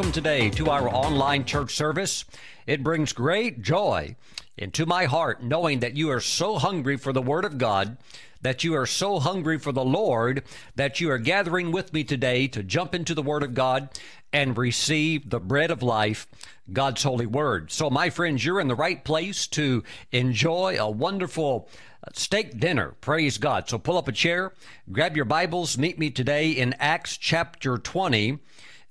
welcome 0.00 0.12
today 0.12 0.48
to 0.48 0.70
our 0.70 0.88
online 0.88 1.44
church 1.44 1.74
service. 1.74 2.24
It 2.66 2.82
brings 2.82 3.12
great 3.12 3.60
joy 3.60 4.16
into 4.56 4.86
my 4.86 5.04
heart 5.04 5.42
knowing 5.42 5.80
that 5.80 5.94
you 5.94 6.08
are 6.10 6.22
so 6.22 6.56
hungry 6.56 6.96
for 6.96 7.12
the 7.12 7.20
Word 7.20 7.44
of 7.44 7.58
God, 7.58 7.98
that 8.40 8.64
you 8.64 8.74
are 8.76 8.86
so 8.86 9.18
hungry 9.18 9.58
for 9.58 9.72
the 9.72 9.84
Lord, 9.84 10.42
that 10.74 11.02
you 11.02 11.10
are 11.10 11.18
gathering 11.18 11.70
with 11.70 11.92
me 11.92 12.02
today 12.02 12.48
to 12.48 12.62
jump 12.62 12.94
into 12.94 13.14
the 13.14 13.22
Word 13.22 13.42
of 13.42 13.52
God 13.52 13.90
and 14.32 14.56
receive 14.56 15.28
the 15.28 15.38
bread 15.38 15.70
of 15.70 15.82
life, 15.82 16.26
God's 16.72 17.02
holy 17.02 17.26
Word. 17.26 17.70
So, 17.70 17.90
my 17.90 18.08
friends, 18.08 18.42
you're 18.42 18.58
in 18.58 18.68
the 18.68 18.74
right 18.74 19.04
place 19.04 19.46
to 19.48 19.84
enjoy 20.12 20.78
a 20.80 20.90
wonderful 20.90 21.68
steak 22.14 22.58
dinner. 22.58 22.94
Praise 23.02 23.36
God. 23.36 23.68
So 23.68 23.76
pull 23.76 23.98
up 23.98 24.08
a 24.08 24.12
chair, 24.12 24.54
grab 24.90 25.14
your 25.14 25.26
Bibles, 25.26 25.76
meet 25.76 25.98
me 25.98 26.08
today 26.08 26.52
in 26.52 26.74
Acts 26.78 27.18
chapter 27.18 27.76
20, 27.76 28.38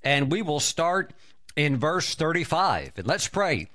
and 0.03 0.31
we 0.31 0.41
will 0.41 0.59
start 0.59 1.13
in 1.55 1.77
verse 1.77 2.15
35. 2.15 2.93
And 2.97 3.07
let's 3.07 3.27
pray. 3.27 3.67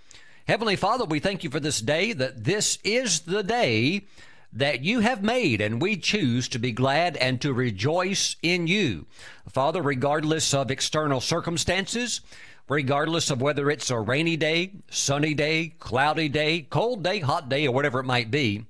Heavenly 0.47 0.77
Father, 0.77 1.05
we 1.05 1.20
thank 1.20 1.45
you 1.45 1.50
for 1.50 1.60
this 1.60 1.80
day, 1.80 2.12
that 2.12 2.45
this 2.45 2.78
is 2.84 3.20
the 3.20 3.42
day 3.42 4.06
that 4.52 4.84
you 4.84 5.00
have 5.00 5.23
made, 5.23 5.60
and 5.60 5.83
we 5.83 5.97
choose 5.97 6.48
to 6.48 6.59
be 6.59 6.70
glad 6.70 7.16
and 7.16 7.41
to 7.41 7.52
rejoice 7.52 8.37
in 8.42 8.66
you. 8.66 9.06
Father, 9.48 9.83
regardless 9.83 10.55
of 10.55 10.70
external 10.70 11.20
circumstances, 11.20 12.20
regardless 12.69 13.30
of 13.30 13.41
whether 13.41 13.70
it's 13.70 13.91
a 13.91 13.98
rainy 13.98 14.36
day, 14.36 14.70
sunny 14.91 15.34
day, 15.34 15.75
cloudy 15.80 16.28
day, 16.28 16.62
cold 16.62 17.02
day, 17.02 17.19
hot 17.19 17.48
day, 17.48 17.66
or 17.66 17.75
whatever 17.75 18.00
it 18.00 18.05
might 18.05 18.30
be, 18.30 18.64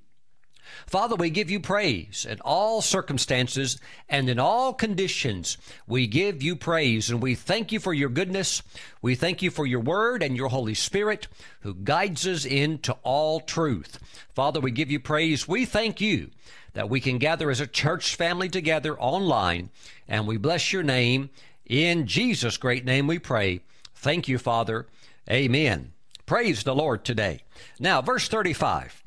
Father, 0.94 1.16
we 1.16 1.28
give 1.28 1.50
you 1.50 1.58
praise 1.58 2.24
in 2.24 2.38
all 2.42 2.80
circumstances 2.80 3.80
and 4.08 4.28
in 4.28 4.38
all 4.38 4.72
conditions. 4.72 5.58
We 5.88 6.06
give 6.06 6.40
you 6.40 6.54
praise 6.54 7.10
and 7.10 7.20
we 7.20 7.34
thank 7.34 7.72
you 7.72 7.80
for 7.80 7.92
your 7.92 8.08
goodness. 8.08 8.62
We 9.02 9.16
thank 9.16 9.42
you 9.42 9.50
for 9.50 9.66
your 9.66 9.80
word 9.80 10.22
and 10.22 10.36
your 10.36 10.50
Holy 10.50 10.74
Spirit 10.74 11.26
who 11.62 11.74
guides 11.74 12.28
us 12.28 12.44
into 12.44 12.92
all 13.02 13.40
truth. 13.40 13.98
Father, 14.36 14.60
we 14.60 14.70
give 14.70 14.88
you 14.88 15.00
praise. 15.00 15.48
We 15.48 15.64
thank 15.64 16.00
you 16.00 16.30
that 16.74 16.88
we 16.88 17.00
can 17.00 17.18
gather 17.18 17.50
as 17.50 17.58
a 17.58 17.66
church 17.66 18.14
family 18.14 18.48
together 18.48 18.96
online 19.00 19.70
and 20.06 20.28
we 20.28 20.36
bless 20.36 20.72
your 20.72 20.84
name. 20.84 21.28
In 21.66 22.06
Jesus' 22.06 22.56
great 22.56 22.84
name 22.84 23.08
we 23.08 23.18
pray. 23.18 23.62
Thank 23.96 24.28
you, 24.28 24.38
Father. 24.38 24.86
Amen. 25.28 25.92
Praise 26.24 26.62
the 26.62 26.72
Lord 26.72 27.04
today. 27.04 27.40
Now, 27.80 28.00
verse 28.00 28.28
35. 28.28 29.02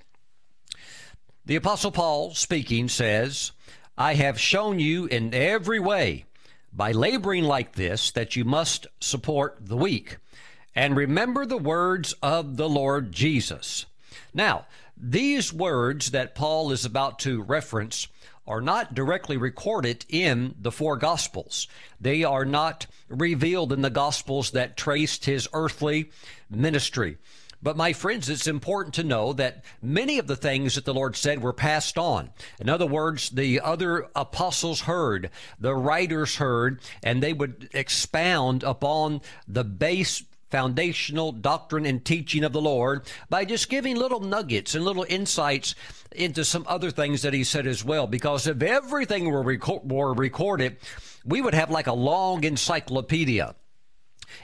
The 1.47 1.55
Apostle 1.55 1.91
Paul, 1.91 2.33
speaking, 2.33 2.89
says, 2.89 3.53
I 3.97 4.15
have 4.15 4.37
shown 4.37 4.79
you 4.79 5.05
in 5.05 5.33
every 5.33 5.79
way, 5.79 6.25
by 6.73 6.91
laboring 6.91 7.45
like 7.45 7.75
this, 7.75 8.11
that 8.11 8.35
you 8.35 8.43
must 8.43 8.85
support 8.99 9.57
the 9.61 9.77
weak. 9.77 10.17
And 10.75 10.97
remember 10.97 11.45
the 11.45 11.57
words 11.57 12.13
of 12.21 12.57
the 12.57 12.67
Lord 12.67 13.13
Jesus. 13.13 13.85
Now, 14.33 14.65
these 14.97 15.53
words 15.53 16.11
that 16.11 16.35
Paul 16.35 16.73
is 16.73 16.83
about 16.83 17.17
to 17.19 17.41
reference 17.41 18.09
are 18.45 18.59
not 18.59 18.93
directly 18.93 19.37
recorded 19.37 20.05
in 20.09 20.53
the 20.59 20.71
four 20.71 20.97
Gospels. 20.97 21.69
They 22.01 22.25
are 22.25 22.43
not 22.43 22.87
revealed 23.07 23.71
in 23.71 23.83
the 23.83 23.89
Gospels 23.89 24.51
that 24.51 24.75
traced 24.75 25.23
his 25.23 25.47
earthly 25.53 26.11
ministry. 26.49 27.17
But 27.61 27.75
my 27.75 27.91
friends, 27.93 28.29
it's 28.29 28.47
important 28.47 28.93
to 28.95 29.03
know 29.03 29.33
that 29.33 29.63
many 29.81 30.19
of 30.19 30.27
the 30.27 30.35
things 30.35 30.75
that 30.75 30.85
the 30.85 30.93
Lord 30.93 31.15
said 31.15 31.41
were 31.41 31.53
passed 31.53 31.97
on. 31.97 32.29
In 32.59 32.69
other 32.69 32.85
words, 32.85 33.29
the 33.31 33.59
other 33.61 34.07
apostles 34.15 34.81
heard, 34.81 35.31
the 35.59 35.75
writers 35.75 36.35
heard, 36.35 36.81
and 37.01 37.21
they 37.21 37.33
would 37.33 37.69
expound 37.73 38.63
upon 38.63 39.21
the 39.47 39.63
base 39.63 40.23
foundational 40.49 41.31
doctrine 41.31 41.85
and 41.85 42.05
teaching 42.05 42.43
of 42.43 42.53
the 42.53 42.61
Lord 42.61 43.05
by 43.29 43.43
just 43.43 43.69
giving 43.69 43.97
little 43.97 44.21
nuggets 44.21 44.75
and 44.75 44.85
little 44.85 45.05
insights 45.09 45.75
into 46.15 46.45
some 46.45 46.63
other 46.67 46.89
things 46.89 47.21
that 47.23 47.33
he 47.33 47.43
said 47.43 47.67
as 47.67 47.83
well. 47.83 48.07
Because 48.07 48.47
if 48.47 48.61
everything 48.61 49.29
were, 49.29 49.43
reco- 49.43 49.83
were 49.85 50.13
recorded, 50.13 50.77
we 51.25 51.41
would 51.41 51.53
have 51.53 51.69
like 51.69 51.87
a 51.87 51.93
long 51.93 52.43
encyclopedia 52.43 53.55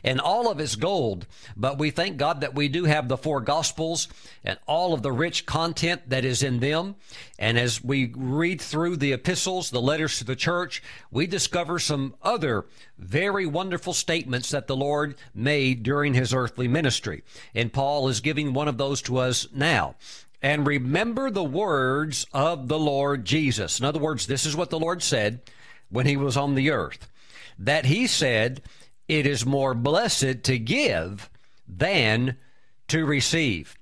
and 0.03 0.19
all 0.19 0.49
of 0.49 0.59
it's 0.59 0.75
gold. 0.75 1.25
But 1.55 1.77
we 1.77 1.91
thank 1.91 2.17
God 2.17 2.41
that 2.41 2.55
we 2.55 2.67
do 2.67 2.85
have 2.85 3.07
the 3.07 3.17
four 3.17 3.41
gospels 3.41 4.07
and 4.43 4.57
all 4.67 4.93
of 4.93 5.01
the 5.01 5.11
rich 5.11 5.45
content 5.45 6.09
that 6.09 6.25
is 6.25 6.43
in 6.43 6.59
them. 6.59 6.95
And 7.39 7.57
as 7.57 7.83
we 7.83 8.13
read 8.15 8.61
through 8.61 8.97
the 8.97 9.13
epistles, 9.13 9.69
the 9.69 9.81
letters 9.81 10.17
to 10.19 10.23
the 10.23 10.35
church, 10.35 10.81
we 11.11 11.27
discover 11.27 11.79
some 11.79 12.15
other 12.21 12.65
very 12.97 13.45
wonderful 13.45 13.93
statements 13.93 14.51
that 14.51 14.67
the 14.67 14.75
Lord 14.75 15.15
made 15.33 15.83
during 15.83 16.13
his 16.13 16.33
earthly 16.33 16.67
ministry. 16.67 17.23
And 17.53 17.73
Paul 17.73 18.07
is 18.07 18.21
giving 18.21 18.53
one 18.53 18.67
of 18.67 18.77
those 18.77 19.01
to 19.03 19.17
us 19.17 19.47
now 19.53 19.95
and 20.43 20.67
remember 20.67 21.31
the 21.31 21.43
words 21.43 22.27
of 22.33 22.67
the 22.67 22.77
Lord 22.77 23.23
Jesus. 23.23 23.79
In 23.79 23.85
other 23.85 23.99
words, 23.99 24.27
this 24.27 24.45
is 24.45 24.57
what 24.57 24.69
the 24.69 24.79
Lord 24.79 25.01
said 25.01 25.39
when 25.89 26.05
he 26.05 26.17
was 26.17 26.35
on 26.35 26.53
the 26.53 26.69
earth. 26.69 27.07
That 27.57 27.85
he 27.85 28.07
said, 28.07 28.61
it 29.07 29.25
is 29.25 29.45
more 29.45 29.73
blessed 29.73 30.43
to 30.43 30.57
give 30.57 31.29
than 31.67 32.37
to 32.87 33.05
receive. 33.05 33.75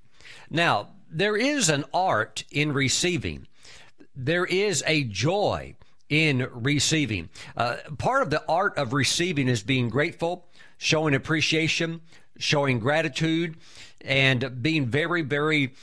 Now, 0.50 0.90
there 1.10 1.36
is 1.36 1.70
an 1.70 1.86
art 1.94 2.44
in 2.52 2.74
receiving. 2.74 3.48
There 4.16 4.46
is 4.46 4.84
a 4.88 5.04
joy 5.04 5.76
in 6.10 6.48
receiving. 6.52 7.30
Uh, 7.56 7.78
part 7.98 8.22
of 8.22 8.30
the 8.30 8.44
art 8.48 8.78
of 8.78 8.94
receiving 8.94 9.48
is 9.48 9.64
being 9.64 9.90
grateful, 9.90 10.48
showing 10.78 11.16
appreciation, 11.16 12.02
showing 12.38 12.80
gratitude, 12.80 13.56
and 14.02 14.62
being 14.62 14.88
very, 14.88 15.22
very 15.22 15.74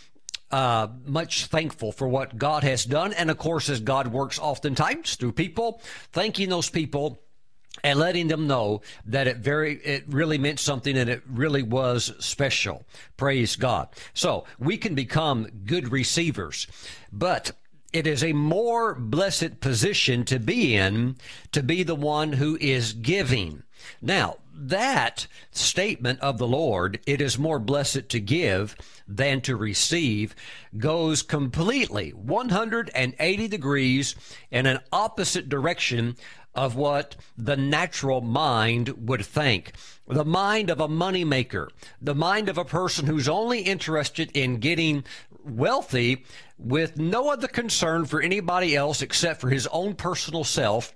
uh, 0.51 0.89
much 1.07 1.47
thankful 1.47 1.93
for 1.93 2.09
what 2.09 2.37
God 2.37 2.63
has 2.65 2.85
done. 2.85 3.13
And 3.13 3.31
of 3.31 3.39
course, 3.39 3.69
as 3.69 3.81
God 3.81 4.09
works 4.09 4.39
oftentimes 4.39 5.17
through 5.17 5.33
people, 5.33 5.81
thanking 6.13 6.49
those 6.49 6.71
people 6.71 7.19
and 7.85 7.99
letting 7.99 8.29
them 8.29 8.47
know 8.47 8.81
that 9.07 9.27
it 9.27 9.39
very 9.39 9.77
it 9.77 10.05
really 10.09 10.39
meant 10.39 10.61
something 10.61 10.97
and 10.97 11.11
it 11.11 11.23
really 11.27 11.63
was 11.63 12.13
special. 12.19 12.85
Praise 13.17 13.57
god. 13.57 13.89
So 14.15 14.45
we 14.59 14.77
can 14.77 14.95
become 14.95 15.49
good 15.65 15.93
receivers 15.93 16.67
but 17.13 17.53
it 17.93 18.07
is 18.07 18.23
a 18.23 18.33
more 18.35 18.95
blessed 18.95 19.61
position 19.61 20.25
to 20.25 20.39
be 20.39 20.77
in 20.77 21.17
to 21.53 21.63
be 21.63 21.83
the 21.83 21.95
one 21.95 22.35
who 22.35 22.59
is 22.61 22.93
giving. 22.93 23.63
Now 24.03 24.37
that 24.61 25.27
statement 25.53 26.21
of 26.21 26.39
the 26.39 26.47
Lord, 26.47 26.99
it 27.07 27.21
is 27.21 27.39
more 27.39 27.61
blessed 27.61 28.09
to 28.09 28.21
give 28.21 28.77
than 29.07 29.41
to 29.43 29.57
receive, 29.57 30.35
goes 30.77 31.23
completely 31.23 32.11
180 32.11 33.49
degrees 33.49 34.17
in 34.51 34.67
an 34.67 34.81
opposite 34.93 35.49
direction 35.49 36.17
of 36.59 36.75
what 36.75 37.15
the 37.37 37.57
natural 37.57 38.21
mind 38.21 38.89
would 39.09 39.25
think. 39.25 39.71
The 40.09 40.25
mind 40.25 40.71
of 40.71 40.81
a 40.81 40.89
moneymaker, 40.89 41.69
the 42.03 42.17
mind 42.17 42.49
of 42.49 42.59
a 42.59 42.65
person 42.65 43.07
who's 43.07 43.29
only 43.29 43.61
interested 43.61 44.37
in 44.37 44.57
getting 44.57 45.05
wealthy 45.45 46.25
with 46.59 46.99
no 46.99 47.31
other 47.31 47.47
concern 47.47 48.07
for 48.07 48.21
anybody 48.21 48.75
else 48.75 49.03
except 49.03 49.41
for 49.41 49.51
his 49.51 49.69
own 49.69 49.95
personal 49.95 50.43
self 50.43 50.93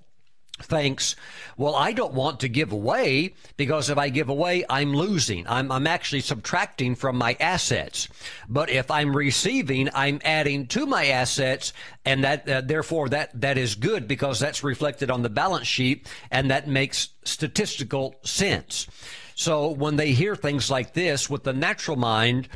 thinks, 0.62 1.16
well, 1.56 1.74
I 1.74 1.92
don't 1.92 2.14
want 2.14 2.40
to 2.40 2.48
give 2.48 2.72
away 2.72 3.34
because 3.56 3.90
if 3.90 3.98
I 3.98 4.08
give 4.08 4.28
away, 4.28 4.64
I'm 4.68 4.94
losing. 4.94 5.46
I'm, 5.46 5.70
I'm 5.70 5.86
actually 5.86 6.20
subtracting 6.20 6.94
from 6.94 7.16
my 7.16 7.36
assets. 7.40 8.08
But 8.48 8.70
if 8.70 8.90
I'm 8.90 9.14
receiving, 9.14 9.88
I'm 9.94 10.20
adding 10.24 10.66
to 10.68 10.86
my 10.86 11.06
assets. 11.06 11.72
And 12.04 12.24
that, 12.24 12.48
uh, 12.48 12.60
therefore, 12.62 13.08
that, 13.10 13.40
that 13.40 13.58
is 13.58 13.74
good 13.74 14.08
because 14.08 14.40
that's 14.40 14.64
reflected 14.64 15.10
on 15.10 15.22
the 15.22 15.30
balance 15.30 15.66
sheet 15.66 16.08
and 16.30 16.50
that 16.50 16.68
makes 16.68 17.10
statistical 17.24 18.16
sense. 18.24 18.86
So 19.34 19.70
when 19.70 19.96
they 19.96 20.12
hear 20.12 20.36
things 20.36 20.70
like 20.70 20.92
this 20.92 21.28
with 21.28 21.44
the 21.44 21.52
natural 21.52 21.96
mind, 21.96 22.48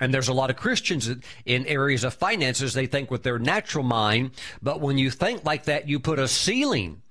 and 0.00 0.12
there's 0.12 0.28
a 0.28 0.34
lot 0.34 0.50
of 0.50 0.56
Christians 0.56 1.10
in 1.44 1.66
areas 1.66 2.04
of 2.04 2.14
finances, 2.14 2.74
they 2.74 2.86
think 2.86 3.10
with 3.10 3.22
their 3.22 3.38
natural 3.38 3.84
mind. 3.84 4.32
But 4.62 4.80
when 4.80 4.98
you 4.98 5.10
think 5.10 5.44
like 5.44 5.64
that, 5.64 5.88
you 5.88 5.98
put 6.00 6.18
a 6.18 6.28
ceiling 6.28 7.02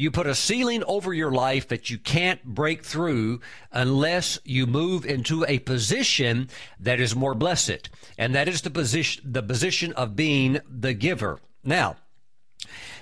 you 0.00 0.10
put 0.10 0.26
a 0.26 0.34
ceiling 0.34 0.82
over 0.84 1.12
your 1.12 1.30
life 1.30 1.68
that 1.68 1.90
you 1.90 1.98
can't 1.98 2.42
break 2.42 2.82
through 2.82 3.38
unless 3.70 4.38
you 4.44 4.66
move 4.66 5.04
into 5.04 5.44
a 5.46 5.58
position 5.58 6.48
that 6.78 6.98
is 6.98 7.14
more 7.14 7.34
blessed. 7.34 7.90
And 8.16 8.34
that 8.34 8.48
is 8.48 8.62
the 8.62 8.70
position, 8.70 9.22
the 9.30 9.42
position 9.42 9.92
of 9.92 10.16
being 10.16 10.60
the 10.66 10.94
giver. 10.94 11.38
Now, 11.62 11.96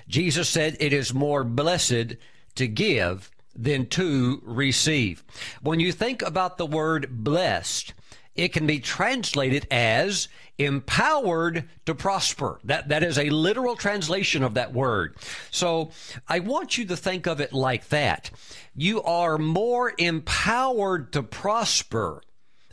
Jesus 0.09 0.49
said 0.49 0.75
it 0.81 0.91
is 0.91 1.13
more 1.13 1.45
blessed 1.45 2.17
to 2.55 2.67
give 2.67 3.31
than 3.55 3.85
to 3.87 4.41
receive. 4.43 5.23
When 5.61 5.79
you 5.79 5.93
think 5.93 6.21
about 6.21 6.57
the 6.57 6.65
word 6.65 7.23
blessed, 7.23 7.93
it 8.39 8.53
can 8.53 8.65
be 8.65 8.79
translated 8.79 9.67
as 9.69 10.29
empowered 10.57 11.67
to 11.85 11.93
prosper. 11.93 12.59
That, 12.63 12.87
that 12.87 13.03
is 13.03 13.17
a 13.17 13.29
literal 13.29 13.75
translation 13.75 14.43
of 14.43 14.53
that 14.53 14.73
word. 14.73 15.17
So 15.51 15.91
I 16.25 16.39
want 16.39 16.77
you 16.77 16.85
to 16.85 16.95
think 16.95 17.27
of 17.27 17.41
it 17.41 17.51
like 17.51 17.89
that. 17.89 18.31
You 18.73 19.03
are 19.03 19.37
more 19.37 19.93
empowered 19.97 21.11
to 21.13 21.21
prosper. 21.21 22.23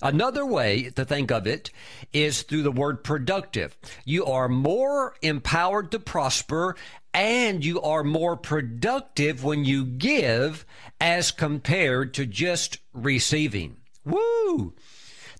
Another 0.00 0.46
way 0.46 0.90
to 0.90 1.04
think 1.04 1.32
of 1.32 1.48
it 1.48 1.72
is 2.12 2.42
through 2.42 2.62
the 2.62 2.70
word 2.70 3.02
productive. 3.02 3.76
You 4.04 4.24
are 4.26 4.48
more 4.48 5.16
empowered 5.20 5.90
to 5.90 5.98
prosper 5.98 6.76
and 7.12 7.64
you 7.64 7.80
are 7.80 8.04
more 8.04 8.36
productive 8.36 9.42
when 9.42 9.64
you 9.64 9.84
give 9.84 10.64
as 11.00 11.32
compared 11.32 12.14
to 12.14 12.24
just 12.24 12.78
receiving. 12.92 13.78
Woo! 14.04 14.74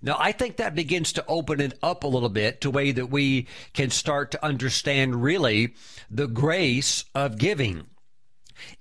Now, 0.07 0.15
I 0.17 0.31
think 0.31 0.55
that 0.55 0.73
begins 0.73 1.11
to 1.13 1.25
open 1.27 1.59
it 1.59 1.77
up 1.83 2.05
a 2.05 2.07
little 2.07 2.29
bit 2.29 2.61
to 2.61 2.69
a 2.69 2.71
way 2.71 2.93
that 2.93 3.09
we 3.09 3.45
can 3.73 3.89
start 3.89 4.31
to 4.31 4.45
understand 4.45 5.21
really 5.21 5.73
the 6.09 6.27
grace 6.27 7.03
of 7.13 7.37
giving. 7.37 7.87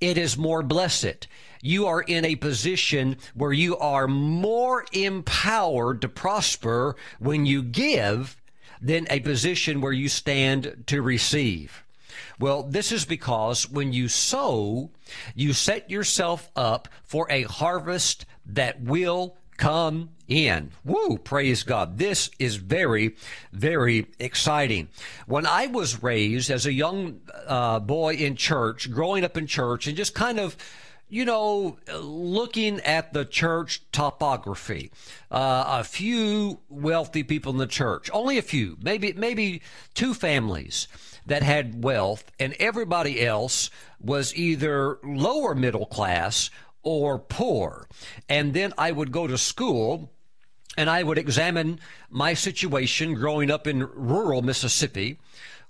It 0.00 0.17
is 0.17 0.38
more 0.38 0.62
blessed. 0.62 1.26
You 1.61 1.88
are 1.88 2.00
in 2.00 2.25
a 2.25 2.37
position 2.37 3.17
where 3.34 3.52
you 3.52 3.76
are 3.76 4.06
more 4.06 4.84
empowered 4.93 6.00
to 6.02 6.08
prosper 6.08 6.94
when 7.19 7.44
you 7.44 7.61
give 7.61 8.37
than 8.81 9.08
a 9.11 9.19
position 9.19 9.81
where 9.81 9.93
you 9.93 10.08
stand 10.08 10.84
to 10.87 11.02
receive. 11.02 11.82
Well, 12.38 12.62
this 12.62 12.93
is 12.93 13.05
because 13.05 13.69
when 13.69 13.93
you 13.93 14.06
sow, 14.06 14.93
you 15.34 15.55
set 15.55 15.90
yourself 15.90 16.52
up 16.55 16.87
for 17.02 17.26
a 17.28 17.43
harvest 17.43 18.26
that 18.46 18.81
will 18.81 19.37
come 19.56 20.10
in. 20.28 20.72
Woo, 20.84 21.18
praise 21.18 21.62
God. 21.62 21.98
This 21.98 22.30
is 22.38 22.56
very, 22.56 23.16
very 23.52 24.06
exciting. 24.18 24.88
When 25.26 25.46
I 25.46 25.66
was 25.66 26.02
raised 26.02 26.50
as 26.50 26.66
a 26.66 26.72
young 26.72 27.20
uh, 27.46 27.80
boy 27.80 28.14
in 28.14 28.36
church, 28.36 28.90
growing 28.90 29.24
up 29.24 29.36
in 29.36 29.46
church, 29.46 29.86
and 29.86 29.96
just 29.96 30.14
kind 30.14 30.38
of 30.38 30.56
you 31.08 31.24
know, 31.24 31.78
looking 32.00 32.80
at 32.80 33.12
the 33.12 33.24
church 33.24 33.82
topography, 33.92 34.90
uh, 35.30 35.64
a 35.78 35.84
few 35.84 36.58
wealthy 36.68 37.22
people 37.22 37.52
in 37.52 37.58
the 37.58 37.66
church, 37.66 38.10
only 38.12 38.38
a 38.38 38.42
few, 38.42 38.76
maybe 38.82 39.12
maybe 39.12 39.62
two 39.94 40.14
families 40.14 40.88
that 41.24 41.42
had 41.42 41.82
wealth, 41.82 42.24
and 42.40 42.54
everybody 42.58 43.24
else 43.24 43.70
was 44.00 44.34
either 44.34 44.98
lower 45.02 45.54
middle 45.54 45.86
class 45.86 46.50
or 46.86 47.18
poor. 47.18 47.88
And 48.28 48.54
then 48.54 48.72
I 48.78 48.92
would 48.92 49.10
go 49.10 49.26
to 49.26 49.36
school 49.36 50.12
and 50.78 50.88
I 50.88 51.02
would 51.02 51.18
examine 51.18 51.80
my 52.08 52.32
situation 52.32 53.14
growing 53.14 53.50
up 53.50 53.66
in 53.66 53.88
rural 53.92 54.40
Mississippi, 54.40 55.18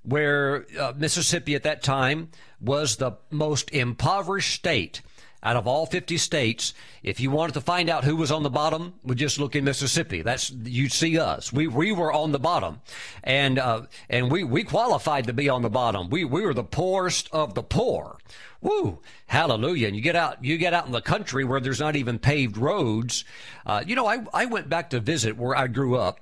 where 0.03 0.67
uh, 0.79 0.93
Mississippi 0.95 1.55
at 1.55 1.63
that 1.63 1.83
time 1.83 2.29
was 2.61 2.97
the 2.97 3.13
most 3.31 3.71
impoverished 3.71 4.55
state 4.55 5.01
out 5.47 5.57
of 5.57 5.69
all 5.69 5.87
50 5.87 6.19
states, 6.19 6.75
if 7.05 7.21
you 7.21 7.31
wanted 7.31 7.53
to 7.55 7.61
find 7.61 7.89
out 7.89 8.03
who 8.03 8.17
was 8.17 8.33
on 8.33 8.43
the 8.43 8.51
bottom, 8.51 8.95
we 9.05 9.15
just 9.15 9.39
look 9.39 9.55
in 9.55 9.63
Mississippi. 9.63 10.23
That's 10.23 10.51
you'd 10.51 10.91
see 10.91 11.21
us. 11.21 11.53
We 11.53 11.69
we 11.69 11.93
were 11.93 12.13
on 12.13 12.33
the 12.33 12.41
bottom, 12.41 12.81
and 13.23 13.57
uh, 13.57 13.83
and 14.11 14.29
we 14.29 14.43
we 14.43 14.65
qualified 14.65 15.29
to 15.29 15.33
be 15.33 15.49
on 15.49 15.63
the 15.63 15.71
bottom. 15.71 16.11
We 16.11 16.25
we 16.25 16.43
were 16.43 16.53
the 16.53 16.65
poorest 16.65 17.29
of 17.33 17.55
the 17.55 17.63
poor. 17.63 18.19
Woo, 18.61 18.99
hallelujah! 19.27 19.87
And 19.87 19.95
you 19.95 20.03
get 20.03 20.17
out 20.17 20.45
you 20.45 20.59
get 20.59 20.75
out 20.75 20.87
in 20.87 20.93
the 20.93 21.01
country 21.01 21.45
where 21.45 21.61
there's 21.61 21.79
not 21.79 21.95
even 21.95 22.19
paved 22.19 22.57
roads. 22.57 23.25
Uh, 23.65 23.85
you 23.87 23.95
know, 23.95 24.07
I 24.07 24.25
I 24.35 24.47
went 24.47 24.69
back 24.69 24.91
to 24.91 24.99
visit 24.99 25.37
where 25.37 25.57
I 25.57 25.69
grew 25.69 25.97
up. 25.97 26.19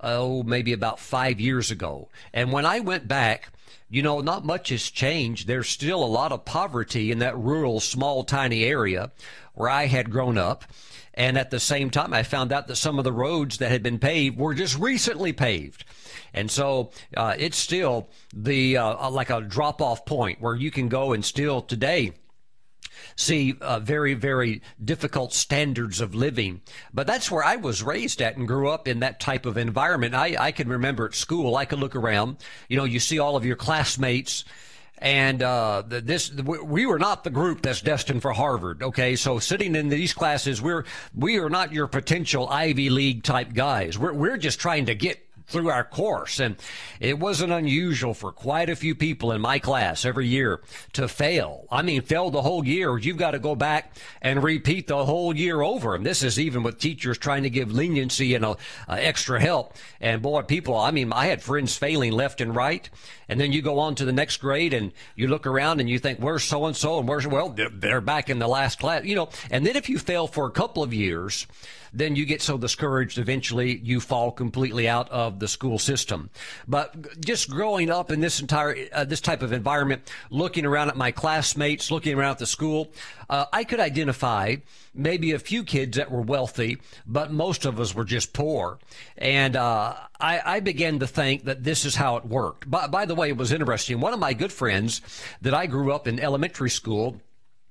Oh, 0.00 0.44
maybe 0.44 0.72
about 0.72 1.00
five 1.00 1.40
years 1.40 1.72
ago, 1.72 2.10
and 2.32 2.52
when 2.52 2.64
I 2.64 2.78
went 2.78 3.08
back 3.08 3.50
you 3.88 4.02
know, 4.02 4.20
not 4.20 4.44
much 4.44 4.68
has 4.68 4.90
changed. 4.90 5.46
There's 5.46 5.68
still 5.68 6.02
a 6.02 6.06
lot 6.06 6.32
of 6.32 6.44
poverty 6.44 7.10
in 7.10 7.18
that 7.20 7.38
rural, 7.38 7.80
small, 7.80 8.24
tiny 8.24 8.64
area 8.64 9.10
where 9.54 9.70
I 9.70 9.86
had 9.86 10.10
grown 10.10 10.38
up. 10.38 10.64
And 11.14 11.36
at 11.36 11.50
the 11.50 11.58
same 11.58 11.90
time, 11.90 12.14
I 12.14 12.22
found 12.22 12.52
out 12.52 12.68
that 12.68 12.76
some 12.76 12.98
of 12.98 13.04
the 13.04 13.12
roads 13.12 13.58
that 13.58 13.72
had 13.72 13.82
been 13.82 13.98
paved 13.98 14.38
were 14.38 14.54
just 14.54 14.78
recently 14.78 15.32
paved. 15.32 15.84
And 16.32 16.50
so 16.50 16.92
uh, 17.16 17.34
it's 17.36 17.58
still 17.58 18.08
the 18.32 18.76
uh, 18.76 19.10
like 19.10 19.30
a 19.30 19.40
drop 19.40 19.82
off 19.82 20.04
point 20.04 20.40
where 20.40 20.54
you 20.54 20.70
can 20.70 20.88
go 20.88 21.12
and 21.12 21.24
still 21.24 21.60
today 21.60 22.12
see 23.16 23.56
uh, 23.60 23.80
very, 23.80 24.14
very 24.14 24.62
difficult 24.84 25.32
standards 25.32 26.00
of 26.00 26.14
living. 26.14 26.60
But 26.92 27.06
that's 27.06 27.30
where 27.30 27.44
I 27.44 27.56
was 27.56 27.82
raised 27.82 28.22
at 28.22 28.36
and 28.36 28.46
grew 28.46 28.68
up 28.68 28.88
in 28.88 29.00
that 29.00 29.20
type 29.20 29.46
of 29.46 29.56
environment. 29.56 30.14
I, 30.14 30.36
I 30.38 30.52
can 30.52 30.68
remember 30.68 31.06
at 31.06 31.14
school, 31.14 31.56
I 31.56 31.64
could 31.64 31.78
look 31.78 31.96
around, 31.96 32.38
you 32.68 32.76
know, 32.76 32.84
you 32.84 33.00
see 33.00 33.18
all 33.18 33.36
of 33.36 33.44
your 33.44 33.56
classmates 33.56 34.44
and 35.00 35.42
uh, 35.42 35.82
this 35.86 36.32
we 36.32 36.86
were 36.86 36.98
not 36.98 37.24
the 37.24 37.30
group 37.30 37.62
that's 37.62 37.80
destined 37.80 38.22
for 38.22 38.32
Harvard. 38.32 38.82
Okay, 38.82 39.16
so 39.16 39.38
sitting 39.38 39.76
in 39.76 39.88
these 39.88 40.12
classes, 40.12 40.60
we're 40.60 40.84
we 41.14 41.38
are 41.38 41.48
not 41.48 41.72
your 41.72 41.86
potential 41.86 42.48
Ivy 42.48 42.90
League 42.90 43.22
type 43.22 43.52
guys. 43.52 43.98
We're 43.98 44.12
we're 44.12 44.36
just 44.36 44.58
trying 44.58 44.86
to 44.86 44.94
get 44.94 45.24
through 45.48 45.70
our 45.70 45.84
course. 45.84 46.38
And 46.38 46.56
it 47.00 47.18
wasn't 47.18 47.52
unusual 47.52 48.14
for 48.14 48.32
quite 48.32 48.70
a 48.70 48.76
few 48.76 48.94
people 48.94 49.32
in 49.32 49.40
my 49.40 49.58
class 49.58 50.04
every 50.04 50.28
year 50.28 50.60
to 50.92 51.08
fail. 51.08 51.66
I 51.70 51.82
mean, 51.82 52.02
fail 52.02 52.30
the 52.30 52.42
whole 52.42 52.64
year. 52.64 52.96
You've 52.98 53.16
got 53.16 53.32
to 53.32 53.38
go 53.38 53.54
back 53.54 53.96
and 54.22 54.42
repeat 54.42 54.86
the 54.86 55.04
whole 55.04 55.34
year 55.34 55.62
over. 55.62 55.94
And 55.94 56.04
this 56.04 56.22
is 56.22 56.38
even 56.38 56.62
with 56.62 56.78
teachers 56.78 57.18
trying 57.18 57.42
to 57.42 57.50
give 57.50 57.72
leniency 57.72 58.34
and 58.34 58.44
uh, 58.44 58.52
uh, 58.88 58.96
extra 58.98 59.40
help. 59.40 59.74
And 60.00 60.22
boy, 60.22 60.42
people, 60.42 60.76
I 60.76 60.90
mean, 60.90 61.12
I 61.12 61.26
had 61.26 61.42
friends 61.42 61.76
failing 61.76 62.12
left 62.12 62.40
and 62.40 62.54
right. 62.54 62.88
And 63.28 63.40
then 63.40 63.52
you 63.52 63.62
go 63.62 63.78
on 63.78 63.94
to 63.96 64.04
the 64.04 64.12
next 64.12 64.38
grade 64.38 64.74
and 64.74 64.92
you 65.16 65.28
look 65.28 65.46
around 65.46 65.80
and 65.80 65.88
you 65.88 65.98
think, 65.98 66.18
where's 66.18 66.44
so 66.44 66.66
and 66.66 66.76
so? 66.76 66.98
And 66.98 67.08
where's, 67.08 67.26
well, 67.26 67.50
they're 67.50 68.00
back 68.00 68.30
in 68.30 68.38
the 68.38 68.48
last 68.48 68.78
class, 68.78 69.04
you 69.04 69.14
know. 69.14 69.28
And 69.50 69.66
then 69.66 69.76
if 69.76 69.88
you 69.88 69.98
fail 69.98 70.26
for 70.26 70.46
a 70.46 70.50
couple 70.50 70.82
of 70.82 70.94
years, 70.94 71.46
then 71.98 72.16
you 72.16 72.24
get 72.24 72.42
so 72.42 72.56
discouraged 72.56 73.18
eventually 73.18 73.78
you 73.78 74.00
fall 74.00 74.30
completely 74.30 74.88
out 74.88 75.10
of 75.10 75.38
the 75.38 75.48
school 75.48 75.78
system. 75.78 76.30
But 76.66 77.20
just 77.20 77.50
growing 77.50 77.90
up 77.90 78.10
in 78.10 78.20
this 78.20 78.40
entire, 78.40 78.76
uh, 78.92 79.04
this 79.04 79.20
type 79.20 79.42
of 79.42 79.52
environment, 79.52 80.10
looking 80.30 80.64
around 80.64 80.88
at 80.88 80.96
my 80.96 81.10
classmates, 81.10 81.90
looking 81.90 82.16
around 82.18 82.32
at 82.32 82.38
the 82.38 82.46
school, 82.46 82.92
uh, 83.30 83.46
I 83.52 83.64
could 83.64 83.80
identify 83.80 84.56
maybe 84.94 85.32
a 85.32 85.38
few 85.38 85.62
kids 85.62 85.96
that 85.96 86.10
were 86.10 86.22
wealthy, 86.22 86.78
but 87.06 87.30
most 87.30 87.64
of 87.64 87.78
us 87.78 87.94
were 87.94 88.04
just 88.04 88.32
poor. 88.32 88.78
And 89.16 89.54
uh, 89.56 89.94
I, 90.20 90.40
I, 90.44 90.60
began 90.60 90.98
to 90.98 91.06
think 91.06 91.44
that 91.44 91.62
this 91.62 91.84
is 91.84 91.94
how 91.94 92.16
it 92.16 92.24
worked. 92.24 92.70
By, 92.70 92.86
by 92.88 93.04
the 93.04 93.14
way, 93.14 93.28
it 93.28 93.36
was 93.36 93.52
interesting. 93.52 94.00
One 94.00 94.12
of 94.12 94.18
my 94.18 94.32
good 94.32 94.52
friends 94.52 95.00
that 95.42 95.54
I 95.54 95.66
grew 95.66 95.92
up 95.92 96.08
in 96.08 96.18
elementary 96.18 96.70
school, 96.70 97.20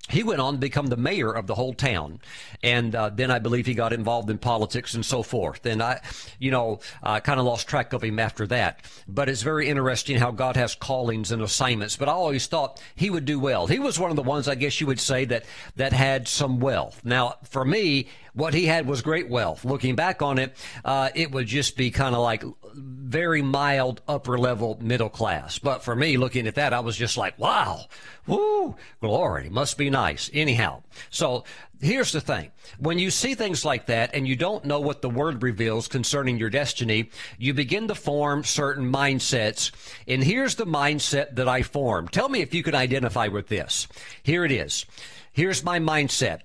he 0.10 0.24
went 0.24 0.42
on 0.42 0.54
to 0.54 0.60
become 0.60 0.88
the 0.88 0.98
mayor 0.98 1.32
of 1.32 1.48
the 1.48 1.56
whole 1.56 1.74
town. 1.74 2.20
And 2.64 2.96
uh, 2.96 3.10
then 3.10 3.32
I 3.32 3.40
believe 3.40 3.66
he 3.66 3.74
got 3.74 3.94
involved 3.94 4.30
in 4.30 4.38
politics 4.38 4.94
and 4.94 5.06
so 5.06 5.24
forth. 5.24 5.66
And 5.66 5.82
I, 5.82 6.02
you 6.40 6.52
know, 6.52 6.80
I 7.04 7.20
kind 7.20 7.40
of 7.40 7.46
lost 7.46 7.68
track 7.68 7.94
of 7.94 8.04
him 8.04 8.20
after 8.20 8.48
that. 8.48 8.82
But 9.08 9.30
it's 9.30 9.42
very 9.42 9.68
interesting 9.68 10.18
how 10.18 10.32
God 10.32 10.56
has 10.56 10.76
callings 10.76 11.32
and 11.32 11.42
assignments. 11.42 11.98
But 11.98 12.10
I 12.10 12.14
always 12.14 12.48
thought 12.48 12.82
he 12.96 13.10
would 13.10 13.26
do 13.26 13.40
well. 13.40 13.68
He 13.68 13.80
was 13.80 14.00
one 14.00 14.10
of 14.10 14.16
the 14.16 14.24
ones, 14.24 14.48
I 14.48 14.56
guess 14.56 14.80
you 14.80 14.88
would 14.88 15.00
say, 15.00 15.26
that, 15.26 15.46
that 15.76 15.94
had 15.94 16.28
some 16.28 16.60
wealth. 16.60 17.02
Now, 17.04 17.36
for 17.44 17.66
me, 17.66 18.08
what 18.38 18.54
he 18.54 18.68
had 18.68 18.86
was 18.86 19.02
great 19.02 19.30
wealth. 19.30 19.66
Looking 19.66 19.96
back 19.96 20.22
on 20.22 20.38
it, 20.38 20.56
uh, 20.86 21.10
it 21.16 21.32
would 21.32 21.48
just 21.48 21.76
be 21.76 21.90
kind 21.90 22.14
of 22.14 22.22
like 22.22 22.44
very 22.76 23.42
mild 23.42 24.02
upper 24.08 24.38
level 24.38 24.78
middle 24.80 25.10
class. 25.10 25.58
But 25.58 25.84
for 25.84 25.96
me, 25.96 26.18
looking 26.18 26.46
at 26.46 26.54
that, 26.56 26.72
I 26.72 26.82
was 26.82 26.96
just 26.96 27.18
like, 27.18 27.40
wow, 27.40 27.86
woo, 28.28 28.76
glory, 29.02 29.50
must 29.50 29.76
be 29.76 29.90
nice. 29.90 30.30
Anyhow, 30.34 30.84
so 31.10 31.46
here's 31.82 32.12
the 32.12 32.22
thing. 32.22 32.52
When 32.78 33.00
you 33.00 33.10
see 33.10 33.34
things 33.34 33.66
like 33.66 33.88
that 33.88 34.14
and 34.14 34.28
you 34.28 34.36
don't 34.36 34.66
know 34.66 34.82
what 34.82 35.02
the 35.02 35.10
word 35.10 35.42
reveals 35.42 35.88
concerning 35.88 36.38
your 36.38 36.52
destiny, 36.52 37.10
you 37.40 37.56
begin 37.56 37.88
to 37.88 37.96
form 37.96 38.44
certain 38.44 38.92
mindsets. 38.92 39.72
And 40.08 40.24
here's 40.24 40.56
the 40.56 40.68
mindset 40.68 41.34
that 41.36 41.48
I 41.48 41.64
formed. 41.64 42.12
Tell 42.12 42.30
me 42.30 42.42
if 42.42 42.54
you 42.54 42.62
can 42.62 42.76
identify 42.76 43.30
with 43.30 43.48
this. 43.48 43.88
Here 44.22 44.46
it 44.46 44.52
is. 44.52 44.86
Here's 45.32 45.64
my 45.64 45.80
mindset. 45.80 46.42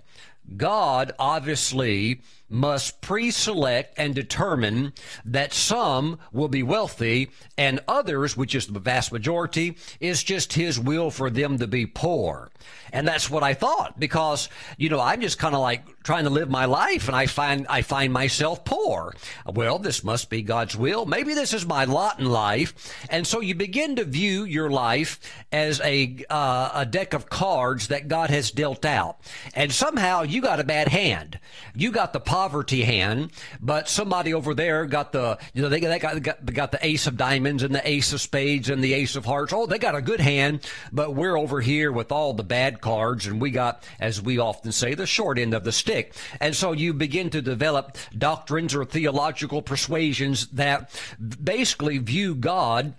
God 0.56 1.12
obviously 1.18 2.20
must 2.48 3.00
pre-select 3.00 3.94
and 3.98 4.14
determine 4.14 4.92
that 5.24 5.52
some 5.54 6.18
will 6.32 6.48
be 6.48 6.62
wealthy 6.62 7.30
and 7.56 7.80
others, 7.88 8.36
which 8.36 8.54
is 8.54 8.66
the 8.66 8.78
vast 8.78 9.10
majority, 9.10 9.76
is 10.00 10.22
just 10.22 10.52
his 10.52 10.78
will 10.78 11.10
for 11.10 11.30
them 11.30 11.58
to 11.58 11.66
be 11.66 11.86
poor. 11.86 12.50
And 12.92 13.08
that's 13.08 13.30
what 13.30 13.42
I 13.42 13.54
thought 13.54 13.98
because, 13.98 14.50
you 14.76 14.90
know, 14.90 15.00
I'm 15.00 15.20
just 15.20 15.38
kind 15.38 15.54
of 15.54 15.62
like 15.62 15.91
trying 16.02 16.24
to 16.24 16.30
live 16.30 16.50
my 16.50 16.64
life 16.64 17.08
and 17.08 17.16
I 17.16 17.26
find 17.26 17.66
I 17.68 17.82
find 17.82 18.12
myself 18.12 18.64
poor. 18.64 19.14
Well, 19.46 19.78
this 19.78 20.02
must 20.02 20.30
be 20.30 20.42
God's 20.42 20.76
will. 20.76 21.06
Maybe 21.06 21.34
this 21.34 21.52
is 21.52 21.66
my 21.66 21.84
lot 21.84 22.18
in 22.18 22.26
life. 22.26 22.74
And 23.10 23.26
so 23.26 23.40
you 23.40 23.54
begin 23.54 23.96
to 23.96 24.04
view 24.04 24.44
your 24.44 24.70
life 24.70 25.20
as 25.52 25.80
a 25.80 26.24
uh, 26.28 26.70
a 26.74 26.86
deck 26.86 27.14
of 27.14 27.28
cards 27.28 27.88
that 27.88 28.08
God 28.08 28.30
has 28.30 28.50
dealt 28.50 28.84
out. 28.84 29.18
And 29.54 29.72
somehow 29.72 30.22
you 30.22 30.42
got 30.42 30.60
a 30.60 30.64
bad 30.64 30.88
hand. 30.88 31.38
You 31.74 31.92
got 31.92 32.12
the 32.12 32.20
poverty 32.20 32.82
hand, 32.82 33.32
but 33.60 33.88
somebody 33.88 34.34
over 34.34 34.54
there 34.54 34.86
got 34.86 35.12
the 35.12 35.38
you 35.54 35.62
know 35.62 35.68
they, 35.68 35.80
they 35.80 35.98
got, 35.98 36.22
got 36.22 36.44
got 36.52 36.72
the 36.72 36.84
ace 36.84 37.06
of 37.06 37.16
diamonds 37.16 37.62
and 37.62 37.74
the 37.74 37.88
ace 37.88 38.12
of 38.12 38.20
spades 38.20 38.70
and 38.70 38.82
the 38.82 38.94
ace 38.94 39.16
of 39.16 39.24
hearts. 39.24 39.52
Oh, 39.52 39.66
they 39.66 39.78
got 39.78 39.94
a 39.94 40.02
good 40.02 40.20
hand, 40.20 40.68
but 40.92 41.14
we're 41.14 41.38
over 41.38 41.60
here 41.60 41.92
with 41.92 42.10
all 42.10 42.32
the 42.32 42.44
bad 42.44 42.80
cards 42.80 43.26
and 43.26 43.40
we 43.40 43.50
got 43.50 43.84
as 44.00 44.20
we 44.20 44.38
often 44.38 44.72
say 44.72 44.94
the 44.94 45.06
short 45.06 45.38
end 45.38 45.54
of 45.54 45.64
the 45.64 45.72
stick 45.72 45.91
stick. 45.92 46.14
And 46.40 46.56
so 46.56 46.72
you 46.72 46.94
begin 46.94 47.30
to 47.30 47.42
develop 47.42 47.96
doctrines 48.16 48.74
or 48.74 48.84
theological 48.84 49.60
persuasions 49.60 50.46
that 50.48 50.90
basically 51.42 51.98
view 51.98 52.34
God 52.34 52.94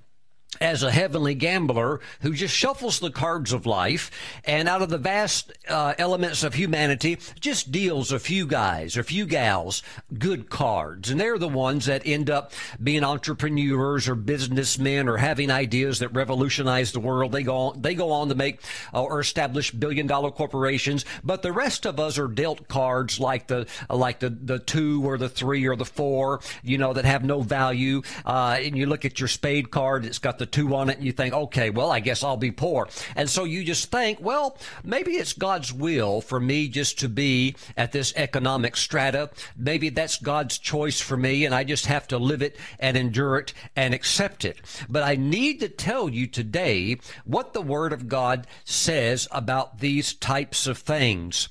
as 0.61 0.83
a 0.83 0.91
heavenly 0.91 1.35
gambler 1.35 1.99
who 2.21 2.33
just 2.33 2.53
shuffles 2.53 2.99
the 2.99 3.11
cards 3.11 3.53
of 3.53 3.65
life 3.65 4.11
and 4.45 4.67
out 4.67 4.81
of 4.81 4.89
the 4.89 4.97
vast 4.97 5.51
uh, 5.67 5.93
elements 5.97 6.43
of 6.43 6.53
humanity 6.53 7.17
just 7.39 7.71
deals 7.71 8.11
a 8.11 8.19
few 8.19 8.45
guys 8.45 8.97
or 8.97 9.01
a 9.01 9.03
few 9.03 9.25
gals 9.25 9.83
good 10.17 10.49
cards. 10.49 11.09
And 11.09 11.19
they're 11.19 11.37
the 11.37 11.47
ones 11.47 11.85
that 11.85 12.03
end 12.05 12.29
up 12.29 12.51
being 12.81 13.03
entrepreneurs 13.03 14.07
or 14.07 14.15
businessmen 14.15 15.07
or 15.07 15.17
having 15.17 15.51
ideas 15.51 15.99
that 15.99 16.09
revolutionize 16.09 16.91
the 16.91 16.99
world. 16.99 17.31
They 17.31 17.43
go 17.43 17.55
on, 17.55 17.81
they 17.81 17.95
go 17.95 18.11
on 18.11 18.29
to 18.29 18.35
make 18.35 18.61
uh, 18.93 19.03
or 19.03 19.19
establish 19.19 19.71
billion 19.71 20.07
dollar 20.07 20.31
corporations. 20.31 21.05
But 21.23 21.41
the 21.41 21.51
rest 21.51 21.85
of 21.85 21.99
us 21.99 22.17
are 22.17 22.27
dealt 22.27 22.67
cards 22.67 23.19
like 23.19 23.47
the 23.47 23.67
like 23.89 24.19
the 24.19 24.29
the 24.29 24.59
two 24.59 25.03
or 25.05 25.17
the 25.17 25.29
three 25.29 25.65
or 25.67 25.75
the 25.75 25.85
four 25.85 26.41
you 26.63 26.77
know 26.77 26.93
that 26.93 27.05
have 27.05 27.23
no 27.23 27.41
value. 27.41 28.01
Uh, 28.25 28.57
and 28.59 28.77
you 28.77 28.85
look 28.85 29.05
at 29.05 29.19
your 29.19 29.27
spade 29.27 29.71
card 29.71 30.05
it's 30.05 30.19
got 30.19 30.37
the 30.37 30.42
the 30.43 30.47
two 30.47 30.75
on 30.75 30.89
it 30.89 30.97
and 30.97 31.05
you 31.05 31.13
think, 31.13 31.33
okay, 31.33 31.69
well, 31.69 31.89
I 31.89 32.01
guess 32.01 32.21
I'll 32.21 32.35
be 32.35 32.51
poor. 32.51 32.89
And 33.15 33.29
so 33.29 33.45
you 33.45 33.63
just 33.63 33.89
think, 33.89 34.19
well, 34.19 34.57
maybe 34.83 35.13
it's 35.13 35.31
God's 35.31 35.71
will 35.71 36.19
for 36.19 36.37
me 36.37 36.67
just 36.67 36.99
to 36.99 37.07
be 37.07 37.55
at 37.77 37.93
this 37.93 38.13
economic 38.17 38.75
strata. 38.75 39.29
Maybe 39.55 39.87
that's 39.87 40.17
God's 40.17 40.57
choice 40.57 40.99
for 40.99 41.15
me 41.15 41.45
and 41.45 41.55
I 41.55 41.63
just 41.63 41.85
have 41.85 42.09
to 42.09 42.17
live 42.17 42.41
it 42.41 42.57
and 42.77 42.97
endure 42.97 43.37
it 43.37 43.53
and 43.73 43.93
accept 43.93 44.43
it. 44.43 44.59
But 44.89 45.03
I 45.03 45.15
need 45.15 45.61
to 45.61 45.69
tell 45.69 46.09
you 46.09 46.27
today 46.27 46.97
what 47.23 47.53
the 47.53 47.61
Word 47.61 47.93
of 47.93 48.09
God 48.09 48.45
says 48.65 49.29
about 49.31 49.79
these 49.79 50.13
types 50.13 50.67
of 50.67 50.77
things. 50.77 51.47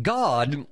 God 0.00 0.64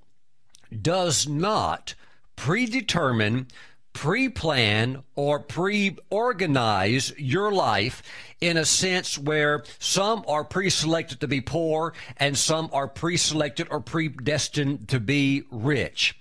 does 0.70 1.26
not 1.26 1.94
predetermine 2.36 3.48
pre-plan 3.96 5.02
or 5.14 5.40
pre-organize 5.40 7.14
your 7.16 7.50
life 7.50 8.02
in 8.42 8.58
a 8.58 8.64
sense 8.66 9.16
where 9.16 9.64
some 9.78 10.22
are 10.28 10.44
pre-selected 10.44 11.18
to 11.18 11.26
be 11.26 11.40
poor 11.40 11.94
and 12.18 12.36
some 12.36 12.68
are 12.74 12.88
pre-selected 12.88 13.66
or 13.70 13.80
predestined 13.80 14.86
to 14.86 15.00
be 15.00 15.44
rich. 15.50 16.14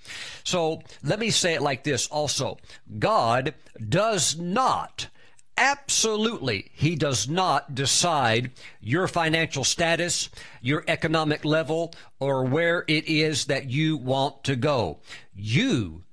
So 0.46 0.84
let 1.04 1.20
me 1.20 1.32
say 1.32 1.54
it 1.54 1.62
like 1.62 1.84
this 1.84 2.08
also. 2.08 2.60
God 2.98 3.54
does 3.90 4.40
not 4.40 5.10
Absolutely, 5.58 6.70
he 6.74 6.98
does 6.98 7.30
not 7.30 7.74
decide 7.74 8.52
your 8.82 9.08
financial 9.08 9.64
status, 9.64 10.30
your 10.62 10.84
economic 10.86 11.46
level, 11.46 11.94
or 12.20 12.44
where 12.44 12.84
it 12.90 13.08
is 13.08 13.46
that 13.46 13.70
you 13.70 13.96
want 13.96 14.44
to 14.44 14.58
go. 14.58 15.00
You 15.34 16.04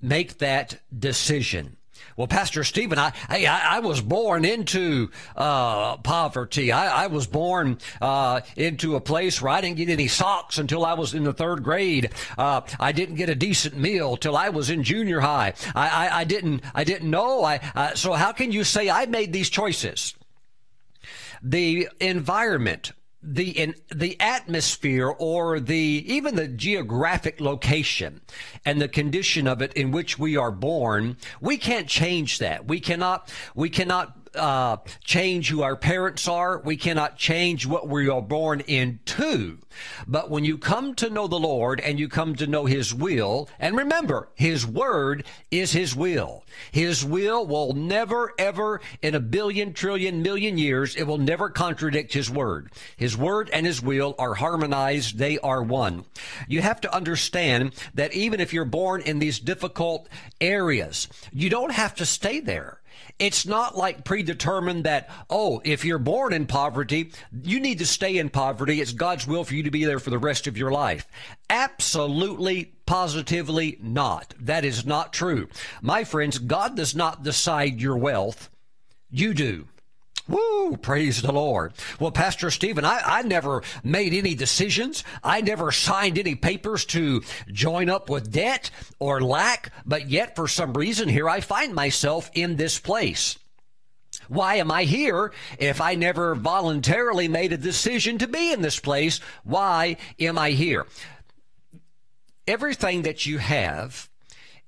make 0.00 0.38
that 0.38 0.80
decision. 0.96 1.76
Well, 2.16 2.26
Pastor 2.26 2.64
Stephen, 2.64 2.98
I, 2.98 3.12
I, 3.28 3.46
I 3.46 3.80
was 3.80 4.00
born 4.00 4.44
into 4.44 5.10
uh, 5.36 5.98
poverty. 5.98 6.72
I, 6.72 7.04
I, 7.04 7.06
was 7.06 7.28
born 7.28 7.78
uh, 8.00 8.40
into 8.56 8.96
a 8.96 9.00
place 9.00 9.40
where 9.40 9.52
I 9.52 9.60
didn't 9.60 9.76
get 9.76 9.88
any 9.88 10.08
socks 10.08 10.58
until 10.58 10.84
I 10.84 10.94
was 10.94 11.14
in 11.14 11.22
the 11.22 11.32
third 11.32 11.62
grade. 11.62 12.10
Uh, 12.36 12.62
I 12.80 12.90
didn't 12.90 13.16
get 13.16 13.30
a 13.30 13.36
decent 13.36 13.76
meal 13.76 14.16
till 14.16 14.36
I 14.36 14.48
was 14.48 14.68
in 14.68 14.82
junior 14.82 15.20
high. 15.20 15.54
I, 15.76 16.08
I, 16.12 16.24
didn't 16.24 16.62
I 16.74 16.82
didn't 16.82 17.08
know. 17.08 17.44
I 17.44 17.92
so 17.94 18.14
how 18.14 18.32
can 18.32 18.50
you 18.50 18.64
say 18.64 18.90
I 18.90 19.06
made 19.06 19.32
these 19.32 19.48
choices? 19.48 20.14
The 21.40 21.88
environment 22.00 22.92
the 23.22 23.50
in 23.50 23.74
the 23.94 24.18
atmosphere 24.20 25.08
or 25.08 25.58
the 25.58 26.04
even 26.06 26.36
the 26.36 26.46
geographic 26.46 27.40
location 27.40 28.20
and 28.64 28.80
the 28.80 28.88
condition 28.88 29.48
of 29.48 29.60
it 29.60 29.72
in 29.72 29.90
which 29.90 30.18
we 30.18 30.36
are 30.36 30.52
born 30.52 31.16
we 31.40 31.56
can't 31.56 31.88
change 31.88 32.38
that. 32.38 32.66
We 32.68 32.80
cannot 32.80 33.32
we 33.54 33.70
cannot 33.70 34.17
uh, 34.34 34.78
change 35.04 35.48
who 35.48 35.62
our 35.62 35.76
parents 35.76 36.28
are. 36.28 36.58
We 36.60 36.76
cannot 36.76 37.16
change 37.16 37.66
what 37.66 37.88
we 37.88 38.08
are 38.08 38.22
born 38.22 38.60
into. 38.60 39.58
But 40.06 40.30
when 40.30 40.44
you 40.44 40.58
come 40.58 40.94
to 40.96 41.10
know 41.10 41.26
the 41.26 41.38
Lord 41.38 41.80
and 41.80 41.98
you 41.98 42.08
come 42.08 42.34
to 42.36 42.46
know 42.46 42.66
His 42.66 42.92
will, 42.94 43.48
and 43.58 43.76
remember, 43.76 44.28
His 44.34 44.66
word 44.66 45.24
is 45.50 45.72
His 45.72 45.94
will. 45.94 46.44
His 46.72 47.04
will 47.04 47.46
will 47.46 47.74
never, 47.74 48.32
ever, 48.38 48.80
in 49.02 49.14
a 49.14 49.20
billion, 49.20 49.72
trillion, 49.72 50.22
million 50.22 50.58
years, 50.58 50.96
it 50.96 51.04
will 51.04 51.18
never 51.18 51.48
contradict 51.50 52.12
His 52.12 52.30
word. 52.30 52.70
His 52.96 53.16
word 53.16 53.50
and 53.52 53.66
His 53.66 53.82
will 53.82 54.14
are 54.18 54.34
harmonized. 54.34 55.18
They 55.18 55.38
are 55.38 55.62
one. 55.62 56.04
You 56.48 56.62
have 56.62 56.80
to 56.82 56.94
understand 56.94 57.74
that 57.94 58.14
even 58.14 58.40
if 58.40 58.52
you're 58.52 58.64
born 58.64 59.02
in 59.02 59.18
these 59.18 59.38
difficult 59.38 60.08
areas, 60.40 61.08
you 61.32 61.50
don't 61.50 61.72
have 61.72 61.94
to 61.96 62.06
stay 62.06 62.40
there. 62.40 62.80
It's 63.18 63.46
not 63.46 63.76
like 63.76 64.04
predetermined 64.04 64.84
that, 64.84 65.10
oh, 65.28 65.60
if 65.64 65.84
you're 65.84 65.98
born 65.98 66.32
in 66.32 66.46
poverty, 66.46 67.12
you 67.42 67.58
need 67.58 67.78
to 67.78 67.86
stay 67.86 68.16
in 68.16 68.30
poverty. 68.30 68.80
It's 68.80 68.92
God's 68.92 69.26
will 69.26 69.42
for 69.42 69.54
you 69.54 69.64
to 69.64 69.70
be 69.72 69.84
there 69.84 69.98
for 69.98 70.10
the 70.10 70.18
rest 70.18 70.46
of 70.46 70.56
your 70.56 70.70
life. 70.70 71.06
Absolutely, 71.50 72.72
positively 72.86 73.76
not. 73.80 74.34
That 74.38 74.64
is 74.64 74.86
not 74.86 75.12
true. 75.12 75.48
My 75.82 76.04
friends, 76.04 76.38
God 76.38 76.76
does 76.76 76.94
not 76.94 77.24
decide 77.24 77.80
your 77.80 77.96
wealth. 77.96 78.50
You 79.10 79.34
do. 79.34 79.66
Woo! 80.28 80.76
Praise 80.76 81.22
the 81.22 81.32
Lord. 81.32 81.72
Well, 81.98 82.10
Pastor 82.10 82.50
Stephen, 82.50 82.84
I, 82.84 83.00
I 83.02 83.22
never 83.22 83.62
made 83.82 84.12
any 84.12 84.34
decisions. 84.34 85.02
I 85.24 85.40
never 85.40 85.72
signed 85.72 86.18
any 86.18 86.34
papers 86.34 86.84
to 86.86 87.22
join 87.50 87.88
up 87.88 88.10
with 88.10 88.30
debt 88.30 88.70
or 88.98 89.22
lack, 89.22 89.72
but 89.86 90.10
yet 90.10 90.36
for 90.36 90.46
some 90.46 90.74
reason 90.74 91.08
here 91.08 91.28
I 91.28 91.40
find 91.40 91.74
myself 91.74 92.30
in 92.34 92.56
this 92.56 92.78
place. 92.78 93.38
Why 94.28 94.56
am 94.56 94.70
I 94.70 94.84
here 94.84 95.32
if 95.58 95.80
I 95.80 95.94
never 95.94 96.34
voluntarily 96.34 97.28
made 97.28 97.52
a 97.52 97.56
decision 97.56 98.18
to 98.18 98.28
be 98.28 98.52
in 98.52 98.60
this 98.60 98.78
place? 98.78 99.20
Why 99.44 99.96
am 100.20 100.38
I 100.38 100.50
here? 100.50 100.86
Everything 102.46 103.02
that 103.02 103.24
you 103.24 103.38
have 103.38 104.10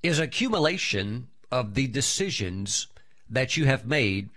is 0.02 0.18
accumulation 0.18 1.28
of 1.50 1.74
the 1.74 1.86
decisions 1.86 2.86
that 3.28 3.56
you 3.58 3.66
have 3.66 3.86
made 3.86 4.30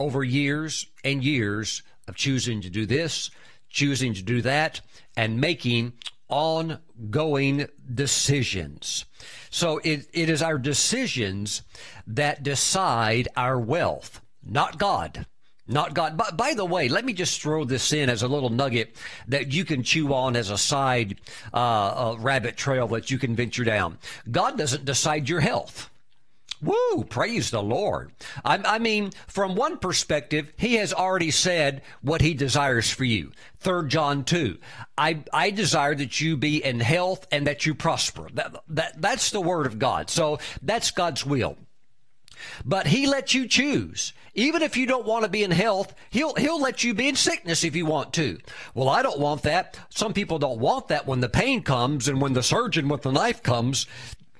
over 0.00 0.24
years 0.24 0.86
and 1.04 1.22
years 1.22 1.82
of 2.08 2.16
choosing 2.16 2.62
to 2.62 2.70
do 2.70 2.86
this, 2.86 3.30
choosing 3.68 4.14
to 4.14 4.22
do 4.22 4.42
that, 4.42 4.80
and 5.16 5.40
making 5.40 5.92
ongoing 6.28 7.66
decisions. 7.92 9.04
So 9.50 9.78
it, 9.78 10.08
it 10.12 10.30
is 10.30 10.42
our 10.42 10.58
decisions 10.58 11.62
that 12.06 12.42
decide 12.42 13.28
our 13.36 13.58
wealth, 13.58 14.20
not 14.44 14.78
God. 14.78 15.26
Not 15.68 15.94
God. 15.94 16.16
By, 16.16 16.30
by, 16.30 16.54
the 16.54 16.64
way, 16.64 16.88
let 16.88 17.04
me 17.04 17.12
just 17.12 17.40
throw 17.40 17.64
this 17.64 17.92
in 17.92 18.10
as 18.10 18.24
a 18.24 18.28
little 18.28 18.50
nugget 18.50 18.96
that 19.28 19.52
you 19.52 19.64
can 19.64 19.84
chew 19.84 20.12
on 20.12 20.34
as 20.34 20.50
a 20.50 20.58
side 20.58 21.20
uh, 21.54 22.16
rabbit 22.18 22.56
trail 22.56 22.88
that 22.88 23.12
you 23.12 23.18
can 23.18 23.36
venture 23.36 23.62
down. 23.62 23.98
God 24.28 24.58
doesn't 24.58 24.84
decide 24.84 25.28
your 25.28 25.38
health. 25.38 25.88
Woo! 26.62 27.04
Praise 27.04 27.50
the 27.50 27.62
Lord. 27.62 28.12
I, 28.44 28.58
I, 28.58 28.78
mean, 28.78 29.10
from 29.26 29.54
one 29.54 29.78
perspective, 29.78 30.52
he 30.56 30.74
has 30.74 30.92
already 30.92 31.30
said 31.30 31.82
what 32.02 32.20
he 32.20 32.34
desires 32.34 32.90
for 32.90 33.04
you. 33.04 33.32
Third 33.58 33.88
John 33.88 34.24
two. 34.24 34.58
I 34.96 35.22
I 35.32 35.50
desire 35.50 35.94
that 35.94 36.20
you 36.20 36.36
be 36.36 36.62
in 36.62 36.80
health 36.80 37.26
and 37.32 37.46
that 37.46 37.66
you 37.66 37.74
prosper. 37.74 38.28
That, 38.34 38.56
that 38.68 39.00
that's 39.00 39.30
the 39.30 39.40
word 39.40 39.66
of 39.66 39.78
God. 39.78 40.10
So 40.10 40.38
that's 40.62 40.90
God's 40.90 41.24
will. 41.24 41.56
But 42.64 42.86
he 42.86 43.06
lets 43.06 43.34
you 43.34 43.46
choose. 43.46 44.12
Even 44.34 44.62
if 44.62 44.76
you 44.76 44.86
don't 44.86 45.06
want 45.06 45.24
to 45.24 45.30
be 45.30 45.42
in 45.42 45.50
health, 45.50 45.94
he'll 46.10 46.34
he'll 46.34 46.60
let 46.60 46.84
you 46.84 46.94
be 46.94 47.08
in 47.08 47.16
sickness 47.16 47.64
if 47.64 47.74
you 47.74 47.84
want 47.84 48.12
to. 48.14 48.38
Well, 48.74 48.88
I 48.88 49.02
don't 49.02 49.18
want 49.18 49.42
that. 49.42 49.78
Some 49.90 50.12
people 50.12 50.38
don't 50.38 50.60
want 50.60 50.88
that 50.88 51.06
when 51.06 51.20
the 51.20 51.28
pain 51.28 51.62
comes 51.62 52.08
and 52.08 52.20
when 52.20 52.32
the 52.32 52.42
surgeon 52.42 52.88
with 52.88 53.02
the 53.02 53.12
knife 53.12 53.42
comes 53.42 53.86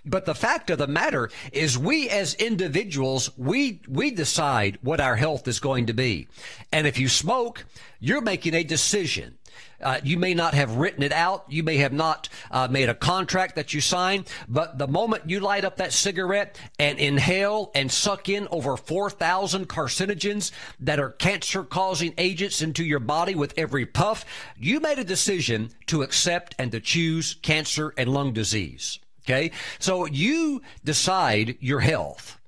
But 0.04 0.24
the 0.24 0.34
fact 0.34 0.70
of 0.70 0.78
the 0.78 0.86
matter 0.86 1.30
is 1.52 1.76
we 1.78 2.08
as 2.08 2.34
individuals, 2.34 3.30
we, 3.36 3.82
we 3.88 4.10
decide 4.10 4.78
what 4.82 5.00
our 5.00 5.16
health 5.16 5.46
is 5.46 5.60
going 5.60 5.86
to 5.86 5.94
be. 5.94 6.28
And 6.72 6.86
if 6.86 6.98
you 6.98 7.08
smoke, 7.08 7.66
you're 7.98 8.22
making 8.22 8.54
a 8.54 8.64
decision. 8.64 9.36
Uh, 9.82 10.00
you 10.02 10.18
may 10.18 10.34
not 10.34 10.54
have 10.54 10.76
written 10.76 11.02
it 11.02 11.12
out. 11.12 11.44
You 11.48 11.62
may 11.62 11.78
have 11.78 11.92
not 11.92 12.28
uh, 12.50 12.68
made 12.70 12.88
a 12.88 12.94
contract 12.94 13.56
that 13.56 13.72
you 13.72 13.80
sign. 13.80 14.24
But 14.48 14.78
the 14.78 14.86
moment 14.86 15.28
you 15.28 15.40
light 15.40 15.64
up 15.64 15.76
that 15.76 15.92
cigarette 15.92 16.58
and 16.78 16.98
inhale 16.98 17.70
and 17.74 17.90
suck 17.90 18.28
in 18.28 18.46
over 18.50 18.76
4,000 18.76 19.68
carcinogens 19.68 20.50
that 20.80 21.00
are 21.00 21.10
cancer 21.10 21.64
causing 21.64 22.14
agents 22.18 22.62
into 22.62 22.84
your 22.84 23.00
body 23.00 23.34
with 23.34 23.54
every 23.56 23.86
puff, 23.86 24.24
you 24.58 24.80
made 24.80 24.98
a 24.98 25.04
decision 25.04 25.70
to 25.86 26.02
accept 26.02 26.54
and 26.58 26.72
to 26.72 26.80
choose 26.80 27.34
cancer 27.42 27.94
and 27.96 28.12
lung 28.12 28.32
disease. 28.32 28.98
Okay. 29.30 29.52
So 29.78 30.06
you 30.06 30.60
decide 30.84 31.56
your 31.60 31.78
health. 31.78 32.39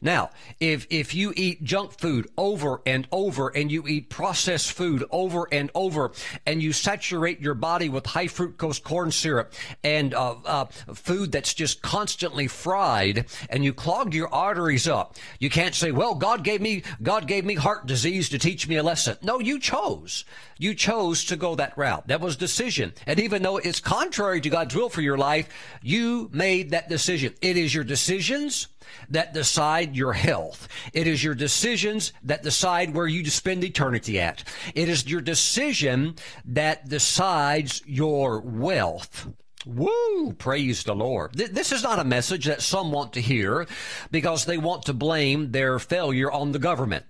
Now, 0.00 0.30
if, 0.60 0.86
if 0.90 1.14
you 1.14 1.32
eat 1.36 1.62
junk 1.64 1.98
food 1.98 2.28
over 2.36 2.80
and 2.86 3.08
over 3.10 3.48
and 3.48 3.70
you 3.70 3.86
eat 3.86 4.10
processed 4.10 4.72
food 4.72 5.04
over 5.10 5.48
and 5.50 5.70
over 5.74 6.12
and 6.46 6.62
you 6.62 6.72
saturate 6.72 7.40
your 7.40 7.54
body 7.54 7.88
with 7.88 8.06
high 8.06 8.26
fructose 8.26 8.82
corn 8.82 9.10
syrup 9.10 9.52
and 9.82 10.14
uh, 10.14 10.36
uh, 10.44 10.64
food 10.94 11.32
that's 11.32 11.54
just 11.54 11.82
constantly 11.82 12.46
fried 12.46 13.26
and 13.50 13.64
you 13.64 13.72
clog 13.72 14.14
your 14.14 14.32
arteries 14.32 14.86
up, 14.86 15.16
you 15.38 15.50
can't 15.50 15.74
say, 15.74 15.90
well, 15.90 16.14
God 16.14 16.44
gave 16.44 16.60
me, 16.60 16.82
God 17.02 17.26
gave 17.26 17.44
me 17.44 17.54
heart 17.54 17.86
disease 17.86 18.28
to 18.30 18.38
teach 18.38 18.68
me 18.68 18.76
a 18.76 18.82
lesson. 18.82 19.16
No, 19.22 19.40
you 19.40 19.58
chose. 19.58 20.24
You 20.58 20.74
chose 20.74 21.24
to 21.26 21.36
go 21.36 21.54
that 21.54 21.76
route. 21.76 22.08
That 22.08 22.20
was 22.20 22.36
decision. 22.36 22.92
And 23.06 23.20
even 23.20 23.42
though 23.42 23.58
it's 23.58 23.80
contrary 23.80 24.40
to 24.40 24.50
God's 24.50 24.74
will 24.74 24.88
for 24.88 25.00
your 25.00 25.18
life, 25.18 25.48
you 25.82 26.30
made 26.32 26.70
that 26.70 26.88
decision. 26.88 27.34
It 27.40 27.56
is 27.56 27.74
your 27.74 27.84
decisions 27.84 28.68
that 29.08 29.32
decide 29.32 29.96
your 29.96 30.12
health. 30.12 30.68
It 30.92 31.06
is 31.06 31.22
your 31.22 31.34
decisions 31.34 32.12
that 32.22 32.42
decide 32.42 32.94
where 32.94 33.06
you 33.06 33.24
spend 33.30 33.64
eternity 33.64 34.20
at. 34.20 34.44
It 34.74 34.88
is 34.88 35.08
your 35.08 35.20
decision 35.20 36.16
that 36.44 36.88
decides 36.88 37.82
your 37.86 38.40
wealth. 38.40 39.28
Woo! 39.66 40.32
Praise 40.38 40.84
the 40.84 40.94
Lord. 40.94 41.34
This 41.34 41.72
is 41.72 41.82
not 41.82 41.98
a 41.98 42.04
message 42.04 42.46
that 42.46 42.62
some 42.62 42.90
want 42.90 43.12
to 43.14 43.20
hear 43.20 43.66
because 44.10 44.44
they 44.44 44.56
want 44.56 44.84
to 44.84 44.94
blame 44.94 45.50
their 45.50 45.78
failure 45.78 46.30
on 46.30 46.52
the 46.52 46.58
government. 46.58 47.04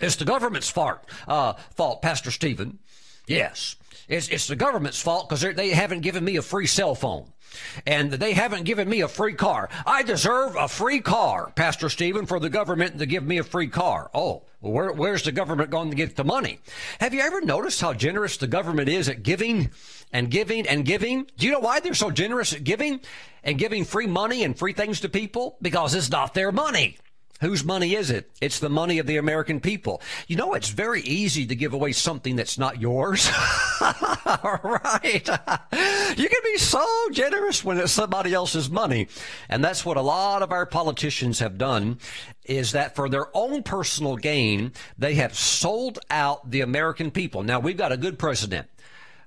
It's 0.00 0.16
the 0.16 0.24
government's 0.24 0.70
fault, 0.70 1.00
uh, 1.26 1.54
fault, 1.74 2.00
Pastor 2.00 2.30
Stephen. 2.30 2.78
Yes. 3.26 3.76
It's, 4.10 4.28
it's 4.28 4.48
the 4.48 4.56
government's 4.56 5.00
fault 5.00 5.28
because 5.28 5.42
they 5.54 5.70
haven't 5.70 6.00
given 6.00 6.24
me 6.24 6.36
a 6.36 6.42
free 6.42 6.66
cell 6.66 6.96
phone 6.96 7.32
and 7.86 8.12
they 8.12 8.32
haven't 8.32 8.64
given 8.64 8.88
me 8.88 9.02
a 9.02 9.08
free 9.08 9.34
car. 9.34 9.68
I 9.86 10.02
deserve 10.02 10.56
a 10.56 10.66
free 10.66 11.00
car, 11.00 11.52
Pastor 11.54 11.88
Stephen, 11.88 12.26
for 12.26 12.40
the 12.40 12.50
government 12.50 12.98
to 12.98 13.06
give 13.06 13.24
me 13.24 13.38
a 13.38 13.44
free 13.44 13.68
car. 13.68 14.10
Oh, 14.12 14.42
where, 14.58 14.92
where's 14.92 15.22
the 15.22 15.32
government 15.32 15.70
going 15.70 15.90
to 15.90 15.96
get 15.96 16.16
the 16.16 16.24
money? 16.24 16.58
Have 16.98 17.14
you 17.14 17.20
ever 17.20 17.40
noticed 17.40 17.80
how 17.80 17.94
generous 17.94 18.36
the 18.36 18.48
government 18.48 18.88
is 18.88 19.08
at 19.08 19.22
giving 19.22 19.70
and 20.12 20.28
giving 20.28 20.66
and 20.66 20.84
giving? 20.84 21.28
Do 21.38 21.46
you 21.46 21.52
know 21.52 21.60
why 21.60 21.78
they're 21.78 21.94
so 21.94 22.10
generous 22.10 22.52
at 22.52 22.64
giving 22.64 23.00
and 23.44 23.58
giving 23.58 23.84
free 23.84 24.08
money 24.08 24.42
and 24.42 24.58
free 24.58 24.72
things 24.72 25.00
to 25.00 25.08
people? 25.08 25.56
Because 25.62 25.94
it's 25.94 26.10
not 26.10 26.34
their 26.34 26.50
money. 26.50 26.98
Whose 27.40 27.64
money 27.64 27.94
is 27.94 28.10
it? 28.10 28.30
It's 28.40 28.58
the 28.58 28.68
money 28.68 28.98
of 28.98 29.06
the 29.06 29.16
American 29.16 29.60
people. 29.60 30.02
You 30.26 30.36
know, 30.36 30.52
it's 30.54 30.68
very 30.68 31.00
easy 31.02 31.46
to 31.46 31.54
give 31.54 31.72
away 31.72 31.92
something 31.92 32.36
that's 32.36 32.58
not 32.58 32.80
yours. 32.80 33.30
right. 33.80 35.26
You 36.16 36.28
can 36.28 36.42
be 36.44 36.58
so 36.58 36.86
generous 37.12 37.64
when 37.64 37.78
it's 37.78 37.92
somebody 37.92 38.34
else's 38.34 38.68
money. 38.68 39.08
And 39.48 39.64
that's 39.64 39.86
what 39.86 39.96
a 39.96 40.02
lot 40.02 40.42
of 40.42 40.52
our 40.52 40.66
politicians 40.66 41.38
have 41.38 41.56
done 41.56 41.98
is 42.44 42.72
that 42.72 42.94
for 42.94 43.08
their 43.08 43.34
own 43.34 43.62
personal 43.62 44.16
gain, 44.16 44.72
they 44.98 45.14
have 45.14 45.34
sold 45.34 45.98
out 46.10 46.50
the 46.50 46.60
American 46.60 47.10
people. 47.10 47.42
Now, 47.42 47.58
we've 47.58 47.76
got 47.76 47.92
a 47.92 47.96
good 47.96 48.18
president 48.18 48.68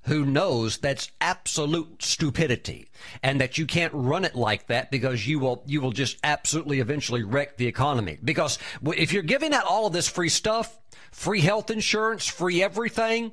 who 0.05 0.25
knows 0.25 0.77
that's 0.77 1.11
absolute 1.21 2.03
stupidity 2.03 2.89
and 3.21 3.39
that 3.39 3.57
you 3.57 3.65
can't 3.65 3.93
run 3.93 4.25
it 4.25 4.35
like 4.35 4.67
that 4.67 4.91
because 4.91 5.27
you 5.27 5.39
will 5.39 5.63
you 5.65 5.81
will 5.81 5.91
just 5.91 6.17
absolutely 6.23 6.79
eventually 6.79 7.23
wreck 7.23 7.57
the 7.57 7.67
economy. 7.67 8.17
Because 8.23 8.59
if 8.85 9.13
you're 9.13 9.23
giving 9.23 9.53
out 9.53 9.65
all 9.65 9.87
of 9.87 9.93
this 9.93 10.09
free 10.09 10.29
stuff 10.29 10.77
free 11.11 11.41
health 11.41 11.69
insurance 11.69 12.27
free 12.27 12.61
everything 12.61 13.31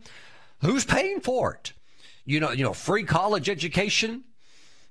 who's 0.60 0.84
paying 0.84 1.20
for 1.20 1.54
it? 1.54 1.72
You 2.24 2.40
know 2.40 2.52
you 2.52 2.62
know 2.62 2.74
free 2.74 3.04
college 3.04 3.48
education 3.48 4.24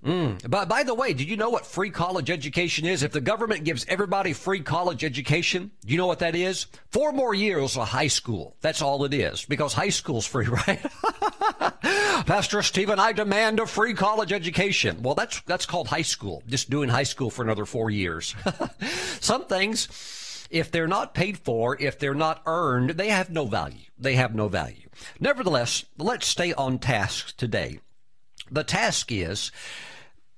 Mm. 0.03 0.50
But 0.50 0.70
by 0.70 0.84
the 0.84 0.94
way, 0.94 1.13
did 1.13 1.27
you 1.27 1.36
know 1.36 1.50
what 1.50 1.65
free 1.65 1.89
college 1.89 2.29
education 2.29 2.86
is? 2.86 3.03
If 3.03 3.12
the 3.12 3.22
government 3.22 3.65
gives 3.65 3.86
everybody 3.88 4.34
free 4.34 4.62
college 4.62 5.03
education, 5.03 5.72
you 5.86 5.98
know 5.98 6.08
what 6.08 6.20
that 6.20 6.36
is? 6.36 6.68
Four 6.91 7.12
more 7.12 7.34
years 7.34 7.76
of 7.76 7.89
high 7.89 8.08
school. 8.08 8.56
That's 8.62 8.82
all 8.82 9.04
it 9.04 9.13
is 9.13 9.43
because 9.45 9.74
high 9.74 9.89
school's 9.89 10.26
free, 10.26 10.47
right? 10.67 10.80
Pastor 12.26 12.62
Stephen, 12.62 13.00
I 13.00 13.12
demand 13.12 13.60
a 13.60 13.65
free 13.65 13.93
college 13.93 14.32
education. 14.32 15.02
Well, 15.02 15.15
that's, 15.15 15.41
that's 15.41 15.65
called 15.65 15.88
high 15.88 16.04
school. 16.04 16.43
Just 16.47 16.69
doing 16.69 16.89
high 16.89 17.04
school 17.04 17.30
for 17.30 17.43
another 17.43 17.65
four 17.65 17.89
years. 17.89 18.36
Some 19.19 19.45
things, 19.45 20.47
if 20.50 20.71
they're 20.71 20.88
not 20.88 21.13
paid 21.13 21.38
for, 21.38 21.78
if 21.80 22.00
they're 22.00 22.13
not 22.13 22.41
earned, 22.45 22.91
they 22.91 23.10
have 23.10 23.30
no 23.30 23.45
value. 23.45 23.86
They 23.97 24.15
have 24.15 24.34
no 24.34 24.47
value. 24.47 24.89
Nevertheless, 25.19 25.86
let's 25.97 26.28
stay 26.28 26.54
on 26.54 26.80
task 26.80 27.36
today. 27.36 27.80
The 28.52 28.64
task 28.64 29.12
is 29.12 29.52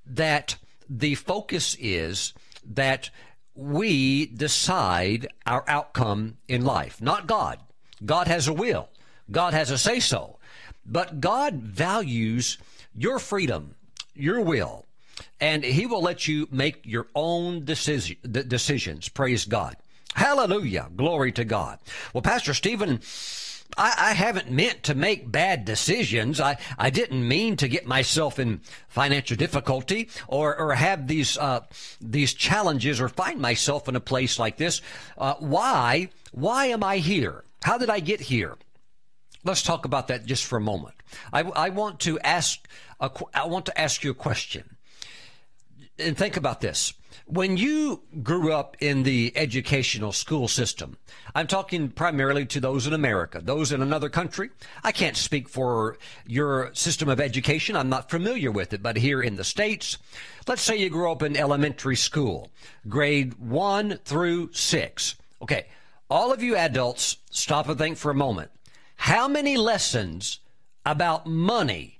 that 0.05 0.57
the 0.89 1.15
focus 1.15 1.75
is 1.79 2.33
that 2.65 3.09
we 3.55 4.25
decide 4.25 5.27
our 5.45 5.63
outcome 5.67 6.37
in 6.47 6.63
life, 6.63 7.01
not 7.01 7.27
God. 7.27 7.59
God 8.03 8.27
has 8.27 8.47
a 8.47 8.53
will. 8.53 8.89
God 9.29 9.53
has 9.53 9.69
a 9.71 9.77
say 9.77 9.99
so. 9.99 10.37
But 10.85 11.21
God 11.21 11.55
values 11.55 12.57
your 12.95 13.19
freedom, 13.19 13.75
your 14.15 14.41
will, 14.41 14.85
and 15.39 15.63
He 15.63 15.85
will 15.85 16.01
let 16.01 16.27
you 16.27 16.47
make 16.51 16.85
your 16.85 17.07
own 17.15 17.63
decision, 17.63 18.17
decisions. 18.29 19.07
Praise 19.09 19.45
God. 19.45 19.77
Hallelujah. 20.15 20.89
Glory 20.95 21.31
to 21.33 21.45
God. 21.45 21.79
Well, 22.13 22.21
Pastor 22.21 22.53
Stephen, 22.53 22.99
I, 23.77 23.93
I, 23.97 24.13
haven't 24.13 24.51
meant 24.51 24.83
to 24.83 24.95
make 24.95 25.31
bad 25.31 25.65
decisions. 25.65 26.39
I, 26.39 26.57
I 26.77 26.89
didn't 26.89 27.27
mean 27.27 27.55
to 27.57 27.67
get 27.67 27.85
myself 27.85 28.39
in 28.39 28.61
financial 28.87 29.37
difficulty 29.37 30.09
or, 30.27 30.57
or 30.57 30.73
have 30.73 31.07
these, 31.07 31.37
uh, 31.37 31.61
these 31.99 32.33
challenges 32.33 32.99
or 32.99 33.09
find 33.09 33.39
myself 33.39 33.87
in 33.87 33.95
a 33.95 34.01
place 34.01 34.39
like 34.39 34.57
this. 34.57 34.81
Uh, 35.17 35.35
why? 35.39 36.09
Why 36.31 36.67
am 36.67 36.83
I 36.83 36.97
here? 36.97 37.43
How 37.63 37.77
did 37.77 37.89
I 37.89 37.99
get 37.99 38.21
here? 38.21 38.57
Let's 39.43 39.63
talk 39.63 39.85
about 39.85 40.07
that 40.09 40.25
just 40.25 40.45
for 40.45 40.57
a 40.57 40.61
moment. 40.61 40.95
I, 41.33 41.41
I 41.41 41.69
want 41.69 41.99
to 42.01 42.19
ask, 42.19 42.67
a, 42.99 43.09
I 43.33 43.47
want 43.47 43.65
to 43.67 43.79
ask 43.79 44.03
you 44.03 44.11
a 44.11 44.15
question. 44.15 44.77
And 45.97 46.17
think 46.17 46.37
about 46.37 46.61
this 46.61 46.93
when 47.25 47.57
you 47.57 48.03
grew 48.23 48.51
up 48.51 48.75
in 48.79 49.03
the 49.03 49.31
educational 49.35 50.11
school 50.11 50.47
system, 50.47 50.97
I'm 51.33 51.47
talking 51.47 51.89
primarily 51.89 52.45
to 52.47 52.59
those 52.59 52.87
in 52.87 52.93
America, 52.93 53.41
those 53.43 53.71
in 53.71 53.81
another 53.81 54.09
country. 54.09 54.49
I 54.83 54.91
can't 54.91 55.15
speak 55.15 55.47
for 55.47 55.97
your 56.25 56.73
system 56.73 57.09
of 57.09 57.19
education. 57.19 57.75
I'm 57.75 57.89
not 57.89 58.09
familiar 58.09 58.51
with 58.51 58.73
it, 58.73 58.83
but 58.83 58.97
here 58.97 59.21
in 59.21 59.35
the 59.35 59.43
States, 59.43 59.97
let's 60.47 60.61
say 60.61 60.77
you 60.77 60.89
grew 60.89 61.11
up 61.11 61.23
in 61.23 61.37
elementary 61.37 61.95
school, 61.95 62.51
grade 62.87 63.35
one 63.35 63.99
through 64.03 64.53
six. 64.53 65.15
Okay. 65.41 65.67
All 66.09 66.33
of 66.33 66.43
you 66.43 66.57
adults, 66.57 67.17
stop 67.29 67.69
and 67.69 67.77
think 67.77 67.97
for 67.97 68.11
a 68.11 68.15
moment. 68.15 68.51
How 68.97 69.29
many 69.29 69.55
lessons 69.55 70.39
about 70.85 71.25
money 71.25 71.99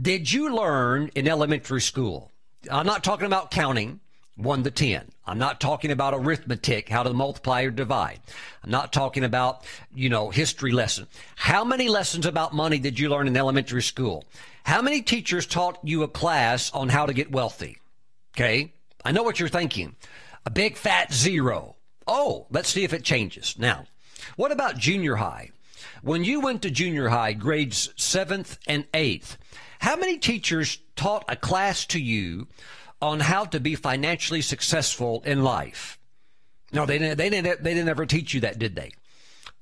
did 0.00 0.32
you 0.32 0.52
learn 0.52 1.10
in 1.14 1.28
elementary 1.28 1.80
school? 1.80 2.32
I'm 2.70 2.86
not 2.86 3.04
talking 3.04 3.26
about 3.26 3.50
counting. 3.50 4.00
1 4.42 4.64
to 4.64 4.70
10. 4.70 5.04
I'm 5.26 5.38
not 5.38 5.60
talking 5.60 5.90
about 5.90 6.14
arithmetic, 6.14 6.88
how 6.88 7.02
to 7.02 7.12
multiply 7.12 7.62
or 7.62 7.70
divide. 7.70 8.20
I'm 8.62 8.70
not 8.70 8.92
talking 8.92 9.24
about, 9.24 9.64
you 9.94 10.08
know, 10.08 10.30
history 10.30 10.72
lesson. 10.72 11.06
How 11.36 11.64
many 11.64 11.88
lessons 11.88 12.26
about 12.26 12.54
money 12.54 12.78
did 12.78 12.98
you 12.98 13.08
learn 13.08 13.28
in 13.28 13.36
elementary 13.36 13.82
school? 13.82 14.24
How 14.64 14.82
many 14.82 15.02
teachers 15.02 15.46
taught 15.46 15.78
you 15.82 16.02
a 16.02 16.08
class 16.08 16.70
on 16.72 16.88
how 16.88 17.06
to 17.06 17.12
get 17.12 17.32
wealthy? 17.32 17.78
Okay. 18.34 18.72
I 19.04 19.12
know 19.12 19.22
what 19.22 19.40
you're 19.40 19.48
thinking. 19.48 19.96
A 20.44 20.50
big 20.50 20.76
fat 20.76 21.12
zero. 21.12 21.76
Oh, 22.06 22.46
let's 22.50 22.68
see 22.68 22.84
if 22.84 22.92
it 22.92 23.04
changes. 23.04 23.56
Now, 23.58 23.86
what 24.36 24.52
about 24.52 24.78
junior 24.78 25.16
high? 25.16 25.50
When 26.02 26.24
you 26.24 26.40
went 26.40 26.62
to 26.62 26.70
junior 26.70 27.08
high, 27.08 27.32
grades 27.32 27.92
seventh 27.96 28.58
and 28.66 28.86
eighth, 28.94 29.36
how 29.80 29.96
many 29.96 30.18
teachers 30.18 30.78
taught 30.96 31.24
a 31.28 31.36
class 31.36 31.84
to 31.86 32.00
you 32.00 32.48
on 33.02 33.20
how 33.20 33.44
to 33.44 33.60
be 33.60 33.74
financially 33.74 34.40
successful 34.40 35.22
in 35.26 35.42
life. 35.42 35.98
No, 36.72 36.86
they 36.86 36.98
didn't, 36.98 37.18
they 37.18 37.28
didn't, 37.28 37.62
they 37.62 37.74
didn't 37.74 37.88
ever 37.88 38.06
teach 38.06 38.32
you 38.32 38.40
that, 38.40 38.58
did 38.58 38.74
they? 38.76 38.92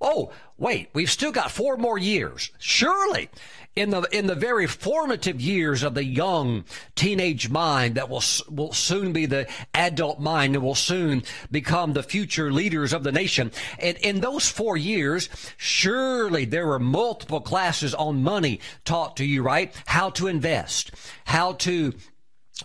Oh, 0.01 0.33
wait, 0.57 0.91
we've 0.95 1.11
still 1.11 1.33
got 1.33 1.51
four 1.51 1.77
more 1.77 1.99
years. 1.99 2.51
Surely 2.59 3.29
in 3.77 3.91
the 3.91 4.03
in 4.11 4.27
the 4.27 4.35
very 4.35 4.67
formative 4.67 5.41
years 5.41 5.83
of 5.83 5.95
the 5.95 6.05
young 6.05 6.65
teenage 6.97 7.49
mind 7.49 7.95
that 7.95 8.09
will 8.09 8.23
will 8.49 8.73
soon 8.73 9.13
be 9.13 9.27
the 9.27 9.49
adult 9.75 10.19
mind 10.19 10.55
and 10.55 10.65
will 10.65 10.75
soon 10.75 11.23
become 11.51 11.93
the 11.93 12.03
future 12.03 12.53
leaders 12.53 12.93
of 12.93 13.05
the 13.05 13.13
nation. 13.13 13.53
And 13.79 13.97
in 13.99 14.21
those 14.21 14.49
four 14.49 14.77
years, 14.77 15.29
surely 15.57 16.45
there 16.45 16.67
were 16.67 16.79
multiple 16.79 17.41
classes 17.41 17.95
on 17.95 18.23
money 18.23 18.61
taught 18.85 19.17
to 19.19 19.25
you, 19.25 19.43
right? 19.43 19.73
How 19.87 20.11
to 20.11 20.27
invest, 20.27 20.91
how 21.25 21.53
to 21.53 21.93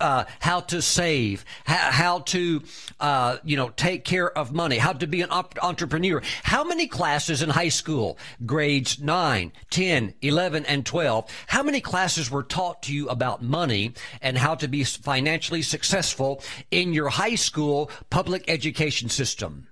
uh, 0.01 0.25
how 0.39 0.59
to 0.61 0.81
save, 0.81 1.45
how, 1.65 1.91
how 1.91 2.19
to, 2.19 2.61
uh, 2.99 3.37
you 3.43 3.57
know, 3.57 3.69
take 3.69 4.03
care 4.03 4.29
of 4.37 4.53
money, 4.53 4.77
how 4.77 4.93
to 4.93 5.07
be 5.07 5.21
an 5.21 5.29
op- 5.31 5.57
entrepreneur. 5.61 6.21
How 6.43 6.63
many 6.63 6.87
classes 6.87 7.41
in 7.41 7.49
high 7.49 7.69
school, 7.69 8.17
grades 8.45 8.99
9, 8.99 9.51
10, 9.69 10.13
11, 10.21 10.65
and 10.65 10.85
12, 10.85 11.29
how 11.47 11.63
many 11.63 11.81
classes 11.81 12.29
were 12.29 12.43
taught 12.43 12.83
to 12.83 12.93
you 12.93 13.07
about 13.09 13.43
money 13.43 13.93
and 14.21 14.37
how 14.37 14.55
to 14.55 14.67
be 14.67 14.83
financially 14.83 15.61
successful 15.61 16.41
in 16.71 16.93
your 16.93 17.09
high 17.09 17.35
school 17.35 17.89
public 18.09 18.43
education 18.47 19.09
system? 19.09 19.67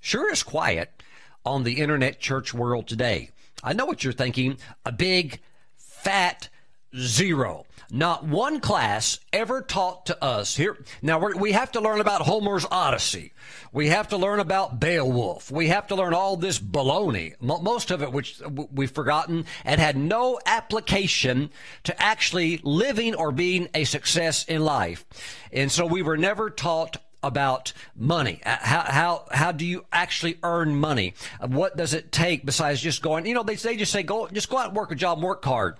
Sure 0.00 0.32
is 0.32 0.42
quiet 0.42 1.02
on 1.44 1.62
the 1.62 1.74
internet 1.74 2.20
church 2.20 2.52
world 2.52 2.88
today. 2.88 3.30
I 3.62 3.72
know 3.72 3.86
what 3.86 4.02
you're 4.02 4.12
thinking. 4.12 4.58
A 4.84 4.90
big, 4.90 5.40
fat 5.76 6.48
zero. 6.96 7.66
Not 7.94 8.24
one 8.24 8.60
class 8.60 9.20
ever 9.34 9.60
taught 9.60 10.06
to 10.06 10.24
us 10.24 10.56
here. 10.56 10.78
Now 11.02 11.18
we 11.18 11.52
have 11.52 11.72
to 11.72 11.80
learn 11.80 12.00
about 12.00 12.22
Homer's 12.22 12.64
Odyssey. 12.70 13.34
We 13.70 13.88
have 13.88 14.08
to 14.08 14.16
learn 14.16 14.40
about 14.40 14.80
Beowulf. 14.80 15.50
We 15.50 15.68
have 15.68 15.88
to 15.88 15.94
learn 15.94 16.14
all 16.14 16.38
this 16.38 16.58
baloney, 16.58 17.34
most 17.42 17.90
of 17.90 18.02
it 18.02 18.10
which 18.10 18.40
we've 18.72 18.90
forgotten 18.90 19.44
and 19.66 19.78
had 19.78 19.98
no 19.98 20.40
application 20.46 21.50
to 21.84 22.02
actually 22.02 22.62
living 22.64 23.14
or 23.14 23.30
being 23.30 23.68
a 23.74 23.84
success 23.84 24.44
in 24.44 24.64
life. 24.64 25.04
And 25.52 25.70
so 25.70 25.84
we 25.84 26.00
were 26.00 26.16
never 26.16 26.48
taught 26.48 26.96
about 27.22 27.72
money. 27.96 28.40
Uh, 28.44 28.56
how, 28.60 28.80
how, 28.80 29.24
how 29.30 29.52
do 29.52 29.64
you 29.64 29.84
actually 29.92 30.38
earn 30.42 30.74
money? 30.74 31.14
What 31.46 31.76
does 31.76 31.94
it 31.94 32.12
take 32.12 32.44
besides 32.44 32.80
just 32.80 33.02
going, 33.02 33.26
you 33.26 33.34
know, 33.34 33.42
they, 33.42 33.56
they 33.56 33.76
just 33.76 33.92
say, 33.92 34.02
go, 34.02 34.28
just 34.28 34.48
go 34.50 34.58
out 34.58 34.68
and 34.68 34.76
work 34.76 34.90
a 34.90 34.94
job, 34.94 35.22
work 35.22 35.44
hard. 35.44 35.76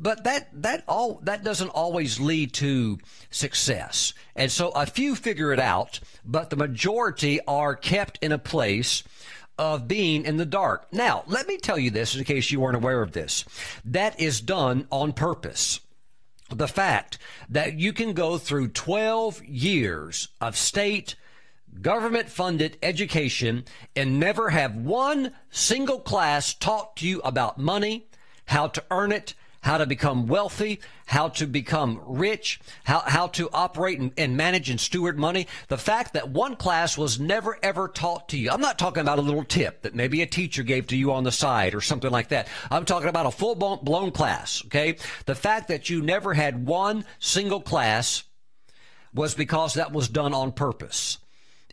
But 0.00 0.24
that, 0.24 0.48
that 0.62 0.84
all, 0.86 1.20
that 1.24 1.42
doesn't 1.42 1.70
always 1.70 2.20
lead 2.20 2.52
to 2.54 2.98
success. 3.30 4.14
And 4.36 4.50
so 4.50 4.70
a 4.70 4.86
few 4.86 5.16
figure 5.16 5.52
it 5.52 5.58
out, 5.58 6.00
but 6.24 6.50
the 6.50 6.56
majority 6.56 7.40
are 7.46 7.74
kept 7.74 8.18
in 8.22 8.30
a 8.30 8.38
place 8.38 9.02
of 9.58 9.88
being 9.88 10.24
in 10.24 10.36
the 10.36 10.46
dark. 10.46 10.86
Now, 10.92 11.24
let 11.26 11.48
me 11.48 11.56
tell 11.56 11.78
you 11.78 11.90
this 11.90 12.14
in 12.14 12.22
case 12.24 12.50
you 12.50 12.60
weren't 12.60 12.76
aware 12.76 13.02
of 13.02 13.12
this. 13.12 13.44
That 13.84 14.20
is 14.20 14.40
done 14.40 14.86
on 14.90 15.12
purpose 15.12 15.80
the 16.48 16.68
fact 16.68 17.18
that 17.48 17.78
you 17.78 17.92
can 17.92 18.12
go 18.12 18.38
through 18.38 18.68
12 18.68 19.44
years 19.44 20.28
of 20.40 20.56
state 20.56 21.14
government 21.82 22.28
funded 22.28 22.78
education 22.82 23.64
and 23.94 24.18
never 24.18 24.50
have 24.50 24.74
one 24.74 25.32
single 25.50 26.00
class 26.00 26.54
taught 26.54 26.96
to 26.96 27.06
you 27.06 27.20
about 27.20 27.58
money, 27.58 28.06
how 28.46 28.66
to 28.66 28.82
earn 28.90 29.12
it, 29.12 29.34
how 29.60 29.78
to 29.78 29.86
become 29.86 30.26
wealthy, 30.26 30.80
how 31.06 31.28
to 31.28 31.46
become 31.46 32.00
rich, 32.06 32.60
how, 32.84 33.00
how 33.00 33.26
to 33.28 33.50
operate 33.52 33.98
and, 33.98 34.12
and, 34.16 34.36
manage 34.36 34.70
and 34.70 34.80
steward 34.80 35.18
money. 35.18 35.46
The 35.68 35.78
fact 35.78 36.14
that 36.14 36.30
one 36.30 36.56
class 36.56 36.96
was 36.96 37.18
never 37.18 37.58
ever 37.62 37.88
taught 37.88 38.28
to 38.30 38.38
you. 38.38 38.50
I'm 38.50 38.60
not 38.60 38.78
talking 38.78 39.00
about 39.00 39.18
a 39.18 39.22
little 39.22 39.44
tip 39.44 39.82
that 39.82 39.94
maybe 39.94 40.22
a 40.22 40.26
teacher 40.26 40.62
gave 40.62 40.86
to 40.88 40.96
you 40.96 41.12
on 41.12 41.24
the 41.24 41.32
side 41.32 41.74
or 41.74 41.80
something 41.80 42.10
like 42.10 42.28
that. 42.28 42.48
I'm 42.70 42.84
talking 42.84 43.08
about 43.08 43.26
a 43.26 43.30
full 43.30 43.54
blown 43.54 44.10
class. 44.12 44.62
Okay. 44.66 44.96
The 45.26 45.34
fact 45.34 45.68
that 45.68 45.90
you 45.90 46.02
never 46.02 46.34
had 46.34 46.66
one 46.66 47.04
single 47.18 47.60
class 47.60 48.22
was 49.14 49.34
because 49.34 49.74
that 49.74 49.92
was 49.92 50.08
done 50.08 50.34
on 50.34 50.52
purpose. 50.52 51.18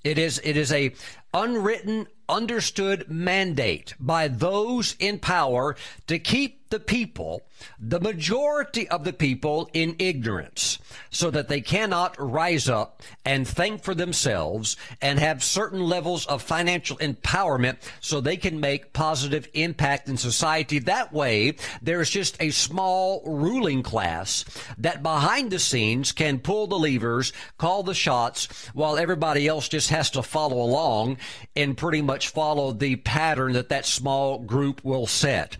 It 0.03 0.19
is, 0.19 0.39
it 0.43 0.55
is 0.55 0.71
a 0.71 0.93
unwritten, 1.33 2.07
understood 2.29 3.09
mandate 3.09 3.95
by 3.99 4.27
those 4.27 4.95
in 4.99 5.19
power 5.19 5.75
to 6.07 6.19
keep 6.19 6.64
the 6.69 6.79
people, 6.79 7.43
the 7.79 7.99
majority 7.99 8.87
of 8.89 9.03
the 9.03 9.13
people, 9.13 9.69
in 9.73 9.95
ignorance 9.99 10.79
so 11.09 11.31
that 11.31 11.47
they 11.47 11.61
cannot 11.61 12.15
rise 12.19 12.67
up 12.67 13.01
and 13.23 13.47
think 13.47 13.83
for 13.83 13.95
themselves 13.95 14.75
and 15.01 15.19
have 15.19 15.43
certain 15.43 15.79
levels 15.79 16.25
of 16.25 16.41
financial 16.41 16.97
empowerment 16.97 17.77
so 18.01 18.19
they 18.19 18.37
can 18.37 18.59
make 18.59 18.93
positive 18.93 19.47
impact 19.53 20.09
in 20.09 20.17
society. 20.17 20.79
That 20.79 21.13
way, 21.13 21.55
there's 21.81 22.09
just 22.09 22.35
a 22.41 22.49
small 22.51 23.21
ruling 23.25 23.83
class 23.83 24.45
that 24.77 25.03
behind 25.03 25.51
the 25.51 25.59
scenes 25.59 26.11
can 26.11 26.39
pull 26.39 26.67
the 26.67 26.79
levers, 26.79 27.31
call 27.57 27.83
the 27.83 27.93
shots, 27.93 28.47
while 28.73 28.97
everybody 28.97 29.47
else 29.47 29.69
just 29.69 29.89
has 29.89 30.09
to 30.11 30.23
follow 30.23 30.61
along 30.61 31.17
and 31.55 31.77
pretty 31.77 32.01
much 32.01 32.29
follow 32.29 32.71
the 32.71 32.95
pattern 32.97 33.53
that 33.53 33.69
that 33.69 33.85
small 33.85 34.39
group 34.39 34.83
will 34.83 35.07
set. 35.07 35.57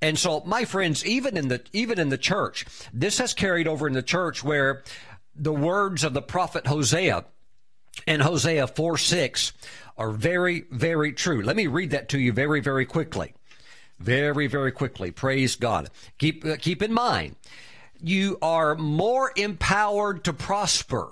And 0.00 0.18
so, 0.18 0.42
my 0.46 0.64
friends, 0.64 1.04
even 1.04 1.36
in 1.36 1.48
the 1.48 1.62
even 1.72 1.98
in 1.98 2.08
the 2.08 2.18
church, 2.18 2.64
this 2.92 3.18
has 3.18 3.34
carried 3.34 3.66
over 3.66 3.86
in 3.86 3.94
the 3.94 4.02
church 4.02 4.44
where 4.44 4.82
the 5.34 5.52
words 5.52 6.04
of 6.04 6.14
the 6.14 6.22
prophet 6.22 6.66
Hosea 6.66 7.24
in 8.06 8.20
Hosea 8.20 8.66
4 8.66 8.98
6 8.98 9.52
are 9.96 10.10
very, 10.10 10.64
very 10.70 11.12
true. 11.12 11.42
Let 11.42 11.56
me 11.56 11.66
read 11.66 11.90
that 11.90 12.08
to 12.10 12.18
you 12.18 12.32
very, 12.32 12.60
very 12.60 12.86
quickly. 12.86 13.34
Very, 13.98 14.46
very 14.46 14.70
quickly. 14.70 15.10
Praise 15.10 15.56
God. 15.56 15.90
Keep, 16.18 16.44
uh, 16.44 16.56
keep 16.56 16.82
in 16.82 16.92
mind, 16.92 17.34
you 18.00 18.38
are 18.40 18.76
more 18.76 19.32
empowered 19.36 20.22
to 20.24 20.32
prosper 20.32 21.10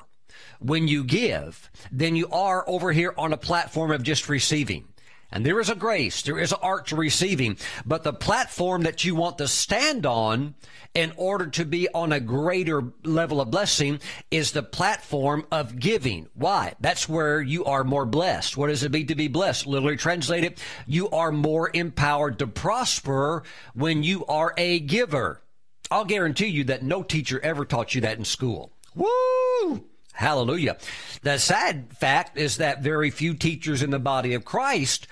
when 0.61 0.87
you 0.87 1.03
give 1.03 1.69
than 1.91 2.15
you 2.15 2.29
are 2.31 2.65
over 2.69 2.93
here 2.93 3.13
on 3.19 3.33
a 3.33 3.37
platform 3.37 3.91
of 3.91 4.05
just 4.05 4.29
receiving. 4.29 4.87
And 5.31 5.45
there 5.45 5.61
is 5.61 5.69
a 5.69 5.75
grace, 5.75 6.23
there 6.23 6.39
is 6.39 6.53
an 6.53 6.59
art 6.63 6.87
to 6.89 6.97
receiving, 6.97 7.59
but 7.85 8.05
the 8.05 8.13
platform 8.13 8.83
that 8.83 9.05
you 9.05 9.15
want 9.15 9.39
to 9.39 9.49
stand 9.49 10.07
on 10.07 10.55
in 10.95 11.13
order 11.17 11.47
to 11.49 11.65
be 11.65 11.89
on 11.93 12.13
a 12.13 12.21
greater 12.21 12.83
level 13.05 13.41
of 13.41 13.51
blessing 13.51 14.01
is 14.31 14.53
the 14.53 14.63
platform 14.63 15.45
of 15.51 15.79
giving. 15.79 16.29
Why? 16.35 16.75
That's 16.81 17.09
where 17.09 17.41
you 17.41 17.65
are 17.65 17.85
more 17.85 18.07
blessed. 18.07 18.57
What 18.57 18.69
does 18.69 18.83
it 18.83 18.93
mean 18.93 19.09
to 19.09 19.15
be 19.15 19.29
blessed? 19.29 19.67
Literally 19.67 19.97
translated, 19.97 20.59
you 20.87 21.11
are 21.11 21.33
more 21.33 21.71
empowered 21.75 22.39
to 22.39 22.47
prosper 22.47 23.43
when 23.75 24.03
you 24.03 24.25
are 24.27 24.55
a 24.57 24.81
giver. 24.81 25.43
I'll 25.91 26.05
guarantee 26.05 26.47
you 26.47 26.65
that 26.65 26.83
no 26.83 27.03
teacher 27.03 27.41
ever 27.43 27.65
taught 27.65 27.95
you 27.95 28.01
that 28.03 28.19
in 28.19 28.25
school. 28.25 28.73
Woo! 28.95 29.85
Hallelujah. 30.17 30.79
The 31.23 31.37
sad 31.37 31.93
fact 31.95 32.39
is 32.39 32.57
that 32.57 32.83
very 32.83 33.11
few 33.11 33.35
teachers 33.35 33.83
in 33.83 33.91
the 33.91 33.99
body 33.99 34.33
of 34.33 34.47
Christ 34.47 35.07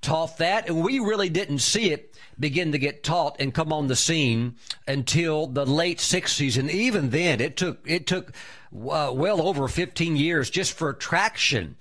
taught 0.00 0.38
that, 0.38 0.66
and 0.66 0.82
we 0.82 0.98
really 0.98 1.28
didn't 1.28 1.58
see 1.58 1.90
it 1.90 2.16
begin 2.38 2.72
to 2.72 2.78
get 2.78 3.04
taught 3.04 3.36
and 3.38 3.52
come 3.52 3.70
on 3.70 3.88
the 3.88 3.96
scene 3.96 4.56
until 4.88 5.46
the 5.46 5.66
late 5.66 5.98
60s. 5.98 6.58
And 6.58 6.70
even 6.70 7.10
then, 7.10 7.42
it 7.42 7.58
took, 7.58 7.80
it 7.84 8.06
took 8.06 8.32
uh, 8.72 9.10
well 9.14 9.42
over 9.42 9.68
15 9.68 10.16
years 10.16 10.48
just 10.48 10.72
for 10.72 10.94
traction 10.94 11.76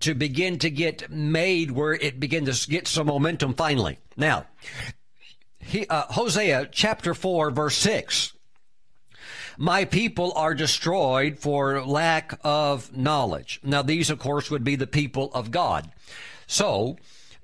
to 0.00 0.14
begin 0.14 0.58
to 0.60 0.70
get 0.70 1.10
made 1.10 1.72
where 1.72 1.92
it 1.92 2.18
began 2.18 2.46
to 2.46 2.68
get 2.70 2.88
some 2.88 3.08
momentum 3.08 3.52
finally. 3.52 3.98
Now, 4.16 4.46
he, 5.58 5.86
uh, 5.88 6.04
Hosea 6.08 6.70
chapter 6.72 7.12
4, 7.12 7.50
verse 7.50 7.76
6 7.76 8.33
my 9.56 9.84
people 9.84 10.32
are 10.34 10.54
destroyed 10.54 11.38
for 11.38 11.82
lack 11.82 12.38
of 12.42 12.96
knowledge. 12.96 13.60
Now, 13.62 13.82
these, 13.82 14.10
of 14.10 14.18
course, 14.18 14.50
would 14.50 14.64
be 14.64 14.76
the 14.76 14.86
people 14.86 15.30
of 15.34 15.50
God. 15.50 15.90
So, 16.46 16.96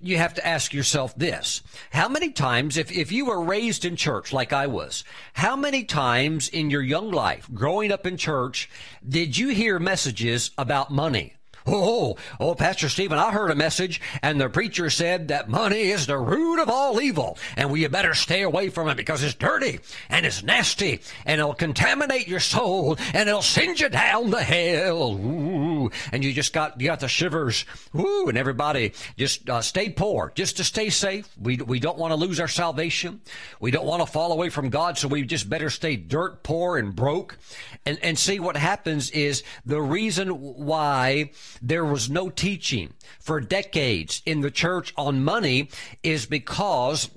you 0.03 0.17
have 0.17 0.35
to 0.35 0.47
ask 0.47 0.73
yourself 0.73 1.15
this. 1.15 1.63
How 1.91 2.09
many 2.09 2.31
times, 2.31 2.77
if, 2.77 2.91
if 2.91 3.13
you 3.13 3.27
were 3.27 3.43
raised 3.43 3.85
in 3.85 3.97
church 3.97 4.33
like 4.33 4.53
I 4.53 4.67
was, 4.67 5.05
how 5.35 5.57
many 5.57 5.85
times 5.85 6.49
in 6.49 6.71
your 6.71 6.83
young 6.83 7.11
life, 7.11 7.49
growing 7.53 7.93
up 7.93 8.07
in 8.07 8.17
church, 8.17 8.71
did 9.07 9.37
you 9.37 9.49
hear 9.49 9.79
messages 9.79 10.51
about 10.57 10.91
money? 10.91 11.35
Oh, 11.73 12.17
oh, 12.41 12.55
Pastor 12.57 12.89
Stephen, 12.89 13.19
I 13.19 13.31
heard 13.31 13.51
a 13.51 13.55
message 13.55 14.01
and 14.23 14.41
the 14.41 14.49
preacher 14.49 14.91
said 14.91 15.29
that 15.29 15.49
money 15.49 15.91
is 15.91 16.07
the 16.07 16.19
root 16.19 16.61
of 16.61 16.69
all 16.69 17.01
evil 17.01 17.39
and 17.57 17.71
we 17.71 17.87
better 17.87 18.13
stay 18.15 18.43
away 18.43 18.71
from 18.71 18.89
it 18.89 18.97
because 18.97 19.23
it's 19.23 19.35
dirty 19.35 19.79
and 20.09 20.27
it's 20.27 20.43
nasty 20.43 21.01
and 21.25 21.41
it'll 21.41 21.55
contaminate 21.55 22.27
your 22.27 22.41
soul 22.41 22.97
and 23.15 23.29
it'll 23.29 23.41
send 23.41 23.79
you 23.79 23.89
down 23.89 24.33
to 24.33 24.41
hell. 24.43 25.13
Ooh, 25.15 25.91
and 26.13 26.25
you 26.25 26.33
just 26.33 26.53
got, 26.53 26.81
you 26.81 26.89
got 26.89 27.01
the 27.01 27.09
shivers. 27.09 27.65
Ooh, 27.97 28.27
and 28.29 28.37
everybody 28.37 28.93
just 29.17 29.49
uh, 29.49 29.63
stay 29.63 29.91
poor 29.91 30.33
just 30.35 30.57
to 30.57 30.65
stay 30.65 30.91
safe. 30.91 31.29
We, 31.41 31.57
we 31.57 31.79
don't 31.79 31.99
want 31.99 32.11
to 32.11 32.17
lose 32.17 32.41
our 32.41 32.49
salvation. 32.49 33.21
We 33.61 33.71
don't 33.71 33.87
want 33.87 34.03
to 34.05 34.11
fall 34.11 34.33
away 34.33 34.49
from 34.49 34.71
God. 34.71 34.99
So 34.99 35.07
we 35.07 35.23
just 35.23 35.49
better 35.49 35.71
stay 35.71 35.95
dirt 35.95 36.43
poor 36.43 36.79
and 36.79 36.97
broke 36.97 37.39
and, 37.87 37.99
and 38.03 38.19
see 38.19 38.41
what 38.41 38.57
happens 38.57 39.11
is 39.11 39.45
the 39.65 39.81
reason 39.81 40.31
why 40.31 41.31
there 41.61 41.85
was 41.85 42.11
no 42.11 42.31
teaching 42.31 42.95
for 43.21 43.41
decades 43.41 44.23
in 44.25 44.41
the 44.41 44.51
church 44.51 44.93
on 44.97 45.25
money 45.25 45.69
is 46.03 46.27
because 46.27 47.11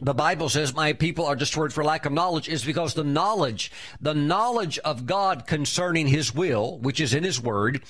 the 0.00 0.14
Bible 0.14 0.48
says, 0.48 0.74
my 0.74 0.92
people 0.92 1.24
are 1.24 1.36
destroyed 1.36 1.72
for 1.72 1.84
lack 1.84 2.04
of 2.04 2.12
knowledge 2.12 2.48
is 2.48 2.64
because 2.64 2.94
the 2.94 3.04
knowledge, 3.04 3.70
the 4.00 4.14
knowledge 4.14 4.78
of 4.80 5.06
God 5.06 5.46
concerning 5.46 6.08
his 6.08 6.34
will, 6.34 6.78
which 6.78 7.00
is 7.00 7.14
in 7.14 7.22
his 7.22 7.40
word, 7.40 7.82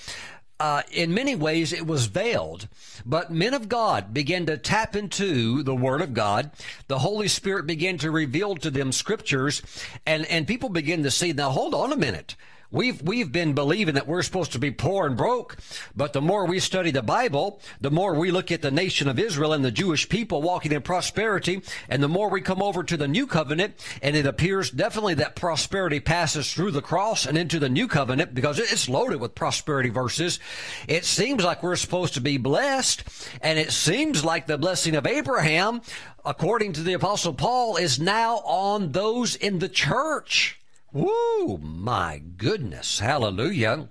uh, 0.61 0.83
in 0.93 1.13
many 1.13 1.35
ways 1.35 1.73
it 1.73 1.87
was 1.87 2.07
veiled, 2.07 2.69
but 3.05 3.33
men 3.33 3.55
of 3.55 3.69
God 3.69 4.15
began 4.15 4.47
to 4.47 4.57
tap 4.57 4.95
into 4.95 5.63
the 5.63 5.75
Word 5.75 6.01
of 6.01 6.15
God. 6.15 6.53
The 6.87 7.01
Holy 7.01 7.27
Spirit 7.27 7.67
began 7.67 7.99
to 7.99 8.11
reveal 8.11 8.55
to 8.57 8.71
them 8.71 8.93
scriptures, 8.93 9.63
and, 10.07 10.25
and 10.27 10.47
people 10.47 10.69
begin 10.69 11.03
to 11.03 11.11
see, 11.11 11.33
now 11.33 11.51
hold 11.51 11.75
on 11.75 11.93
a 11.93 11.97
minute. 11.97 12.37
We've, 12.75 13.01
we've 13.03 13.31
been 13.31 13.53
believing 13.53 13.95
that 13.95 14.09
we're 14.09 14.23
supposed 14.23 14.51
to 14.53 14.59
be 14.59 14.73
poor 14.73 15.07
and 15.07 15.17
broke, 15.17 15.59
but 15.95 16.13
the 16.13 16.21
more 16.21 16.45
we 16.45 16.59
study 16.59 16.91
the 16.91 17.05
Bible, 17.05 17.61
the 17.81 17.93
more 17.93 18.15
we 18.15 18.33
look 18.33 18.51
at 18.51 18.63
the 18.63 18.73
nation 18.73 19.07
of 19.07 19.17
Israel 19.17 19.53
and 19.53 19.65
the 19.65 19.71
Jewish 19.71 20.09
people 20.09 20.43
walking 20.43 20.73
in 20.73 20.83
prosperity, 20.83 21.63
and 21.89 22.03
the 22.03 22.09
more 22.09 22.29
we 22.29 22.41
come 22.41 22.61
over 22.61 22.83
to 22.83 22.97
the 22.97 23.07
new 23.07 23.29
covenant, 23.29 23.75
and 24.03 24.17
it 24.17 24.27
appears 24.27 24.73
definitely 24.73 25.15
that 25.15 25.37
prosperity 25.37 26.01
passes 26.01 26.53
through 26.53 26.73
the 26.73 26.83
cross 26.83 27.27
and 27.27 27.39
into 27.39 27.61
the 27.61 27.69
new 27.69 27.87
covenant 27.87 28.35
because 28.35 28.59
it's 28.59 28.89
loaded 28.89 29.21
with 29.21 29.37
prosperity 29.37 29.91
verses. 29.91 30.41
It 30.89 31.05
seems 31.05 31.45
like 31.45 31.63
we're 31.63 31.77
supposed 31.77 32.15
to 32.15 32.21
be 32.21 32.39
blessed, 32.39 33.05
and 33.41 33.57
it 33.57 33.71
seems 33.71 34.25
like 34.25 34.49
the 34.49 34.59
blessing 34.59 34.97
of 34.97 35.07
Abraham, 35.07 35.81
according 36.25 36.73
to 36.73 36.83
the 36.83 36.95
apostle 36.95 37.35
Paul, 37.35 37.77
is 37.77 38.01
now 38.01 38.39
on 38.39 38.91
those 38.91 39.37
in 39.37 39.61
the 39.61 39.69
church. 39.69 40.59
Woo, 40.95 41.59
my 41.59 42.23
goodness. 42.37 43.01
Hallelujah. 43.01 43.89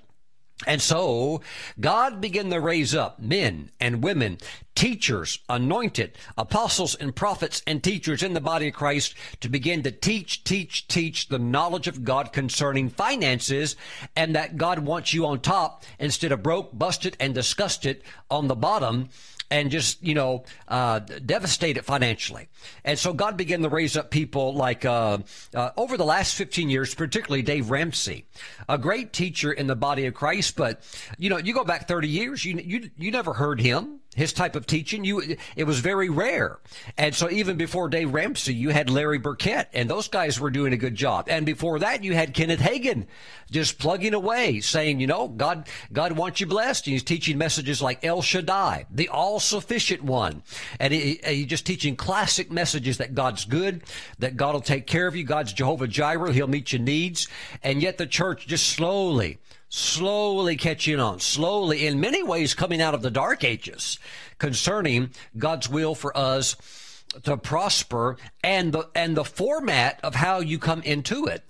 And 0.66 0.82
so 0.82 1.42
God 1.78 2.22
began 2.22 2.50
to 2.50 2.62
raise 2.62 2.96
up 2.96 3.20
men 3.20 3.72
and 3.78 4.02
women, 4.02 4.38
teachers, 4.74 5.40
anointed, 5.50 6.14
apostles 6.38 6.96
and 6.96 7.14
prophets 7.14 7.62
and 7.68 7.84
teachers 7.84 8.24
in 8.24 8.34
the 8.34 8.40
body 8.40 8.70
of 8.70 8.74
Christ 8.74 9.16
to 9.42 9.50
begin 9.50 9.84
to 9.84 9.92
teach, 9.92 10.46
teach, 10.46 10.88
teach 10.88 11.28
the 11.28 11.40
knowledge 11.40 11.88
of 11.88 12.06
God 12.06 12.32
concerning 12.32 12.88
finances 12.88 13.76
and 14.16 14.34
that 14.36 14.56
God 14.56 14.80
wants 14.80 15.14
you 15.14 15.26
on 15.26 15.42
top 15.42 15.84
instead 16.00 16.32
of 16.32 16.42
broke, 16.42 16.72
busted, 16.72 17.18
and 17.20 17.36
disgusted 17.36 18.02
on 18.32 18.48
the 18.48 18.56
bottom 18.56 19.10
and 19.50 19.72
just 19.72 20.04
you 20.04 20.14
know 20.14 20.44
uh, 20.68 21.00
devastated 21.00 21.84
financially. 21.84 22.48
And 22.84 22.98
so 22.98 23.14
God 23.14 23.38
began 23.38 23.62
to 23.62 23.70
raise 23.70 23.98
up 23.98 24.12
people 24.12 24.54
like 24.54 24.86
uh, 24.86 25.20
uh, 25.54 25.72
over 25.78 25.98
the 25.98 26.06
last 26.06 26.36
15 26.36 26.70
years, 26.70 26.94
particularly 26.96 27.42
Dave 27.42 27.70
Ramsey, 27.70 28.26
a 28.68 28.78
great 28.78 29.14
teacher 29.14 29.52
in 29.52 29.68
the 29.68 29.76
body 29.76 30.06
of 30.06 30.14
Christ. 30.14 30.56
But 30.56 30.82
you 31.18 31.30
know, 31.30 31.38
you 31.38 31.54
go 31.54 31.64
back 31.64 31.88
30 31.88 32.08
years, 32.08 32.46
you 32.46 32.58
you 32.58 32.90
you 32.98 33.12
never 33.12 33.34
heard 33.34 33.62
him 33.62 34.00
his 34.16 34.34
type 34.34 34.56
of 34.56 34.66
teaching 34.66 35.04
you 35.04 35.38
it 35.56 35.64
was 35.64 35.80
very 35.80 36.10
rare. 36.10 36.60
And 36.98 37.16
so 37.16 37.30
even 37.30 37.58
before 37.58 37.90
dave 37.90 38.14
ramsey 38.14 38.54
you 38.54 38.70
had 38.70 38.90
larry 38.90 39.18
burkett 39.18 39.70
and 39.74 39.90
those 39.90 40.08
guys 40.08 40.40
were 40.40 40.52
doing 40.52 40.74
a 40.74 40.78
good 40.78 40.96
job. 40.96 41.28
And 41.30 41.46
before 41.46 41.80
that 41.80 42.04
you 42.04 42.14
had 42.14 42.34
kenneth 42.34 42.60
hagin 42.60 43.08
just 43.52 43.78
plugging 43.78 44.14
away 44.14 44.60
saying 44.62 45.00
you 45.00 45.08
know 45.08 45.28
god 45.28 45.68
god 45.92 46.14
wants 46.14 46.40
you 46.40 46.48
blessed. 46.48 46.88
And 46.88 46.94
he's 46.94 47.04
teaching 47.04 47.38
messages 47.38 47.82
like 47.82 48.04
el 48.04 48.22
shaddai 48.22 48.86
the 48.92 49.10
all-sufficient 49.10 50.04
one. 50.04 50.44
And 50.80 50.94
he, 50.94 51.20
he's 51.26 51.48
just 51.48 51.66
teaching 51.66 51.96
classic 51.96 52.52
messages 52.52 52.98
that 52.98 53.16
god's 53.16 53.46
good 53.46 53.84
that 54.20 54.38
god 54.38 54.54
will 54.54 54.62
take 54.62 54.88
care 54.88 55.08
of 55.08 55.16
you. 55.16 55.24
God's 55.24 55.54
jehovah 55.54 55.88
jireh 55.88 56.34
he'll 56.34 56.48
meet 56.48 56.72
your 56.72 56.82
needs. 56.82 57.28
And 57.64 57.82
yet 57.82 57.98
the 57.98 58.08
church 58.08 58.48
just 58.48 58.68
slowly 58.68 59.40
slowly 59.76 60.56
catching 60.56 61.00
on, 61.00 61.20
slowly, 61.20 61.88
in 61.88 62.00
many 62.00 62.22
ways, 62.22 62.54
coming 62.54 62.80
out 62.80 62.94
of 62.94 63.02
the 63.02 63.10
dark 63.10 63.44
ages 63.44 63.98
concerning 64.38 65.10
God's 65.36 65.68
will 65.68 65.96
for 65.96 66.16
us 66.16 66.56
to 67.24 67.38
prosper 67.38 68.18
and 68.44 68.72
the, 68.72 68.88
and 68.94 69.18
the 69.18 69.24
format 69.24 70.00
of 70.04 70.14
how 70.14 70.42
you 70.42 70.60
come 70.60 70.84
into 70.84 71.26
it. 71.26 71.44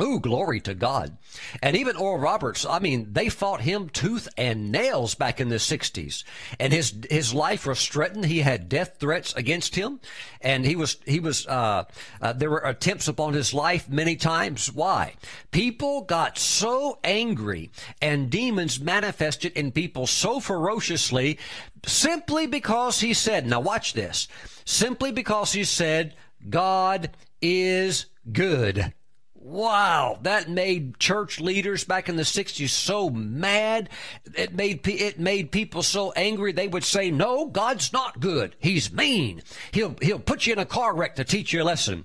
Ooh, 0.00 0.18
glory 0.18 0.60
to 0.60 0.74
God. 0.74 1.18
And 1.62 1.76
even 1.76 1.96
Oral 1.96 2.18
Roberts, 2.18 2.64
I 2.64 2.78
mean, 2.78 3.12
they 3.12 3.28
fought 3.28 3.60
him 3.60 3.88
tooth 3.88 4.28
and 4.36 4.72
nails 4.72 5.14
back 5.14 5.40
in 5.40 5.48
the 5.48 5.56
60s. 5.56 6.24
And 6.58 6.72
his 6.72 6.94
his 7.10 7.34
life 7.34 7.66
was 7.66 7.86
threatened. 7.86 8.24
He 8.24 8.40
had 8.40 8.68
death 8.68 8.96
threats 8.98 9.34
against 9.34 9.74
him. 9.74 10.00
And 10.40 10.64
he 10.64 10.76
was, 10.76 10.96
he 11.06 11.20
was, 11.20 11.46
uh, 11.46 11.84
uh, 12.22 12.32
there 12.32 12.50
were 12.50 12.58
attempts 12.58 13.08
upon 13.08 13.34
his 13.34 13.52
life 13.52 13.88
many 13.88 14.16
times. 14.16 14.72
Why? 14.72 15.14
People 15.50 16.02
got 16.02 16.38
so 16.38 16.98
angry 17.04 17.70
and 18.00 18.30
demons 18.30 18.80
manifested 18.80 19.52
in 19.52 19.72
people 19.72 20.06
so 20.06 20.40
ferociously 20.40 21.38
simply 21.86 22.46
because 22.46 23.00
he 23.00 23.14
said, 23.14 23.46
now 23.46 23.60
watch 23.60 23.92
this, 23.92 24.28
simply 24.64 25.12
because 25.12 25.52
he 25.52 25.64
said, 25.64 26.14
God 26.48 27.10
is 27.40 28.06
good. 28.32 28.92
Wow, 29.42 30.18
that 30.22 30.50
made 30.50 30.98
church 30.98 31.40
leaders 31.40 31.82
back 31.82 32.10
in 32.10 32.16
the 32.16 32.24
60s 32.24 32.68
so 32.68 33.08
mad. 33.08 33.88
It 34.36 34.54
made 34.54 34.86
it 34.86 35.18
made 35.18 35.50
people 35.50 35.82
so 35.82 36.12
angry 36.12 36.52
they 36.52 36.68
would 36.68 36.84
say, 36.84 37.10
"No, 37.10 37.46
God's 37.46 37.90
not 37.90 38.20
good. 38.20 38.54
He's 38.58 38.92
mean. 38.92 39.42
He'll 39.72 39.96
he'll 40.02 40.18
put 40.18 40.46
you 40.46 40.52
in 40.52 40.58
a 40.58 40.66
car 40.66 40.94
wreck 40.94 41.16
to 41.16 41.24
teach 41.24 41.54
you 41.54 41.62
a 41.62 41.64
lesson." 41.64 42.04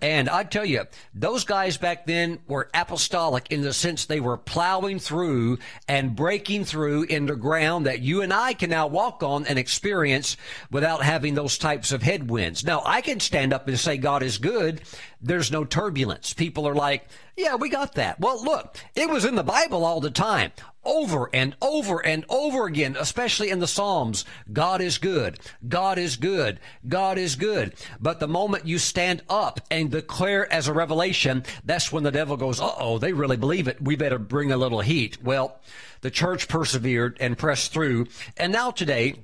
And 0.00 0.28
I 0.28 0.44
tell 0.44 0.64
you, 0.64 0.84
those 1.14 1.44
guys 1.44 1.76
back 1.76 2.06
then 2.06 2.38
were 2.46 2.70
apostolic 2.74 3.50
in 3.50 3.62
the 3.62 3.72
sense 3.72 4.04
they 4.04 4.20
were 4.20 4.36
plowing 4.36 4.98
through 4.98 5.58
and 5.86 6.14
breaking 6.14 6.64
through 6.64 7.04
into 7.04 7.36
ground 7.36 7.86
that 7.86 8.00
you 8.00 8.22
and 8.22 8.32
I 8.32 8.54
can 8.54 8.70
now 8.70 8.86
walk 8.86 9.22
on 9.22 9.46
and 9.46 9.58
experience 9.58 10.36
without 10.70 11.02
having 11.02 11.34
those 11.34 11.58
types 11.58 11.92
of 11.92 12.02
headwinds. 12.02 12.64
Now, 12.64 12.82
I 12.84 13.00
can 13.00 13.20
stand 13.20 13.52
up 13.52 13.68
and 13.68 13.78
say 13.78 13.96
God 13.96 14.22
is 14.22 14.38
good. 14.38 14.82
There's 15.20 15.50
no 15.50 15.64
turbulence. 15.64 16.32
People 16.32 16.68
are 16.68 16.74
like, 16.74 17.08
yeah, 17.36 17.56
we 17.56 17.68
got 17.68 17.94
that. 17.94 18.20
Well, 18.20 18.42
look, 18.42 18.76
it 18.94 19.08
was 19.08 19.24
in 19.24 19.34
the 19.34 19.42
Bible 19.42 19.84
all 19.84 20.00
the 20.00 20.10
time 20.10 20.52
over 20.88 21.28
and 21.32 21.54
over 21.60 22.04
and 22.04 22.24
over 22.28 22.66
again, 22.66 22.96
especially 22.98 23.50
in 23.50 23.60
the 23.60 23.66
Psalms. 23.66 24.24
God 24.52 24.80
is 24.80 24.98
good. 24.98 25.38
God 25.68 25.98
is 25.98 26.16
good. 26.16 26.58
God 26.88 27.18
is 27.18 27.36
good. 27.36 27.74
But 28.00 28.18
the 28.18 28.26
moment 28.26 28.66
you 28.66 28.78
stand 28.78 29.22
up 29.28 29.60
and 29.70 29.90
declare 29.90 30.50
as 30.52 30.66
a 30.66 30.72
revelation, 30.72 31.44
that's 31.64 31.92
when 31.92 32.02
the 32.02 32.10
devil 32.10 32.36
goes, 32.36 32.60
uh 32.60 32.72
oh, 32.78 32.98
they 32.98 33.12
really 33.12 33.36
believe 33.36 33.68
it. 33.68 33.80
We 33.82 33.96
better 33.96 34.18
bring 34.18 34.50
a 34.50 34.56
little 34.56 34.80
heat. 34.80 35.22
Well, 35.22 35.60
the 36.00 36.10
church 36.10 36.48
persevered 36.48 37.16
and 37.20 37.36
pressed 37.36 37.72
through. 37.72 38.06
And 38.36 38.52
now 38.52 38.70
today, 38.70 39.16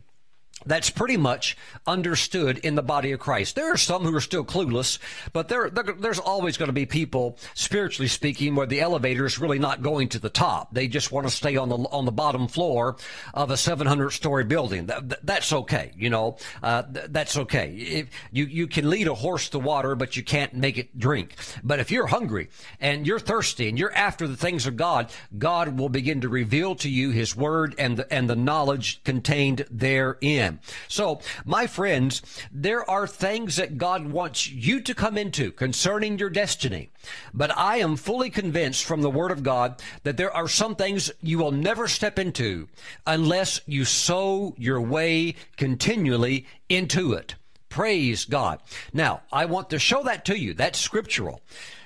that's 0.67 0.91
pretty 0.91 1.17
much 1.17 1.57
understood 1.87 2.59
in 2.59 2.75
the 2.75 2.83
body 2.83 3.13
of 3.13 3.21
Christ. 3.21 3.55
There 3.55 3.73
are 3.73 3.77
some 3.77 4.03
who 4.03 4.15
are 4.15 4.21
still 4.21 4.45
clueless, 4.45 4.99
but 5.33 5.49
there, 5.49 5.69
there, 5.69 5.85
there's 5.85 6.19
always 6.19 6.57
going 6.57 6.69
to 6.69 6.73
be 6.73 6.87
people, 6.87 7.39
spiritually 7.55 8.09
speaking, 8.09 8.55
where 8.55 8.67
the 8.67 8.81
elevator 8.81 9.27
is 9.27 9.39
really 9.39 9.59
not 9.59 9.83
going 9.83 10.09
to 10.11 10.19
the 10.19 10.31
top. 10.31 10.73
They 10.73 10.89
just 10.89 11.13
want 11.13 11.27
to 11.27 11.33
stay 11.33 11.57
on 11.57 11.69
the 11.69 11.77
on 11.77 12.05
the 12.05 12.13
bottom 12.13 12.49
floor 12.49 12.97
of 13.35 13.51
a 13.51 13.57
700 13.57 14.11
story 14.11 14.45
building. 14.45 14.87
That, 14.87 15.27
that's 15.27 15.53
okay, 15.53 15.93
you 15.97 16.11
know. 16.11 16.39
Uh, 16.63 16.85
that's 16.89 17.37
okay. 17.37 17.75
If 17.75 18.11
you 18.33 18.45
you 18.47 18.67
can 18.67 18.89
lead 18.89 19.09
a 19.09 19.15
horse 19.15 19.51
to 19.51 19.59
water, 19.59 19.95
but 19.95 20.17
you 20.17 20.23
can't 20.23 20.55
make 20.55 20.79
it 20.79 20.99
drink. 20.99 21.35
But 21.63 21.81
if 21.81 21.91
you're 21.91 22.07
hungry 22.07 22.49
and 22.81 23.07
you're 23.07 23.19
thirsty 23.19 23.69
and 23.69 23.79
you're 23.79 23.95
after 23.95 24.27
the 24.27 24.37
things 24.37 24.67
of 24.67 24.77
God, 24.77 25.11
God 25.37 25.79
will 25.79 25.89
begin 25.89 26.23
to 26.23 26.29
reveal 26.29 26.75
to 26.77 26.89
you 26.89 27.11
His 27.11 27.37
Word 27.37 27.75
and 27.77 27.99
the, 27.99 28.13
and 28.13 28.31
the 28.31 28.37
knowledge 28.37 29.03
contained 29.05 29.67
therein. 29.71 30.44
So, 30.89 31.21
my 31.45 31.67
friends, 31.67 32.23
there 32.53 32.89
are 32.89 33.07
things 33.07 33.57
that 33.57 33.79
God 33.79 34.11
wants 34.11 34.49
you 34.51 34.81
to 34.81 34.95
come 34.95 35.19
into 35.19 35.51
concerning 35.53 36.19
your 36.19 36.31
destiny. 36.31 36.91
But 37.33 37.57
I 37.57 37.77
am 37.79 37.97
fully 37.97 38.31
convinced 38.31 38.85
from 38.85 39.03
the 39.03 39.11
Word 39.11 39.31
of 39.31 39.43
God 39.43 39.83
that 40.03 40.17
there 40.17 40.35
are 40.35 40.49
some 40.49 40.75
things 40.77 41.11
you 41.21 41.39
will 41.39 41.53
never 41.53 41.89
step 41.89 42.19
into 42.19 42.69
unless 43.07 43.61
you 43.67 43.85
sow 43.85 44.55
your 44.59 44.81
way 44.81 45.35
continually 45.57 46.47
into 46.69 47.13
it. 47.13 47.35
Praise 47.69 48.25
God. 48.25 48.61
Now, 48.93 49.23
I 49.33 49.47
want 49.47 49.71
to 49.71 49.79
show 49.79 50.05
that 50.05 50.25
to 50.27 50.39
you. 50.39 50.55
That's 50.55 50.79
scriptural. 50.79 51.41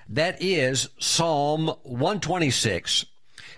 That 0.09 0.43
is 0.43 0.89
Psalm 0.99 1.69
126. 1.83 3.07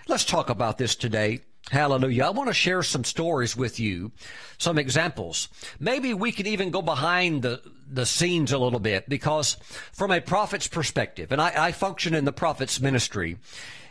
Let's 0.07 0.25
talk 0.25 0.49
about 0.49 0.77
this 0.77 0.95
today. 0.95 1.41
Hallelujah. 1.71 2.25
I 2.25 2.31
want 2.31 2.49
to 2.49 2.53
share 2.53 2.83
some 2.83 3.05
stories 3.05 3.55
with 3.55 3.79
you, 3.79 4.11
some 4.57 4.77
examples. 4.77 5.47
Maybe 5.79 6.13
we 6.13 6.33
can 6.33 6.45
even 6.45 6.69
go 6.69 6.81
behind 6.81 7.43
the, 7.43 7.61
the 7.89 8.05
scenes 8.05 8.51
a 8.51 8.57
little 8.57 8.81
bit 8.81 9.07
because 9.07 9.55
from 9.93 10.11
a 10.11 10.19
prophet's 10.19 10.67
perspective, 10.67 11.31
and 11.31 11.41
I, 11.41 11.67
I 11.67 11.71
function 11.71 12.13
in 12.13 12.25
the 12.25 12.33
prophet's 12.33 12.81
ministry, 12.81 13.37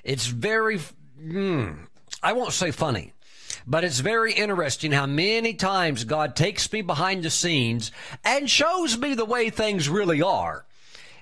it's 0.04 0.26
very, 0.26 0.78
mm, 1.18 1.86
I 2.22 2.34
won't 2.34 2.52
say 2.52 2.70
funny, 2.70 3.14
but 3.66 3.82
it's 3.82 4.00
very 4.00 4.34
interesting 4.34 4.92
how 4.92 5.06
many 5.06 5.54
times 5.54 6.04
God 6.04 6.36
takes 6.36 6.70
me 6.70 6.82
behind 6.82 7.22
the 7.22 7.30
scenes 7.30 7.92
and 8.26 8.50
shows 8.50 8.98
me 8.98 9.14
the 9.14 9.24
way 9.24 9.48
things 9.48 9.88
really 9.88 10.20
are. 10.20 10.66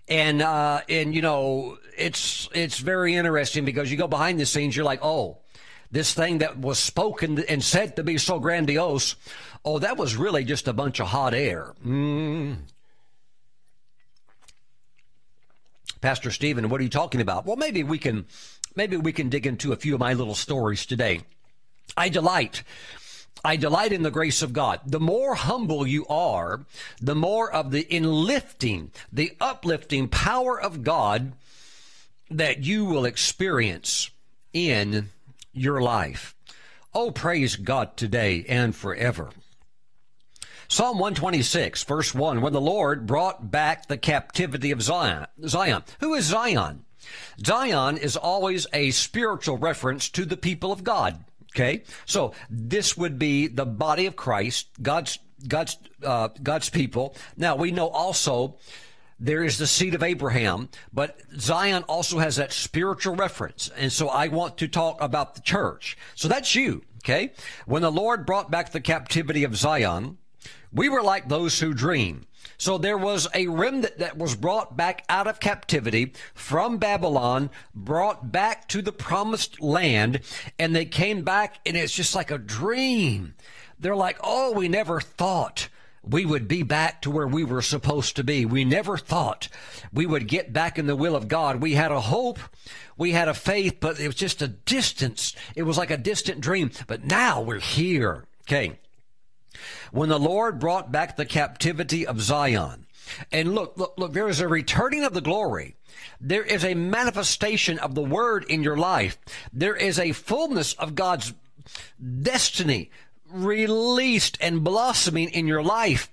And, 0.08 0.42
uh, 0.42 0.80
and, 0.88 1.14
you 1.14 1.22
know, 1.22 1.78
it's, 1.96 2.48
it's 2.52 2.78
very 2.80 3.14
interesting 3.14 3.64
because 3.64 3.92
you 3.92 3.96
go 3.96 4.08
behind 4.08 4.40
the 4.40 4.46
scenes, 4.46 4.74
you're 4.74 4.84
like, 4.84 5.04
oh, 5.04 5.38
this 5.90 6.12
thing 6.12 6.38
that 6.38 6.58
was 6.58 6.78
spoken 6.78 7.38
and 7.48 7.62
said 7.62 7.96
to 7.96 8.02
be 8.02 8.18
so 8.18 8.38
grandiose, 8.38 9.16
oh, 9.64 9.78
that 9.78 9.96
was 9.96 10.16
really 10.16 10.44
just 10.44 10.68
a 10.68 10.72
bunch 10.72 11.00
of 11.00 11.08
hot 11.08 11.34
air. 11.34 11.74
Mm. 11.86 12.58
Pastor 16.00 16.30
Stephen, 16.30 16.68
what 16.68 16.80
are 16.80 16.84
you 16.84 16.90
talking 16.90 17.20
about? 17.20 17.46
Well, 17.46 17.56
maybe 17.56 17.82
we 17.82 17.98
can, 17.98 18.26
maybe 18.76 18.96
we 18.96 19.12
can 19.12 19.28
dig 19.28 19.46
into 19.46 19.72
a 19.72 19.76
few 19.76 19.94
of 19.94 20.00
my 20.00 20.12
little 20.12 20.34
stories 20.34 20.86
today. 20.86 21.22
I 21.96 22.08
delight 22.08 22.62
I 23.44 23.56
delight 23.56 23.92
in 23.92 24.02
the 24.02 24.10
grace 24.10 24.42
of 24.42 24.52
God. 24.52 24.80
The 24.84 25.00
more 25.00 25.34
humble 25.34 25.86
you 25.86 26.06
are, 26.06 26.64
the 27.00 27.14
more 27.14 27.50
of 27.50 27.70
the 27.70 27.86
enlifting, 27.94 28.90
the 29.12 29.32
uplifting 29.40 30.08
power 30.08 30.60
of 30.60 30.82
God 30.82 31.32
that 32.30 32.64
you 32.64 32.84
will 32.84 33.04
experience 33.04 34.10
in 34.52 35.10
your 35.58 35.80
life. 35.80 36.34
Oh, 36.94 37.10
praise 37.10 37.56
God 37.56 37.96
today 37.96 38.44
and 38.48 38.74
forever. 38.74 39.30
Psalm 40.68 40.98
126, 40.98 41.84
verse 41.84 42.14
1, 42.14 42.40
when 42.40 42.52
the 42.52 42.60
Lord 42.60 43.06
brought 43.06 43.50
back 43.50 43.86
the 43.86 43.96
captivity 43.96 44.70
of 44.70 44.82
Zion. 44.82 45.26
Zion. 45.46 45.82
Who 46.00 46.14
is 46.14 46.26
Zion? 46.26 46.84
Zion 47.44 47.96
is 47.96 48.16
always 48.16 48.66
a 48.72 48.90
spiritual 48.90 49.56
reference 49.56 50.10
to 50.10 50.24
the 50.24 50.36
people 50.36 50.70
of 50.70 50.84
God. 50.84 51.24
Okay, 51.54 51.84
so 52.04 52.34
this 52.50 52.96
would 52.96 53.18
be 53.18 53.46
the 53.46 53.64
body 53.64 54.04
of 54.04 54.16
Christ, 54.16 54.68
God's 54.82 55.18
God's 55.46 55.78
uh, 56.04 56.28
God's 56.42 56.68
people. 56.68 57.16
Now 57.36 57.56
we 57.56 57.70
know 57.70 57.88
also 57.88 58.56
there 59.20 59.42
is 59.42 59.58
the 59.58 59.66
seed 59.66 59.94
of 59.94 60.02
Abraham, 60.02 60.68
but 60.92 61.18
Zion 61.38 61.82
also 61.84 62.18
has 62.18 62.36
that 62.36 62.52
spiritual 62.52 63.16
reference, 63.16 63.70
and 63.76 63.92
so 63.92 64.08
I 64.08 64.28
want 64.28 64.58
to 64.58 64.68
talk 64.68 65.00
about 65.00 65.34
the 65.34 65.40
church. 65.40 65.96
So 66.14 66.28
that's 66.28 66.54
you. 66.54 66.82
Okay, 66.98 67.32
when 67.66 67.82
the 67.82 67.92
Lord 67.92 68.26
brought 68.26 68.50
back 68.50 68.72
the 68.72 68.80
captivity 68.80 69.44
of 69.44 69.56
Zion, 69.56 70.18
we 70.72 70.88
were 70.88 71.02
like 71.02 71.28
those 71.28 71.60
who 71.60 71.72
dream. 71.72 72.26
So 72.56 72.76
there 72.76 72.98
was 72.98 73.28
a 73.34 73.46
remnant 73.46 73.98
that 73.98 74.18
was 74.18 74.34
brought 74.34 74.76
back 74.76 75.04
out 75.08 75.28
of 75.28 75.38
captivity 75.38 76.12
from 76.34 76.78
Babylon, 76.78 77.50
brought 77.72 78.32
back 78.32 78.66
to 78.68 78.82
the 78.82 78.92
promised 78.92 79.60
land, 79.62 80.20
and 80.58 80.74
they 80.74 80.84
came 80.84 81.22
back 81.22 81.60
and 81.64 81.76
it's 81.76 81.94
just 81.94 82.16
like 82.16 82.32
a 82.32 82.38
dream. 82.38 83.34
They're 83.78 83.94
like, 83.94 84.18
oh, 84.24 84.52
we 84.52 84.68
never 84.68 85.00
thought 85.00 85.68
we 86.08 86.24
would 86.24 86.48
be 86.48 86.62
back 86.62 87.02
to 87.02 87.10
where 87.10 87.26
we 87.26 87.44
were 87.44 87.62
supposed 87.62 88.16
to 88.16 88.24
be. 88.24 88.44
We 88.44 88.64
never 88.64 88.96
thought 88.96 89.48
we 89.92 90.06
would 90.06 90.26
get 90.26 90.52
back 90.52 90.78
in 90.78 90.86
the 90.86 90.96
will 90.96 91.14
of 91.14 91.28
God. 91.28 91.60
We 91.60 91.74
had 91.74 91.92
a 91.92 92.00
hope, 92.00 92.38
we 92.96 93.12
had 93.12 93.28
a 93.28 93.34
faith, 93.34 93.76
but 93.80 94.00
it 94.00 94.06
was 94.06 94.16
just 94.16 94.42
a 94.42 94.48
distance. 94.48 95.34
It 95.54 95.64
was 95.64 95.76
like 95.76 95.90
a 95.90 95.96
distant 95.96 96.40
dream. 96.40 96.70
But 96.86 97.04
now 97.04 97.40
we're 97.42 97.60
here. 97.60 98.24
Okay. 98.42 98.78
When 99.92 100.08
the 100.08 100.18
Lord 100.18 100.58
brought 100.58 100.92
back 100.92 101.16
the 101.16 101.26
captivity 101.26 102.06
of 102.06 102.20
Zion, 102.20 102.86
and 103.32 103.54
look, 103.54 103.76
look, 103.76 103.94
look, 103.96 104.12
there 104.12 104.28
is 104.28 104.40
a 104.40 104.48
returning 104.48 105.04
of 105.04 105.14
the 105.14 105.20
glory. 105.20 105.76
There 106.20 106.44
is 106.44 106.64
a 106.64 106.74
manifestation 106.74 107.78
of 107.78 107.94
the 107.94 108.02
word 108.02 108.44
in 108.44 108.62
your 108.62 108.76
life. 108.76 109.18
There 109.52 109.74
is 109.74 109.98
a 109.98 110.12
fullness 110.12 110.74
of 110.74 110.94
God's 110.94 111.34
destiny 112.22 112.90
released 113.30 114.38
and 114.40 114.64
blossoming 114.64 115.28
in 115.30 115.46
your 115.46 115.62
life 115.62 116.10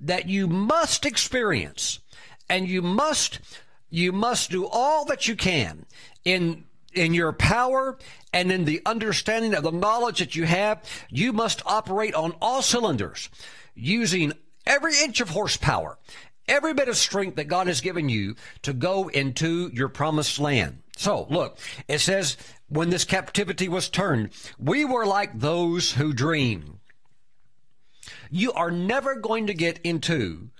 that 0.00 0.28
you 0.28 0.46
must 0.46 1.04
experience. 1.04 2.00
And 2.48 2.68
you 2.68 2.82
must, 2.82 3.40
you 3.90 4.12
must 4.12 4.50
do 4.50 4.66
all 4.66 5.04
that 5.06 5.28
you 5.28 5.36
can 5.36 5.86
in 6.24 6.64
in 6.94 7.14
your 7.14 7.32
power 7.32 7.98
and 8.32 8.50
in 8.50 8.64
the 8.64 8.82
understanding 8.84 9.54
of 9.54 9.62
the 9.62 9.70
knowledge 9.70 10.18
that 10.18 10.34
you 10.34 10.44
have, 10.44 10.82
you 11.10 11.32
must 11.32 11.62
operate 11.66 12.14
on 12.14 12.34
all 12.40 12.62
cylinders 12.62 13.28
using 13.74 14.32
every 14.66 14.98
inch 15.02 15.20
of 15.20 15.30
horsepower, 15.30 15.98
every 16.46 16.74
bit 16.74 16.88
of 16.88 16.96
strength 16.96 17.36
that 17.36 17.48
God 17.48 17.66
has 17.66 17.80
given 17.80 18.08
you 18.08 18.36
to 18.62 18.72
go 18.72 19.08
into 19.08 19.70
your 19.72 19.88
promised 19.88 20.38
land. 20.38 20.82
So 20.98 21.28
look, 21.30 21.58
it 21.86 22.00
says, 22.00 22.36
when 22.68 22.90
this 22.90 23.04
captivity 23.04 23.68
was 23.68 23.88
turned, 23.88 24.30
we 24.58 24.84
were 24.84 25.06
like 25.06 25.38
those 25.38 25.92
who 25.92 26.12
dream. 26.12 26.80
You 28.30 28.52
are 28.52 28.72
never 28.72 29.14
going 29.14 29.46
to 29.46 29.54
get 29.54 29.78
into 29.84 30.50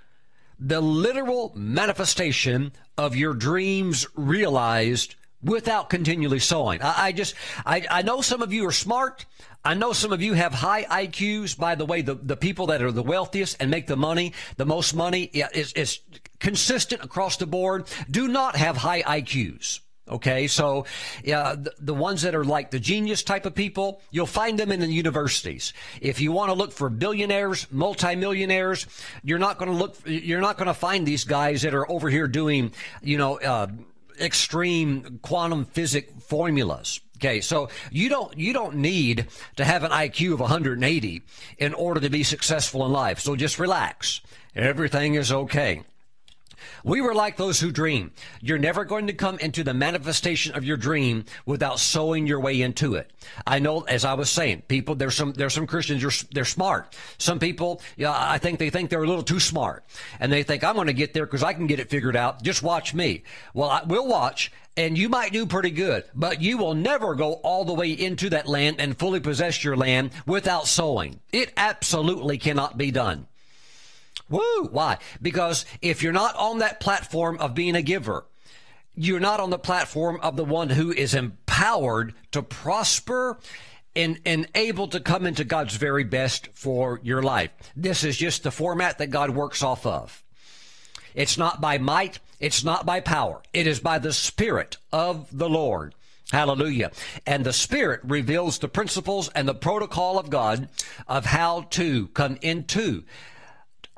the 0.57 0.79
literal 0.79 1.51
manifestation 1.55 2.71
of 2.97 3.17
your 3.17 3.33
dreams 3.33 4.07
realized 4.15 5.15
without 5.43 5.89
continually 5.89 6.39
sowing. 6.39 6.81
I, 6.81 7.07
I 7.07 7.11
just, 7.11 7.35
I, 7.65 7.85
I 7.91 8.01
know 8.01 8.21
some 8.21 8.41
of 8.41 8.53
you 8.53 8.65
are 8.65 8.71
smart. 8.71 9.25
I 9.65 9.73
know 9.73 9.91
some 9.91 10.13
of 10.13 10.21
you 10.21 10.33
have 10.35 10.53
high 10.53 10.85
IQs. 10.85 11.57
By 11.57 11.75
the 11.75 11.85
way, 11.85 12.01
the, 12.01 12.15
the 12.15 12.37
people 12.37 12.67
that 12.67 12.81
are 12.81 12.93
the 12.93 13.03
wealthiest 13.03 13.57
and 13.59 13.69
make 13.69 13.87
the 13.87 13.97
money, 13.97 14.31
the 14.55 14.65
most 14.65 14.95
money 14.95 15.23
is, 15.23 15.73
is 15.73 15.99
consistent 16.39 17.03
across 17.03 17.35
the 17.35 17.45
board, 17.45 17.89
do 18.09 18.29
not 18.29 18.55
have 18.55 18.77
high 18.77 19.01
IQs. 19.01 19.81
Okay, 20.09 20.47
so 20.47 20.85
yeah, 21.23 21.55
the, 21.55 21.71
the, 21.79 21.93
ones 21.93 22.23
that 22.23 22.33
are 22.33 22.43
like 22.43 22.71
the 22.71 22.79
genius 22.79 23.21
type 23.21 23.45
of 23.45 23.53
people, 23.53 24.01
you'll 24.09 24.25
find 24.25 24.57
them 24.57 24.71
in 24.71 24.79
the 24.79 24.87
universities. 24.87 25.71
If 26.01 26.19
you 26.19 26.31
want 26.31 26.49
to 26.49 26.55
look 26.55 26.71
for 26.71 26.89
billionaires, 26.89 27.67
multimillionaires, 27.71 28.87
you're 29.23 29.39
not 29.39 29.59
going 29.59 29.69
to 29.69 29.77
look. 29.77 29.97
You're 30.05 30.41
not 30.41 30.57
going 30.57 30.67
to 30.67 30.73
find 30.73 31.05
these 31.05 31.25
guys 31.25 31.61
that 31.61 31.75
are 31.75 31.89
over 31.91 32.09
here 32.09 32.27
doing, 32.27 32.73
you 33.03 33.17
know, 33.17 33.39
uh, 33.39 33.67
extreme 34.19 35.19
quantum 35.21 35.65
physics 35.65 36.11
formulas. 36.23 37.01
Okay, 37.17 37.41
so 37.41 37.69
you 37.91 38.09
don't 38.09 38.35
you 38.37 38.53
don't 38.53 38.77
need 38.77 39.27
to 39.57 39.65
have 39.65 39.83
an 39.83 39.91
IQ 39.91 40.33
of 40.33 40.39
180 40.39 41.21
in 41.57 41.73
order 41.73 41.99
to 41.99 42.09
be 42.09 42.23
successful 42.23 42.85
in 42.85 42.91
life. 42.91 43.19
So 43.19 43.35
just 43.35 43.59
relax. 43.59 44.21
Everything 44.55 45.15
is 45.15 45.31
okay. 45.31 45.83
We 46.83 47.01
were 47.01 47.13
like 47.13 47.37
those 47.37 47.59
who 47.59 47.71
dream. 47.71 48.11
You're 48.41 48.57
never 48.57 48.85
going 48.85 49.07
to 49.07 49.13
come 49.13 49.39
into 49.39 49.63
the 49.63 49.73
manifestation 49.73 50.55
of 50.55 50.63
your 50.63 50.77
dream 50.77 51.25
without 51.45 51.79
sowing 51.79 52.27
your 52.27 52.39
way 52.39 52.61
into 52.61 52.95
it. 52.95 53.11
I 53.45 53.59
know, 53.59 53.81
as 53.81 54.05
I 54.05 54.13
was 54.13 54.29
saying, 54.29 54.63
people, 54.67 54.95
there's 54.95 55.15
some, 55.15 55.33
there's 55.33 55.53
some 55.53 55.67
Christians, 55.67 56.01
they're, 56.01 56.29
they're 56.31 56.45
smart. 56.45 56.95
Some 57.17 57.39
people, 57.39 57.81
yeah, 57.97 58.13
I 58.15 58.37
think 58.37 58.59
they 58.59 58.69
think 58.69 58.89
they're 58.89 59.03
a 59.03 59.07
little 59.07 59.23
too 59.23 59.39
smart. 59.39 59.83
And 60.19 60.31
they 60.31 60.43
think, 60.43 60.63
I'm 60.63 60.75
going 60.75 60.87
to 60.87 60.93
get 60.93 61.13
there 61.13 61.25
because 61.25 61.43
I 61.43 61.53
can 61.53 61.67
get 61.67 61.79
it 61.79 61.89
figured 61.89 62.15
out. 62.15 62.43
Just 62.43 62.63
watch 62.63 62.93
me. 62.93 63.23
Well, 63.53 63.69
I 63.69 63.83
will 63.83 64.07
watch 64.07 64.51
and 64.79 64.97
you 64.97 65.09
might 65.09 65.33
do 65.33 65.45
pretty 65.45 65.71
good, 65.71 66.05
but 66.15 66.41
you 66.41 66.57
will 66.57 66.73
never 66.73 67.13
go 67.13 67.33
all 67.33 67.65
the 67.65 67.73
way 67.73 67.91
into 67.91 68.29
that 68.29 68.47
land 68.47 68.77
and 68.79 68.97
fully 68.97 69.19
possess 69.19 69.61
your 69.61 69.75
land 69.75 70.11
without 70.25 70.67
sowing. 70.67 71.19
It 71.33 71.51
absolutely 71.57 72.37
cannot 72.37 72.77
be 72.77 72.89
done. 72.89 73.27
Woo! 74.29 74.67
Why? 74.71 74.97
Because 75.21 75.65
if 75.81 76.03
you're 76.03 76.13
not 76.13 76.35
on 76.35 76.59
that 76.59 76.79
platform 76.79 77.37
of 77.39 77.55
being 77.55 77.75
a 77.75 77.81
giver, 77.81 78.25
you're 78.95 79.19
not 79.19 79.39
on 79.39 79.49
the 79.49 79.59
platform 79.59 80.19
of 80.21 80.35
the 80.35 80.45
one 80.45 80.69
who 80.69 80.91
is 80.91 81.13
empowered 81.13 82.13
to 82.31 82.41
prosper 82.41 83.39
and, 83.95 84.19
and 84.25 84.47
able 84.55 84.87
to 84.89 84.99
come 84.99 85.25
into 85.25 85.43
God's 85.43 85.75
very 85.75 86.03
best 86.03 86.49
for 86.53 86.99
your 87.03 87.21
life. 87.21 87.51
This 87.75 88.03
is 88.03 88.17
just 88.17 88.43
the 88.43 88.51
format 88.51 88.97
that 88.97 89.07
God 89.07 89.31
works 89.31 89.63
off 89.63 89.85
of. 89.85 90.23
It's 91.15 91.37
not 91.37 91.59
by 91.59 91.77
might. 91.77 92.19
It's 92.39 92.63
not 92.63 92.85
by 92.85 92.99
power. 92.99 93.41
It 93.53 93.67
is 93.67 93.79
by 93.79 93.99
the 93.99 94.13
Spirit 94.13 94.77
of 94.93 95.27
the 95.35 95.49
Lord. 95.49 95.95
Hallelujah. 96.31 96.91
And 97.25 97.43
the 97.43 97.53
Spirit 97.53 98.01
reveals 98.03 98.59
the 98.59 98.67
principles 98.67 99.29
and 99.29 99.47
the 99.47 99.55
protocol 99.55 100.19
of 100.19 100.29
God 100.29 100.69
of 101.07 101.25
how 101.25 101.61
to 101.71 102.07
come 102.09 102.37
into 102.41 103.03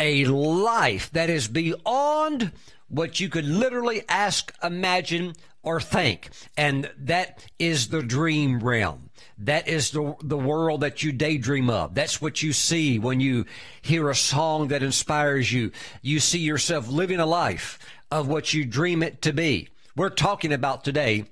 a 0.01 0.25
life 0.25 1.11
that 1.11 1.29
is 1.29 1.47
beyond 1.47 2.51
what 2.87 3.19
you 3.19 3.29
could 3.29 3.45
literally 3.45 4.03
ask, 4.09 4.53
imagine, 4.63 5.33
or 5.63 5.79
think. 5.79 6.29
And 6.57 6.91
that 6.97 7.45
is 7.59 7.89
the 7.89 8.01
dream 8.01 8.59
realm. 8.59 9.11
That 9.37 9.67
is 9.67 9.91
the, 9.91 10.15
the 10.21 10.37
world 10.37 10.81
that 10.81 11.03
you 11.03 11.11
daydream 11.11 11.69
of. 11.69 11.93
That's 11.93 12.21
what 12.21 12.41
you 12.41 12.51
see 12.51 12.99
when 12.99 13.19
you 13.19 13.45
hear 13.81 14.09
a 14.09 14.15
song 14.15 14.69
that 14.69 14.83
inspires 14.83 15.51
you. 15.51 15.71
You 16.01 16.19
see 16.19 16.39
yourself 16.39 16.89
living 16.89 17.19
a 17.19 17.25
life 17.25 17.79
of 18.09 18.27
what 18.27 18.53
you 18.53 18.65
dream 18.65 19.03
it 19.03 19.21
to 19.21 19.33
be. 19.33 19.69
We're 19.95 20.09
talking 20.09 20.51
about 20.51 20.83
today 20.83 21.25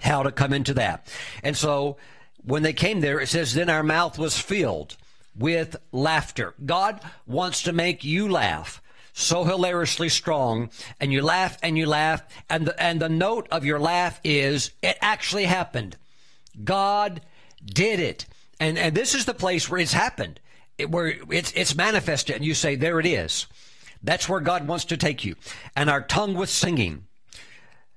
how 0.00 0.24
to 0.24 0.32
come 0.32 0.52
into 0.52 0.74
that. 0.74 1.06
And 1.42 1.56
so 1.56 1.96
when 2.44 2.62
they 2.62 2.72
came 2.72 3.00
there, 3.00 3.20
it 3.20 3.28
says, 3.28 3.54
then 3.54 3.70
our 3.70 3.84
mouth 3.84 4.18
was 4.18 4.36
filled 4.36 4.96
with 5.36 5.76
laughter. 5.92 6.54
God 6.64 7.00
wants 7.26 7.62
to 7.62 7.72
make 7.72 8.04
you 8.04 8.28
laugh 8.28 8.82
so 9.12 9.44
hilariously 9.44 10.08
strong 10.08 10.70
and 10.98 11.12
you 11.12 11.22
laugh 11.22 11.58
and 11.62 11.76
you 11.76 11.86
laugh 11.86 12.22
and 12.48 12.66
the, 12.66 12.82
and 12.82 13.00
the 13.00 13.08
note 13.08 13.46
of 13.50 13.64
your 13.64 13.78
laugh 13.78 14.20
is 14.24 14.72
it 14.82 14.96
actually 15.00 15.44
happened. 15.44 15.96
God 16.64 17.20
did 17.64 18.00
it. 18.00 18.26
And 18.60 18.78
and 18.78 18.94
this 18.94 19.14
is 19.14 19.24
the 19.24 19.34
place 19.34 19.68
where 19.68 19.80
it's 19.80 19.92
happened. 19.92 20.40
It, 20.78 20.90
where 20.90 21.14
it's 21.30 21.52
it's 21.52 21.74
manifested 21.74 22.36
and 22.36 22.44
you 22.44 22.54
say 22.54 22.74
there 22.74 23.00
it 23.00 23.06
is. 23.06 23.46
That's 24.02 24.28
where 24.28 24.40
God 24.40 24.66
wants 24.66 24.86
to 24.86 24.96
take 24.96 25.24
you. 25.24 25.36
And 25.76 25.88
our 25.88 26.02
tongue 26.02 26.34
with 26.34 26.50
singing. 26.50 27.06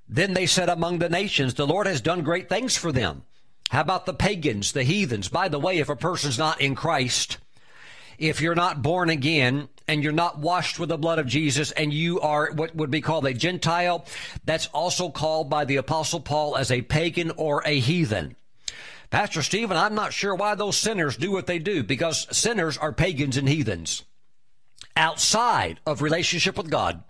Then 0.07 0.33
they 0.33 0.45
said 0.45 0.69
among 0.69 0.99
the 0.99 1.09
nations, 1.09 1.55
the 1.55 1.65
Lord 1.65 1.87
has 1.87 1.99
done 1.99 2.21
great 2.21 2.47
things 2.47 2.77
for 2.77 2.91
them. 2.91 3.23
How 3.69 3.81
about 3.81 4.05
the 4.05 4.13
pagans, 4.13 4.71
the 4.71 4.83
heathens? 4.83 5.29
By 5.29 5.47
the 5.47 5.59
way, 5.59 5.79
if 5.79 5.89
a 5.89 5.95
person's 5.95 6.37
not 6.37 6.61
in 6.61 6.75
Christ, 6.75 7.37
if 8.17 8.39
you're 8.41 8.55
not 8.55 8.81
born 8.81 9.09
again 9.09 9.67
and 9.87 10.03
you're 10.03 10.11
not 10.11 10.39
washed 10.39 10.79
with 10.79 10.89
the 10.89 10.97
blood 10.97 11.19
of 11.19 11.27
Jesus 11.27 11.71
and 11.71 11.93
you 11.93 12.19
are 12.21 12.51
what 12.51 12.75
would 12.75 12.91
be 12.91 13.01
called 13.01 13.25
a 13.25 13.33
Gentile, 13.33 14.05
that's 14.45 14.67
also 14.67 15.09
called 15.09 15.49
by 15.49 15.65
the 15.65 15.77
apostle 15.77 16.19
Paul 16.19 16.55
as 16.55 16.71
a 16.71 16.81
pagan 16.81 17.31
or 17.31 17.63
a 17.65 17.79
heathen. 17.79 18.35
Pastor 19.09 19.41
Stephen, 19.41 19.77
I'm 19.77 19.95
not 19.95 20.13
sure 20.13 20.35
why 20.35 20.55
those 20.55 20.77
sinners 20.77 21.17
do 21.17 21.31
what 21.31 21.47
they 21.47 21.59
do 21.59 21.83
because 21.83 22.27
sinners 22.35 22.77
are 22.77 22.91
pagans 22.91 23.37
and 23.37 23.47
heathens 23.47 24.03
outside 24.95 25.79
of 25.85 26.01
relationship 26.01 26.57
with 26.57 26.69
God. 26.69 27.03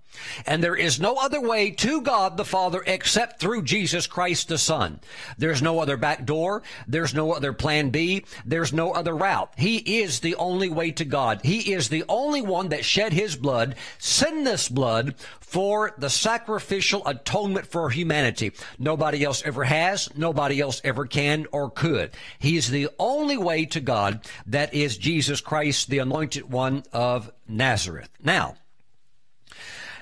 And 0.45 0.63
there 0.63 0.75
is 0.75 0.99
no 0.99 1.15
other 1.15 1.41
way 1.41 1.71
to 1.71 2.01
God 2.01 2.37
the 2.37 2.45
Father 2.45 2.83
except 2.85 3.39
through 3.39 3.63
Jesus 3.63 4.07
Christ 4.07 4.47
the 4.47 4.57
Son. 4.57 4.99
There's 5.37 5.61
no 5.61 5.79
other 5.79 5.97
back 5.97 6.25
door. 6.25 6.63
There's 6.87 7.13
no 7.13 7.33
other 7.33 7.53
plan 7.53 7.89
B. 7.89 8.25
There's 8.45 8.73
no 8.73 8.91
other 8.91 9.15
route. 9.15 9.51
He 9.57 9.99
is 9.99 10.19
the 10.19 10.35
only 10.35 10.69
way 10.69 10.91
to 10.91 11.05
God. 11.05 11.41
He 11.43 11.73
is 11.73 11.89
the 11.89 12.03
only 12.09 12.41
one 12.41 12.69
that 12.69 12.85
shed 12.85 13.13
his 13.13 13.35
blood, 13.35 13.75
sinless 13.97 14.69
blood, 14.69 15.15
for 15.39 15.93
the 15.97 16.09
sacrificial 16.09 17.05
atonement 17.07 17.67
for 17.67 17.89
humanity. 17.89 18.51
Nobody 18.79 19.23
else 19.23 19.43
ever 19.45 19.63
has. 19.63 20.09
Nobody 20.15 20.59
else 20.59 20.81
ever 20.83 21.05
can 21.05 21.45
or 21.51 21.69
could. 21.69 22.11
He 22.39 22.57
is 22.57 22.69
the 22.69 22.89
only 22.99 23.37
way 23.37 23.65
to 23.67 23.79
God. 23.79 24.25
That 24.47 24.73
is 24.73 24.97
Jesus 24.97 25.41
Christ, 25.41 25.89
the 25.89 25.99
anointed 25.99 26.51
one 26.51 26.83
of 26.91 27.31
Nazareth. 27.47 28.09
Now, 28.21 28.55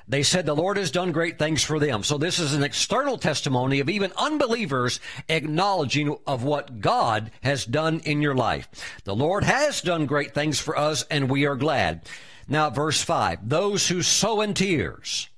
they 0.07 0.23
said 0.23 0.45
the 0.45 0.55
Lord 0.55 0.77
has 0.77 0.91
done 0.91 1.11
great 1.11 1.39
things 1.39 1.63
for 1.63 1.79
them. 1.79 2.03
So 2.03 2.17
this 2.17 2.39
is 2.39 2.53
an 2.53 2.63
external 2.63 3.17
testimony 3.17 3.79
of 3.79 3.89
even 3.89 4.11
unbelievers 4.17 4.99
acknowledging 5.29 6.17
of 6.27 6.43
what 6.43 6.81
God 6.81 7.31
has 7.41 7.65
done 7.65 8.01
in 8.01 8.21
your 8.21 8.35
life. 8.35 8.67
The 9.05 9.15
Lord 9.15 9.43
has 9.43 9.81
done 9.81 10.05
great 10.05 10.33
things 10.33 10.59
for 10.59 10.77
us 10.77 11.05
and 11.09 11.29
we 11.29 11.45
are 11.45 11.55
glad. 11.55 12.07
Now 12.47 12.69
verse 12.69 13.01
5, 13.01 13.47
those 13.47 13.87
who 13.87 14.01
sow 14.01 14.41
in 14.41 14.53
tears 14.53 15.29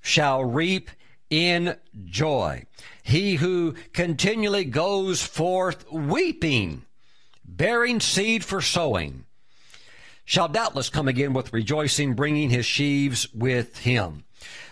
shall 0.00 0.44
reap 0.44 0.90
in 1.28 1.76
joy. 2.06 2.64
He 3.02 3.36
who 3.36 3.74
continually 3.92 4.64
goes 4.64 5.22
forth 5.22 5.90
weeping, 5.92 6.84
bearing 7.44 8.00
seed 8.00 8.44
for 8.44 8.60
sowing 8.60 9.24
shall 10.30 10.46
doubtless 10.46 10.88
come 10.88 11.08
again 11.08 11.32
with 11.32 11.52
rejoicing, 11.52 12.14
bringing 12.14 12.50
his 12.50 12.64
sheaves 12.64 13.26
with 13.34 13.78
him. 13.78 14.22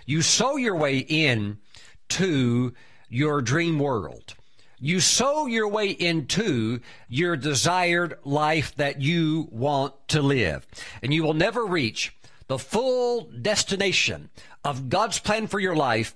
You 0.07 0.23
sow 0.23 0.55
your 0.55 0.77
way 0.77 0.99
in 0.99 1.59
to 2.11 2.73
your 3.09 3.43
dream 3.43 3.81
world. 3.81 4.37
You 4.79 5.01
sow 5.01 5.47
your 5.47 5.67
way 5.67 5.89
into 5.89 6.79
your 7.09 7.37
desired 7.37 8.21
life 8.23 8.73
that 8.77 9.03
you 9.03 9.49
want 9.51 9.95
to 10.11 10.23
live. 10.23 10.65
And 11.03 11.13
you 11.13 11.25
will 11.25 11.35
never 11.35 11.67
reach 11.67 12.15
the 12.47 12.61
full 12.61 13.23
destination 13.23 14.31
of 14.63 14.89
God's 14.89 15.19
plan 15.19 15.49
for 15.49 15.59
your 15.59 15.75
life 15.75 16.15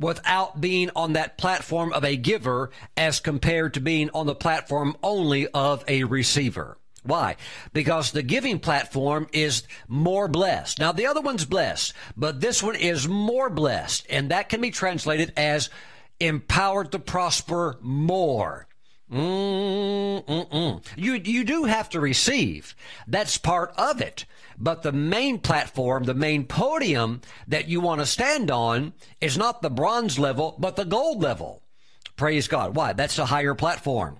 without 0.00 0.60
being 0.60 0.90
on 0.96 1.12
that 1.12 1.38
platform 1.38 1.92
of 1.92 2.04
a 2.04 2.16
giver 2.16 2.72
as 2.96 3.20
compared 3.20 3.74
to 3.74 3.80
being 3.80 4.10
on 4.10 4.26
the 4.26 4.34
platform 4.34 4.96
only 5.00 5.46
of 5.46 5.84
a 5.86 6.02
receiver. 6.02 6.76
Why? 7.04 7.36
Because 7.72 8.10
the 8.10 8.22
giving 8.22 8.58
platform 8.58 9.28
is 9.32 9.64
more 9.88 10.26
blessed. 10.26 10.78
Now, 10.78 10.92
the 10.92 11.06
other 11.06 11.20
one's 11.20 11.44
blessed, 11.44 11.92
but 12.16 12.40
this 12.40 12.62
one 12.62 12.76
is 12.76 13.06
more 13.06 13.50
blessed, 13.50 14.06
and 14.08 14.30
that 14.30 14.48
can 14.48 14.60
be 14.60 14.70
translated 14.70 15.32
as 15.36 15.68
empowered 16.18 16.92
to 16.92 16.98
prosper 16.98 17.76
more. 17.82 18.66
Mm-mm-mm. 19.12 20.82
You, 20.96 21.14
you 21.14 21.44
do 21.44 21.64
have 21.64 21.90
to 21.90 22.00
receive. 22.00 22.74
That's 23.06 23.36
part 23.36 23.74
of 23.76 24.00
it. 24.00 24.24
But 24.58 24.82
the 24.82 24.92
main 24.92 25.40
platform, 25.40 26.04
the 26.04 26.14
main 26.14 26.46
podium 26.46 27.20
that 27.48 27.68
you 27.68 27.80
want 27.80 28.00
to 28.00 28.06
stand 28.06 28.50
on 28.50 28.94
is 29.20 29.36
not 29.36 29.60
the 29.60 29.70
bronze 29.70 30.18
level, 30.18 30.56
but 30.58 30.76
the 30.76 30.84
gold 30.84 31.22
level. 31.22 31.62
Praise 32.16 32.48
God. 32.48 32.74
Why? 32.76 32.92
That's 32.92 33.18
a 33.18 33.26
higher 33.26 33.54
platform. 33.54 34.18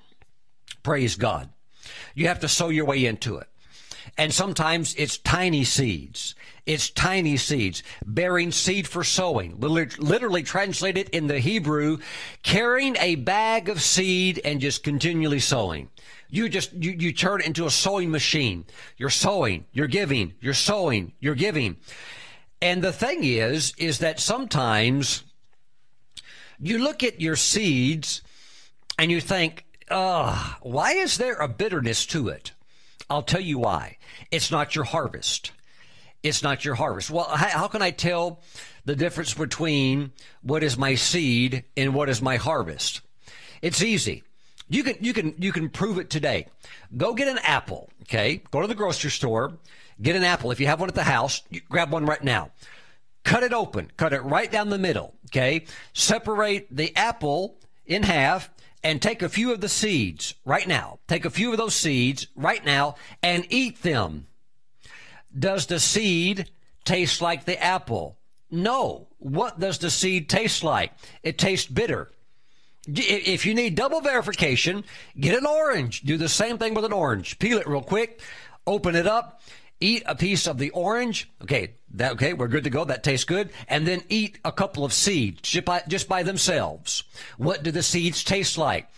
Praise 0.82 1.16
God. 1.16 1.48
You 2.14 2.28
have 2.28 2.40
to 2.40 2.48
sow 2.48 2.68
your 2.68 2.84
way 2.84 3.04
into 3.04 3.38
it. 3.38 3.48
And 4.18 4.32
sometimes 4.32 4.94
it's 4.96 5.18
tiny 5.18 5.64
seeds. 5.64 6.34
It's 6.66 6.88
tiny 6.88 7.36
seeds, 7.36 7.82
bearing 8.06 8.50
seed 8.50 8.88
for 8.88 9.04
sowing. 9.04 9.60
Literally 9.60 10.42
translated 10.42 11.10
in 11.10 11.26
the 11.26 11.38
Hebrew, 11.38 11.98
carrying 12.42 12.96
a 12.96 13.16
bag 13.16 13.68
of 13.68 13.82
seed 13.82 14.40
and 14.44 14.60
just 14.60 14.82
continually 14.82 15.40
sowing. 15.40 15.90
You 16.30 16.48
just, 16.48 16.72
you, 16.72 16.92
you 16.92 17.12
turn 17.12 17.42
it 17.42 17.46
into 17.46 17.66
a 17.66 17.70
sowing 17.70 18.10
machine. 18.10 18.64
You're 18.96 19.10
sowing, 19.10 19.66
you're 19.72 19.86
giving, 19.86 20.34
you're 20.40 20.54
sowing, 20.54 21.12
you're 21.20 21.34
giving. 21.34 21.76
And 22.62 22.82
the 22.82 22.92
thing 22.92 23.24
is, 23.24 23.74
is 23.76 23.98
that 23.98 24.18
sometimes 24.18 25.22
you 26.58 26.78
look 26.78 27.02
at 27.02 27.20
your 27.20 27.36
seeds 27.36 28.22
and 28.98 29.10
you 29.10 29.20
think, 29.20 29.66
uh, 29.94 30.36
why 30.60 30.92
is 30.92 31.18
there 31.18 31.36
a 31.36 31.46
bitterness 31.46 32.04
to 32.06 32.28
it? 32.28 32.52
I'll 33.08 33.22
tell 33.22 33.40
you 33.40 33.58
why. 33.60 33.98
It's 34.32 34.50
not 34.50 34.74
your 34.74 34.84
harvest. 34.84 35.52
It's 36.24 36.42
not 36.42 36.64
your 36.64 36.74
harvest. 36.74 37.10
Well, 37.10 37.28
how 37.28 37.68
can 37.68 37.80
I 37.80 37.92
tell 37.92 38.40
the 38.84 38.96
difference 38.96 39.34
between 39.34 40.10
what 40.42 40.64
is 40.64 40.76
my 40.76 40.96
seed 40.96 41.64
and 41.76 41.94
what 41.94 42.08
is 42.08 42.20
my 42.20 42.36
harvest? 42.36 43.02
It's 43.62 43.82
easy. 43.82 44.24
You 44.68 44.82
can 44.82 44.96
you 45.00 45.12
can 45.12 45.34
you 45.38 45.52
can 45.52 45.68
prove 45.68 45.98
it 45.98 46.10
today. 46.10 46.48
Go 46.96 47.14
get 47.14 47.28
an 47.28 47.38
apple, 47.44 47.88
okay? 48.02 48.42
Go 48.50 48.62
to 48.62 48.66
the 48.66 48.74
grocery 48.74 49.10
store, 49.10 49.52
get 50.02 50.16
an 50.16 50.24
apple. 50.24 50.50
If 50.50 50.58
you 50.58 50.66
have 50.66 50.80
one 50.80 50.88
at 50.88 50.94
the 50.96 51.04
house, 51.04 51.42
grab 51.68 51.92
one 51.92 52.06
right 52.06 52.24
now. 52.24 52.50
Cut 53.22 53.42
it 53.42 53.52
open, 53.52 53.92
cut 53.96 54.12
it 54.12 54.24
right 54.24 54.50
down 54.50 54.70
the 54.70 54.78
middle, 54.78 55.14
okay? 55.26 55.66
Separate 55.92 56.66
the 56.70 56.96
apple 56.96 57.58
in 57.86 58.02
half 58.02 58.50
and 58.84 59.00
take 59.00 59.22
a 59.22 59.28
few 59.28 59.50
of 59.52 59.60
the 59.60 59.68
seeds 59.68 60.34
right 60.44 60.68
now. 60.68 60.98
Take 61.08 61.24
a 61.24 61.30
few 61.30 61.50
of 61.50 61.56
those 61.56 61.74
seeds 61.74 62.28
right 62.36 62.64
now 62.64 62.96
and 63.22 63.46
eat 63.48 63.82
them. 63.82 64.26
Does 65.36 65.66
the 65.66 65.80
seed 65.80 66.50
taste 66.84 67.20
like 67.22 67.46
the 67.46 67.60
apple? 67.60 68.18
No. 68.50 69.08
What 69.18 69.58
does 69.58 69.78
the 69.78 69.90
seed 69.90 70.28
taste 70.28 70.62
like? 70.62 70.92
It 71.22 71.38
tastes 71.38 71.66
bitter. 71.66 72.10
If 72.86 73.46
you 73.46 73.54
need 73.54 73.74
double 73.74 74.02
verification, 74.02 74.84
get 75.18 75.36
an 75.36 75.46
orange. 75.46 76.02
Do 76.02 76.18
the 76.18 76.28
same 76.28 76.58
thing 76.58 76.74
with 76.74 76.84
an 76.84 76.92
orange. 76.92 77.38
Peel 77.38 77.58
it 77.58 77.66
real 77.66 77.80
quick, 77.80 78.20
open 78.66 78.94
it 78.94 79.06
up, 79.06 79.40
eat 79.80 80.02
a 80.04 80.14
piece 80.14 80.46
of 80.46 80.58
the 80.58 80.68
orange. 80.70 81.30
Okay, 81.42 81.76
that 81.94 82.12
okay, 82.12 82.32
we're 82.32 82.48
good 82.48 82.64
to 82.64 82.70
go. 82.70 82.84
That 82.84 83.02
tastes 83.02 83.24
good. 83.24 83.50
And 83.68 83.86
then 83.86 84.02
eat 84.08 84.38
a 84.44 84.52
couple 84.52 84.84
of 84.84 84.92
seeds 84.92 85.40
just 85.42 85.64
by, 85.64 85.82
just 85.88 86.08
by 86.08 86.22
themselves. 86.22 87.04
What 87.38 87.62
do 87.62 87.70
the 87.70 87.82
seeds 87.82 88.22
taste 88.22 88.58
like? 88.58 88.88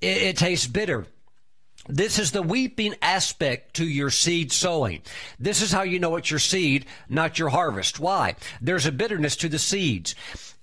It, 0.00 0.22
it 0.22 0.36
tastes 0.36 0.66
bitter. 0.66 1.06
This 1.88 2.18
is 2.18 2.32
the 2.32 2.42
weeping 2.42 2.94
aspect 3.00 3.74
to 3.76 3.88
your 3.88 4.10
seed 4.10 4.52
sowing. 4.52 5.00
This 5.38 5.62
is 5.62 5.72
how 5.72 5.82
you 5.82 5.98
know 5.98 6.16
it's 6.16 6.30
your 6.30 6.38
seed, 6.38 6.84
not 7.08 7.38
your 7.38 7.48
harvest. 7.48 7.98
Why? 7.98 8.36
There's 8.60 8.84
a 8.84 8.92
bitterness 8.92 9.36
to 9.36 9.48
the 9.48 9.58
seeds. 9.58 10.14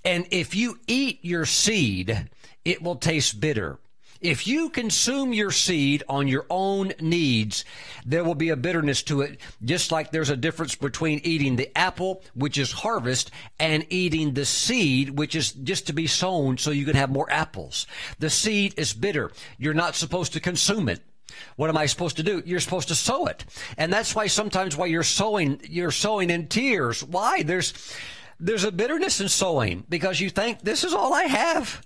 And 0.03 0.27
if 0.29 0.53
you 0.55 0.77
eat 0.85 1.19
your 1.23 1.45
seed, 1.45 2.29
it 2.63 2.83
will 2.83 2.95
taste 2.95 3.39
bitter. 3.39 3.79
If 4.21 4.47
you 4.47 4.69
consume 4.69 5.33
your 5.33 5.51
seed 5.51 6.03
on 6.07 6.27
your 6.27 6.45
own 6.49 6.93
needs, 6.99 7.65
there 8.05 8.23
will 8.23 8.35
be 8.35 8.49
a 8.49 8.55
bitterness 8.55 9.03
to 9.03 9.21
it, 9.21 9.39
just 9.63 9.91
like 9.91 10.11
there's 10.11 10.29
a 10.29 10.37
difference 10.37 10.75
between 10.75 11.19
eating 11.23 11.55
the 11.55 11.75
apple, 11.77 12.23
which 12.33 12.57
is 12.57 12.71
harvest, 12.71 13.31
and 13.59 13.85
eating 13.89 14.33
the 14.33 14.45
seed, 14.45 15.17
which 15.17 15.35
is 15.35 15.51
just 15.51 15.87
to 15.87 15.93
be 15.93 16.07
sown 16.07 16.57
so 16.57 16.71
you 16.71 16.85
can 16.85 16.95
have 16.95 17.09
more 17.09 17.31
apples. 17.31 17.87
The 18.19 18.29
seed 18.29 18.73
is 18.77 18.93
bitter. 18.93 19.31
You're 19.57 19.73
not 19.73 19.95
supposed 19.95 20.33
to 20.33 20.39
consume 20.39 20.89
it. 20.89 21.01
What 21.57 21.69
am 21.69 21.77
I 21.77 21.85
supposed 21.85 22.17
to 22.17 22.23
do? 22.23 22.41
You're 22.45 22.59
supposed 22.59 22.87
to 22.89 22.95
sow 22.95 23.25
it. 23.25 23.45
And 23.77 23.91
that's 23.91 24.15
why 24.15 24.27
sometimes 24.27 24.77
while 24.77 24.87
you're 24.87 25.03
sowing, 25.03 25.59
you're 25.67 25.91
sowing 25.91 26.29
in 26.29 26.47
tears. 26.47 27.03
Why? 27.03 27.43
There's, 27.43 27.73
there's 28.39 28.63
a 28.63 28.71
bitterness 28.71 29.19
in 29.19 29.29
sowing 29.29 29.85
because 29.89 30.21
you 30.21 30.29
think 30.29 30.61
this 30.61 30.83
is 30.83 30.93
all 30.93 31.13
I 31.13 31.23
have. 31.23 31.81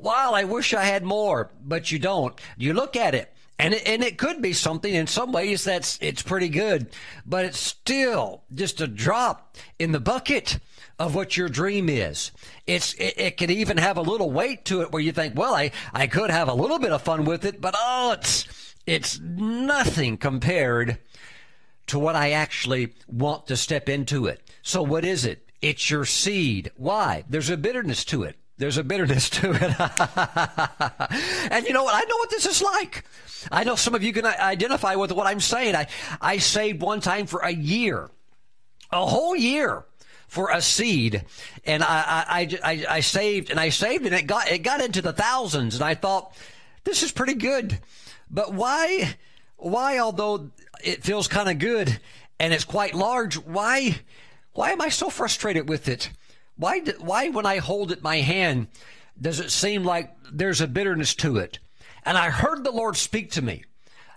Wow, 0.00 0.32
I 0.34 0.44
wish 0.44 0.72
I 0.72 0.84
had 0.84 1.04
more, 1.04 1.50
but 1.62 1.92
you 1.92 1.98
don't. 1.98 2.38
You 2.56 2.72
look 2.72 2.96
at 2.96 3.14
it, 3.14 3.32
and 3.58 3.74
it, 3.74 3.86
and 3.86 4.02
it 4.02 4.16
could 4.16 4.40
be 4.40 4.54
something 4.54 4.94
in 4.94 5.06
some 5.06 5.32
ways 5.32 5.64
that's 5.64 5.98
it's 6.00 6.22
pretty 6.22 6.48
good, 6.48 6.88
but 7.26 7.44
it's 7.44 7.60
still 7.60 8.42
just 8.54 8.80
a 8.80 8.86
drop 8.86 9.56
in 9.78 9.92
the 9.92 10.00
bucket 10.00 10.58
of 10.98 11.14
what 11.14 11.36
your 11.36 11.48
dream 11.48 11.88
is. 11.88 12.30
It's 12.66 12.94
it, 12.94 13.14
it 13.18 13.36
can 13.36 13.50
even 13.50 13.76
have 13.76 13.98
a 13.98 14.02
little 14.02 14.30
weight 14.30 14.64
to 14.66 14.80
it 14.80 14.92
where 14.92 15.02
you 15.02 15.12
think, 15.12 15.36
well, 15.36 15.54
I 15.54 15.72
I 15.92 16.06
could 16.06 16.30
have 16.30 16.48
a 16.48 16.54
little 16.54 16.78
bit 16.78 16.92
of 16.92 17.02
fun 17.02 17.24
with 17.26 17.44
it, 17.44 17.60
but 17.60 17.74
oh, 17.76 18.12
it's 18.12 18.74
it's 18.86 19.20
nothing 19.20 20.16
compared 20.16 20.98
to 21.88 21.98
what 21.98 22.16
I 22.16 22.30
actually 22.30 22.94
want 23.06 23.48
to 23.48 23.56
step 23.56 23.88
into 23.88 24.26
it. 24.26 24.40
So 24.62 24.82
what 24.82 25.04
is 25.04 25.24
it? 25.26 25.50
It's 25.60 25.90
your 25.90 26.04
seed. 26.06 26.70
Why? 26.76 27.24
There's 27.28 27.50
a 27.50 27.56
bitterness 27.56 28.04
to 28.06 28.22
it. 28.22 28.36
There's 28.60 28.76
a 28.76 28.84
bitterness 28.84 29.30
to 29.30 29.52
it. 29.52 29.62
and 31.50 31.66
you 31.66 31.72
know 31.72 31.82
what? 31.82 31.94
I 31.94 32.06
know 32.06 32.16
what 32.18 32.28
this 32.28 32.44
is 32.44 32.60
like. 32.60 33.04
I 33.50 33.64
know 33.64 33.74
some 33.74 33.94
of 33.94 34.04
you 34.04 34.12
can 34.12 34.26
identify 34.26 34.96
with 34.96 35.12
what 35.12 35.26
I'm 35.26 35.40
saying. 35.40 35.74
I, 35.74 35.86
I 36.20 36.36
saved 36.36 36.82
one 36.82 37.00
time 37.00 37.24
for 37.24 37.40
a 37.40 37.50
year, 37.50 38.10
a 38.92 39.06
whole 39.06 39.34
year 39.34 39.86
for 40.28 40.50
a 40.50 40.60
seed. 40.60 41.24
And 41.64 41.82
I, 41.82 42.24
I, 42.28 42.58
I, 42.62 42.86
I 42.96 43.00
saved 43.00 43.50
and 43.50 43.58
I 43.58 43.70
saved 43.70 44.04
and 44.04 44.14
it 44.14 44.26
got, 44.26 44.50
it 44.50 44.58
got 44.58 44.82
into 44.82 45.00
the 45.00 45.14
thousands. 45.14 45.76
And 45.76 45.82
I 45.82 45.94
thought, 45.94 46.36
this 46.84 47.02
is 47.02 47.12
pretty 47.12 47.36
good. 47.36 47.78
But 48.30 48.52
why, 48.52 49.16
why, 49.56 50.00
although 50.00 50.50
it 50.84 51.02
feels 51.02 51.28
kind 51.28 51.48
of 51.48 51.58
good 51.58 51.98
and 52.38 52.52
it's 52.52 52.64
quite 52.64 52.92
large, 52.92 53.36
why, 53.36 54.00
why 54.52 54.72
am 54.72 54.82
I 54.82 54.90
so 54.90 55.08
frustrated 55.08 55.66
with 55.66 55.88
it? 55.88 56.10
Why, 56.60 56.80
why 56.98 57.30
when 57.30 57.46
I 57.46 57.56
hold 57.56 57.90
it 57.90 58.02
my 58.02 58.18
hand, 58.18 58.68
does 59.18 59.40
it 59.40 59.50
seem 59.50 59.82
like 59.82 60.14
there's 60.30 60.60
a 60.60 60.66
bitterness 60.66 61.14
to 61.16 61.38
it? 61.38 61.58
And 62.04 62.18
I 62.18 62.28
heard 62.28 62.64
the 62.64 62.70
Lord 62.70 62.98
speak 62.98 63.30
to 63.32 63.42
me. 63.42 63.64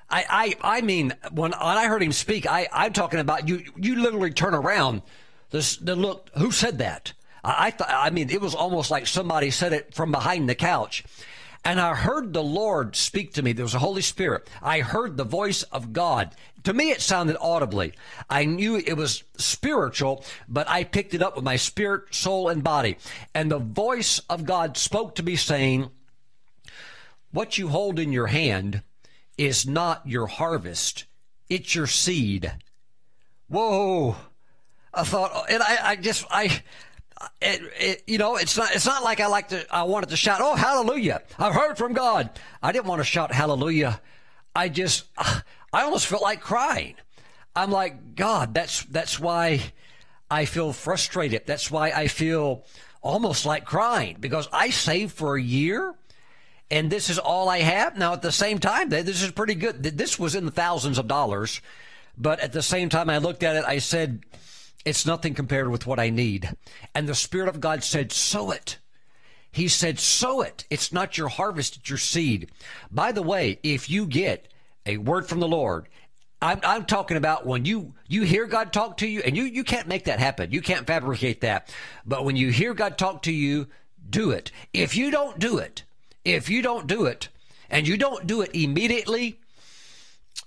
I, 0.10 0.56
I, 0.62 0.78
I 0.78 0.82
mean, 0.82 1.14
when, 1.32 1.52
when 1.52 1.58
I 1.58 1.88
heard 1.88 2.04
him 2.04 2.12
speak, 2.12 2.46
I, 2.46 2.68
I'm 2.74 2.92
talking 2.92 3.22
about 3.22 3.48
you, 3.48 3.64
you 3.78 3.96
literally 3.96 4.32
turn 4.32 4.54
around 4.54 5.04
this, 5.52 5.78
the 5.78 5.96
look, 5.96 6.32
who 6.38 6.52
said 6.52 6.80
that? 6.80 7.14
I, 7.46 7.68
I 7.68 7.72
thought, 7.72 7.90
I 7.90 8.10
mean, 8.10 8.30
it 8.30 8.42
was 8.42 8.54
almost 8.54 8.92
like 8.92 9.08
somebody 9.08 9.50
said 9.50 9.72
it 9.72 9.94
from 9.94 10.12
behind 10.12 10.50
the 10.50 10.56
couch. 10.56 11.06
And 11.66 11.80
I 11.80 11.96
heard 11.96 12.34
the 12.34 12.44
Lord 12.44 12.96
speak 12.96 13.34
to 13.34 13.42
me. 13.42 13.54
There 13.54 13.64
was 13.64 13.74
a 13.74 13.80
Holy 13.80 14.02
Spirit. 14.02 14.50
I 14.62 14.82
heard 14.82 15.16
the 15.16 15.24
voice 15.24 15.64
of 15.64 15.94
God. 15.94 16.36
To 16.64 16.74
me, 16.74 16.92
it 16.92 17.02
sounded 17.02 17.38
audibly. 17.40 17.94
I 18.30 18.46
knew 18.46 18.76
it 18.76 18.98
was 18.98 19.24
spiritual, 19.38 20.26
but 20.48 20.68
I 20.70 20.84
picked 20.84 21.14
it 21.14 21.22
up 21.22 21.36
with 21.36 21.46
my 21.46 21.56
spirit, 21.56 22.14
soul, 22.14 22.50
and 22.50 22.64
body. 22.64 22.98
And 23.34 23.50
the 23.50 23.60
voice 23.60 24.20
of 24.30 24.46
God 24.46 24.78
spoke 24.78 25.16
to 25.16 25.24
me 25.24 25.36
saying, 25.36 25.90
what 27.32 27.58
you 27.58 27.70
hold 27.70 27.98
in 27.98 28.12
your 28.12 28.28
hand 28.28 28.84
is 29.38 29.66
not 29.66 30.08
your 30.08 30.28
harvest. 30.28 31.06
It's 31.50 31.74
your 31.74 31.88
seed. 31.88 32.54
Whoa. 33.48 34.16
I 34.94 35.04
thought, 35.04 35.50
and 35.50 35.64
I, 35.64 35.78
I 35.90 35.96
just, 35.96 36.26
I, 36.30 36.62
it, 37.42 37.62
it, 37.80 38.04
you 38.08 38.18
know, 38.18 38.36
it's 38.36 38.58
not, 38.58 38.74
it's 38.76 38.86
not 38.86 39.04
like 39.04 39.20
I 39.20 39.28
like 39.28 39.50
to, 39.50 39.66
I 39.74 39.84
wanted 39.84 40.10
to 40.10 40.18
shout, 40.18 40.40
oh, 40.42 40.56
hallelujah. 40.56 41.22
I've 41.38 41.54
heard 41.54 41.78
from 41.78 41.94
God. 41.94 42.30
I 42.62 42.72
didn't 42.72 42.86
want 42.86 43.00
to 43.00 43.06
shout 43.06 43.32
hallelujah. 43.32 44.00
I 44.56 44.70
just, 44.70 45.06
I 45.18 45.44
almost 45.74 46.08
felt 46.08 46.22
like 46.22 46.42
crying. 46.42 46.96
I'm 47.56 47.72
like, 47.72 48.16
God, 48.16 48.54
that's, 48.54 48.84
that's 48.84 49.20
why 49.20 49.62
I 50.30 50.46
feel 50.46 50.74
frustrated. 50.74 51.44
That's 51.46 51.70
why 51.70 51.92
I 51.92 52.08
feel 52.08 52.66
almost 53.02 53.46
like 53.46 53.66
crying 53.66 54.18
because 54.20 54.48
I 54.52 54.70
saved 54.70 55.14
for 55.14 55.36
a 55.36 55.42
year 55.42 55.94
and 56.72 56.90
this 56.90 57.10
is 57.10 57.20
all 57.20 57.50
I 57.50 57.60
have. 57.60 57.98
Now, 57.98 58.14
at 58.14 58.22
the 58.22 58.32
same 58.32 58.58
time, 58.58 58.90
this 58.90 59.22
is 59.22 59.32
pretty 59.32 59.56
good. 59.56 59.84
This 59.84 60.18
was 60.18 60.34
in 60.34 60.46
the 60.46 60.52
thousands 60.52 60.98
of 60.98 61.08
dollars. 61.08 61.62
But 62.18 62.40
at 62.40 62.52
the 62.52 62.62
same 62.62 62.90
time, 62.90 63.10
I 63.10 63.18
looked 63.18 63.44
at 63.44 63.56
it, 63.56 63.66
I 63.66 63.80
said, 63.80 64.24
it's 64.86 65.06
nothing 65.06 65.34
compared 65.34 65.70
with 65.70 65.88
what 65.88 66.00
I 66.00 66.10
need. 66.10 66.56
And 66.94 67.08
the 67.08 67.16
Spirit 67.16 67.50
of 67.50 67.62
God 67.62 67.84
said, 67.84 68.12
sow 68.12 68.52
it. 68.52 68.78
He 69.52 69.68
said, 69.68 70.00
sow 70.00 70.42
it. 70.42 70.66
It's 70.70 70.92
not 70.92 71.18
your 71.18 71.28
harvest, 71.30 71.78
it's 71.78 71.90
your 71.90 72.00
seed. 72.00 72.50
By 72.92 73.12
the 73.12 73.22
way, 73.22 73.60
if 73.64 73.90
you 73.90 74.06
get 74.06 74.48
a 74.86 74.98
word 74.98 75.28
from 75.28 75.40
the 75.40 75.48
Lord, 75.48 75.88
I'm, 76.42 76.60
I'm 76.64 76.86
talking 76.86 77.16
about 77.16 77.46
when 77.46 77.64
you, 77.64 77.94
you 78.08 78.24
hear 78.24 78.46
God 78.48 78.74
talk 78.74 78.98
to 78.98 79.08
you, 79.08 79.22
and 79.22 79.38
you, 79.38 79.44
you 79.44 79.64
can't 79.64 79.88
make 79.88 80.06
that 80.06 80.20
happen. 80.20 80.52
You 80.52 80.62
can't 80.62 80.86
fabricate 80.86 81.42
that. 81.42 81.74
But 82.06 82.26
when 82.26 82.36
you 82.36 82.50
hear 82.50 82.74
God 82.74 82.98
talk 82.98 83.22
to 83.24 83.32
you, 83.32 83.68
do 84.10 84.32
it. 84.32 84.52
If 84.74 84.98
you 84.98 85.10
don't 85.10 85.40
do 85.40 85.58
it, 85.60 85.84
if 86.26 86.50
you 86.50 86.62
don't 86.62 86.88
do 86.88 87.06
it, 87.06 87.30
and 87.70 87.88
you 87.88 87.96
don't 87.96 88.28
do 88.28 88.42
it 88.42 88.52
immediately, 88.54 89.40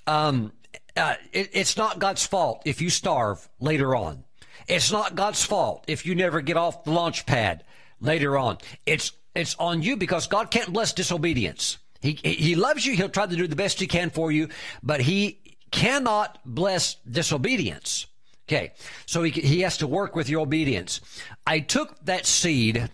um, 0.06 0.52
uh, 0.96 1.14
it, 1.32 1.50
it's 1.52 1.76
not 1.76 1.98
God's 1.98 2.26
fault 2.26 2.62
if 2.66 2.82
you 2.82 2.90
starve 2.90 3.48
later 3.58 3.96
on. 3.96 4.24
It's 4.68 4.90
not 4.90 5.14
God's 5.14 5.44
fault 5.44 5.84
if 5.86 6.06
you 6.06 6.14
never 6.14 6.40
get 6.40 6.56
off 6.56 6.84
the 6.84 6.90
launch 6.90 7.26
pad 7.26 7.64
later 8.00 8.36
on. 8.36 8.58
It's 8.84 9.12
it's 9.34 9.54
on 9.58 9.82
you 9.82 9.96
because 9.96 10.26
God 10.26 10.50
can't 10.50 10.72
bless 10.72 10.92
disobedience. 10.92 11.78
He 12.00 12.18
he 12.22 12.54
loves 12.54 12.84
you. 12.84 12.94
He'll 12.94 13.08
try 13.08 13.26
to 13.26 13.36
do 13.36 13.46
the 13.46 13.56
best 13.56 13.80
he 13.80 13.86
can 13.86 14.10
for 14.10 14.32
you, 14.32 14.48
but 14.82 15.00
he 15.00 15.40
cannot 15.70 16.38
bless 16.44 16.96
disobedience. 17.08 18.06
Okay, 18.48 18.72
so 19.06 19.22
he 19.22 19.30
he 19.30 19.60
has 19.60 19.78
to 19.78 19.86
work 19.86 20.16
with 20.16 20.28
your 20.28 20.40
obedience. 20.40 21.00
I 21.46 21.60
took 21.60 22.04
that 22.04 22.26
seed 22.26 22.90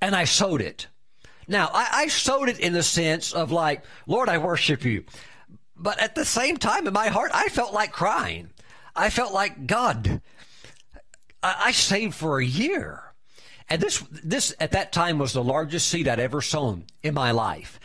and 0.00 0.14
I 0.14 0.24
sowed 0.24 0.60
it. 0.60 0.88
Now 1.48 1.70
I, 1.72 1.88
I 1.92 2.06
sowed 2.08 2.48
it 2.48 2.58
in 2.58 2.72
the 2.72 2.82
sense 2.82 3.32
of 3.32 3.50
like, 3.50 3.84
Lord, 4.06 4.28
I 4.28 4.38
worship 4.38 4.84
you. 4.84 5.04
But 5.76 6.00
at 6.00 6.14
the 6.14 6.24
same 6.24 6.56
time, 6.56 6.86
in 6.86 6.92
my 6.92 7.08
heart, 7.08 7.32
I 7.34 7.48
felt 7.48 7.72
like 7.72 7.92
crying. 7.92 8.50
I 8.94 9.10
felt 9.10 9.32
like 9.32 9.66
God. 9.66 10.22
I, 11.44 11.56
I 11.66 11.72
saved 11.72 12.14
for 12.14 12.40
a 12.40 12.44
year. 12.44 13.02
And 13.68 13.80
this, 13.80 14.02
this 14.10 14.54
at 14.58 14.72
that 14.72 14.92
time 14.92 15.18
was 15.18 15.32
the 15.32 15.44
largest 15.44 15.88
seed 15.88 16.08
I'd 16.08 16.18
ever 16.18 16.40
sown 16.40 16.84
in 17.02 17.14
my 17.14 17.30
life. 17.30 17.78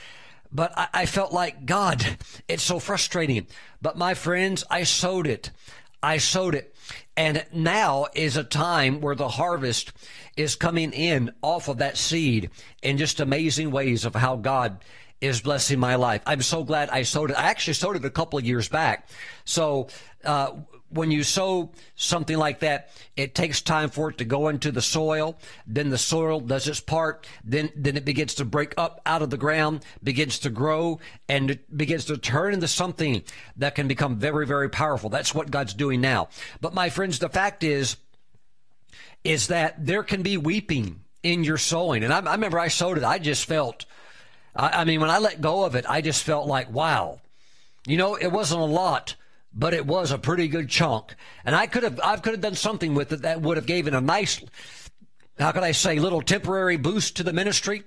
But 0.51 0.74
I, 0.78 0.88
I 0.93 1.05
felt 1.05 1.32
like, 1.32 1.66
God, 1.66 2.03
it's 2.47 2.64
so 2.64 2.80
frustrating. 2.80 3.47
But 3.82 3.97
my 3.97 4.14
friends, 4.14 4.64
I 4.70 4.84
sowed 4.84 5.28
it. 5.28 5.51
I 6.01 6.18
sowed 6.18 6.55
it. 6.55 6.76
And 7.16 7.45
now 7.53 8.07
is 8.16 8.38
a 8.38 8.43
time 8.43 9.01
where 9.01 9.16
the 9.16 9.28
harvest 9.28 9.91
is 10.38 10.55
coming 10.55 10.93
in 10.93 11.32
off 11.41 11.68
of 11.68 11.78
that 11.78 11.97
seed 11.97 12.49
in 12.82 12.97
just 12.97 13.20
amazing 13.20 13.72
ways 13.72 14.05
of 14.05 14.16
how 14.16 14.38
God 14.38 14.84
is 15.22 15.41
blessing 15.41 15.80
my 15.80 15.95
life. 15.95 16.22
I'm 16.26 16.41
so 16.41 16.64
glad 16.64 16.89
I 16.89 17.03
sowed 17.03 17.32
it. 17.32 17.38
I 17.38 17.49
actually 17.49 17.74
sowed 17.74 17.97
it 17.97 18.05
a 18.05 18.10
couple 18.10 18.39
of 18.39 18.45
years 18.45 18.70
back. 18.70 19.10
So, 19.43 19.89
uh, 20.24 20.51
when 20.89 21.11
you 21.11 21.23
sow 21.23 21.71
something 21.95 22.37
like 22.37 22.59
that, 22.59 22.89
it 23.15 23.35
takes 23.35 23.61
time 23.61 23.89
for 23.89 24.09
it 24.09 24.17
to 24.17 24.25
go 24.25 24.47
into 24.47 24.71
the 24.71 24.81
soil. 24.81 25.37
Then 25.67 25.89
the 25.89 25.97
soil 25.97 26.39
does 26.39 26.67
its 26.67 26.79
part. 26.79 27.27
Then, 27.43 27.71
then 27.75 27.97
it 27.97 28.05
begins 28.05 28.35
to 28.35 28.45
break 28.45 28.73
up 28.77 29.01
out 29.05 29.21
of 29.21 29.29
the 29.29 29.37
ground, 29.37 29.85
begins 30.03 30.39
to 30.39 30.49
grow, 30.49 30.99
and 31.27 31.51
it 31.51 31.77
begins 31.77 32.05
to 32.05 32.17
turn 32.17 32.53
into 32.53 32.67
something 32.67 33.23
that 33.57 33.75
can 33.75 33.87
become 33.87 34.17
very, 34.17 34.45
very 34.45 34.69
powerful. 34.69 35.09
That's 35.09 35.35
what 35.35 35.51
God's 35.51 35.73
doing 35.73 36.01
now. 36.01 36.29
But 36.61 36.73
my 36.73 36.89
friends, 36.89 37.19
the 37.19 37.29
fact 37.29 37.63
is, 37.63 37.97
is 39.23 39.47
that 39.47 39.85
there 39.85 40.03
can 40.03 40.21
be 40.21 40.37
weeping 40.37 41.01
in 41.23 41.43
your 41.43 41.57
sowing. 41.57 42.03
And 42.03 42.13
I, 42.13 42.19
I 42.19 42.31
remember 42.31 42.59
I 42.59 42.69
sowed 42.69 42.97
it. 42.97 43.03
I 43.03 43.19
just 43.19 43.45
felt, 43.45 43.85
I, 44.55 44.81
I 44.81 44.83
mean, 44.85 45.01
when 45.01 45.09
I 45.09 45.19
let 45.19 45.41
go 45.41 45.65
of 45.65 45.75
it, 45.75 45.85
I 45.87 46.01
just 46.01 46.23
felt 46.23 46.47
like, 46.47 46.71
wow. 46.71 47.19
You 47.85 47.97
know, 47.97 48.15
it 48.15 48.27
wasn't 48.27 48.61
a 48.61 48.65
lot, 48.65 49.15
but 49.54 49.74
it 49.74 49.86
was 49.86 50.12
a 50.12 50.18
pretty 50.18 50.47
good 50.47 50.70
chunk. 50.70 51.16
And 51.43 51.56
I 51.56 51.68
could 51.68 51.84
have, 51.84 52.00
I 52.04 52.18
could 52.18 52.34
have 52.34 52.41
done 52.41 52.56
something 52.56 52.93
with 52.93 53.12
it 53.12 53.22
that 53.24 53.41
would 53.41 53.58
have 53.58 53.66
given 53.66 53.93
a 53.93 54.02
nice, 54.02 54.41
how 55.38 55.52
could 55.52 55.64
I 55.64 55.72
say, 55.72 56.00
little 56.00 56.22
temporary 56.22 56.78
boost 56.78 57.18
to 57.18 57.24
the 57.24 57.34
ministry. 57.34 57.84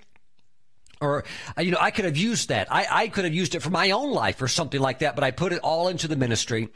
Or, 1.01 1.25
you 1.59 1.73
know, 1.73 1.79
I 1.81 1.91
could 1.91 2.05
have 2.05 2.17
used 2.17 2.49
that. 2.51 2.73
I, 2.73 2.87
I 2.89 3.09
could 3.09 3.25
have 3.25 3.35
used 3.35 3.55
it 3.55 3.61
for 3.63 3.71
my 3.71 3.91
own 3.91 4.13
life 4.13 4.41
or 4.41 4.49
something 4.49 4.81
like 4.81 5.01
that, 5.01 5.17
but 5.17 5.25
I 5.25 5.33
put 5.33 5.53
it 5.53 5.61
all 5.61 5.89
into 5.89 6.07
the 6.07 6.17
ministry. 6.17 6.69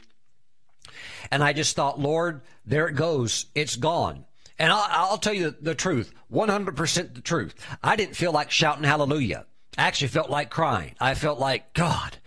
And 1.31 1.43
I 1.43 1.53
just 1.53 1.75
thought, 1.75 1.99
Lord, 1.99 2.41
there 2.65 2.87
it 2.87 2.95
goes. 2.95 3.45
It's 3.55 3.75
gone. 3.75 4.25
And 4.59 4.71
I'll, 4.71 4.85
I'll 4.89 5.17
tell 5.17 5.33
you 5.33 5.51
the, 5.51 5.57
the 5.61 5.75
truth, 5.75 6.13
100% 6.31 7.13
the 7.13 7.21
truth. 7.21 7.55
I 7.83 7.95
didn't 7.95 8.15
feel 8.15 8.31
like 8.31 8.51
shouting 8.51 8.83
hallelujah. 8.83 9.45
I 9.77 9.83
actually 9.83 10.07
felt 10.07 10.29
like 10.29 10.49
crying. 10.49 10.95
I 10.99 11.13
felt 11.13 11.39
like, 11.39 11.73
God, 11.73 12.17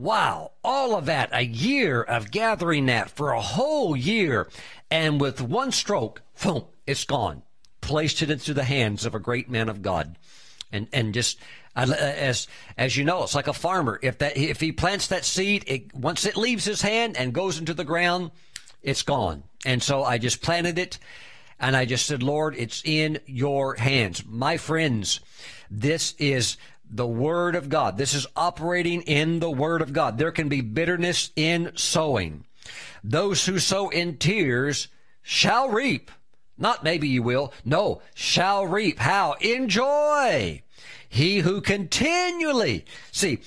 wow, 0.00 0.52
all 0.64 0.96
of 0.96 1.06
that, 1.06 1.30
a 1.32 1.44
year 1.44 2.02
of 2.02 2.30
gathering 2.30 2.86
that 2.86 3.10
for 3.10 3.32
a 3.32 3.40
whole 3.40 3.96
year. 3.96 4.48
And 4.90 5.20
with 5.20 5.40
one 5.40 5.72
stroke, 5.72 6.22
boom, 6.42 6.64
it's 6.86 7.04
gone. 7.04 7.42
Placed 7.80 8.22
it 8.22 8.30
into 8.30 8.54
the 8.54 8.64
hands 8.64 9.04
of 9.04 9.14
a 9.14 9.20
great 9.20 9.50
man 9.50 9.68
of 9.68 9.82
God. 9.82 10.16
And, 10.72 10.88
and 10.92 11.12
just, 11.14 11.38
uh, 11.76 11.92
as, 11.98 12.48
as 12.76 12.96
you 12.96 13.04
know, 13.04 13.22
it's 13.22 13.34
like 13.34 13.48
a 13.48 13.52
farmer. 13.52 13.98
If 14.02 14.18
that, 14.18 14.36
if 14.36 14.60
he 14.60 14.72
plants 14.72 15.08
that 15.08 15.24
seed, 15.24 15.64
it, 15.66 15.94
once 15.94 16.24
it 16.24 16.36
leaves 16.36 16.64
his 16.64 16.82
hand 16.82 17.16
and 17.16 17.32
goes 17.32 17.58
into 17.58 17.74
the 17.74 17.84
ground, 17.84 18.30
it's 18.82 19.02
gone. 19.02 19.44
And 19.64 19.82
so 19.82 20.04
I 20.04 20.18
just 20.18 20.42
planted 20.42 20.78
it 20.78 20.98
and 21.58 21.76
I 21.76 21.84
just 21.84 22.06
said, 22.06 22.22
Lord, 22.22 22.54
it's 22.56 22.82
in 22.84 23.20
your 23.26 23.74
hands. 23.74 24.24
My 24.26 24.56
friends, 24.56 25.20
this 25.70 26.14
is 26.18 26.56
the 26.90 27.06
Word 27.06 27.54
of 27.54 27.68
God. 27.68 27.96
This 27.96 28.14
is 28.14 28.26
operating 28.36 29.02
in 29.02 29.38
the 29.38 29.50
Word 29.50 29.80
of 29.80 29.92
God. 29.92 30.18
There 30.18 30.32
can 30.32 30.48
be 30.48 30.60
bitterness 30.60 31.30
in 31.36 31.72
sowing. 31.76 32.44
Those 33.02 33.46
who 33.46 33.58
sow 33.58 33.88
in 33.88 34.18
tears 34.18 34.88
shall 35.22 35.70
reap. 35.70 36.10
Not 36.58 36.84
maybe 36.84 37.08
you 37.08 37.22
will. 37.22 37.54
No, 37.64 38.02
shall 38.14 38.66
reap. 38.66 38.98
How? 38.98 39.32
Enjoy. 39.40 40.62
He 41.08 41.38
who 41.38 41.60
continually, 41.60 42.84
see, 43.10 43.40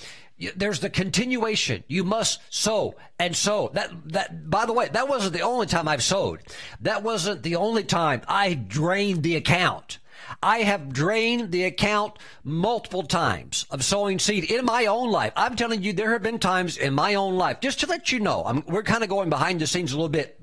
there's 0.56 0.80
the 0.80 0.90
continuation. 0.90 1.84
You 1.88 2.04
must 2.04 2.42
sow 2.50 2.96
and 3.20 3.36
sow. 3.36 3.70
That, 3.74 3.92
that, 4.10 4.50
by 4.50 4.66
the 4.66 4.74
way, 4.74 4.90
that 4.92 5.08
wasn't 5.08 5.34
the 5.34 5.42
only 5.42 5.68
time 5.68 5.88
I've 5.88 6.04
sowed. 6.04 6.42
That 6.82 7.04
wasn't 7.04 7.44
the 7.44 7.56
only 7.56 7.84
time 7.84 8.22
I 8.28 8.54
drained 8.54 9.24
the 9.24 9.36
account. 9.36 10.00
I 10.44 10.60
have 10.60 10.92
drained 10.92 11.52
the 11.52 11.64
account 11.64 12.20
multiple 12.44 13.04
times 13.04 13.66
of 13.72 13.84
sowing 13.84 14.20
seed 14.20 14.52
in 14.52 14.66
my 14.66 14.86
own 14.88 15.10
life. 15.10 15.32
I'm 15.36 15.56
telling 15.56 15.82
you, 15.82 15.94
there 15.94 16.12
have 16.12 16.22
been 16.22 16.38
times 16.38 16.78
in 16.78 16.94
my 16.94 17.16
own 17.16 17.36
life, 17.36 17.62
just 17.62 17.80
to 17.80 17.88
let 17.88 18.12
you 18.12 18.20
know, 18.20 18.44
I'm, 18.46 18.64
we're 18.68 18.84
kind 18.84 19.04
of 19.04 19.10
going 19.10 19.30
behind 19.30 19.62
the 19.62 19.68
scenes 19.68 19.94
a 19.94 19.96
little 19.96 20.10
bit 20.10 20.40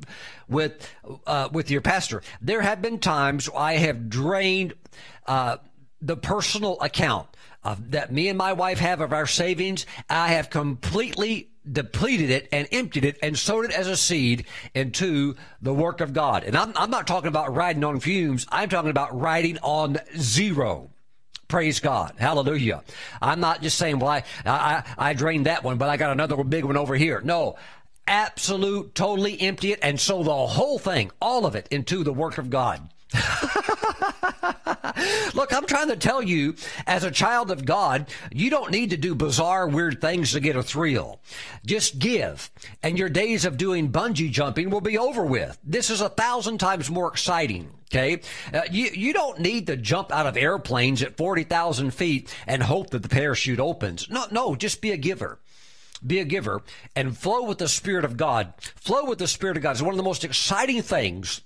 with, 0.48 0.88
uh, 1.26 1.50
with 1.52 1.70
your 1.70 1.82
pastor. 1.82 2.22
There 2.40 2.62
have 2.62 2.80
been 2.80 2.98
times 2.98 3.50
I 3.54 3.74
have 3.74 4.08
drained, 4.08 4.74
uh, 5.26 5.58
the 6.00 6.16
personal 6.16 6.80
account 6.80 7.28
that 7.62 8.10
me 8.10 8.28
and 8.28 8.38
my 8.38 8.54
wife 8.54 8.78
have 8.78 9.02
of 9.02 9.12
our 9.12 9.26
savings. 9.26 9.84
I 10.08 10.28
have 10.28 10.48
completely 10.48 11.49
depleted 11.70 12.30
it 12.30 12.48
and 12.52 12.68
emptied 12.72 13.04
it 13.04 13.18
and 13.22 13.38
sowed 13.38 13.64
it 13.66 13.72
as 13.72 13.86
a 13.86 13.96
seed 13.96 14.46
into 14.74 15.36
the 15.60 15.74
work 15.74 16.00
of 16.00 16.12
God. 16.12 16.44
And 16.44 16.56
I'm, 16.56 16.72
I'm 16.76 16.90
not 16.90 17.06
talking 17.06 17.28
about 17.28 17.54
riding 17.54 17.84
on 17.84 18.00
fumes. 18.00 18.46
I'm 18.50 18.68
talking 18.68 18.90
about 18.90 19.18
riding 19.18 19.58
on 19.58 19.98
zero. 20.16 20.90
Praise 21.48 21.80
God. 21.80 22.14
Hallelujah. 22.18 22.82
I'm 23.20 23.40
not 23.40 23.60
just 23.60 23.76
saying, 23.76 23.98
well, 23.98 24.10
I, 24.10 24.24
I, 24.46 24.82
I 24.96 25.12
drained 25.14 25.46
that 25.46 25.64
one, 25.64 25.78
but 25.78 25.88
I 25.88 25.96
got 25.96 26.12
another 26.12 26.42
big 26.44 26.64
one 26.64 26.76
over 26.76 26.94
here. 26.94 27.20
No, 27.24 27.56
absolute, 28.06 28.94
totally 28.94 29.40
empty 29.40 29.72
it 29.72 29.80
and 29.82 29.98
sow 29.98 30.22
the 30.22 30.46
whole 30.46 30.78
thing, 30.78 31.10
all 31.20 31.46
of 31.46 31.56
it 31.56 31.66
into 31.70 32.04
the 32.04 32.12
work 32.12 32.38
of 32.38 32.50
God. 32.50 32.88
Look, 35.34 35.52
I'm 35.52 35.66
trying 35.66 35.88
to 35.88 35.96
tell 35.96 36.22
you, 36.22 36.54
as 36.86 37.04
a 37.04 37.10
child 37.10 37.50
of 37.50 37.64
God, 37.64 38.08
you 38.30 38.50
don't 38.50 38.70
need 38.70 38.90
to 38.90 38.96
do 38.96 39.14
bizarre, 39.14 39.66
weird 39.66 40.00
things 40.00 40.32
to 40.32 40.40
get 40.40 40.56
a 40.56 40.62
thrill. 40.62 41.20
Just 41.64 41.98
give, 41.98 42.50
and 42.82 42.98
your 42.98 43.08
days 43.08 43.44
of 43.44 43.56
doing 43.56 43.90
bungee 43.90 44.30
jumping 44.30 44.70
will 44.70 44.80
be 44.80 44.98
over 44.98 45.24
with. 45.24 45.58
This 45.64 45.90
is 45.90 46.00
a 46.00 46.08
thousand 46.08 46.58
times 46.58 46.90
more 46.90 47.08
exciting. 47.08 47.70
Okay, 47.92 48.20
uh, 48.54 48.60
you 48.70 48.88
you 48.94 49.12
don't 49.12 49.40
need 49.40 49.66
to 49.66 49.76
jump 49.76 50.12
out 50.12 50.26
of 50.26 50.36
airplanes 50.36 51.02
at 51.02 51.16
forty 51.16 51.42
thousand 51.42 51.90
feet 51.90 52.32
and 52.46 52.62
hope 52.62 52.90
that 52.90 53.02
the 53.02 53.08
parachute 53.08 53.58
opens. 53.58 54.08
No, 54.08 54.26
no, 54.30 54.54
just 54.54 54.80
be 54.80 54.92
a 54.92 54.96
giver 54.96 55.40
be 56.06 56.18
a 56.18 56.24
giver 56.24 56.62
and 56.96 57.16
flow 57.16 57.42
with 57.42 57.58
the 57.58 57.68
Spirit 57.68 58.06
of 58.06 58.16
God. 58.16 58.54
Flow 58.76 59.04
with 59.04 59.18
the 59.18 59.28
Spirit 59.28 59.58
of 59.58 59.62
God 59.62 59.76
is 59.76 59.82
one 59.82 59.92
of 59.92 59.98
the 59.98 60.02
most 60.02 60.24
exciting 60.24 60.80
things 60.80 61.42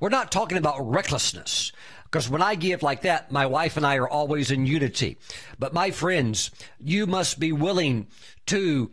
we're 0.00 0.08
not 0.08 0.32
talking 0.32 0.58
about 0.58 0.80
recklessness. 0.80 1.72
Because 2.04 2.30
when 2.30 2.40
I 2.40 2.54
give 2.54 2.82
like 2.82 3.02
that, 3.02 3.30
my 3.30 3.46
wife 3.46 3.76
and 3.76 3.86
I 3.86 3.96
are 3.96 4.08
always 4.08 4.50
in 4.50 4.64
unity. 4.64 5.18
But 5.58 5.74
my 5.74 5.90
friends, 5.90 6.50
you 6.80 7.06
must 7.06 7.38
be 7.38 7.52
willing 7.52 8.06
to 8.46 8.90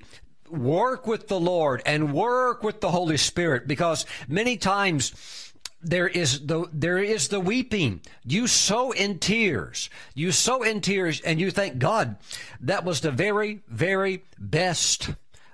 work 0.49 1.07
with 1.07 1.27
the 1.27 1.39
Lord 1.39 1.81
and 1.85 2.13
work 2.13 2.61
with 2.63 2.81
the 2.81 2.91
Holy 2.91 3.17
Spirit 3.17 3.67
because 3.67 4.05
many 4.27 4.57
times 4.57 5.53
there 5.81 6.07
is 6.07 6.45
the 6.45 6.65
there 6.73 6.97
is 6.97 7.27
the 7.29 7.39
weeping. 7.39 8.01
You 8.25 8.47
sow 8.47 8.91
in 8.91 9.19
tears. 9.19 9.89
You 10.13 10.31
sow 10.31 10.63
in 10.63 10.81
tears 10.81 11.21
and 11.21 11.39
you 11.39 11.51
thank 11.51 11.77
God 11.77 12.17
that 12.61 12.83
was 12.83 13.01
the 13.01 13.11
very, 13.11 13.61
very 13.67 14.23
best 14.37 15.11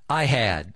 I 0.09 0.23
had. 0.23 0.73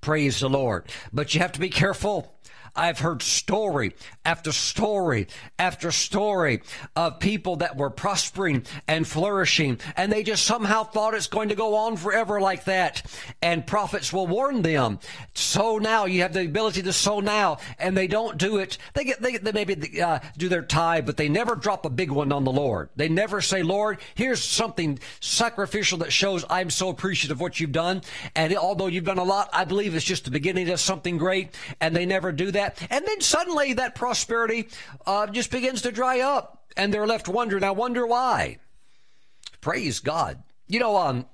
Praise 0.00 0.40
the 0.40 0.48
Lord. 0.48 0.86
But 1.12 1.34
you 1.34 1.40
have 1.40 1.52
to 1.52 1.60
be 1.60 1.70
careful 1.70 2.31
I've 2.74 2.98
heard 2.98 3.22
story 3.22 3.94
after 4.24 4.52
story 4.52 5.26
after 5.58 5.92
story 5.92 6.62
of 6.96 7.20
people 7.20 7.56
that 7.56 7.76
were 7.76 7.90
prospering 7.90 8.64
and 8.88 9.06
flourishing, 9.06 9.78
and 9.96 10.10
they 10.10 10.22
just 10.22 10.44
somehow 10.44 10.84
thought 10.84 11.14
it's 11.14 11.26
going 11.26 11.50
to 11.50 11.54
go 11.54 11.76
on 11.76 11.96
forever 11.96 12.40
like 12.40 12.64
that. 12.64 13.02
And 13.42 13.66
prophets 13.66 14.12
will 14.12 14.26
warn 14.26 14.62
them, 14.62 14.98
sow 15.34 15.78
now. 15.78 16.06
You 16.06 16.22
have 16.22 16.32
the 16.32 16.44
ability 16.44 16.82
to 16.82 16.92
sow 16.92 17.20
now, 17.20 17.58
and 17.78 17.96
they 17.96 18.06
don't 18.06 18.38
do 18.38 18.58
it. 18.58 18.78
They 18.94 19.04
get 19.04 19.20
they, 19.20 19.36
they 19.36 19.52
maybe 19.52 20.00
uh, 20.00 20.20
do 20.38 20.48
their 20.48 20.62
tithe, 20.62 21.06
but 21.06 21.16
they 21.16 21.28
never 21.28 21.54
drop 21.54 21.84
a 21.84 21.90
big 21.90 22.10
one 22.10 22.32
on 22.32 22.44
the 22.44 22.52
Lord. 22.52 22.88
They 22.96 23.08
never 23.08 23.40
say, 23.40 23.62
Lord, 23.62 23.98
here's 24.14 24.42
something 24.42 24.98
sacrificial 25.20 25.98
that 25.98 26.12
shows 26.12 26.44
I'm 26.48 26.70
so 26.70 26.88
appreciative 26.88 27.36
of 27.36 27.40
what 27.40 27.60
you've 27.60 27.72
done. 27.72 28.02
And 28.34 28.54
although 28.56 28.86
you've 28.86 29.04
done 29.04 29.18
a 29.18 29.24
lot, 29.24 29.50
I 29.52 29.64
believe 29.64 29.94
it's 29.94 30.04
just 30.04 30.24
the 30.24 30.30
beginning 30.30 30.68
of 30.70 30.80
something 30.80 31.18
great. 31.18 31.54
And 31.80 31.94
they 31.94 32.06
never 32.06 32.32
do 32.32 32.50
that 32.52 32.61
that. 32.62 32.86
And 32.90 33.06
then 33.06 33.20
suddenly 33.20 33.74
that 33.74 33.94
prosperity 33.94 34.68
uh, 35.06 35.26
just 35.26 35.50
begins 35.50 35.82
to 35.82 35.92
dry 35.92 36.20
up 36.20 36.64
and 36.76 36.92
they're 36.92 37.06
left 37.06 37.28
wondering, 37.28 37.64
I 37.64 37.70
wonder 37.72 38.06
why. 38.06 38.58
Praise 39.60 40.00
God. 40.00 40.42
You 40.68 40.80
know, 40.80 40.96
um, 40.96 41.26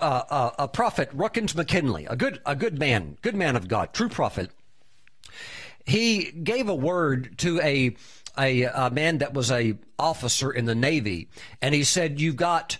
uh, 0.00 0.22
uh, 0.28 0.50
a 0.58 0.68
prophet, 0.68 1.10
Ruckins 1.16 1.54
McKinley, 1.54 2.06
a 2.06 2.16
good, 2.16 2.40
a 2.46 2.56
good 2.56 2.78
man, 2.78 3.18
good 3.22 3.34
man 3.34 3.56
of 3.56 3.68
God, 3.68 3.92
true 3.92 4.08
prophet. 4.08 4.50
He 5.84 6.32
gave 6.32 6.68
a 6.68 6.74
word 6.74 7.38
to 7.38 7.60
a, 7.60 7.94
a, 8.38 8.62
a 8.64 8.90
man 8.90 9.18
that 9.18 9.34
was 9.34 9.50
a 9.50 9.78
officer 9.98 10.50
in 10.50 10.64
the 10.64 10.74
Navy, 10.74 11.28
and 11.62 11.74
he 11.74 11.84
said, 11.84 12.20
"You've 12.20 12.36
got." 12.36 12.78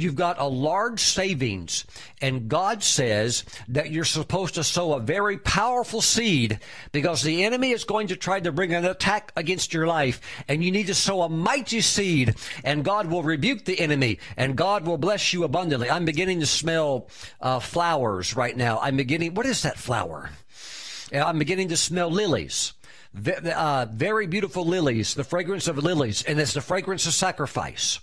You've 0.00 0.14
got 0.14 0.38
a 0.38 0.46
large 0.46 1.00
savings 1.00 1.84
and 2.20 2.48
God 2.48 2.82
says 2.82 3.44
that 3.68 3.90
you're 3.90 4.04
supposed 4.04 4.54
to 4.54 4.64
sow 4.64 4.94
a 4.94 5.00
very 5.00 5.38
powerful 5.38 6.00
seed 6.00 6.60
because 6.92 7.22
the 7.22 7.44
enemy 7.44 7.70
is 7.72 7.84
going 7.84 8.08
to 8.08 8.16
try 8.16 8.40
to 8.40 8.52
bring 8.52 8.74
an 8.74 8.84
attack 8.84 9.32
against 9.36 9.74
your 9.74 9.86
life 9.86 10.20
and 10.48 10.62
you 10.62 10.70
need 10.70 10.86
to 10.86 10.94
sow 10.94 11.22
a 11.22 11.28
mighty 11.28 11.80
seed 11.80 12.34
and 12.64 12.84
God 12.84 13.06
will 13.06 13.22
rebuke 13.22 13.64
the 13.64 13.78
enemy 13.80 14.18
and 14.36 14.56
God 14.56 14.86
will 14.86 14.98
bless 14.98 15.32
you 15.32 15.44
abundantly. 15.44 15.90
I'm 15.90 16.04
beginning 16.04 16.40
to 16.40 16.46
smell 16.46 17.08
uh, 17.40 17.60
flowers 17.60 18.36
right 18.36 18.56
now. 18.56 18.78
I'm 18.80 18.96
beginning, 18.96 19.34
what 19.34 19.46
is 19.46 19.62
that 19.62 19.78
flower? 19.78 20.30
I'm 21.12 21.38
beginning 21.38 21.68
to 21.68 21.76
smell 21.76 22.10
lilies. 22.10 22.72
Uh, 23.14 23.86
very 23.90 24.26
beautiful 24.26 24.66
lilies, 24.66 25.14
the 25.14 25.24
fragrance 25.24 25.68
of 25.68 25.78
lilies, 25.78 26.22
and 26.22 26.38
it's 26.38 26.52
the 26.52 26.60
fragrance 26.60 27.06
of 27.06 27.14
sacrifice 27.14 27.98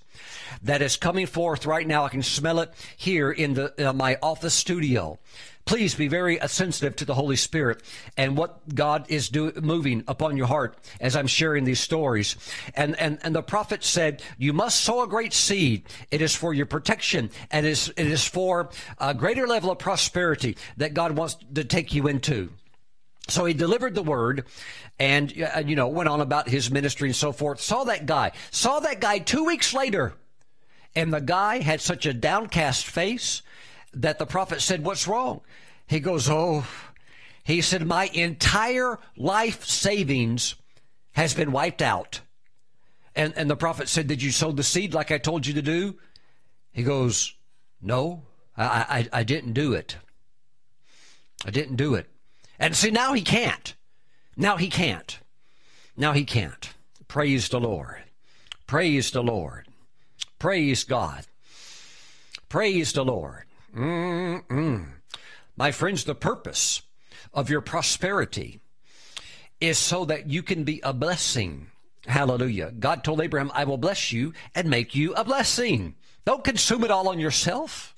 that 0.63 0.81
is 0.81 0.95
coming 0.95 1.27
forth 1.27 1.65
right 1.65 1.87
now. 1.87 2.05
I 2.05 2.09
can 2.09 2.23
smell 2.23 2.59
it 2.59 2.73
here 2.97 3.31
in 3.31 3.53
the 3.53 3.89
uh, 3.89 3.93
my 3.93 4.17
office 4.21 4.53
studio. 4.53 5.19
Please 5.65 5.95
be 5.95 6.09
very 6.09 6.39
sensitive 6.47 6.95
to 6.97 7.05
the 7.05 7.13
Holy 7.13 7.37
Spirit 7.37 7.81
and 8.17 8.35
what 8.35 8.75
God 8.75 9.05
is 9.07 9.29
do, 9.29 9.53
moving 9.61 10.03
upon 10.09 10.35
your 10.35 10.47
heart 10.47 10.77
as 10.99 11.15
I'm 11.15 11.27
sharing 11.27 11.63
these 11.63 11.79
stories. 11.79 12.35
And, 12.75 12.99
and, 12.99 13.17
and 13.23 13.33
the 13.33 13.41
prophet 13.41 13.81
said, 13.81 14.21
you 14.37 14.51
must 14.51 14.81
sow 14.81 15.03
a 15.03 15.07
great 15.07 15.31
seed. 15.31 15.83
It 16.11 16.21
is 16.21 16.35
for 16.35 16.53
your 16.53 16.65
protection 16.65 17.31
and 17.49 17.65
it 17.65 17.69
is, 17.69 17.93
it 17.95 18.07
is 18.07 18.27
for 18.27 18.71
a 18.97 19.13
greater 19.13 19.47
level 19.47 19.71
of 19.71 19.79
prosperity 19.79 20.57
that 20.75 20.93
God 20.93 21.13
wants 21.13 21.37
to 21.55 21.63
take 21.63 21.93
you 21.93 22.07
into. 22.07 22.49
So 23.29 23.45
he 23.45 23.53
delivered 23.53 23.95
the 23.95 24.03
word 24.03 24.45
and, 24.99 25.33
uh, 25.55 25.63
you 25.65 25.77
know, 25.77 25.87
went 25.87 26.09
on 26.09 26.19
about 26.19 26.49
his 26.49 26.69
ministry 26.69 27.07
and 27.07 27.15
so 27.15 27.31
forth. 27.31 27.61
Saw 27.61 27.85
that 27.85 28.05
guy, 28.05 28.33
saw 28.51 28.81
that 28.81 28.99
guy 28.99 29.19
two 29.19 29.45
weeks 29.45 29.73
later 29.73 30.13
and 30.95 31.13
the 31.13 31.21
guy 31.21 31.59
had 31.59 31.81
such 31.81 32.05
a 32.05 32.13
downcast 32.13 32.85
face 32.85 33.41
that 33.93 34.19
the 34.19 34.25
prophet 34.25 34.61
said, 34.61 34.83
What's 34.83 35.07
wrong? 35.07 35.41
He 35.87 35.99
goes, 35.99 36.29
Oh, 36.29 36.65
he 37.43 37.61
said, 37.61 37.85
My 37.85 38.05
entire 38.05 38.99
life 39.17 39.65
savings 39.65 40.55
has 41.13 41.33
been 41.33 41.51
wiped 41.51 41.81
out. 41.81 42.21
And, 43.15 43.33
and 43.35 43.49
the 43.49 43.55
prophet 43.55 43.89
said, 43.89 44.07
Did 44.07 44.21
you 44.21 44.31
sow 44.31 44.51
the 44.51 44.63
seed 44.63 44.93
like 44.93 45.11
I 45.11 45.17
told 45.17 45.45
you 45.45 45.53
to 45.55 45.61
do? 45.61 45.95
He 46.71 46.83
goes, 46.83 47.35
No, 47.81 48.23
I, 48.57 49.09
I, 49.13 49.19
I 49.19 49.23
didn't 49.23 49.53
do 49.53 49.73
it. 49.73 49.97
I 51.45 51.51
didn't 51.51 51.75
do 51.75 51.95
it. 51.95 52.07
And 52.59 52.75
see, 52.75 52.91
now 52.91 53.13
he 53.13 53.21
can't. 53.21 53.75
Now 54.37 54.57
he 54.57 54.69
can't. 54.69 55.19
Now 55.97 56.13
he 56.13 56.23
can't. 56.23 56.73
Praise 57.07 57.49
the 57.49 57.59
Lord. 57.59 58.03
Praise 58.65 59.11
the 59.11 59.21
Lord. 59.21 59.67
Praise 60.43 60.83
God. 60.83 61.25
Praise 62.49 62.91
the 62.91 63.05
Lord. 63.05 63.45
Mm-mm. 63.73 64.87
My 65.55 65.71
friends, 65.71 66.03
the 66.03 66.15
purpose 66.15 66.81
of 67.33 67.49
your 67.49 67.61
prosperity 67.61 68.59
is 69.61 69.77
so 69.77 70.03
that 70.03 70.29
you 70.29 70.43
can 70.43 70.65
be 70.65 70.81
a 70.83 70.91
blessing. 70.91 71.67
Hallelujah. 72.07 72.73
God 72.77 73.05
told 73.05 73.21
Abraham, 73.21 73.53
I 73.53 73.63
will 73.63 73.77
bless 73.77 74.11
you 74.11 74.33
and 74.53 74.69
make 74.69 74.93
you 74.93 75.13
a 75.13 75.23
blessing. 75.23 75.95
Don't 76.25 76.43
consume 76.43 76.83
it 76.83 76.91
all 76.91 77.07
on 77.07 77.21
yourself. 77.21 77.95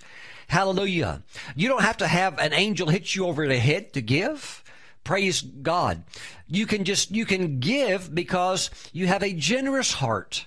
Hallelujah. 0.48 1.24
You 1.56 1.68
don't 1.68 1.82
have 1.82 1.98
to 1.98 2.08
have 2.08 2.38
an 2.38 2.54
angel 2.54 2.90
hit 2.90 3.16
you 3.16 3.26
over 3.26 3.48
the 3.48 3.58
head 3.58 3.92
to 3.94 4.02
give. 4.02 4.64
Praise 5.04 5.42
God. 5.42 6.04
You 6.48 6.68
can 6.68 6.84
just, 6.84 7.10
you 7.10 7.26
can 7.26 7.60
give 7.60 8.14
because 8.14 8.70
you 8.94 9.08
have 9.08 9.24
a 9.24 9.34
generous 9.34 9.94
heart 9.94 10.46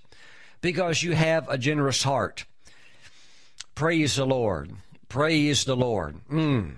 because 0.60 1.02
you 1.02 1.14
have 1.14 1.48
a 1.48 1.58
generous 1.58 2.02
heart. 2.02 2.44
Praise 3.74 4.16
the 4.16 4.26
Lord. 4.26 4.72
Praise 5.08 5.64
the 5.64 5.76
Lord. 5.76 6.16
Mm. 6.30 6.74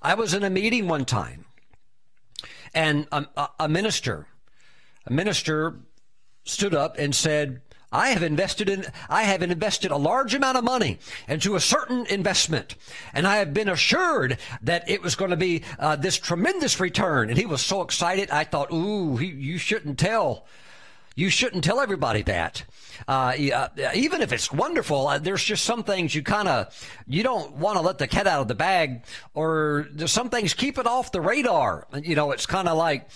I 0.00 0.14
was 0.14 0.32
in 0.32 0.44
a 0.44 0.50
meeting 0.50 0.86
one 0.86 1.04
time, 1.04 1.44
and 2.72 3.06
a, 3.10 3.26
a, 3.58 3.68
minister, 3.68 4.26
a 5.06 5.12
minister 5.12 5.80
stood 6.44 6.74
up 6.74 6.96
and 6.98 7.14
said, 7.14 7.60
I 7.90 8.10
have 8.10 8.22
invested 8.22 8.68
in, 8.68 8.84
I 9.08 9.22
have 9.24 9.42
invested 9.42 9.90
a 9.90 9.96
large 9.96 10.34
amount 10.34 10.58
of 10.58 10.64
money 10.64 10.98
into 11.26 11.56
a 11.56 11.60
certain 11.60 12.06
investment, 12.06 12.76
and 13.12 13.26
I 13.26 13.38
have 13.38 13.52
been 13.52 13.68
assured 13.68 14.38
that 14.62 14.88
it 14.88 15.02
was 15.02 15.16
going 15.16 15.30
to 15.30 15.36
be 15.36 15.62
uh, 15.78 15.96
this 15.96 16.18
tremendous 16.18 16.78
return. 16.78 17.30
And 17.30 17.38
he 17.38 17.46
was 17.46 17.62
so 17.62 17.80
excited, 17.82 18.30
I 18.30 18.44
thought, 18.44 18.72
ooh, 18.72 19.16
he, 19.16 19.26
you 19.26 19.58
shouldn't 19.58 19.98
tell 19.98 20.46
You 21.18 21.30
shouldn't 21.30 21.64
tell 21.64 21.80
everybody 21.80 22.22
that. 22.22 22.62
Uh, 23.08 23.34
uh 23.52 23.68
even 23.92 24.22
if 24.22 24.32
it's 24.32 24.52
wonderful, 24.52 25.08
uh, 25.08 25.18
there's 25.18 25.42
just 25.42 25.64
some 25.64 25.82
things 25.82 26.14
you 26.14 26.22
kind 26.22 26.46
of 26.46 26.72
you 27.08 27.24
don't 27.24 27.54
want 27.54 27.76
to 27.76 27.82
let 27.82 27.98
the 27.98 28.06
cat 28.06 28.28
out 28.28 28.40
of 28.40 28.46
the 28.46 28.54
bag, 28.54 29.02
or 29.34 29.88
some 30.06 30.30
things 30.30 30.54
keep 30.54 30.78
it 30.78 30.86
off 30.86 31.10
the 31.10 31.20
radar. 31.20 31.88
You 32.00 32.14
know, 32.14 32.30
it's 32.30 32.46
kind 32.46 32.68
of 32.68 32.78
like 32.78 33.08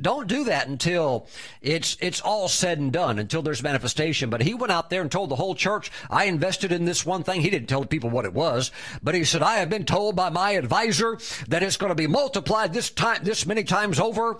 don't 0.00 0.28
do 0.28 0.44
that 0.44 0.68
until 0.68 1.26
it's 1.60 1.96
it's 2.00 2.20
all 2.20 2.46
said 2.46 2.78
and 2.78 2.92
done, 2.92 3.18
until 3.18 3.42
there's 3.42 3.64
manifestation. 3.64 4.30
But 4.30 4.42
he 4.42 4.54
went 4.54 4.70
out 4.70 4.88
there 4.88 5.02
and 5.02 5.10
told 5.10 5.28
the 5.28 5.34
whole 5.34 5.56
church, 5.56 5.90
"I 6.08 6.26
invested 6.26 6.70
in 6.70 6.84
this 6.84 7.04
one 7.04 7.24
thing." 7.24 7.40
He 7.40 7.50
didn't 7.50 7.68
tell 7.68 7.80
the 7.80 7.88
people 7.88 8.10
what 8.10 8.26
it 8.26 8.32
was, 8.32 8.70
but 9.02 9.16
he 9.16 9.24
said, 9.24 9.42
"I 9.42 9.56
have 9.56 9.70
been 9.70 9.86
told 9.86 10.14
by 10.14 10.30
my 10.30 10.52
advisor 10.52 11.18
that 11.48 11.64
it's 11.64 11.78
going 11.78 11.90
to 11.90 11.96
be 11.96 12.06
multiplied 12.06 12.72
this 12.72 12.90
time, 12.90 13.24
this 13.24 13.44
many 13.44 13.64
times 13.64 13.98
over." 13.98 14.38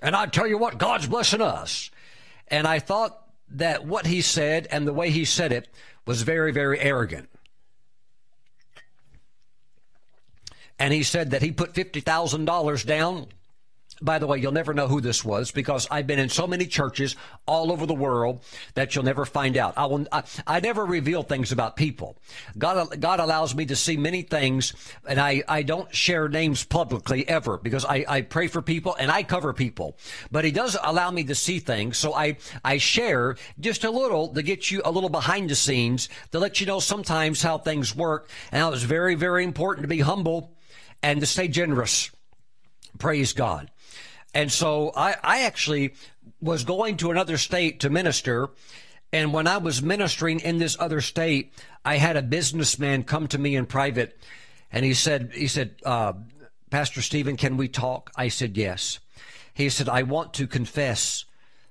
And 0.00 0.16
I 0.16 0.24
tell 0.24 0.46
you 0.46 0.56
what, 0.56 0.78
God's 0.78 1.06
blessing 1.06 1.42
us. 1.42 1.90
And 2.52 2.68
I 2.68 2.80
thought 2.80 3.18
that 3.48 3.86
what 3.86 4.06
he 4.06 4.20
said 4.20 4.68
and 4.70 4.86
the 4.86 4.92
way 4.92 5.10
he 5.10 5.24
said 5.24 5.52
it 5.52 5.68
was 6.06 6.20
very, 6.20 6.52
very 6.52 6.78
arrogant. 6.78 7.30
And 10.78 10.92
he 10.92 11.02
said 11.02 11.30
that 11.30 11.40
he 11.40 11.50
put 11.50 11.72
$50,000 11.72 12.86
down 12.86 13.28
by 14.02 14.18
the 14.18 14.26
way, 14.26 14.38
you'll 14.38 14.52
never 14.52 14.74
know 14.74 14.88
who 14.88 15.00
this 15.00 15.24
was 15.24 15.50
because 15.50 15.86
I've 15.90 16.06
been 16.06 16.18
in 16.18 16.28
so 16.28 16.46
many 16.46 16.66
churches 16.66 17.16
all 17.46 17.72
over 17.72 17.86
the 17.86 17.94
world 17.94 18.42
that 18.74 18.94
you'll 18.94 19.04
never 19.04 19.24
find 19.24 19.56
out. 19.56 19.74
I, 19.76 19.86
will, 19.86 20.06
I, 20.10 20.24
I 20.46 20.60
never 20.60 20.84
reveal 20.84 21.22
things 21.22 21.52
about 21.52 21.76
people. 21.76 22.18
God, 22.58 23.00
God 23.00 23.20
allows 23.20 23.54
me 23.54 23.66
to 23.66 23.76
see 23.76 23.96
many 23.96 24.22
things, 24.22 24.72
and 25.06 25.20
I, 25.20 25.42
I 25.48 25.62
don't 25.62 25.94
share 25.94 26.28
names 26.28 26.64
publicly 26.64 27.28
ever 27.28 27.58
because 27.58 27.84
I, 27.84 28.04
I 28.08 28.20
pray 28.22 28.48
for 28.48 28.62
people 28.62 28.96
and 28.98 29.10
I 29.10 29.22
cover 29.22 29.52
people. 29.52 29.96
But 30.30 30.44
He 30.44 30.50
does 30.50 30.76
allow 30.82 31.10
me 31.10 31.24
to 31.24 31.34
see 31.34 31.58
things, 31.58 31.96
so 31.96 32.14
I, 32.14 32.36
I 32.64 32.78
share 32.78 33.36
just 33.60 33.84
a 33.84 33.90
little 33.90 34.28
to 34.28 34.42
get 34.42 34.70
you 34.70 34.82
a 34.84 34.90
little 34.90 35.10
behind 35.10 35.50
the 35.50 35.54
scenes 35.54 36.08
to 36.32 36.38
let 36.38 36.60
you 36.60 36.66
know 36.66 36.80
sometimes 36.80 37.42
how 37.42 37.58
things 37.58 37.94
work. 37.94 38.28
And 38.50 38.74
it's 38.74 38.82
very, 38.82 39.14
very 39.14 39.44
important 39.44 39.84
to 39.84 39.88
be 39.88 40.00
humble 40.00 40.56
and 41.02 41.20
to 41.20 41.26
stay 41.26 41.48
generous. 41.48 42.10
Praise 42.98 43.32
God. 43.32 43.70
And 44.34 44.50
so 44.50 44.92
I, 44.96 45.16
I 45.22 45.42
actually 45.42 45.94
was 46.40 46.64
going 46.64 46.96
to 46.98 47.10
another 47.10 47.38
state 47.38 47.80
to 47.80 47.90
minister. 47.90 48.50
And 49.12 49.32
when 49.32 49.46
I 49.46 49.58
was 49.58 49.82
ministering 49.82 50.40
in 50.40 50.58
this 50.58 50.76
other 50.80 51.00
state, 51.00 51.52
I 51.84 51.96
had 51.96 52.16
a 52.16 52.22
businessman 52.22 53.04
come 53.04 53.28
to 53.28 53.38
me 53.38 53.56
in 53.56 53.66
private 53.66 54.18
and 54.70 54.84
he 54.84 54.94
said, 54.94 55.32
he 55.34 55.48
said, 55.48 55.76
uh, 55.84 56.14
Pastor 56.70 57.02
Stephen, 57.02 57.36
can 57.36 57.58
we 57.58 57.68
talk? 57.68 58.10
I 58.16 58.28
said, 58.28 58.56
yes. 58.56 58.98
He 59.52 59.68
said, 59.68 59.88
I 59.88 60.02
want 60.02 60.32
to 60.34 60.46
confess 60.46 61.26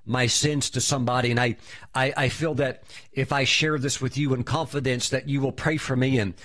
my 0.05 0.28
sins 0.28 0.70
to 0.72 0.82
somebody. 0.82 1.32
And 1.32 1.39
I, 1.39 1.57
I, 1.95 2.14
I 2.16 2.30
feel 2.30 2.53
that 2.55 2.84
if 3.12 3.32
I 3.32 3.43
share 3.43 3.80
this 3.80 3.99
with 3.99 4.18
you 4.18 4.36
in 4.36 4.43
confidence, 4.43 5.09
that 5.09 5.28
you 5.28 5.41
will 5.41 5.51
pray 5.51 5.78
for 5.78 5.95
me 5.95 6.20
and 6.20 6.36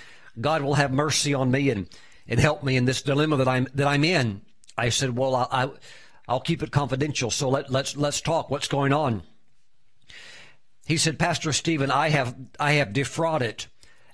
God 0.41 0.63
will 0.63 0.75
have 0.75 0.91
mercy 0.91 1.33
on 1.35 1.51
me 1.51 1.69
and, 1.69 1.87
and 2.27 2.39
help 2.39 2.63
me 2.63 2.75
in 2.75 2.85
this 2.85 3.03
dilemma 3.03 3.37
that 3.37 3.47
I'm, 3.47 3.67
that 3.75 3.87
I'm 3.87 4.03
in. 4.03 4.41
I 4.75 4.89
said, 4.89 5.15
well, 5.15 5.35
I, 5.35 5.47
I 5.51 5.69
I'll 6.27 6.39
keep 6.39 6.61
it 6.61 6.71
confidential. 6.71 7.31
So 7.31 7.49
let, 7.49 7.71
let's 7.71 7.95
let's 7.95 8.21
talk. 8.21 8.49
What's 8.49 8.67
going 8.67 8.93
on? 8.93 9.23
He 10.85 10.97
said, 10.97 11.19
Pastor 11.19 11.53
Stephen, 11.53 11.91
I 11.91 12.09
have 12.09 12.35
I 12.59 12.73
have 12.73 12.93
defrauded 12.93 13.65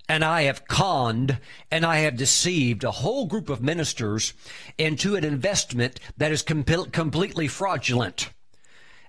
and 0.09 0.23
I 0.23 0.43
have 0.43 0.67
conned 0.67 1.39
and 1.71 1.85
I 1.85 1.97
have 1.99 2.17
deceived 2.17 2.83
a 2.83 2.91
whole 2.91 3.25
group 3.25 3.49
of 3.49 3.61
ministers 3.61 4.33
into 4.77 5.15
an 5.15 5.23
investment 5.23 5.99
that 6.17 6.31
is 6.31 6.41
com- 6.41 6.63
completely 6.63 7.47
fraudulent. 7.47 8.29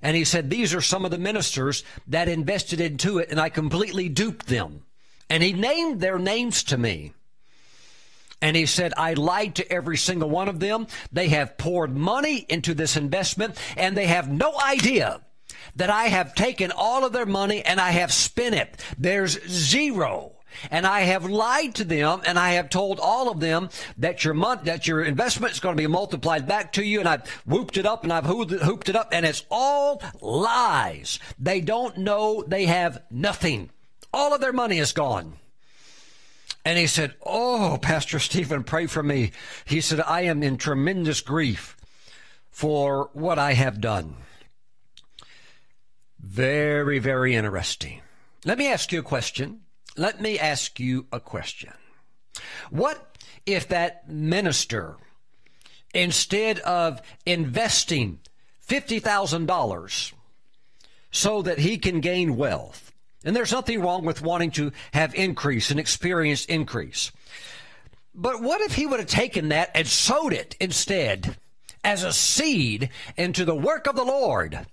And 0.00 0.16
he 0.16 0.24
said, 0.24 0.50
These 0.50 0.74
are 0.74 0.82
some 0.82 1.04
of 1.04 1.10
the 1.10 1.18
ministers 1.18 1.82
that 2.06 2.28
invested 2.28 2.80
into 2.80 3.18
it, 3.18 3.30
and 3.30 3.40
I 3.40 3.48
completely 3.48 4.08
duped 4.10 4.46
them. 4.46 4.82
And 5.30 5.42
he 5.42 5.54
named 5.54 6.00
their 6.00 6.18
names 6.18 6.62
to 6.64 6.76
me. 6.76 7.14
And 8.42 8.56
he 8.56 8.66
said, 8.66 8.92
I 8.96 9.14
lied 9.14 9.54
to 9.56 9.72
every 9.72 9.96
single 9.96 10.28
one 10.28 10.48
of 10.48 10.60
them. 10.60 10.86
They 11.12 11.28
have 11.28 11.56
poured 11.56 11.96
money 11.96 12.44
into 12.48 12.74
this 12.74 12.96
investment 12.96 13.56
and 13.76 13.96
they 13.96 14.06
have 14.06 14.30
no 14.30 14.54
idea 14.60 15.20
that 15.76 15.90
I 15.90 16.04
have 16.04 16.34
taken 16.34 16.70
all 16.70 17.04
of 17.04 17.12
their 17.12 17.26
money 17.26 17.62
and 17.62 17.80
I 17.80 17.90
have 17.92 18.12
spent 18.12 18.54
it. 18.54 18.84
There's 18.98 19.42
zero. 19.48 20.32
And 20.70 20.86
I 20.86 21.00
have 21.00 21.24
lied 21.24 21.74
to 21.76 21.84
them 21.84 22.20
and 22.26 22.38
I 22.38 22.52
have 22.52 22.70
told 22.70 23.00
all 23.00 23.28
of 23.28 23.40
them 23.40 23.70
that 23.98 24.24
your 24.24 24.34
month, 24.34 24.64
that 24.64 24.86
your 24.86 25.02
investment 25.02 25.52
is 25.52 25.60
going 25.60 25.76
to 25.76 25.82
be 25.82 25.88
multiplied 25.88 26.46
back 26.46 26.74
to 26.74 26.84
you. 26.84 27.00
And 27.00 27.08
I've 27.08 27.28
whooped 27.44 27.76
it 27.76 27.86
up 27.86 28.04
and 28.04 28.12
I've 28.12 28.26
hooped 28.26 28.88
it 28.88 28.96
up 28.96 29.08
and 29.10 29.26
it's 29.26 29.44
all 29.50 30.00
lies. 30.20 31.18
They 31.38 31.60
don't 31.60 31.98
know 31.98 32.44
they 32.46 32.66
have 32.66 33.02
nothing. 33.10 33.70
All 34.12 34.32
of 34.32 34.40
their 34.40 34.52
money 34.52 34.78
is 34.78 34.92
gone. 34.92 35.38
And 36.64 36.78
he 36.78 36.86
said, 36.86 37.14
Oh, 37.24 37.78
Pastor 37.80 38.18
Stephen, 38.18 38.64
pray 38.64 38.86
for 38.86 39.02
me. 39.02 39.32
He 39.64 39.80
said, 39.80 40.00
I 40.00 40.22
am 40.22 40.42
in 40.42 40.56
tremendous 40.56 41.20
grief 41.20 41.76
for 42.50 43.10
what 43.12 43.38
I 43.38 43.52
have 43.52 43.80
done. 43.80 44.16
Very, 46.18 46.98
very 46.98 47.34
interesting. 47.34 48.00
Let 48.44 48.58
me 48.58 48.68
ask 48.68 48.92
you 48.92 49.00
a 49.00 49.02
question. 49.02 49.60
Let 49.96 50.20
me 50.20 50.38
ask 50.38 50.80
you 50.80 51.06
a 51.12 51.20
question. 51.20 51.72
What 52.70 53.18
if 53.46 53.68
that 53.68 54.08
minister, 54.08 54.96
instead 55.92 56.60
of 56.60 57.00
investing 57.26 58.20
$50,000 58.66 60.12
so 61.10 61.42
that 61.42 61.58
he 61.58 61.78
can 61.78 62.00
gain 62.00 62.36
wealth, 62.36 62.83
and 63.24 63.34
there's 63.34 63.52
nothing 63.52 63.80
wrong 63.80 64.04
with 64.04 64.22
wanting 64.22 64.50
to 64.52 64.72
have 64.92 65.14
increase 65.14 65.70
and 65.70 65.80
experience 65.80 66.44
increase. 66.44 67.10
But 68.14 68.42
what 68.42 68.60
if 68.60 68.74
he 68.74 68.86
would 68.86 69.00
have 69.00 69.08
taken 69.08 69.48
that 69.48 69.70
and 69.74 69.86
sowed 69.86 70.32
it 70.32 70.56
instead 70.60 71.36
as 71.82 72.04
a 72.04 72.12
seed 72.12 72.90
into 73.16 73.44
the 73.44 73.56
work 73.56 73.86
of 73.86 73.96
the 73.96 74.04
Lord? 74.04 74.66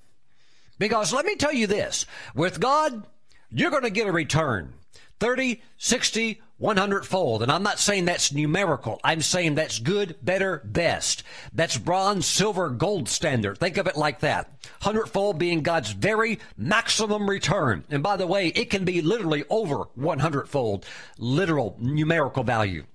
Because 0.77 1.13
let 1.13 1.25
me 1.25 1.35
tell 1.35 1.53
you 1.53 1.67
this 1.67 2.05
with 2.35 2.59
God, 2.59 3.05
you're 3.49 3.71
going 3.71 3.83
to 3.83 3.89
get 3.89 4.07
a 4.07 4.11
return 4.11 4.73
30, 5.19 5.61
60, 5.77 6.41
100 6.61 7.07
fold. 7.07 7.41
And 7.41 7.51
I'm 7.51 7.63
not 7.63 7.79
saying 7.79 8.05
that's 8.05 8.31
numerical. 8.31 9.01
I'm 9.03 9.21
saying 9.21 9.55
that's 9.55 9.79
good, 9.79 10.15
better, 10.21 10.61
best. 10.63 11.23
That's 11.51 11.77
bronze, 11.77 12.27
silver, 12.27 12.69
gold 12.69 13.09
standard. 13.09 13.57
Think 13.57 13.77
of 13.77 13.87
it 13.87 13.97
like 13.97 14.19
that. 14.19 14.45
100 14.83 15.07
fold 15.07 15.39
being 15.39 15.63
God's 15.63 15.91
very 15.91 16.39
maximum 16.55 17.27
return. 17.27 17.83
And 17.89 18.03
by 18.03 18.15
the 18.15 18.27
way, 18.27 18.49
it 18.49 18.69
can 18.69 18.85
be 18.85 19.01
literally 19.01 19.43
over 19.49 19.85
100 19.95 20.47
fold, 20.47 20.85
literal 21.17 21.77
numerical 21.79 22.43
value. 22.43 22.85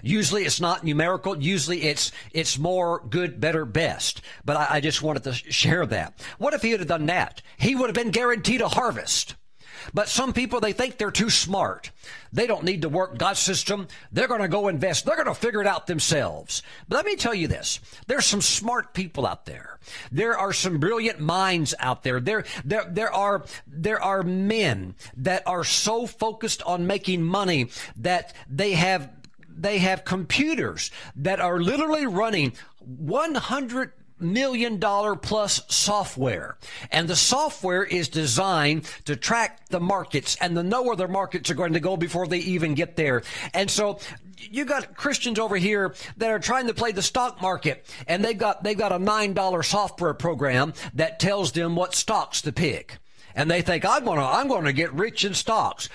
Usually 0.00 0.44
it's 0.44 0.60
not 0.60 0.84
numerical. 0.84 1.36
Usually 1.42 1.82
it's, 1.82 2.12
it's 2.32 2.58
more 2.58 3.02
good, 3.10 3.40
better, 3.40 3.64
best. 3.64 4.20
But 4.44 4.56
I, 4.56 4.66
I 4.76 4.80
just 4.80 5.02
wanted 5.02 5.24
to 5.24 5.32
share 5.32 5.84
that. 5.86 6.24
What 6.38 6.54
if 6.54 6.62
he 6.62 6.70
had 6.70 6.86
done 6.86 7.06
that? 7.06 7.42
He 7.56 7.74
would 7.74 7.88
have 7.88 7.94
been 7.94 8.12
guaranteed 8.12 8.60
a 8.60 8.68
harvest. 8.68 9.34
But 9.94 10.08
some 10.08 10.32
people, 10.32 10.60
they 10.60 10.72
think 10.72 10.98
they're 10.98 11.10
too 11.10 11.30
smart. 11.30 11.90
They 12.32 12.46
don't 12.46 12.64
need 12.64 12.82
to 12.82 12.88
work 12.88 13.18
God's 13.18 13.40
system. 13.40 13.88
They're 14.12 14.28
going 14.28 14.42
to 14.42 14.48
go 14.48 14.68
invest. 14.68 15.04
They're 15.04 15.16
going 15.16 15.26
to 15.26 15.34
figure 15.34 15.60
it 15.60 15.66
out 15.66 15.86
themselves. 15.86 16.62
But 16.88 16.96
let 16.96 17.06
me 17.06 17.16
tell 17.16 17.34
you 17.34 17.48
this. 17.48 17.80
There's 18.06 18.26
some 18.26 18.42
smart 18.42 18.94
people 18.94 19.26
out 19.26 19.46
there. 19.46 19.78
There 20.12 20.36
are 20.36 20.52
some 20.52 20.78
brilliant 20.78 21.20
minds 21.20 21.74
out 21.78 22.02
there. 22.02 22.20
There, 22.20 22.44
there, 22.64 22.86
there 22.90 23.12
are, 23.12 23.44
there 23.66 24.02
are 24.02 24.22
men 24.22 24.94
that 25.16 25.42
are 25.46 25.64
so 25.64 26.06
focused 26.06 26.62
on 26.62 26.86
making 26.86 27.22
money 27.22 27.70
that 27.96 28.34
they 28.48 28.72
have 28.72 29.10
they 29.60 29.78
have 29.78 30.04
computers 30.04 30.92
that 31.16 31.40
are 31.40 31.60
literally 31.60 32.06
running 32.06 32.52
100 32.78 33.92
million 34.20 34.78
dollar 34.78 35.16
plus 35.16 35.62
software. 35.68 36.56
And 36.90 37.08
the 37.08 37.16
software 37.16 37.84
is 37.84 38.08
designed 38.08 38.84
to 39.04 39.16
track 39.16 39.68
the 39.68 39.80
markets 39.80 40.36
and 40.40 40.54
to 40.56 40.62
know 40.62 40.82
where 40.82 40.96
the 40.96 41.08
markets 41.08 41.50
are 41.50 41.54
going 41.54 41.72
to 41.74 41.80
go 41.80 41.96
before 41.96 42.26
they 42.26 42.38
even 42.38 42.74
get 42.74 42.96
there. 42.96 43.22
And 43.54 43.70
so 43.70 44.00
you 44.38 44.64
got 44.64 44.96
Christians 44.96 45.38
over 45.38 45.56
here 45.56 45.94
that 46.16 46.30
are 46.30 46.38
trying 46.38 46.66
to 46.68 46.74
play 46.74 46.92
the 46.92 47.02
stock 47.02 47.42
market 47.42 47.86
and 48.06 48.24
they've 48.24 48.38
got, 48.38 48.62
they've 48.62 48.78
got 48.78 48.92
a 48.92 48.98
$9 48.98 49.64
software 49.64 50.14
program 50.14 50.74
that 50.94 51.18
tells 51.18 51.52
them 51.52 51.74
what 51.76 51.94
stocks 51.94 52.42
to 52.42 52.52
pick 52.52 52.98
and 53.38 53.48
they 53.48 53.62
think 53.62 53.84
I'm 53.84 54.04
to 54.04 54.10
I'm 54.10 54.48
to 54.48 54.72
get 54.72 54.92
rich 54.92 55.24
in 55.24 55.32
stocks. 55.32 55.88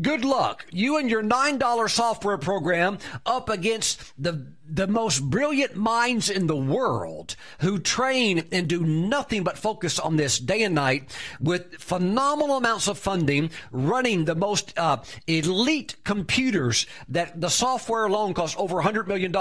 Good 0.00 0.24
luck. 0.24 0.64
You 0.70 0.96
and 0.96 1.10
your 1.10 1.24
$9 1.24 1.90
software 1.90 2.38
program 2.38 2.98
up 3.26 3.48
against 3.48 4.12
the, 4.16 4.46
the 4.64 4.86
most 4.86 5.28
brilliant 5.28 5.74
minds 5.74 6.30
in 6.30 6.46
the 6.46 6.56
world 6.56 7.34
who 7.60 7.80
train 7.80 8.46
and 8.52 8.68
do 8.68 8.84
nothing 8.84 9.42
but 9.42 9.58
focus 9.58 9.98
on 9.98 10.16
this 10.16 10.38
day 10.38 10.62
and 10.62 10.76
night 10.76 11.12
with 11.40 11.74
phenomenal 11.78 12.58
amounts 12.58 12.86
of 12.86 12.96
funding 12.96 13.50
running 13.72 14.24
the 14.24 14.36
most 14.36 14.72
uh, 14.78 14.98
elite 15.26 15.96
computers 16.04 16.86
that 17.08 17.40
the 17.40 17.48
software 17.48 18.04
alone 18.04 18.34
costs 18.34 18.56
over 18.60 18.76
$100 18.76 19.08
million 19.08 19.34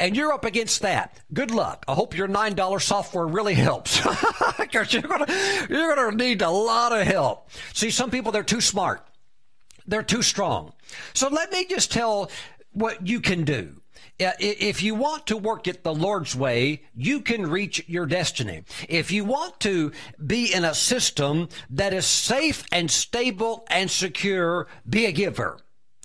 and 0.00 0.16
you're 0.16 0.32
up 0.32 0.44
against 0.44 0.82
that. 0.82 1.20
Good 1.32 1.52
luck. 1.52 1.84
I 1.86 1.94
hope 1.94 2.16
your 2.16 2.28
$9 2.28 2.82
software 2.82 3.28
really 3.28 3.54
helps 3.54 4.00
because 4.58 4.92
you're 4.92 5.02
going 5.02 5.24
you're 5.70 6.10
to 6.10 6.16
need 6.16 6.42
a 6.42 6.50
lot 6.50 6.90
of 6.90 7.06
help. 7.06 7.48
See, 7.74 7.90
some 7.90 8.10
people, 8.10 8.32
they're 8.32 8.42
too 8.42 8.60
smart. 8.60 9.04
They're 9.88 10.02
too 10.02 10.22
strong. 10.22 10.74
So 11.14 11.28
let 11.28 11.50
me 11.50 11.64
just 11.64 11.90
tell 11.90 12.30
what 12.72 13.06
you 13.06 13.20
can 13.20 13.44
do. 13.44 13.80
If 14.20 14.82
you 14.82 14.94
want 14.94 15.26
to 15.28 15.36
work 15.36 15.66
it 15.66 15.82
the 15.82 15.94
Lord's 15.94 16.36
way, 16.36 16.82
you 16.94 17.20
can 17.20 17.48
reach 17.48 17.88
your 17.88 18.04
destiny. 18.04 18.64
If 18.88 19.10
you 19.10 19.24
want 19.24 19.60
to 19.60 19.92
be 20.24 20.52
in 20.52 20.64
a 20.64 20.74
system 20.74 21.48
that 21.70 21.94
is 21.94 22.04
safe 22.04 22.64
and 22.70 22.90
stable 22.90 23.64
and 23.70 23.90
secure, 23.90 24.66
be 24.88 25.06
a 25.06 25.12
giver. 25.12 25.58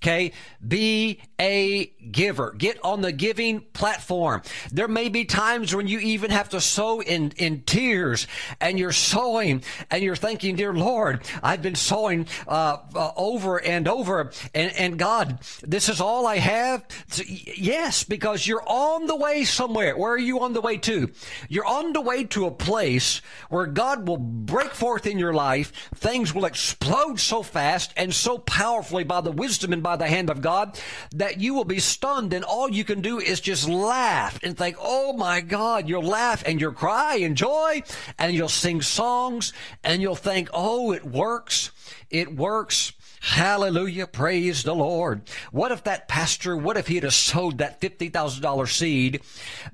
Okay. 0.04 0.34
Be 0.66 1.22
a 1.40 1.86
giver. 2.12 2.52
Get 2.58 2.78
on 2.84 3.02
the 3.02 3.14
giving 3.14 3.62
platform. 3.62 4.42
There 4.70 4.90
may 4.90 5.08
be 5.08 5.24
times 5.24 5.74
when 5.74 5.88
you 5.88 6.00
even 6.00 6.30
have 6.32 6.50
to 6.50 6.60
sow 6.60 7.02
in, 7.02 7.32
in 7.38 7.62
tears 7.62 8.28
and 8.60 8.78
you're 8.78 8.92
sowing 8.92 9.64
and 9.90 10.04
you're 10.04 10.18
thinking, 10.18 10.58
dear 10.58 10.74
Lord, 10.74 11.22
I've 11.42 11.62
been 11.62 11.76
sowing, 11.76 12.28
uh, 12.48 12.80
uh, 12.94 13.12
over 13.16 13.64
and 13.64 13.88
over 13.88 14.32
and, 14.54 14.74
and 14.78 15.00
God, 15.00 15.40
this 15.62 15.88
is 15.88 16.02
all 16.02 16.28
I 16.28 16.38
have. 16.38 16.86
So, 17.08 17.24
yes, 17.28 18.04
because 18.04 18.46
you're 18.46 18.64
on 18.68 19.08
the 19.08 19.16
way 19.16 19.46
somewhere. 19.46 19.98
Where 19.98 20.12
are 20.12 20.18
you 20.18 20.42
on 20.42 20.52
the 20.52 20.62
way 20.62 20.78
to? 20.78 21.12
You're 21.48 21.66
on 21.66 21.94
the 21.94 22.02
way 22.02 22.26
to 22.26 22.46
a 22.46 22.52
place 22.52 23.22
where 23.50 23.68
God 23.68 24.06
will 24.06 24.18
break 24.18 24.72
forth 24.72 25.08
in 25.08 25.18
your 25.18 25.34
life. 25.34 25.72
Things 25.96 26.34
will 26.34 26.46
explode 26.46 27.22
so 27.22 27.42
fast 27.42 27.94
and 27.96 28.14
so 28.14 28.38
powerfully 28.38 29.06
by 29.06 29.22
the 29.22 29.32
wisdom 29.32 29.72
and 29.72 29.82
by 29.84 29.93
by 29.94 29.98
the 29.98 30.08
hand 30.08 30.32
of 30.32 30.42
God 30.42 30.80
that 31.12 31.40
you 31.40 31.54
will 31.54 31.66
be 31.66 31.80
stunned 31.80 32.34
and 32.34 32.44
all 32.44 32.68
you 32.68 32.84
can 32.84 33.02
do 33.02 33.20
is 33.20 33.40
just 33.40 33.70
laugh 33.70 34.40
and 34.42 34.58
think, 34.58 34.76
oh 34.80 35.14
my 35.14 35.40
God, 35.40 35.88
you'll 35.88 36.02
laugh 36.02 36.42
and 36.48 36.60
you'll 36.60 36.74
cry 36.74 37.18
and 37.18 37.38
joy 37.38 37.84
and 38.18 38.34
you'll 38.34 38.50
sing 38.50 38.82
songs 38.82 39.54
and 39.84 40.02
you'll 40.02 40.16
think, 40.16 40.50
oh, 40.52 40.92
it 40.92 41.06
works. 41.06 41.70
It 42.10 42.36
works. 42.36 42.94
Hallelujah. 43.22 44.08
Praise 44.08 44.64
the 44.64 44.74
Lord. 44.74 45.30
What 45.52 45.72
if 45.72 45.84
that 45.84 46.08
pastor, 46.08 46.58
what 46.58 46.76
if 46.76 46.88
he'd 46.88 47.04
have 47.04 47.14
sowed 47.14 47.60
that 47.60 47.80
$50,000 47.80 48.68
seed, 48.68 49.22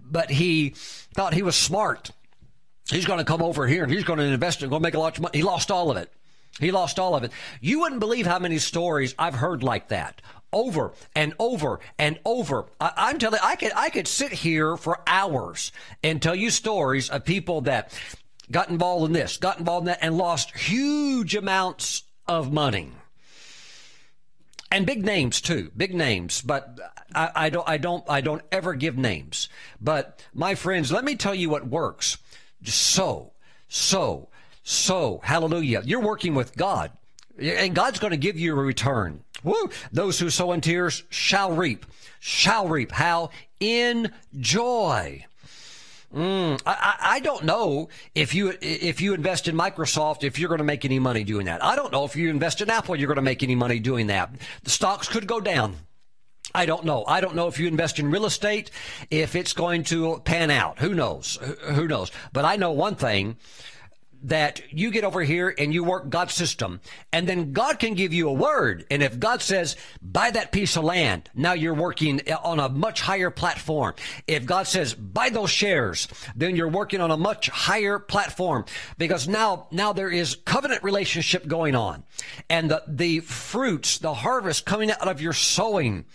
but 0.02 0.32
he 0.32 0.74
thought 1.16 1.34
he 1.34 1.44
was 1.44 1.56
smart? 1.56 2.12
He's 2.90 3.06
going 3.06 3.20
to 3.20 3.26
come 3.26 3.42
over 3.42 3.68
here 3.68 3.84
and 3.84 3.92
he's 3.92 4.04
going 4.04 4.20
to 4.20 4.26
invest 4.26 4.64
and 4.64 4.70
go 4.70 4.80
make 4.80 4.96
a 4.96 5.00
lot 5.00 5.16
of 5.16 5.22
money. 5.22 5.38
He 5.38 5.44
lost 5.44 5.72
all 5.72 5.90
of 5.90 5.96
it. 5.96 6.12
He 6.60 6.72
lost 6.72 7.00
all 7.00 7.16
of 7.16 7.24
it. 7.24 7.32
You 7.62 7.82
wouldn't 7.82 8.00
believe 8.00 8.26
how 8.26 8.40
many 8.40 8.58
stories 8.58 9.16
I've 9.18 9.36
heard 9.36 9.64
like 9.64 9.90
that 9.90 10.22
over 10.52 10.94
and 11.16 11.34
over 11.40 11.80
and 11.98 12.20
over. 12.26 12.66
I, 12.80 13.12
am 13.12 13.20
telling 13.20 13.40
I 13.42 13.56
could, 13.56 13.72
I 13.76 13.90
could 13.90 14.08
sit 14.08 14.32
here 14.32 14.78
for 14.78 15.02
hours 15.08 15.72
and 16.04 16.22
tell 16.22 16.36
you 16.36 16.50
stories 16.50 17.10
of 17.10 17.26
people 17.26 17.62
that 17.62 17.98
got 18.52 18.70
involved 18.70 19.06
in 19.06 19.14
this, 19.14 19.38
got 19.38 19.60
involved 19.60 19.84
in 19.84 19.88
that, 19.88 20.00
and 20.02 20.18
lost 20.18 20.58
huge 20.58 21.36
amounts 21.36 22.04
of 22.28 22.52
money. 22.52 22.92
And 24.72 24.86
big 24.86 25.04
names 25.04 25.42
too, 25.42 25.72
big 25.76 25.96
names, 25.96 26.42
but 26.42 26.80
I, 27.16 27.32
I 27.36 27.50
don't, 27.50 27.68
I 27.68 27.78
don't, 27.78 28.04
I 28.08 28.22
don't 28.22 28.44
ever 28.52 28.76
give 28.76 28.98
names. 28.98 29.50
But 29.82 30.24
my 30.34 30.54
friends, 30.54 30.92
let 30.92 31.04
me 31.04 31.16
tell 31.16 31.34
you 31.34 31.50
what 31.50 31.68
works. 31.68 32.18
So, 32.64 33.34
so 33.68 34.29
so, 34.70 35.20
hallelujah. 35.24 35.82
You're 35.84 36.00
working 36.00 36.36
with 36.36 36.56
God. 36.56 36.92
And 37.42 37.74
God's 37.74 37.98
going 37.98 38.12
to 38.12 38.18
give 38.18 38.38
you 38.38 38.52
a 38.52 38.64
return. 38.64 39.24
Woo! 39.44 39.72
Those 39.92 40.20
who 40.20 40.30
sow 40.30 40.52
in 40.52 40.62
tears 40.62 41.02
shall 41.10 41.54
reap. 41.54 41.88
Shall 42.20 42.68
reap. 42.68 42.92
How? 42.92 43.32
In 43.60 44.12
joy. 44.40 45.26
Mm, 46.14 46.62
I, 46.68 46.98
I 47.02 47.20
don't 47.20 47.46
know 47.46 47.90
if 48.14 48.36
you 48.36 48.54
if 48.62 49.02
you 49.02 49.16
invest 49.16 49.48
in 49.48 49.56
Microsoft 49.56 50.24
if 50.24 50.38
you're 50.38 50.50
going 50.50 50.60
to 50.60 50.64
make 50.64 50.86
any 50.86 51.00
money 51.00 51.24
doing 51.24 51.48
that. 51.48 51.64
I 51.64 51.76
don't 51.76 51.92
know 51.92 52.06
if 52.06 52.16
you 52.16 52.30
invest 52.30 52.62
in 52.62 52.70
Apple 52.70 52.96
you're 52.96 53.08
going 53.08 53.16
to 53.16 53.24
make 53.24 53.42
any 53.42 53.56
money 53.56 53.80
doing 53.80 54.06
that. 54.08 54.32
The 54.64 54.70
stocks 54.70 55.08
could 55.08 55.26
go 55.26 55.42
down. 55.42 55.78
I 56.54 56.68
don't 56.68 56.86
know. 56.86 57.06
I 57.08 57.22
don't 57.22 57.36
know 57.36 57.48
if 57.48 57.60
you 57.60 57.68
invest 57.68 57.98
in 57.98 58.12
real 58.12 58.28
estate 58.28 58.70
if 59.10 59.36
it's 59.36 59.54
going 59.54 59.84
to 59.86 60.20
pan 60.20 60.52
out. 60.52 60.78
Who 60.78 60.94
knows? 60.94 61.40
Who 61.74 61.88
knows? 61.88 62.12
But 62.34 62.46
I 62.46 62.56
know 62.56 62.72
one 62.72 62.96
thing 62.96 63.38
that 64.24 64.62
you 64.72 64.92
get 64.92 65.04
over 65.04 65.22
here 65.22 65.54
and 65.58 65.74
you 65.74 65.84
work 65.84 66.10
God's 66.10 66.34
system 66.34 66.82
and 67.14 67.28
then 67.28 67.54
God 67.54 67.80
can 67.80 67.94
give 67.94 68.14
you 68.14 68.30
a 68.30 68.34
word. 68.34 68.86
And 68.92 69.02
if 69.02 69.20
God 69.20 69.42
says, 69.42 69.76
buy 70.02 70.32
that 70.32 70.52
piece 70.52 70.76
of 70.76 70.84
land, 70.84 71.30
now 71.34 71.54
you're 71.54 71.74
working 71.74 72.22
on 72.32 72.60
a 72.60 72.70
much 72.70 73.02
higher 73.02 73.30
platform. 73.30 73.96
If 74.28 74.46
God 74.46 74.68
says, 74.68 74.94
buy 74.94 75.30
those 75.30 75.50
shares, 75.50 76.08
then 76.36 76.56
you're 76.56 76.68
working 76.68 77.02
on 77.02 77.12
a 77.12 77.18
much 77.18 77.50
higher 77.50 78.00
platform 78.00 78.66
because 78.98 79.28
now, 79.28 79.68
now 79.72 79.94
there 79.94 80.12
is 80.12 80.36
covenant 80.46 80.84
relationship 80.84 81.48
going 81.48 81.76
on 81.76 82.04
and 82.50 82.70
the, 82.70 82.84
the 82.88 83.20
fruits, 83.22 83.98
the 83.98 84.14
harvest 84.14 84.66
coming 84.66 84.92
out 84.92 85.08
of 85.08 85.22
your 85.22 85.34
sowing, 85.34 86.06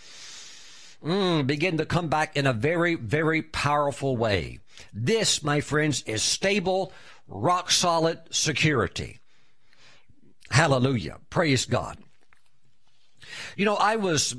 mm, 1.05 1.47
begin 1.47 1.79
to 1.79 1.87
come 1.87 2.09
back 2.09 2.37
in 2.37 2.47
a 2.47 2.53
very, 2.53 2.95
very 2.95 3.43
powerful 3.43 4.17
way. 4.17 4.61
This, 4.93 5.43
my 5.43 5.61
friends, 5.61 6.03
is 6.03 6.23
stable, 6.23 6.93
rock 7.27 7.71
solid 7.71 8.21
security. 8.31 9.21
Hallelujah. 10.51 11.19
Praise 11.31 11.65
God. 11.65 11.99
You 13.57 13.65
know, 13.65 13.77
I 13.77 13.97
was 13.97 14.37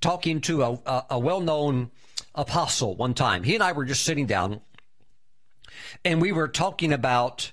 talking 0.00 0.40
to 0.42 0.62
a, 0.62 0.72
a, 0.86 1.04
a 1.10 1.18
well 1.18 1.40
known 1.40 1.90
apostle 2.34 2.96
one 2.96 3.14
time. 3.14 3.42
He 3.42 3.54
and 3.54 3.62
I 3.62 3.72
were 3.72 3.84
just 3.84 4.04
sitting 4.04 4.26
down 4.26 4.60
and 6.04 6.20
we 6.20 6.32
were 6.32 6.48
talking 6.48 6.92
about 6.92 7.52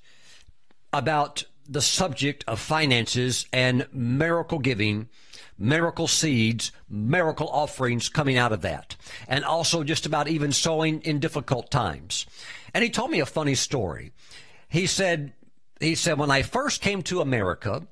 about 0.94 1.44
the 1.68 1.82
subject 1.82 2.46
of 2.48 2.60
finances 2.60 3.46
and 3.52 3.88
miracle 3.92 4.60
giving, 4.60 5.10
miracle 5.58 6.08
seeds, 6.08 6.72
miracle 6.90 7.50
offerings 7.50 8.08
coming 8.08 8.38
out 8.38 8.54
of 8.54 8.62
that. 8.62 8.96
And 9.28 9.44
also 9.44 9.84
just 9.84 10.06
about 10.06 10.30
even 10.30 10.54
sowing 10.54 11.02
in 11.02 11.20
difficult 11.20 11.70
times. 11.70 12.26
And 12.74 12.84
he 12.84 12.90
told 12.90 13.12
me 13.12 13.20
a 13.20 13.26
funny 13.26 13.56
story. 13.56 14.14
He 14.68 14.88
said, 14.88 15.34
he 15.80 15.96
said, 15.96 16.18
when 16.18 16.32
I 16.32 16.42
first 16.42 16.82
came 16.82 17.02
to 17.04 17.22
America 17.22 17.88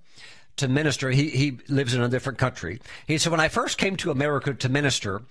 to 0.57 0.67
minister, 0.67 1.11
he, 1.11 1.29
he 1.29 1.59
lives 1.67 1.93
in 1.93 2.01
a 2.01 2.09
different 2.09 2.39
country. 2.39 2.79
He 3.07 3.17
said, 3.17 3.31
when 3.31 3.39
I 3.39 3.47
first 3.47 3.77
came 3.77 3.95
to 3.97 4.11
America 4.11 4.53
to 4.53 4.69
minister, 4.69 5.21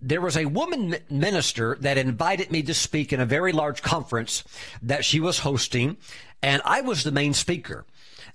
there 0.00 0.20
was 0.20 0.36
a 0.36 0.46
woman 0.46 0.96
minister 1.10 1.76
that 1.80 1.98
invited 1.98 2.50
me 2.50 2.62
to 2.62 2.74
speak 2.74 3.12
in 3.12 3.20
a 3.20 3.26
very 3.26 3.52
large 3.52 3.82
conference 3.82 4.44
that 4.82 5.04
she 5.04 5.20
was 5.20 5.40
hosting, 5.40 5.96
and 6.42 6.62
I 6.64 6.80
was 6.80 7.02
the 7.02 7.12
main 7.12 7.34
speaker. 7.34 7.84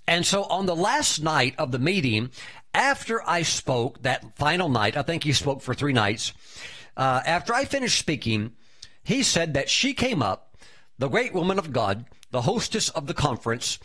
And 0.07 0.25
so 0.25 0.43
on 0.43 0.67
the 0.67 0.75
last 0.75 1.23
night 1.23 1.55
of 1.57 1.71
the 1.71 1.79
meeting, 1.79 2.29
after 2.73 3.27
I 3.27 3.41
spoke, 3.41 4.03
that 4.03 4.37
final 4.37 4.69
night, 4.69 4.95
I 4.95 5.01
think 5.01 5.23
he 5.23 5.33
spoke 5.33 5.61
for 5.61 5.73
three 5.73 5.93
nights, 5.93 6.33
uh, 6.95 7.21
after 7.25 7.53
I 7.53 7.65
finished 7.65 7.97
speaking, 7.97 8.51
he 9.03 9.23
said 9.23 9.53
that 9.53 9.69
she 9.69 9.93
came 9.93 10.21
up, 10.21 10.55
the 10.99 11.07
great 11.07 11.33
woman 11.33 11.57
of 11.57 11.73
God, 11.73 12.05
the 12.35 12.41
hostess 12.41 12.89
of 12.89 13.07
the 13.07 13.13
conference, 13.13 13.79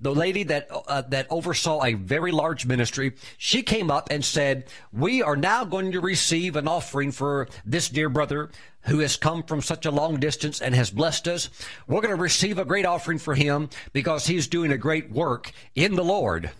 the 0.00 0.14
lady 0.14 0.44
that 0.44 0.68
uh, 0.70 1.02
that 1.08 1.26
oversaw 1.28 1.82
a 1.82 1.94
very 1.94 2.30
large 2.30 2.64
ministry, 2.64 3.12
she 3.36 3.64
came 3.64 3.90
up 3.90 4.06
and 4.12 4.24
said, 4.24 4.64
"We 4.92 5.24
are 5.24 5.34
now 5.34 5.64
going 5.64 5.90
to 5.90 6.00
receive 6.00 6.54
an 6.54 6.68
offering 6.68 7.10
for 7.10 7.48
this 7.64 7.88
dear 7.88 8.08
brother 8.08 8.50
who 8.82 9.00
has 9.00 9.16
come 9.16 9.42
from 9.42 9.60
such 9.60 9.86
a 9.86 9.90
long 9.90 10.20
distance 10.20 10.62
and 10.62 10.72
has 10.72 10.88
blessed 10.88 11.26
us. 11.26 11.50
We're 11.88 12.00
going 12.00 12.14
to 12.14 12.22
receive 12.22 12.58
a 12.58 12.64
great 12.64 12.86
offering 12.86 13.18
for 13.18 13.34
him 13.34 13.70
because 13.92 14.28
he's 14.28 14.46
doing 14.46 14.70
a 14.70 14.78
great 14.78 15.10
work 15.10 15.50
in 15.74 15.96
the 15.96 16.04
Lord." 16.04 16.52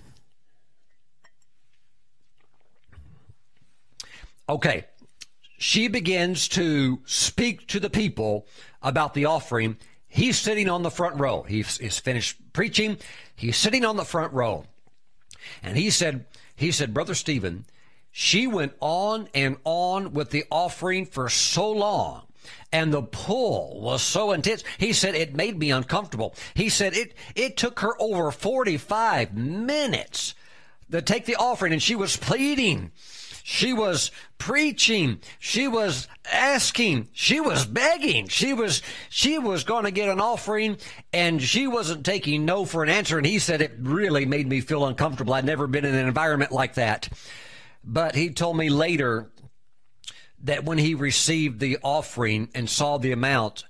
Okay. 4.49 4.87
She 5.59 5.87
begins 5.87 6.49
to 6.49 6.99
speak 7.07 7.69
to 7.69 7.79
the 7.79 7.89
people 7.89 8.49
about 8.83 9.15
the 9.15 9.27
offering 9.27 9.77
He's 10.09 10.39
sitting 10.39 10.69
on 10.69 10.83
the 10.83 10.91
front 10.91 11.21
row. 11.21 11.43
He's, 11.43 11.79
he's 11.79 11.99
finished 11.99 12.53
preaching. 12.53 12.99
He's 13.35 13.57
sitting 13.57 13.85
on 13.85 13.97
the 13.97 14.05
front 14.05 14.33
row. 14.33 14.65
And 15.63 15.77
he 15.77 15.91
said, 15.91 16.27
he 16.55 16.71
said, 16.73 16.95
Brother 16.95 17.15
Stephen, 17.15 17.67
she 18.11 18.47
went 18.47 18.73
on 18.81 19.29
and 19.35 19.57
on 19.65 20.13
with 20.13 20.31
the 20.31 20.45
offering 20.51 21.07
for 21.07 21.29
so 21.29 21.71
long 21.71 22.27
and 22.73 22.93
the 22.93 23.03
pull 23.03 23.81
was 23.81 24.03
so 24.03 24.33
intense. 24.33 24.65
He 24.79 24.93
said 24.93 25.15
it 25.15 25.35
made 25.35 25.59
me 25.59 25.71
uncomfortable. 25.71 26.35
He 26.55 26.69
said 26.69 26.95
it, 26.95 27.15
it 27.35 27.57
took 27.57 27.81
her 27.81 28.01
over 28.01 28.31
45 28.31 29.35
minutes 29.35 30.35
to 30.91 31.03
take 31.03 31.25
the 31.25 31.37
offering 31.37 31.73
and 31.73 31.83
she 31.83 31.97
was 31.97 32.17
pleading. 32.17 32.93
She 33.49 33.73
was 33.73 34.11
preaching. 34.39 35.21
She 35.39 35.69
was 35.69 36.09
asking. 36.33 37.11
She 37.13 37.39
was 37.39 37.65
begging. 37.65 38.27
She 38.27 38.53
was, 38.53 38.83
she 39.09 39.39
was 39.39 39.63
going 39.63 39.85
to 39.85 39.93
get 39.93 40.09
an 40.09 40.21
offering 40.21 40.79
and 41.13 41.41
she 41.41 41.69
wasn't 41.69 42.05
taking 42.05 42.45
no 42.45 42.65
for 42.65 42.83
an 42.83 42.89
answer. 42.89 43.19
And 43.19 43.25
he 43.25 43.39
said 43.39 43.63
it 43.63 43.75
really 43.79 44.27
made 44.27 44.49
me 44.49 44.61
feel 44.61 44.85
uncomfortable. 44.85 45.33
I'd 45.33 45.45
never 45.45 45.69
been 45.69 45.85
in 45.85 45.95
an 45.95 46.09
environment 46.09 46.51
like 46.51 46.75
that. 46.75 47.09
But 47.85 48.17
he 48.17 48.31
told 48.31 48.57
me 48.57 48.69
later 48.69 49.31
that 50.43 50.65
when 50.65 50.79
he 50.79 50.97
received 50.97 51.61
the 51.61 51.79
offering 51.85 52.49
and 52.53 52.69
saw 52.69 52.99
the 52.99 53.13
amount, 53.13 53.63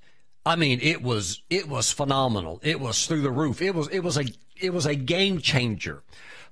I 0.47 0.57
mean, 0.57 0.81
it 0.81 1.03
was, 1.03 1.43
it 1.51 1.69
was 1.69 1.93
phenomenal. 1.93 2.61
It 2.63 2.81
was 2.81 3.07
through 3.07 3.21
the 3.21 3.31
roof. 3.31 3.61
It 3.61 3.75
was, 3.75 3.89
it 3.89 4.01
was 4.01 4.17
a, 4.17 4.25
it 4.59 4.73
was 4.73 4.87
a 4.87 4.95
game 4.95 5.39
changer 5.39 6.03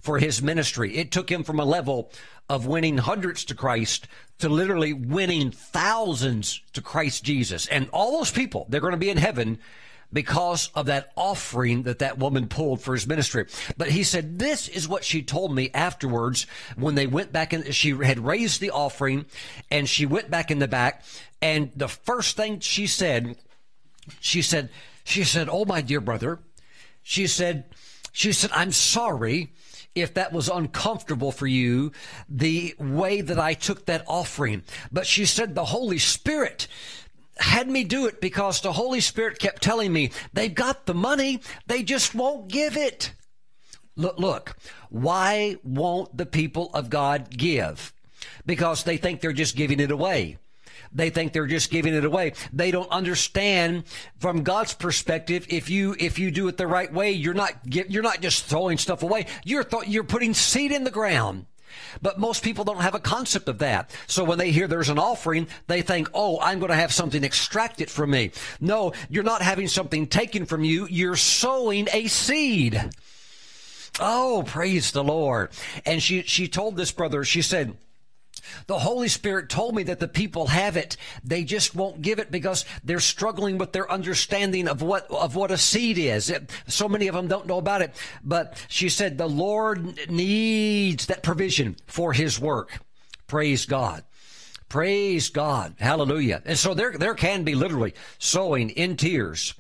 for 0.04 0.18
his 0.18 0.42
ministry. 0.42 0.96
It 0.98 1.10
took 1.10 1.30
him 1.30 1.44
from 1.44 1.58
a 1.58 1.64
level 1.64 2.12
of 2.50 2.66
winning 2.66 2.98
hundreds 2.98 3.42
to 3.46 3.54
Christ 3.54 4.06
to 4.38 4.50
literally 4.50 4.92
winning 4.92 5.50
thousands 5.50 6.60
to 6.74 6.82
Christ 6.82 7.24
Jesus. 7.24 7.66
And 7.68 7.88
all 7.90 8.18
those 8.18 8.30
people, 8.30 8.66
they're 8.68 8.82
going 8.82 8.92
to 8.92 8.98
be 8.98 9.08
in 9.08 9.16
heaven 9.16 9.58
because 10.12 10.68
of 10.74 10.86
that 10.86 11.10
offering 11.16 11.84
that 11.84 12.00
that 12.00 12.18
woman 12.18 12.48
pulled 12.48 12.82
for 12.82 12.92
his 12.92 13.06
ministry. 13.06 13.46
But 13.78 13.90
he 13.90 14.04
said, 14.04 14.38
this 14.38 14.68
is 14.68 14.86
what 14.86 15.04
she 15.04 15.22
told 15.22 15.54
me 15.54 15.70
afterwards 15.72 16.46
when 16.76 16.96
they 16.96 17.06
went 17.06 17.32
back 17.32 17.54
and 17.54 17.74
she 17.74 17.90
had 17.90 18.20
raised 18.20 18.60
the 18.60 18.70
offering 18.70 19.24
and 19.70 19.88
she 19.88 20.04
went 20.04 20.30
back 20.30 20.50
in 20.50 20.58
the 20.58 20.68
back. 20.68 21.02
And 21.40 21.72
the 21.74 21.88
first 21.88 22.36
thing 22.36 22.60
she 22.60 22.86
said, 22.86 23.36
she 24.20 24.42
said, 24.42 24.68
she 25.02 25.24
said, 25.24 25.48
Oh, 25.50 25.64
my 25.64 25.80
dear 25.80 26.02
brother, 26.02 26.40
she 27.02 27.26
said, 27.26 27.64
she 28.12 28.32
said, 28.32 28.50
I'm 28.52 28.70
sorry 28.70 29.50
if 29.94 30.14
that 30.14 30.32
was 30.32 30.48
uncomfortable 30.48 31.32
for 31.32 31.46
you, 31.46 31.92
the 32.28 32.74
way 32.78 33.20
that 33.20 33.38
I 33.38 33.54
took 33.54 33.86
that 33.86 34.04
offering. 34.06 34.62
But 34.90 35.06
she 35.06 35.24
said 35.26 35.54
the 35.54 35.66
Holy 35.66 35.98
Spirit 35.98 36.66
had 37.38 37.68
me 37.68 37.84
do 37.84 38.06
it 38.06 38.20
because 38.20 38.60
the 38.60 38.72
Holy 38.72 39.00
Spirit 39.00 39.38
kept 39.38 39.62
telling 39.62 39.92
me 39.92 40.10
they've 40.32 40.54
got 40.54 40.86
the 40.86 40.94
money, 40.94 41.40
they 41.66 41.82
just 41.82 42.14
won't 42.14 42.48
give 42.48 42.76
it. 42.76 43.12
Look, 43.96 44.18
look, 44.18 44.56
why 44.90 45.56
won't 45.62 46.16
the 46.16 46.26
people 46.26 46.70
of 46.74 46.90
God 46.90 47.30
give? 47.30 47.92
Because 48.46 48.84
they 48.84 48.96
think 48.96 49.20
they're 49.20 49.32
just 49.32 49.56
giving 49.56 49.80
it 49.80 49.90
away. 49.90 50.38
They 50.94 51.10
think 51.10 51.32
they're 51.32 51.46
just 51.46 51.70
giving 51.70 51.94
it 51.94 52.04
away. 52.04 52.34
They 52.52 52.70
don't 52.70 52.90
understand 52.90 53.84
from 54.18 54.42
God's 54.42 54.74
perspective. 54.74 55.46
If 55.48 55.68
you 55.68 55.96
if 55.98 56.18
you 56.18 56.30
do 56.30 56.48
it 56.48 56.56
the 56.56 56.66
right 56.66 56.92
way, 56.92 57.12
you're 57.12 57.34
not 57.34 57.52
you're 57.64 58.02
not 58.02 58.20
just 58.20 58.44
throwing 58.44 58.78
stuff 58.78 59.02
away. 59.02 59.26
You're 59.44 59.64
th- 59.64 59.88
you're 59.88 60.04
putting 60.04 60.34
seed 60.34 60.72
in 60.72 60.84
the 60.84 60.90
ground. 60.90 61.46
But 62.00 62.18
most 62.18 62.42
people 62.42 62.64
don't 62.64 62.80
have 62.80 62.94
a 62.94 63.00
concept 63.00 63.48
of 63.48 63.58
that. 63.58 63.90
So 64.06 64.24
when 64.24 64.38
they 64.38 64.50
hear 64.50 64.66
there's 64.66 64.88
an 64.88 64.98
offering, 64.98 65.48
they 65.66 65.82
think, 65.82 66.08
oh, 66.14 66.38
I'm 66.40 66.58
going 66.58 66.70
to 66.70 66.76
have 66.76 66.92
something 66.92 67.24
extracted 67.24 67.90
from 67.90 68.10
me. 68.10 68.30
No, 68.60 68.92
you're 69.08 69.24
not 69.24 69.42
having 69.42 69.68
something 69.68 70.06
taken 70.06 70.46
from 70.46 70.64
you. 70.64 70.86
You're 70.88 71.16
sowing 71.16 71.88
a 71.92 72.06
seed. 72.06 72.90
Oh, 74.00 74.44
praise 74.46 74.90
the 74.90 75.04
Lord. 75.04 75.50
And 75.86 76.02
she, 76.02 76.22
she 76.22 76.48
told 76.48 76.76
this 76.76 76.90
brother, 76.92 77.24
she 77.24 77.42
said, 77.42 77.76
the 78.66 78.78
Holy 78.78 79.08
Spirit 79.08 79.48
told 79.48 79.74
me 79.74 79.82
that 79.84 80.00
the 80.00 80.08
people 80.08 80.48
have 80.48 80.76
it. 80.76 80.96
They 81.22 81.44
just 81.44 81.74
won't 81.74 82.02
give 82.02 82.18
it 82.18 82.30
because 82.30 82.64
they're 82.82 83.00
struggling 83.00 83.58
with 83.58 83.72
their 83.72 83.90
understanding 83.90 84.68
of 84.68 84.82
what, 84.82 85.10
of 85.10 85.36
what 85.36 85.50
a 85.50 85.58
seed 85.58 85.98
is. 85.98 86.30
It, 86.30 86.50
so 86.66 86.88
many 86.88 87.08
of 87.08 87.14
them 87.14 87.28
don't 87.28 87.46
know 87.46 87.58
about 87.58 87.82
it. 87.82 87.94
But 88.22 88.64
she 88.68 88.88
said 88.88 89.18
the 89.18 89.28
Lord 89.28 90.10
needs 90.10 91.06
that 91.06 91.22
provision 91.22 91.76
for 91.86 92.12
his 92.12 92.38
work. 92.40 92.80
Praise 93.26 93.66
God. 93.66 94.04
Praise 94.68 95.30
God. 95.30 95.74
Hallelujah. 95.78 96.42
And 96.44 96.58
so 96.58 96.74
there, 96.74 96.98
there 96.98 97.14
can 97.14 97.44
be 97.44 97.54
literally 97.54 97.94
sowing 98.18 98.70
in 98.70 98.96
tears. 98.96 99.54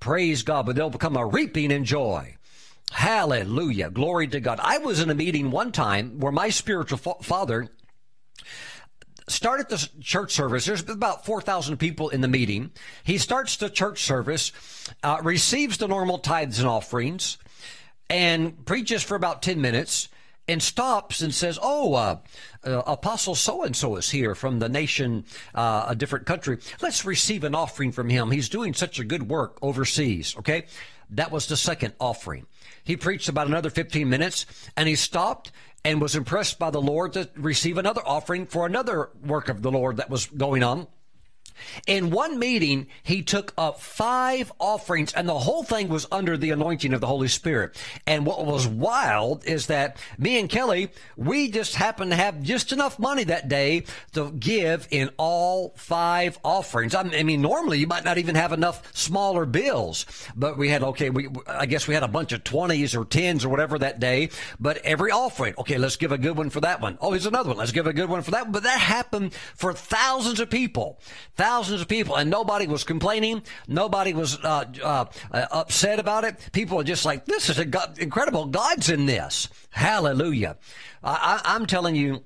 Praise 0.00 0.42
God, 0.42 0.66
but 0.66 0.76
they'll 0.76 0.90
become 0.90 1.16
a 1.16 1.26
reaping 1.26 1.70
in 1.70 1.84
joy. 1.84 2.36
Hallelujah. 2.90 3.90
Glory 3.90 4.26
to 4.28 4.40
God. 4.40 4.58
I 4.62 4.78
was 4.78 4.98
in 4.98 5.10
a 5.10 5.14
meeting 5.14 5.50
one 5.50 5.70
time 5.72 6.18
where 6.18 6.32
my 6.32 6.48
spiritual 6.48 6.98
fa- 6.98 7.22
father 7.22 7.68
started 9.30 9.68
the 9.68 9.88
church 10.00 10.32
service. 10.32 10.64
There's 10.66 10.88
about 10.88 11.24
4,000 11.24 11.76
people 11.76 12.08
in 12.08 12.20
the 12.20 12.28
meeting. 12.28 12.70
He 13.04 13.18
starts 13.18 13.56
the 13.56 13.70
church 13.70 14.02
service, 14.02 14.52
uh, 15.02 15.18
receives 15.22 15.78
the 15.78 15.88
normal 15.88 16.18
tithes 16.18 16.58
and 16.58 16.68
offerings, 16.68 17.38
and 18.08 18.64
preaches 18.66 19.02
for 19.02 19.14
about 19.14 19.42
10 19.42 19.60
minutes 19.60 20.08
and 20.48 20.62
stops 20.62 21.22
and 21.22 21.32
says, 21.32 21.58
Oh, 21.62 21.94
uh, 21.94 22.18
uh, 22.64 22.82
Apostle 22.86 23.34
so 23.34 23.62
and 23.62 23.74
so 23.76 23.96
is 23.96 24.10
here 24.10 24.34
from 24.34 24.58
the 24.58 24.68
nation, 24.68 25.24
uh, 25.54 25.86
a 25.88 25.94
different 25.94 26.26
country. 26.26 26.58
Let's 26.82 27.04
receive 27.04 27.44
an 27.44 27.54
offering 27.54 27.92
from 27.92 28.08
him. 28.08 28.30
He's 28.30 28.48
doing 28.48 28.74
such 28.74 28.98
a 28.98 29.04
good 29.04 29.28
work 29.28 29.58
overseas. 29.62 30.36
Okay. 30.38 30.66
That 31.10 31.32
was 31.32 31.46
the 31.46 31.56
second 31.56 31.94
offering. 31.98 32.46
He 32.84 32.96
preached 32.96 33.28
about 33.28 33.48
another 33.48 33.70
15 33.70 34.08
minutes 34.08 34.46
and 34.76 34.88
he 34.88 34.94
stopped 34.94 35.50
and 35.84 36.00
was 36.00 36.14
impressed 36.14 36.58
by 36.58 36.70
the 36.70 36.80
Lord 36.80 37.14
to 37.14 37.28
receive 37.36 37.78
another 37.78 38.02
offering 38.04 38.46
for 38.46 38.66
another 38.66 39.10
work 39.24 39.48
of 39.48 39.62
the 39.62 39.70
Lord 39.70 39.96
that 39.96 40.10
was 40.10 40.26
going 40.26 40.62
on. 40.62 40.86
In 41.86 42.10
one 42.10 42.38
meeting, 42.38 42.86
he 43.02 43.22
took 43.22 43.52
up 43.56 43.80
five 43.80 44.52
offerings, 44.58 45.12
and 45.12 45.28
the 45.28 45.38
whole 45.38 45.62
thing 45.62 45.88
was 45.88 46.06
under 46.10 46.36
the 46.36 46.50
anointing 46.50 46.92
of 46.92 47.00
the 47.00 47.06
Holy 47.06 47.28
Spirit. 47.28 47.76
And 48.06 48.26
what 48.26 48.44
was 48.44 48.66
wild 48.66 49.44
is 49.44 49.66
that 49.66 49.96
me 50.18 50.38
and 50.38 50.48
Kelly, 50.48 50.90
we 51.16 51.50
just 51.50 51.74
happened 51.74 52.10
to 52.10 52.16
have 52.16 52.42
just 52.42 52.72
enough 52.72 52.98
money 52.98 53.24
that 53.24 53.48
day 53.48 53.84
to 54.12 54.30
give 54.32 54.88
in 54.90 55.10
all 55.16 55.74
five 55.76 56.38
offerings. 56.44 56.94
I 56.94 57.02
mean, 57.22 57.40
normally 57.40 57.78
you 57.78 57.86
might 57.86 58.04
not 58.04 58.18
even 58.18 58.34
have 58.34 58.52
enough 58.52 58.82
smaller 58.94 59.46
bills, 59.46 60.06
but 60.36 60.56
we 60.58 60.68
had, 60.68 60.82
okay, 60.82 61.10
we, 61.10 61.28
I 61.46 61.66
guess 61.66 61.86
we 61.86 61.94
had 61.94 62.02
a 62.02 62.08
bunch 62.08 62.32
of 62.32 62.44
20s 62.44 62.94
or 62.94 63.04
10s 63.04 63.44
or 63.44 63.48
whatever 63.48 63.78
that 63.78 64.00
day, 64.00 64.30
but 64.58 64.78
every 64.78 65.10
offering, 65.10 65.54
okay, 65.58 65.78
let's 65.78 65.96
give 65.96 66.12
a 66.12 66.18
good 66.18 66.36
one 66.36 66.50
for 66.50 66.60
that 66.60 66.80
one. 66.80 66.98
Oh, 67.00 67.10
here's 67.10 67.26
another 67.26 67.48
one. 67.48 67.58
Let's 67.58 67.72
give 67.72 67.86
a 67.86 67.92
good 67.92 68.08
one 68.08 68.22
for 68.22 68.32
that 68.32 68.44
one. 68.44 68.52
But 68.52 68.64
that 68.64 68.78
happened 68.78 69.34
for 69.54 69.72
thousands 69.72 70.40
of 70.40 70.50
people. 70.50 71.00
Thousands 71.40 71.80
of 71.80 71.88
people, 71.88 72.16
and 72.16 72.28
nobody 72.28 72.66
was 72.66 72.84
complaining. 72.84 73.42
Nobody 73.66 74.12
was 74.12 74.38
uh, 74.44 74.66
uh, 74.82 75.06
upset 75.32 75.98
about 75.98 76.24
it. 76.24 76.36
People 76.52 76.78
are 76.78 76.84
just 76.84 77.06
like, 77.06 77.24
"This 77.24 77.48
is 77.48 77.58
God, 77.64 77.98
incredible. 77.98 78.44
God's 78.44 78.90
in 78.90 79.06
this. 79.06 79.48
Hallelujah!" 79.70 80.58
I, 81.02 81.40
am 81.46 81.64
telling 81.64 81.96
you, 81.96 82.24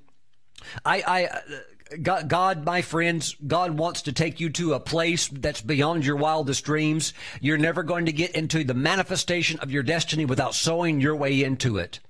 I, 0.83 1.01
I 1.07 1.97
God, 2.01 2.27
God, 2.27 2.65
my 2.65 2.81
friends, 2.81 3.37
God 3.47 3.77
wants 3.77 4.01
to 4.01 4.11
take 4.11 4.41
you 4.41 4.49
to 4.49 4.73
a 4.73 4.81
place 4.81 5.29
that's 5.29 5.61
beyond 5.61 6.05
your 6.05 6.17
wildest 6.17 6.65
dreams. 6.65 7.13
You're 7.39 7.57
never 7.57 7.83
going 7.83 8.07
to 8.07 8.11
get 8.11 8.31
into 8.31 8.65
the 8.65 8.73
manifestation 8.73 9.61
of 9.61 9.71
your 9.71 9.83
destiny 9.83 10.25
without 10.25 10.55
sowing 10.55 10.99
your 10.99 11.15
way 11.15 11.41
into 11.41 11.77
it. 11.77 12.01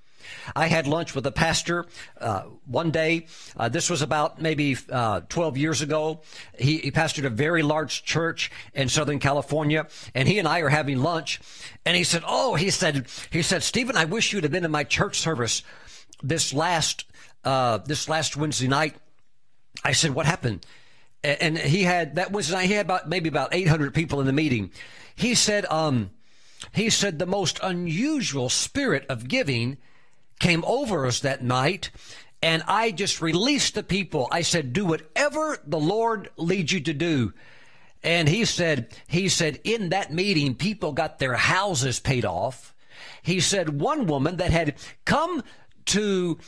I 0.54 0.66
had 0.66 0.86
lunch 0.86 1.14
with 1.14 1.26
a 1.26 1.32
pastor 1.32 1.86
uh, 2.20 2.42
one 2.66 2.90
day. 2.90 3.26
Uh, 3.56 3.68
this 3.68 3.90
was 3.90 4.02
about 4.02 4.40
maybe 4.40 4.76
uh, 4.90 5.20
12 5.28 5.56
years 5.56 5.82
ago. 5.82 6.22
He, 6.58 6.78
he 6.78 6.90
pastored 6.90 7.24
a 7.24 7.30
very 7.30 7.62
large 7.62 8.04
church 8.04 8.50
in 8.74 8.88
Southern 8.88 9.18
California, 9.18 9.86
and 10.14 10.28
he 10.28 10.38
and 10.38 10.46
I 10.46 10.60
are 10.60 10.68
having 10.68 10.98
lunch. 10.98 11.40
And 11.84 11.96
he 11.96 12.04
said, 12.04 12.22
"Oh, 12.26 12.54
he 12.54 12.70
said, 12.70 13.06
he 13.30 13.42
said, 13.42 13.62
Stephen, 13.62 13.96
I 13.96 14.04
wish 14.04 14.32
you'd 14.32 14.44
have 14.44 14.52
been 14.52 14.64
in 14.64 14.70
my 14.70 14.84
church 14.84 15.18
service 15.18 15.62
this 16.22 16.52
last 16.52 17.04
uh, 17.44 17.78
this 17.78 18.08
last 18.08 18.36
Wednesday 18.36 18.68
night." 18.68 18.96
I 19.84 19.92
said, 19.92 20.14
"What 20.14 20.26
happened?" 20.26 20.66
And 21.22 21.58
he 21.58 21.82
had 21.82 22.16
that 22.16 22.30
Wednesday 22.30 22.54
night. 22.54 22.66
He 22.66 22.74
had 22.74 22.86
about 22.86 23.08
maybe 23.08 23.28
about 23.28 23.52
800 23.52 23.92
people 23.94 24.20
in 24.20 24.26
the 24.26 24.32
meeting. 24.32 24.70
He 25.16 25.34
said, 25.34 25.66
um, 25.66 26.10
he 26.72 26.90
said 26.90 27.18
the 27.18 27.26
most 27.26 27.58
unusual 27.62 28.48
spirit 28.48 29.06
of 29.08 29.28
giving 29.28 29.78
came 30.38 30.64
over 30.64 31.06
us 31.06 31.20
that 31.20 31.42
night 31.42 31.90
and 32.42 32.62
I 32.66 32.90
just 32.90 33.20
released 33.20 33.74
the 33.74 33.82
people. 33.82 34.28
I 34.30 34.42
said, 34.42 34.72
do 34.72 34.84
whatever 34.84 35.58
the 35.66 35.80
Lord 35.80 36.30
leads 36.36 36.72
you 36.72 36.80
to 36.80 36.92
do. 36.92 37.32
And 38.02 38.28
he 38.28 38.44
said, 38.44 38.94
he 39.08 39.28
said, 39.28 39.58
in 39.64 39.88
that 39.88 40.12
meeting, 40.12 40.54
people 40.54 40.92
got 40.92 41.18
their 41.18 41.34
houses 41.34 41.98
paid 41.98 42.24
off. 42.24 42.74
He 43.22 43.40
said, 43.40 43.80
one 43.80 44.06
woman 44.06 44.36
that 44.36 44.50
had 44.50 44.76
come 45.04 45.42
to 45.86 46.38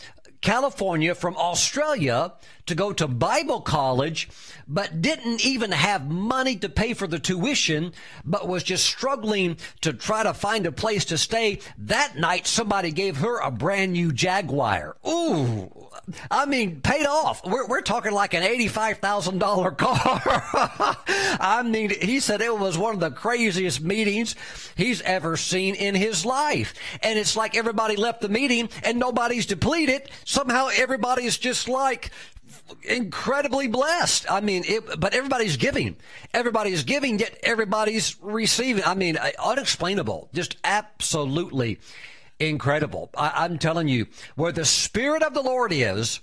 California 0.40 1.14
from 1.14 1.36
Australia 1.36 2.32
to 2.66 2.74
go 2.74 2.92
to 2.92 3.08
Bible 3.08 3.60
college, 3.60 4.28
but 4.66 5.02
didn't 5.02 5.44
even 5.44 5.72
have 5.72 6.10
money 6.10 6.56
to 6.56 6.68
pay 6.68 6.94
for 6.94 7.06
the 7.06 7.18
tuition, 7.18 7.92
but 8.24 8.46
was 8.46 8.62
just 8.62 8.86
struggling 8.86 9.56
to 9.80 9.92
try 9.92 10.22
to 10.22 10.34
find 10.34 10.66
a 10.66 10.72
place 10.72 11.04
to 11.06 11.18
stay. 11.18 11.58
That 11.78 12.16
night, 12.16 12.46
somebody 12.46 12.92
gave 12.92 13.16
her 13.18 13.40
a 13.40 13.50
brand 13.50 13.92
new 13.92 14.12
Jaguar. 14.12 14.96
Ooh, 15.06 15.87
I 16.30 16.46
mean, 16.46 16.80
paid 16.80 17.06
off. 17.06 17.44
We're, 17.44 17.66
we're 17.66 17.82
talking 17.82 18.12
like 18.12 18.34
an 18.34 18.42
$85,000 18.42 19.76
car. 19.76 20.96
I 21.40 21.62
mean, 21.62 21.90
he 21.90 22.20
said 22.20 22.40
it 22.40 22.56
was 22.56 22.78
one 22.78 22.94
of 22.94 23.00
the 23.00 23.10
craziest 23.10 23.80
meetings 23.80 24.34
he's 24.76 25.02
ever 25.02 25.36
seen 25.36 25.74
in 25.74 25.94
his 25.94 26.24
life. 26.24 26.74
And 27.02 27.18
it's 27.18 27.36
like 27.36 27.56
everybody 27.56 27.96
left 27.96 28.20
the 28.20 28.28
meeting 28.28 28.68
and 28.82 28.98
nobody's 28.98 29.46
depleted. 29.46 30.10
Somehow 30.24 30.68
everybody's 30.74 31.36
just 31.36 31.68
like, 31.68 32.10
incredibly 32.82 33.68
blessed. 33.68 34.30
I 34.30 34.40
mean, 34.40 34.64
it, 34.66 35.00
but 35.00 35.14
everybody's 35.14 35.56
giving. 35.56 35.96
Everybody's 36.34 36.84
giving, 36.84 37.18
yet 37.18 37.38
everybody's 37.42 38.16
receiving. 38.22 38.84
I 38.84 38.94
mean, 38.94 39.16
uh, 39.16 39.30
unexplainable. 39.42 40.28
Just 40.32 40.56
absolutely 40.64 41.78
incredible. 42.38 43.10
I, 43.16 43.44
I'm 43.44 43.58
telling 43.58 43.88
you, 43.88 44.06
where 44.34 44.52
the 44.52 44.64
Spirit 44.64 45.22
of 45.22 45.34
the 45.34 45.42
Lord 45.42 45.72
is, 45.72 46.20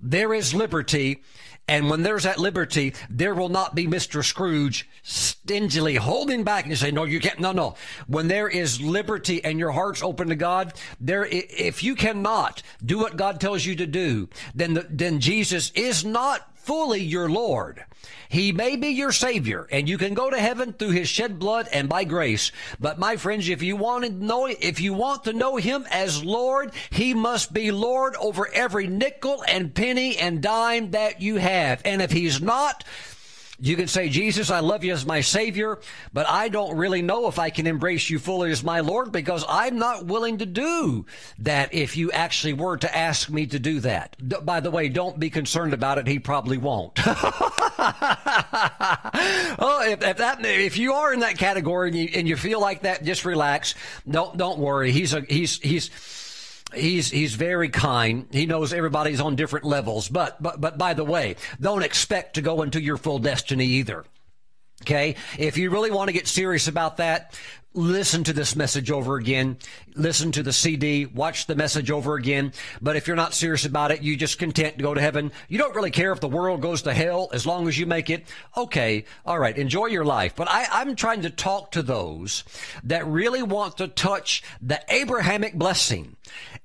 there 0.00 0.32
is 0.32 0.54
liberty. 0.54 1.22
And 1.68 1.88
when 1.88 2.02
there's 2.02 2.24
that 2.24 2.40
liberty, 2.40 2.94
there 3.08 3.34
will 3.34 3.48
not 3.48 3.76
be 3.76 3.86
Mr. 3.86 4.24
Scrooge 4.24 4.88
stingily 5.02 5.94
holding 5.94 6.42
back 6.42 6.64
and 6.64 6.70
you 6.70 6.76
say, 6.76 6.90
no, 6.90 7.04
you 7.04 7.20
can't. 7.20 7.38
No, 7.38 7.52
no. 7.52 7.76
When 8.08 8.26
there 8.26 8.48
is 8.48 8.80
liberty 8.80 9.44
and 9.44 9.58
your 9.58 9.70
heart's 9.70 10.02
open 10.02 10.28
to 10.28 10.36
God, 10.36 10.72
there, 11.00 11.26
if 11.26 11.84
you 11.84 11.94
cannot 11.94 12.62
do 12.84 12.98
what 12.98 13.16
God 13.16 13.40
tells 13.40 13.64
you 13.64 13.76
to 13.76 13.86
do, 13.86 14.28
then, 14.52 14.74
the, 14.74 14.86
then 14.90 15.20
Jesus 15.20 15.70
is 15.76 16.04
not 16.04 16.49
fully 16.62 17.02
your 17.02 17.28
Lord. 17.28 17.84
He 18.28 18.52
may 18.52 18.76
be 18.76 18.88
your 18.88 19.12
Savior, 19.12 19.66
and 19.72 19.88
you 19.88 19.98
can 19.98 20.14
go 20.14 20.30
to 20.30 20.38
heaven 20.38 20.72
through 20.72 20.90
His 20.90 21.08
shed 21.08 21.38
blood 21.38 21.68
and 21.72 21.88
by 21.88 22.04
grace. 22.04 22.52
But 22.78 22.98
my 22.98 23.16
friends, 23.16 23.48
if 23.48 23.62
you 23.62 23.76
want 23.76 24.04
to 24.04 24.10
know, 24.10 24.46
if 24.46 24.80
you 24.80 24.94
want 24.94 25.24
to 25.24 25.32
know 25.32 25.56
Him 25.56 25.84
as 25.90 26.24
Lord, 26.24 26.72
He 26.90 27.12
must 27.12 27.52
be 27.52 27.72
Lord 27.72 28.14
over 28.16 28.48
every 28.52 28.86
nickel 28.86 29.42
and 29.48 29.74
penny 29.74 30.16
and 30.16 30.40
dime 30.40 30.92
that 30.92 31.20
you 31.20 31.36
have. 31.36 31.82
And 31.84 32.00
if 32.00 32.12
He's 32.12 32.40
not, 32.40 32.84
you 33.60 33.76
can 33.76 33.88
say, 33.88 34.08
Jesus, 34.08 34.50
I 34.50 34.60
love 34.60 34.84
you 34.84 34.92
as 34.92 35.04
my 35.04 35.20
Savior, 35.20 35.78
but 36.12 36.26
I 36.28 36.48
don't 36.48 36.76
really 36.76 37.02
know 37.02 37.28
if 37.28 37.38
I 37.38 37.50
can 37.50 37.66
embrace 37.66 38.08
you 38.08 38.18
fully 38.18 38.50
as 38.50 38.64
my 38.64 38.80
Lord 38.80 39.12
because 39.12 39.44
I'm 39.48 39.78
not 39.78 40.06
willing 40.06 40.38
to 40.38 40.46
do 40.46 41.04
that 41.40 41.74
if 41.74 41.96
you 41.96 42.10
actually 42.10 42.54
were 42.54 42.78
to 42.78 42.96
ask 42.96 43.28
me 43.28 43.46
to 43.46 43.58
do 43.58 43.80
that. 43.80 44.16
By 44.44 44.60
the 44.60 44.70
way, 44.70 44.88
don't 44.88 45.18
be 45.20 45.28
concerned 45.28 45.74
about 45.74 45.98
it. 45.98 46.06
He 46.06 46.18
probably 46.18 46.56
won't. 46.58 46.98
oh, 47.06 47.12
if, 49.86 50.02
if, 50.02 50.16
that, 50.16 50.38
if 50.44 50.78
you 50.78 50.94
are 50.94 51.12
in 51.12 51.20
that 51.20 51.36
category 51.36 51.88
and 51.88 51.98
you, 51.98 52.08
and 52.14 52.28
you 52.28 52.36
feel 52.36 52.60
like 52.60 52.82
that, 52.82 53.04
just 53.04 53.24
relax. 53.24 53.74
Don't, 54.08 54.36
don't 54.36 54.58
worry. 54.58 54.90
He's 54.92 55.12
a, 55.12 55.20
he's, 55.20 55.58
he's, 55.58 55.90
He's 56.74 57.10
he's 57.10 57.34
very 57.34 57.68
kind. 57.68 58.26
He 58.30 58.46
knows 58.46 58.72
everybody's 58.72 59.20
on 59.20 59.36
different 59.36 59.64
levels. 59.64 60.08
But 60.08 60.42
but 60.42 60.60
but 60.60 60.78
by 60.78 60.94
the 60.94 61.04
way, 61.04 61.36
don't 61.60 61.82
expect 61.82 62.34
to 62.34 62.42
go 62.42 62.62
into 62.62 62.80
your 62.80 62.96
full 62.96 63.18
destiny 63.18 63.66
either. 63.66 64.04
Okay? 64.82 65.16
If 65.38 65.58
you 65.58 65.70
really 65.70 65.90
want 65.90 66.08
to 66.08 66.12
get 66.12 66.26
serious 66.26 66.68
about 66.68 66.96
that, 66.98 67.38
listen 67.72 68.24
to 68.24 68.32
this 68.32 68.56
message 68.56 68.90
over 68.90 69.16
again. 69.16 69.56
Listen 69.94 70.32
to 70.32 70.42
the 70.42 70.52
CD, 70.52 71.06
watch 71.06 71.46
the 71.46 71.54
message 71.54 71.90
over 71.90 72.14
again. 72.14 72.52
But 72.80 72.96
if 72.96 73.06
you're 73.06 73.16
not 73.16 73.34
serious 73.34 73.64
about 73.64 73.92
it, 73.92 74.02
you 74.02 74.16
just 74.16 74.38
content 74.38 74.78
to 74.78 74.82
go 74.82 74.94
to 74.94 75.00
heaven. 75.00 75.30
You 75.48 75.58
don't 75.58 75.74
really 75.74 75.90
care 75.90 76.12
if 76.12 76.20
the 76.20 76.28
world 76.28 76.62
goes 76.62 76.82
to 76.82 76.92
hell 76.92 77.28
as 77.32 77.46
long 77.46 77.68
as 77.68 77.78
you 77.78 77.86
make 77.86 78.10
it. 78.10 78.26
Okay. 78.56 79.04
All 79.24 79.38
right. 79.38 79.56
Enjoy 79.56 79.86
your 79.86 80.04
life. 80.04 80.34
But 80.34 80.48
I, 80.50 80.66
I'm 80.70 80.96
trying 80.96 81.22
to 81.22 81.30
talk 81.30 81.72
to 81.72 81.82
those 81.82 82.44
that 82.84 83.06
really 83.06 83.42
want 83.42 83.78
to 83.78 83.88
touch 83.88 84.42
the 84.60 84.82
Abrahamic 84.88 85.54
blessing. 85.54 86.16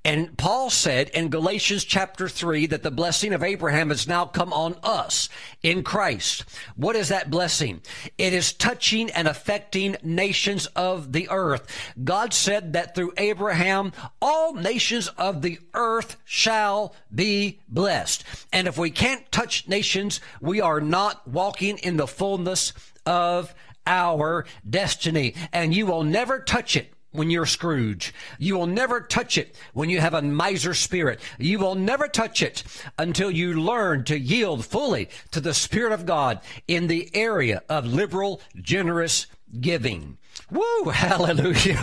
And 0.04 0.36
Paul 0.38 0.70
said 0.70 1.08
in 1.10 1.30
Galatians 1.30 1.84
chapter 1.84 2.28
3 2.28 2.66
that 2.66 2.84
the 2.84 2.92
blessing 2.92 3.32
of 3.32 3.42
Abraham 3.42 3.88
has 3.88 4.06
now 4.06 4.24
come 4.24 4.52
on 4.52 4.76
us 4.84 5.28
in 5.62 5.82
Christ. 5.82 6.44
What 6.76 6.94
is 6.94 7.08
that 7.08 7.28
blessing? 7.28 7.80
It 8.16 8.32
is 8.32 8.52
touching 8.52 9.10
and 9.10 9.26
affecting 9.26 9.96
nations 10.04 10.66
of 10.76 10.95
the 11.12 11.28
earth. 11.30 11.66
God 12.02 12.32
said 12.32 12.72
that 12.72 12.94
through 12.94 13.12
Abraham, 13.16 13.92
all 14.20 14.54
nations 14.54 15.08
of 15.18 15.42
the 15.42 15.58
earth 15.74 16.16
shall 16.24 16.94
be 17.14 17.60
blessed. 17.68 18.24
And 18.52 18.66
if 18.68 18.78
we 18.78 18.90
can't 18.90 19.30
touch 19.30 19.68
nations, 19.68 20.20
we 20.40 20.60
are 20.60 20.80
not 20.80 21.26
walking 21.28 21.78
in 21.78 21.96
the 21.96 22.06
fullness 22.06 22.72
of 23.04 23.54
our 23.86 24.44
destiny. 24.68 25.34
And 25.52 25.74
you 25.74 25.86
will 25.86 26.02
never 26.02 26.40
touch 26.40 26.76
it 26.76 26.92
when 27.16 27.30
you're 27.30 27.46
Scrooge. 27.46 28.14
You 28.38 28.56
will 28.56 28.66
never 28.66 29.00
touch 29.00 29.38
it 29.38 29.56
when 29.72 29.88
you 29.88 30.00
have 30.00 30.14
a 30.14 30.22
miser 30.22 30.74
spirit. 30.74 31.20
You 31.38 31.58
will 31.58 31.74
never 31.74 32.08
touch 32.08 32.42
it 32.42 32.62
until 32.98 33.30
you 33.30 33.54
learn 33.54 34.04
to 34.04 34.18
yield 34.18 34.64
fully 34.64 35.08
to 35.30 35.40
the 35.40 35.54
Spirit 35.54 35.92
of 35.92 36.06
God 36.06 36.40
in 36.68 36.86
the 36.86 37.10
area 37.14 37.62
of 37.68 37.86
liberal, 37.86 38.40
generous 38.60 39.26
giving. 39.60 40.18
Woo, 40.50 40.84
hallelujah. 40.90 41.80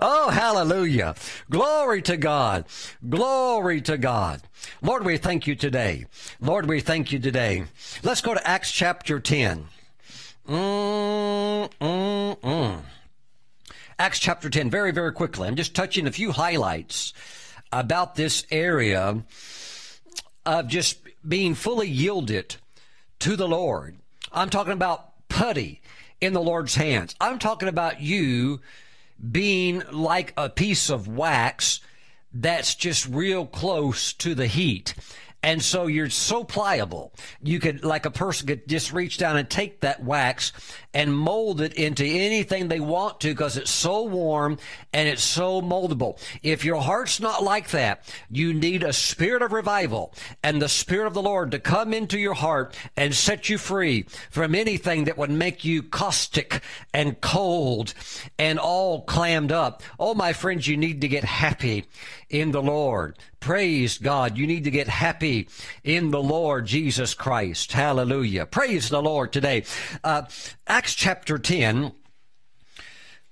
oh, 0.00 0.30
hallelujah. 0.32 1.14
Glory 1.50 2.02
to 2.02 2.16
God. 2.16 2.64
Glory 3.08 3.80
to 3.82 3.96
God. 3.96 4.42
Lord, 4.82 5.04
we 5.04 5.16
thank 5.16 5.46
you 5.46 5.54
today. 5.54 6.06
Lord, 6.40 6.66
we 6.66 6.80
thank 6.80 7.12
you 7.12 7.18
today. 7.18 7.64
Let's 8.02 8.20
go 8.20 8.34
to 8.34 8.46
Acts 8.46 8.72
chapter 8.72 9.20
10. 9.20 9.66
Mm, 10.48 11.70
mm, 11.80 12.40
mm. 12.40 12.80
Acts 13.98 14.18
chapter 14.18 14.48
10, 14.48 14.70
very, 14.70 14.92
very 14.92 15.12
quickly. 15.12 15.46
I'm 15.46 15.56
just 15.56 15.74
touching 15.74 16.06
a 16.06 16.12
few 16.12 16.32
highlights 16.32 17.12
about 17.70 18.14
this 18.14 18.46
area 18.50 19.22
of 20.46 20.68
just 20.68 20.98
being 21.26 21.54
fully 21.54 21.88
yielded 21.88 22.56
to 23.20 23.36
the 23.36 23.48
Lord. 23.48 23.96
I'm 24.32 24.50
talking 24.50 24.72
about 24.72 25.28
putty 25.28 25.82
in 26.20 26.32
the 26.32 26.42
Lord's 26.42 26.74
hands. 26.74 27.14
I'm 27.20 27.38
talking 27.38 27.68
about 27.68 28.00
you 28.00 28.60
being 29.30 29.82
like 29.90 30.32
a 30.36 30.48
piece 30.48 30.90
of 30.90 31.08
wax 31.08 31.80
that's 32.32 32.74
just 32.74 33.06
real 33.06 33.46
close 33.46 34.12
to 34.14 34.34
the 34.34 34.46
heat. 34.46 34.94
And 35.42 35.62
so 35.62 35.86
you're 35.86 36.10
so 36.10 36.42
pliable. 36.42 37.12
You 37.42 37.60
could, 37.60 37.84
like 37.84 38.06
a 38.06 38.10
person 38.10 38.48
could 38.48 38.68
just 38.68 38.92
reach 38.92 39.18
down 39.18 39.36
and 39.36 39.48
take 39.48 39.80
that 39.80 40.02
wax 40.02 40.52
and 40.92 41.16
mold 41.16 41.60
it 41.60 41.74
into 41.74 42.04
anything 42.04 42.66
they 42.66 42.80
want 42.80 43.20
to 43.20 43.28
because 43.28 43.56
it's 43.56 43.70
so 43.70 44.02
warm 44.02 44.58
and 44.92 45.08
it's 45.08 45.22
so 45.22 45.62
moldable. 45.62 46.18
If 46.42 46.64
your 46.64 46.82
heart's 46.82 47.20
not 47.20 47.42
like 47.42 47.70
that, 47.70 48.02
you 48.30 48.52
need 48.52 48.82
a 48.82 48.92
spirit 48.92 49.42
of 49.42 49.52
revival 49.52 50.12
and 50.42 50.60
the 50.60 50.68
spirit 50.68 51.06
of 51.06 51.14
the 51.14 51.22
Lord 51.22 51.52
to 51.52 51.60
come 51.60 51.94
into 51.94 52.18
your 52.18 52.34
heart 52.34 52.76
and 52.96 53.14
set 53.14 53.48
you 53.48 53.58
free 53.58 54.06
from 54.30 54.54
anything 54.54 55.04
that 55.04 55.18
would 55.18 55.30
make 55.30 55.64
you 55.64 55.82
caustic 55.82 56.62
and 56.92 57.20
cold 57.20 57.94
and 58.38 58.58
all 58.58 59.02
clammed 59.02 59.52
up. 59.52 59.82
Oh, 60.00 60.14
my 60.14 60.32
friends, 60.32 60.66
you 60.66 60.76
need 60.76 61.02
to 61.02 61.08
get 61.08 61.24
happy 61.24 61.84
in 62.28 62.50
the 62.50 62.62
Lord. 62.62 63.16
Praise 63.40 63.98
God. 63.98 64.36
You 64.36 64.46
need 64.46 64.64
to 64.64 64.70
get 64.70 64.88
happy 64.88 65.48
in 65.84 66.10
the 66.10 66.22
Lord 66.22 66.66
Jesus 66.66 67.14
Christ. 67.14 67.72
Hallelujah. 67.72 68.46
Praise 68.46 68.88
the 68.88 69.02
Lord 69.02 69.32
today. 69.32 69.64
Uh, 70.02 70.22
Acts 70.66 70.94
chapter 70.94 71.38
10, 71.38 71.92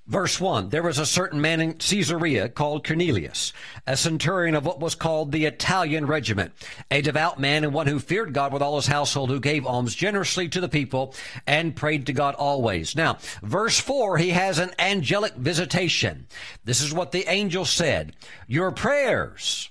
Verse 0.06 0.40
1 0.40 0.68
There 0.68 0.84
was 0.84 1.00
a 1.00 1.06
certain 1.06 1.40
man 1.40 1.60
in 1.60 1.74
Caesarea 1.74 2.48
called 2.48 2.86
Cornelius, 2.86 3.52
a 3.88 3.96
centurion 3.96 4.54
of 4.54 4.64
what 4.64 4.78
was 4.78 4.94
called 4.94 5.32
the 5.32 5.46
Italian 5.46 6.06
regiment, 6.06 6.52
a 6.92 7.02
devout 7.02 7.40
man 7.40 7.64
and 7.64 7.74
one 7.74 7.88
who 7.88 7.98
feared 7.98 8.32
God 8.32 8.52
with 8.52 8.62
all 8.62 8.76
his 8.76 8.86
household, 8.86 9.30
who 9.30 9.40
gave 9.40 9.66
alms 9.66 9.96
generously 9.96 10.48
to 10.50 10.60
the 10.60 10.68
people 10.68 11.12
and 11.44 11.74
prayed 11.74 12.06
to 12.06 12.12
God 12.12 12.36
always. 12.36 12.94
Now, 12.94 13.18
verse 13.42 13.80
4, 13.80 14.18
he 14.18 14.30
has 14.30 14.60
an 14.60 14.70
angelic 14.78 15.34
visitation. 15.34 16.28
This 16.64 16.80
is 16.80 16.94
what 16.94 17.10
the 17.10 17.28
angel 17.28 17.64
said 17.64 18.14
Your 18.46 18.70
prayers 18.70 19.70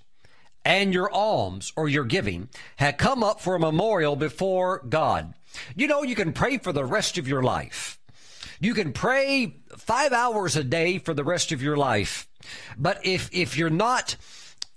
and 0.65 0.93
your 0.93 1.11
alms 1.11 1.71
or 1.75 1.87
your 1.87 2.03
giving 2.03 2.49
had 2.77 2.97
come 2.97 3.23
up 3.23 3.39
for 3.39 3.55
a 3.55 3.59
memorial 3.59 4.15
before 4.15 4.79
God. 4.89 5.35
You 5.75 5.87
know, 5.87 6.01
you 6.03 6.15
can 6.15 6.33
pray 6.33 6.57
for 6.57 6.73
the 6.73 6.83
rest 6.83 7.17
of 7.17 7.27
your 7.27 7.43
life. 7.43 7.99
You 8.59 8.73
can 8.73 8.91
pray 8.91 9.57
five 9.77 10.11
hours 10.11 10.55
a 10.55 10.63
day 10.63 10.97
for 10.97 11.13
the 11.13 11.23
rest 11.23 11.51
of 11.51 11.61
your 11.61 11.77
life. 11.77 12.27
But 12.77 13.05
if, 13.05 13.29
if 13.31 13.57
you're 13.57 13.69
not 13.69 14.15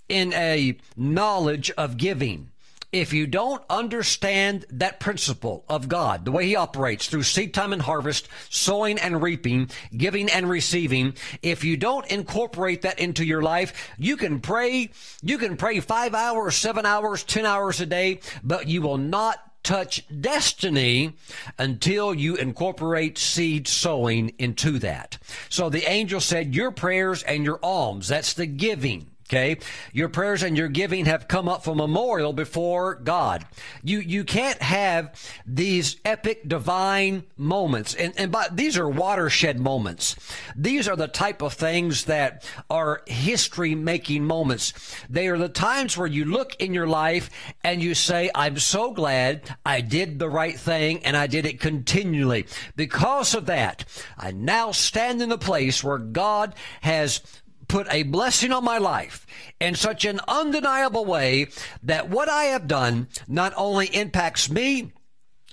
in 0.08 0.32
a 0.34 0.76
knowledge 0.96 1.70
of 1.72 1.96
giving, 1.96 2.50
if 2.92 3.12
you 3.12 3.26
don't 3.26 3.62
understand 3.68 4.64
that 4.70 5.00
principle 5.00 5.64
of 5.68 5.88
God, 5.88 6.24
the 6.24 6.32
way 6.32 6.46
He 6.46 6.56
operates 6.56 7.06
through 7.06 7.24
seed 7.24 7.52
time 7.52 7.72
and 7.72 7.82
harvest, 7.82 8.28
sowing 8.48 8.98
and 8.98 9.22
reaping, 9.22 9.70
giving 9.96 10.30
and 10.30 10.48
receiving, 10.48 11.14
if 11.42 11.64
you 11.64 11.76
don't 11.76 12.06
incorporate 12.06 12.82
that 12.82 12.98
into 12.98 13.24
your 13.24 13.42
life, 13.42 13.90
you 13.98 14.16
can 14.16 14.40
pray, 14.40 14.90
you 15.22 15.38
can 15.38 15.56
pray 15.56 15.80
five 15.80 16.14
hours, 16.14 16.56
seven 16.56 16.86
hours, 16.86 17.24
ten 17.24 17.44
hours 17.44 17.80
a 17.80 17.86
day, 17.86 18.20
but 18.42 18.68
you 18.68 18.80
will 18.80 18.98
not 18.98 19.38
touch 19.62 20.02
destiny 20.20 21.14
until 21.58 22.14
you 22.14 22.36
incorporate 22.36 23.18
seed 23.18 23.68
sowing 23.68 24.32
into 24.38 24.78
that. 24.78 25.18
So 25.50 25.68
the 25.68 25.90
angel 25.90 26.20
said, 26.20 26.54
your 26.54 26.70
prayers 26.70 27.22
and 27.22 27.44
your 27.44 27.58
alms, 27.62 28.08
that's 28.08 28.32
the 28.32 28.46
giving 28.46 29.10
Okay. 29.28 29.58
Your 29.92 30.08
prayers 30.08 30.42
and 30.42 30.56
your 30.56 30.68
giving 30.68 31.04
have 31.04 31.28
come 31.28 31.50
up 31.50 31.62
for 31.62 31.76
memorial 31.76 32.32
before 32.32 32.94
God. 32.94 33.44
You, 33.82 34.00
you 34.00 34.24
can't 34.24 34.60
have 34.62 35.14
these 35.44 35.96
epic 36.02 36.48
divine 36.48 37.24
moments. 37.36 37.94
And, 37.94 38.14
and 38.16 38.32
by, 38.32 38.48
these 38.50 38.78
are 38.78 38.88
watershed 38.88 39.60
moments. 39.60 40.16
These 40.56 40.88
are 40.88 40.96
the 40.96 41.08
type 41.08 41.42
of 41.42 41.52
things 41.52 42.06
that 42.06 42.48
are 42.70 43.02
history 43.06 43.74
making 43.74 44.24
moments. 44.24 44.72
They 45.10 45.28
are 45.28 45.36
the 45.36 45.50
times 45.50 45.98
where 45.98 46.06
you 46.06 46.24
look 46.24 46.56
in 46.58 46.72
your 46.72 46.86
life 46.86 47.28
and 47.62 47.82
you 47.82 47.94
say, 47.94 48.30
I'm 48.34 48.58
so 48.58 48.92
glad 48.92 49.42
I 49.66 49.82
did 49.82 50.18
the 50.18 50.30
right 50.30 50.58
thing 50.58 51.04
and 51.04 51.18
I 51.18 51.26
did 51.26 51.44
it 51.44 51.60
continually. 51.60 52.46
Because 52.76 53.34
of 53.34 53.44
that, 53.44 53.84
I 54.16 54.30
now 54.30 54.72
stand 54.72 55.20
in 55.20 55.28
the 55.28 55.36
place 55.36 55.84
where 55.84 55.98
God 55.98 56.54
has 56.80 57.20
put 57.68 57.86
a 57.90 58.02
blessing 58.04 58.52
on 58.52 58.64
my 58.64 58.78
life 58.78 59.26
in 59.60 59.74
such 59.74 60.04
an 60.04 60.20
undeniable 60.26 61.04
way 61.04 61.48
that 61.82 62.08
what 62.08 62.28
I 62.28 62.44
have 62.44 62.66
done 62.66 63.08
not 63.26 63.52
only 63.56 63.86
impacts 63.88 64.50
me, 64.50 64.92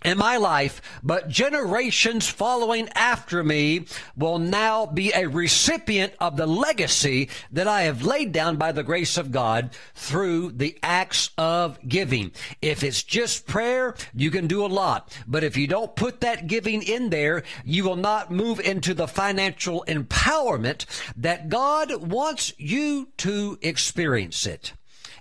in 0.03 0.17
my 0.19 0.37
life, 0.37 0.81
but 1.01 1.29
generations 1.29 2.27
following 2.27 2.87
after 2.93 3.43
me 3.43 3.85
will 4.15 4.37
now 4.37 4.85
be 4.85 5.11
a 5.11 5.27
recipient 5.27 6.13
of 6.19 6.37
the 6.37 6.45
legacy 6.45 7.27
that 7.51 7.67
I 7.67 7.83
have 7.83 8.03
laid 8.03 8.31
down 8.31 8.57
by 8.57 8.71
the 8.71 8.83
grace 8.83 9.17
of 9.17 9.31
God 9.31 9.71
through 9.95 10.51
the 10.51 10.77
acts 10.83 11.31
of 11.39 11.79
giving. 11.87 12.31
If 12.61 12.83
it's 12.83 13.01
just 13.01 13.47
prayer, 13.47 13.95
you 14.13 14.29
can 14.29 14.45
do 14.45 14.63
a 14.63 14.67
lot. 14.67 15.11
But 15.27 15.43
if 15.43 15.57
you 15.57 15.65
don't 15.65 15.95
put 15.95 16.21
that 16.21 16.45
giving 16.45 16.83
in 16.83 17.09
there, 17.09 17.43
you 17.63 17.83
will 17.83 17.95
not 17.95 18.31
move 18.31 18.59
into 18.59 18.93
the 18.93 19.07
financial 19.07 19.83
empowerment 19.87 20.85
that 21.17 21.49
God 21.49 21.95
wants 21.95 22.53
you 22.57 23.09
to 23.17 23.57
experience 23.63 24.45
it. 24.45 24.73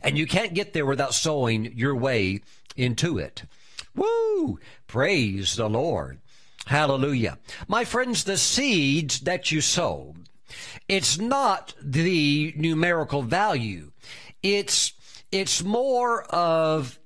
And 0.02 0.18
you 0.18 0.26
can't 0.26 0.52
get 0.52 0.74
there 0.74 0.84
without 0.84 1.14
sowing 1.14 1.72
your 1.74 1.96
way 1.96 2.42
into 2.76 3.16
it. 3.16 3.44
Woo! 3.94 4.58
Praise 4.86 5.56
the 5.56 5.68
Lord. 5.68 6.20
Hallelujah. 6.66 7.38
My 7.68 7.84
friends, 7.84 8.24
the 8.24 8.38
seeds 8.38 9.20
that 9.20 9.52
you 9.52 9.60
sow, 9.60 10.14
it's 10.88 11.18
not 11.18 11.74
the 11.82 12.54
numerical 12.56 13.22
value. 13.22 13.92
It's, 14.42 14.92
it's 15.30 15.62
more 15.62 16.22
of, 16.24 16.98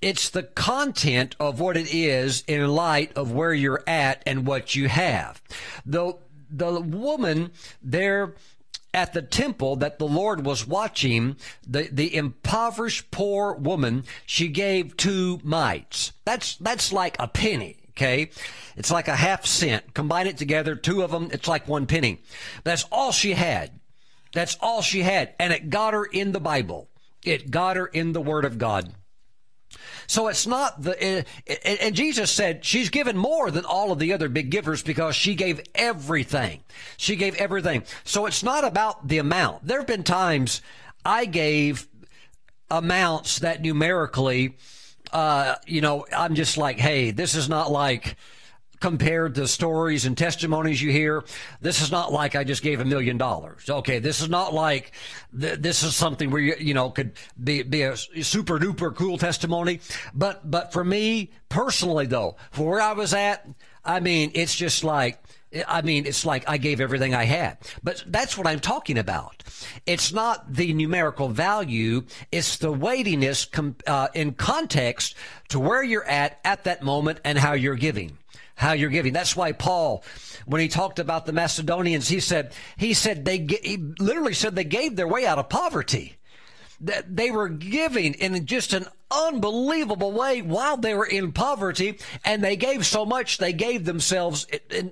it's 0.00 0.30
the 0.30 0.42
content 0.42 1.36
of 1.38 1.60
what 1.60 1.76
it 1.76 1.92
is 1.92 2.44
in 2.46 2.66
light 2.68 3.12
of 3.16 3.32
where 3.32 3.52
you're 3.52 3.84
at 3.86 4.22
and 4.26 4.46
what 4.46 4.74
you 4.74 4.88
have. 4.88 5.42
The, 5.84 6.14
the 6.50 6.80
woman 6.80 7.52
there, 7.82 8.34
at 8.94 9.12
the 9.12 9.22
temple 9.22 9.76
that 9.76 9.98
the 9.98 10.06
Lord 10.06 10.46
was 10.46 10.66
watching, 10.66 11.36
the, 11.66 11.88
the 11.90 12.14
impoverished 12.14 13.10
poor 13.10 13.54
woman, 13.54 14.04
she 14.24 14.48
gave 14.48 14.96
two 14.96 15.40
mites. 15.42 16.12
That's, 16.24 16.56
that's 16.56 16.92
like 16.92 17.16
a 17.18 17.28
penny. 17.28 17.76
Okay. 17.90 18.30
It's 18.76 18.90
like 18.90 19.08
a 19.08 19.16
half 19.16 19.46
cent. 19.46 19.94
Combine 19.94 20.26
it 20.26 20.36
together, 20.36 20.74
two 20.74 21.02
of 21.02 21.10
them, 21.10 21.28
it's 21.32 21.46
like 21.46 21.68
one 21.68 21.86
penny. 21.86 22.22
That's 22.64 22.84
all 22.90 23.12
she 23.12 23.32
had. 23.32 23.78
That's 24.32 24.56
all 24.60 24.82
she 24.82 25.02
had. 25.02 25.34
And 25.38 25.52
it 25.52 25.70
got 25.70 25.94
her 25.94 26.04
in 26.04 26.32
the 26.32 26.40
Bible. 26.40 26.88
It 27.24 27.50
got 27.50 27.76
her 27.76 27.86
in 27.86 28.12
the 28.12 28.20
Word 28.20 28.44
of 28.44 28.58
God. 28.58 28.92
So 30.06 30.28
it's 30.28 30.46
not 30.46 30.82
the, 30.82 31.24
and 31.64 31.94
Jesus 31.94 32.30
said 32.30 32.64
she's 32.64 32.90
given 32.90 33.16
more 33.16 33.50
than 33.50 33.64
all 33.64 33.92
of 33.92 33.98
the 33.98 34.12
other 34.12 34.28
big 34.28 34.50
givers 34.50 34.82
because 34.82 35.16
she 35.16 35.34
gave 35.34 35.60
everything. 35.74 36.60
She 36.96 37.16
gave 37.16 37.34
everything. 37.36 37.84
So 38.04 38.26
it's 38.26 38.42
not 38.42 38.64
about 38.64 39.08
the 39.08 39.18
amount. 39.18 39.66
There 39.66 39.78
have 39.78 39.86
been 39.86 40.04
times 40.04 40.60
I 41.04 41.24
gave 41.26 41.86
amounts 42.70 43.40
that 43.40 43.62
numerically, 43.62 44.56
uh, 45.12 45.56
you 45.66 45.80
know, 45.80 46.06
I'm 46.16 46.34
just 46.34 46.56
like, 46.56 46.78
hey, 46.78 47.10
this 47.10 47.34
is 47.34 47.48
not 47.48 47.70
like, 47.70 48.16
compared 48.84 49.34
to 49.34 49.48
stories 49.48 50.04
and 50.04 50.14
testimonies 50.18 50.82
you 50.82 50.92
hear, 50.92 51.24
this 51.62 51.80
is 51.80 51.90
not 51.90 52.12
like 52.12 52.36
I 52.36 52.44
just 52.44 52.62
gave 52.62 52.80
a 52.80 52.84
million 52.84 53.16
dollars. 53.16 53.70
Okay, 53.70 53.98
this 53.98 54.20
is 54.20 54.28
not 54.28 54.52
like 54.52 54.92
th- 55.40 55.58
this 55.58 55.82
is 55.82 55.96
something 55.96 56.30
where 56.30 56.42
you 56.42 56.54
you 56.58 56.74
know 56.74 56.90
could 56.90 57.12
be 57.42 57.62
be 57.62 57.80
a 57.80 57.96
super 57.96 58.58
duper 58.58 58.94
cool 58.94 59.16
testimony. 59.16 59.80
But 60.12 60.50
but 60.50 60.70
for 60.70 60.84
me 60.84 61.30
personally 61.48 62.04
though, 62.04 62.36
for 62.50 62.72
where 62.72 62.80
I 62.82 62.92
was 62.92 63.14
at, 63.14 63.48
I 63.86 64.00
mean, 64.00 64.32
it's 64.34 64.54
just 64.54 64.84
like. 64.84 65.18
I 65.68 65.82
mean, 65.82 66.04
it's 66.04 66.26
like 66.26 66.50
I 66.50 66.56
gave 66.58 66.80
everything 66.80 67.14
I 67.14 67.22
had. 67.22 67.58
But 67.80 68.02
that's 68.08 68.36
what 68.36 68.48
I'm 68.48 68.58
talking 68.58 68.98
about. 68.98 69.44
It's 69.86 70.12
not 70.12 70.52
the 70.52 70.72
numerical 70.72 71.28
value. 71.28 72.06
It's 72.32 72.56
the 72.56 72.72
weightiness 72.72 73.44
com- 73.44 73.76
uh, 73.86 74.08
in 74.14 74.32
context 74.32 75.14
to 75.50 75.60
where 75.60 75.84
you're 75.84 76.08
at 76.08 76.40
at 76.44 76.64
that 76.64 76.82
moment 76.82 77.20
and 77.22 77.38
how 77.38 77.52
you're 77.52 77.76
giving 77.76 78.18
how 78.54 78.72
you're 78.72 78.90
giving. 78.90 79.12
That's 79.12 79.36
why 79.36 79.52
Paul, 79.52 80.04
when 80.46 80.60
he 80.60 80.68
talked 80.68 80.98
about 80.98 81.26
the 81.26 81.32
Macedonians, 81.32 82.08
he 82.08 82.20
said, 82.20 82.52
he 82.76 82.94
said 82.94 83.24
they, 83.24 83.46
he 83.62 83.76
literally 83.98 84.34
said 84.34 84.54
they 84.54 84.64
gave 84.64 84.96
their 84.96 85.08
way 85.08 85.26
out 85.26 85.38
of 85.38 85.48
poverty. 85.48 86.16
That 86.80 87.16
they 87.16 87.30
were 87.30 87.48
giving 87.48 88.14
in 88.14 88.46
just 88.46 88.72
an 88.72 88.86
unbelievable 89.14 90.12
way 90.12 90.42
while 90.42 90.76
they 90.76 90.94
were 90.94 91.06
in 91.06 91.32
poverty 91.32 91.98
and 92.24 92.42
they 92.42 92.56
gave 92.56 92.84
so 92.84 93.06
much 93.06 93.38
they 93.38 93.52
gave 93.52 93.84
themselves 93.84 94.46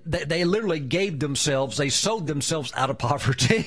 they 0.07 0.44
literally 0.44 0.81
gave 0.81 1.19
themselves 1.19 1.77
they 1.77 1.89
sowed 1.89 2.27
themselves 2.27 2.73
out 2.77 2.90
of 2.90 2.99
poverty. 3.03 3.65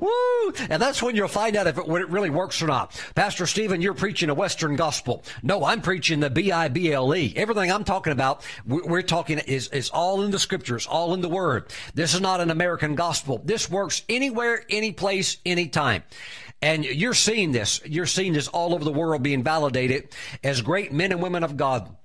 Woo! 0.00 0.52
and 0.68 0.82
that's 0.82 1.02
when 1.02 1.14
you'll 1.14 1.28
find 1.28 1.56
out 1.56 1.66
if 1.66 1.78
it, 1.78 1.86
when 1.86 2.02
it 2.02 2.08
really 2.08 2.30
works 2.30 2.60
or 2.62 2.66
not. 2.66 3.00
Pastor 3.14 3.46
stephen 3.46 3.80
you're 3.80 3.94
preaching 3.94 4.30
a 4.30 4.34
western 4.34 4.76
gospel. 4.76 5.22
No 5.42 5.64
i'm 5.64 5.80
preaching 5.80 6.20
the 6.20 6.30
b-i-b-l-e 6.30 7.34
everything 7.36 7.70
i'm 7.70 7.84
talking 7.84 8.12
about 8.12 8.44
we're 8.66 9.02
talking 9.02 9.38
is, 9.38 9.68
is 9.68 9.90
all 9.90 10.22
in 10.22 10.30
the 10.30 10.38
scriptures 10.38 10.86
all 10.86 11.14
in 11.14 11.20
the 11.20 11.28
word. 11.28 11.72
This 11.94 12.14
is 12.14 12.20
not 12.20 12.40
an 12.40 12.50
american 12.50 12.94
gospel. 12.94 13.40
This 13.44 13.70
works 13.70 14.02
anywhere 14.08 14.64
any 14.68 14.92
place 14.92 15.36
anytime 15.46 16.02
and 16.62 16.84
you're 16.84 17.14
seeing 17.14 17.52
this. 17.52 17.80
You're 17.84 18.06
seeing 18.06 18.32
this 18.32 18.48
all 18.48 18.74
over 18.74 18.84
the 18.84 18.92
world 18.92 19.22
being 19.22 19.42
validated 19.42 20.08
as 20.44 20.62
great 20.62 20.92
men 20.92 21.12
and 21.12 21.22
women 21.22 21.44
of 21.44 21.56
God 21.56 21.96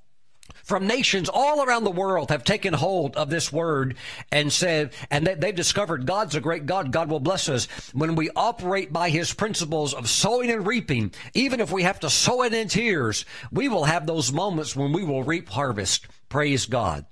from 0.65 0.87
nations 0.87 1.29
all 1.31 1.63
around 1.63 1.83
the 1.83 1.91
world 1.91 2.31
have 2.31 2.43
taken 2.43 2.73
hold 2.73 3.15
of 3.15 3.29
this 3.29 3.53
word 3.53 3.95
and 4.31 4.51
said, 4.51 4.91
and 5.11 5.25
they, 5.27 5.47
have 5.47 5.55
discovered 5.55 6.07
God's 6.07 6.33
a 6.33 6.41
great 6.41 6.65
God. 6.65 6.91
God 6.91 7.07
will 7.07 7.19
bless 7.19 7.47
us 7.47 7.67
when 7.93 8.15
we 8.15 8.31
operate 8.35 8.91
by 8.91 9.11
his 9.11 9.31
principles 9.31 9.93
of 9.93 10.09
sowing 10.09 10.49
and 10.49 10.65
reaping. 10.65 11.13
Even 11.35 11.59
if 11.59 11.71
we 11.71 11.83
have 11.83 11.99
to 11.99 12.09
sow 12.09 12.41
it 12.41 12.53
in 12.53 12.67
tears, 12.67 13.25
we 13.51 13.69
will 13.69 13.83
have 13.83 14.07
those 14.07 14.33
moments 14.33 14.75
when 14.75 14.91
we 14.91 15.03
will 15.03 15.23
reap 15.23 15.49
harvest. 15.49 16.07
Praise 16.29 16.65
God. 16.65 17.05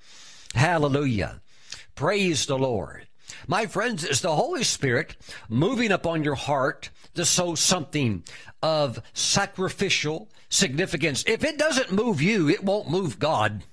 Hallelujah. 0.56 1.40
Praise 1.94 2.48
the 2.48 2.58
Lord. 2.58 3.08
My 3.48 3.68
friends, 3.68 4.04
is 4.04 4.22
the 4.22 4.36
Holy 4.36 4.64
Spirit 4.64 5.16
moving 5.48 5.92
upon 5.92 6.24
your 6.24 6.36
heart 6.36 6.90
to 7.16 7.26
sow 7.26 7.56
something 7.56 8.24
of 8.62 9.02
sacrificial 9.14 10.30
significance. 10.50 11.24
If 11.28 11.44
it 11.44 11.58
doesn't 11.58 11.92
move 11.92 12.22
you, 12.22 12.50
it 12.50 12.64
won't 12.64 12.90
move 12.90 13.20
God. 13.20 13.64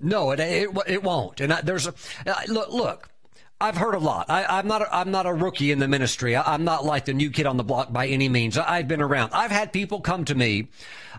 No, 0.00 0.30
it 0.30 0.40
it, 0.40 0.68
it 0.86 1.02
won't. 1.02 1.40
And 1.40 1.52
I, 1.52 1.60
there's 1.60 1.86
a 1.86 1.94
uh, 2.26 2.34
look. 2.48 2.72
Look, 2.72 3.10
I've 3.60 3.76
heard 3.76 3.94
a 3.94 3.98
lot. 3.98 4.30
I, 4.30 4.58
am 4.58 4.66
not. 4.66 4.80
A, 4.80 4.94
I'm 4.94 5.10
not 5.10 5.26
a 5.26 5.34
rookie 5.34 5.70
in 5.70 5.78
the 5.78 5.88
ministry. 5.88 6.34
I, 6.34 6.54
am 6.54 6.64
not 6.64 6.86
like 6.86 7.04
the 7.04 7.12
new 7.12 7.30
kid 7.30 7.44
on 7.44 7.58
the 7.58 7.64
block 7.64 7.92
by 7.92 8.06
any 8.06 8.28
means. 8.28 8.56
I, 8.56 8.78
have 8.78 8.88
been 8.88 9.02
around. 9.02 9.32
I've 9.34 9.50
had 9.50 9.72
people 9.72 10.00
come 10.00 10.24
to 10.24 10.34
me. 10.34 10.68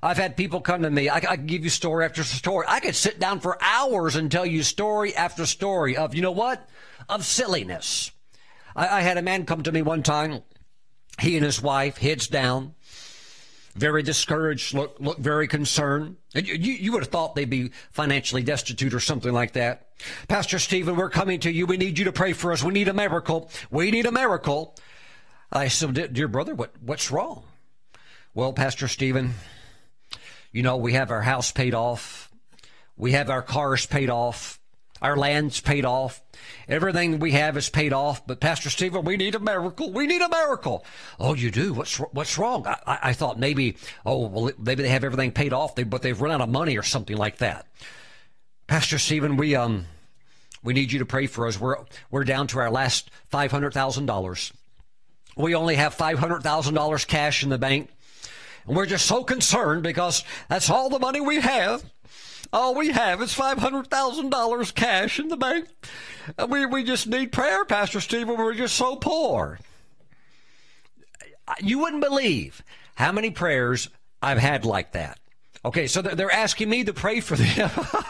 I've 0.01 0.17
had 0.17 0.35
people 0.35 0.61
come 0.61 0.81
to 0.81 0.89
me. 0.89 1.07
I, 1.07 1.17
I 1.17 1.35
can 1.35 1.45
give 1.45 1.63
you 1.63 1.69
story 1.69 2.03
after 2.03 2.23
story. 2.23 2.65
I 2.67 2.79
could 2.79 2.95
sit 2.95 3.19
down 3.19 3.41
for 3.41 3.61
hours 3.61 4.15
and 4.15 4.31
tell 4.31 4.45
you 4.45 4.63
story 4.63 5.15
after 5.15 5.45
story 5.45 5.95
of 5.95 6.15
you 6.15 6.23
know 6.23 6.31
what 6.31 6.67
of 7.07 7.23
silliness. 7.23 8.09
I, 8.75 8.87
I 8.87 9.01
had 9.01 9.17
a 9.17 9.21
man 9.21 9.45
come 9.45 9.61
to 9.61 9.71
me 9.71 9.83
one 9.83 10.01
time 10.01 10.41
he 11.19 11.35
and 11.35 11.45
his 11.45 11.61
wife, 11.61 11.97
heads 11.97 12.27
down, 12.27 12.73
very 13.75 14.03
discouraged, 14.03 14.73
look, 14.73 14.97
look 14.99 15.17
very 15.17 15.47
concerned. 15.47 16.17
You, 16.33 16.55
you 16.55 16.91
would 16.91 17.03
have 17.03 17.11
thought 17.11 17.35
they'd 17.35 17.49
be 17.49 17.71
financially 17.91 18.43
destitute 18.43 18.93
or 18.93 18.99
something 18.99 19.31
like 19.31 19.53
that. 19.53 19.87
Pastor 20.27 20.59
Stephen, 20.59 20.95
we're 20.95 21.09
coming 21.09 21.39
to 21.41 21.51
you. 21.51 21.65
We 21.65 21.77
need 21.77 21.97
you 21.97 22.05
to 22.05 22.11
pray 22.11 22.33
for 22.33 22.51
us. 22.51 22.63
We 22.63 22.73
need 22.73 22.87
a 22.87 22.93
miracle. 22.93 23.49
We 23.69 23.91
need 23.91 24.05
a 24.05 24.11
miracle. 24.11 24.75
I 25.51 25.67
said, 25.67 26.13
dear 26.13 26.27
brother, 26.27 26.55
what, 26.55 26.73
what's 26.81 27.11
wrong? 27.11 27.43
Well, 28.33 28.53
Pastor 28.53 28.87
Stephen, 28.87 29.33
you 30.51 30.63
know, 30.63 30.77
we 30.77 30.93
have 30.93 31.11
our 31.11 31.21
house 31.21 31.51
paid 31.51 31.73
off. 31.73 32.31
We 32.95 33.11
have 33.13 33.29
our 33.29 33.41
cars 33.41 33.85
paid 33.85 34.09
off. 34.09 34.60
Our 35.01 35.17
land's 35.17 35.59
paid 35.59 35.83
off. 35.83 36.21
Everything 36.67 37.19
we 37.19 37.31
have 37.31 37.57
is 37.57 37.69
paid 37.69 37.91
off. 37.91 38.25
But 38.27 38.39
Pastor 38.39 38.69
Stephen, 38.69 39.03
we 39.03 39.17
need 39.17 39.33
a 39.33 39.39
miracle. 39.39 39.91
We 39.91 40.05
need 40.05 40.21
a 40.21 40.29
miracle. 40.29 40.85
Oh, 41.19 41.33
you 41.33 41.49
do? 41.49 41.73
What's 41.73 41.97
what's 41.97 42.37
wrong? 42.37 42.67
I, 42.67 42.99
I, 43.03 43.13
thought 43.13 43.39
maybe, 43.39 43.77
oh, 44.05 44.27
well, 44.27 44.51
maybe 44.59 44.83
they 44.83 44.89
have 44.89 45.03
everything 45.03 45.31
paid 45.31 45.53
off, 45.53 45.73
but 45.75 46.01
they've 46.01 46.19
run 46.19 46.31
out 46.31 46.41
of 46.41 46.49
money 46.49 46.77
or 46.77 46.83
something 46.83 47.17
like 47.17 47.37
that. 47.37 47.65
Pastor 48.67 48.99
Stephen, 48.99 49.37
we 49.37 49.55
um, 49.55 49.85
we 50.63 50.73
need 50.73 50.91
you 50.91 50.99
to 50.99 51.05
pray 51.05 51.27
for 51.27 51.47
us. 51.47 51.59
We're 51.59 51.77
we're 52.11 52.23
down 52.23 52.47
to 52.47 52.59
our 52.59 52.69
last 52.69 53.09
five 53.29 53.51
hundred 53.51 53.73
thousand 53.73 54.05
dollars. 54.05 54.53
We 55.35 55.55
only 55.55 55.75
have 55.75 55.95
five 55.95 56.19
hundred 56.19 56.43
thousand 56.43 56.75
dollars 56.75 57.05
cash 57.05 57.43
in 57.43 57.49
the 57.49 57.57
bank, 57.57 57.89
and 58.67 58.75
we're 58.75 58.85
just 58.85 59.07
so 59.07 59.23
concerned 59.23 59.81
because 59.81 60.23
that's 60.47 60.69
all 60.69 60.89
the 60.89 60.99
money 60.99 61.21
we 61.21 61.41
have. 61.41 61.83
All 62.53 62.75
we 62.75 62.89
have 62.89 63.21
is 63.21 63.33
$500,000 63.33 64.75
cash 64.75 65.19
in 65.19 65.29
the 65.29 65.37
bank. 65.37 65.69
We, 66.49 66.65
we 66.65 66.83
just 66.83 67.07
need 67.07 67.31
prayer, 67.31 67.63
Pastor 67.63 68.01
Stephen. 68.01 68.37
We're 68.37 68.53
just 68.53 68.75
so 68.75 68.97
poor. 68.97 69.59
You 71.61 71.79
wouldn't 71.79 72.03
believe 72.03 72.61
how 72.95 73.11
many 73.13 73.31
prayers 73.31 73.89
I've 74.21 74.37
had 74.37 74.65
like 74.65 74.91
that. 74.91 75.17
Okay, 75.63 75.85
so 75.85 76.01
they're 76.01 76.31
asking 76.31 76.69
me 76.69 76.83
to 76.85 76.91
pray 76.91 77.19
for 77.19 77.35
them. 77.35 77.69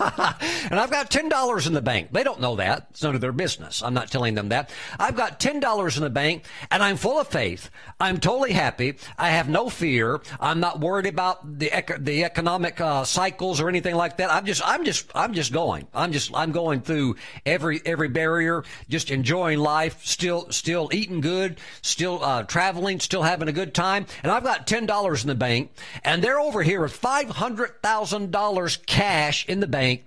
and 0.69 0.79
I've 0.79 0.89
got 0.89 1.11
$10 1.11 1.67
in 1.67 1.73
the 1.73 1.81
bank. 1.81 2.07
They 2.13 2.23
don't 2.23 2.39
know 2.39 2.55
that. 2.55 2.87
It's 2.91 3.03
none 3.03 3.13
of 3.13 3.19
their 3.19 3.33
business. 3.33 3.83
I'm 3.83 3.93
not 3.93 4.09
telling 4.09 4.35
them 4.35 4.49
that. 4.49 4.69
I've 4.97 5.17
got 5.17 5.41
$10 5.41 5.97
in 5.97 6.03
the 6.03 6.09
bank 6.09 6.45
and 6.69 6.81
I'm 6.81 6.95
full 6.95 7.19
of 7.19 7.27
faith. 7.27 7.69
I'm 7.99 8.19
totally 8.21 8.53
happy. 8.53 8.95
I 9.17 9.31
have 9.31 9.49
no 9.49 9.67
fear. 9.67 10.21
I'm 10.39 10.61
not 10.61 10.79
worried 10.79 11.07
about 11.07 11.59
the, 11.59 11.69
the 11.99 12.23
economic 12.23 12.79
uh, 12.79 13.03
cycles 13.03 13.59
or 13.59 13.67
anything 13.67 13.95
like 13.95 14.15
that. 14.17 14.31
I'm 14.31 14.45
just, 14.45 14.61
I'm 14.65 14.85
just, 14.85 15.11
I'm 15.13 15.33
just 15.33 15.51
going. 15.51 15.87
I'm 15.93 16.13
just, 16.13 16.31
I'm 16.33 16.53
going 16.53 16.79
through 16.79 17.17
every, 17.45 17.81
every 17.85 18.07
barrier, 18.07 18.63
just 18.87 19.11
enjoying 19.11 19.59
life, 19.59 20.05
still, 20.05 20.49
still 20.51 20.89
eating 20.93 21.19
good, 21.19 21.59
still 21.81 22.23
uh, 22.23 22.43
traveling, 22.43 23.01
still 23.01 23.23
having 23.23 23.49
a 23.49 23.53
good 23.53 23.73
time. 23.73 24.05
And 24.23 24.31
I've 24.31 24.45
got 24.45 24.67
$10 24.67 25.21
in 25.21 25.27
the 25.27 25.35
bank 25.35 25.71
and 26.05 26.23
they're 26.23 26.39
over 26.39 26.63
here 26.63 26.81
with 26.81 26.93
500 26.93 27.40
$100,000 27.41 28.85
cash 28.85 29.45
in 29.47 29.59
the 29.59 29.67
bank, 29.67 30.05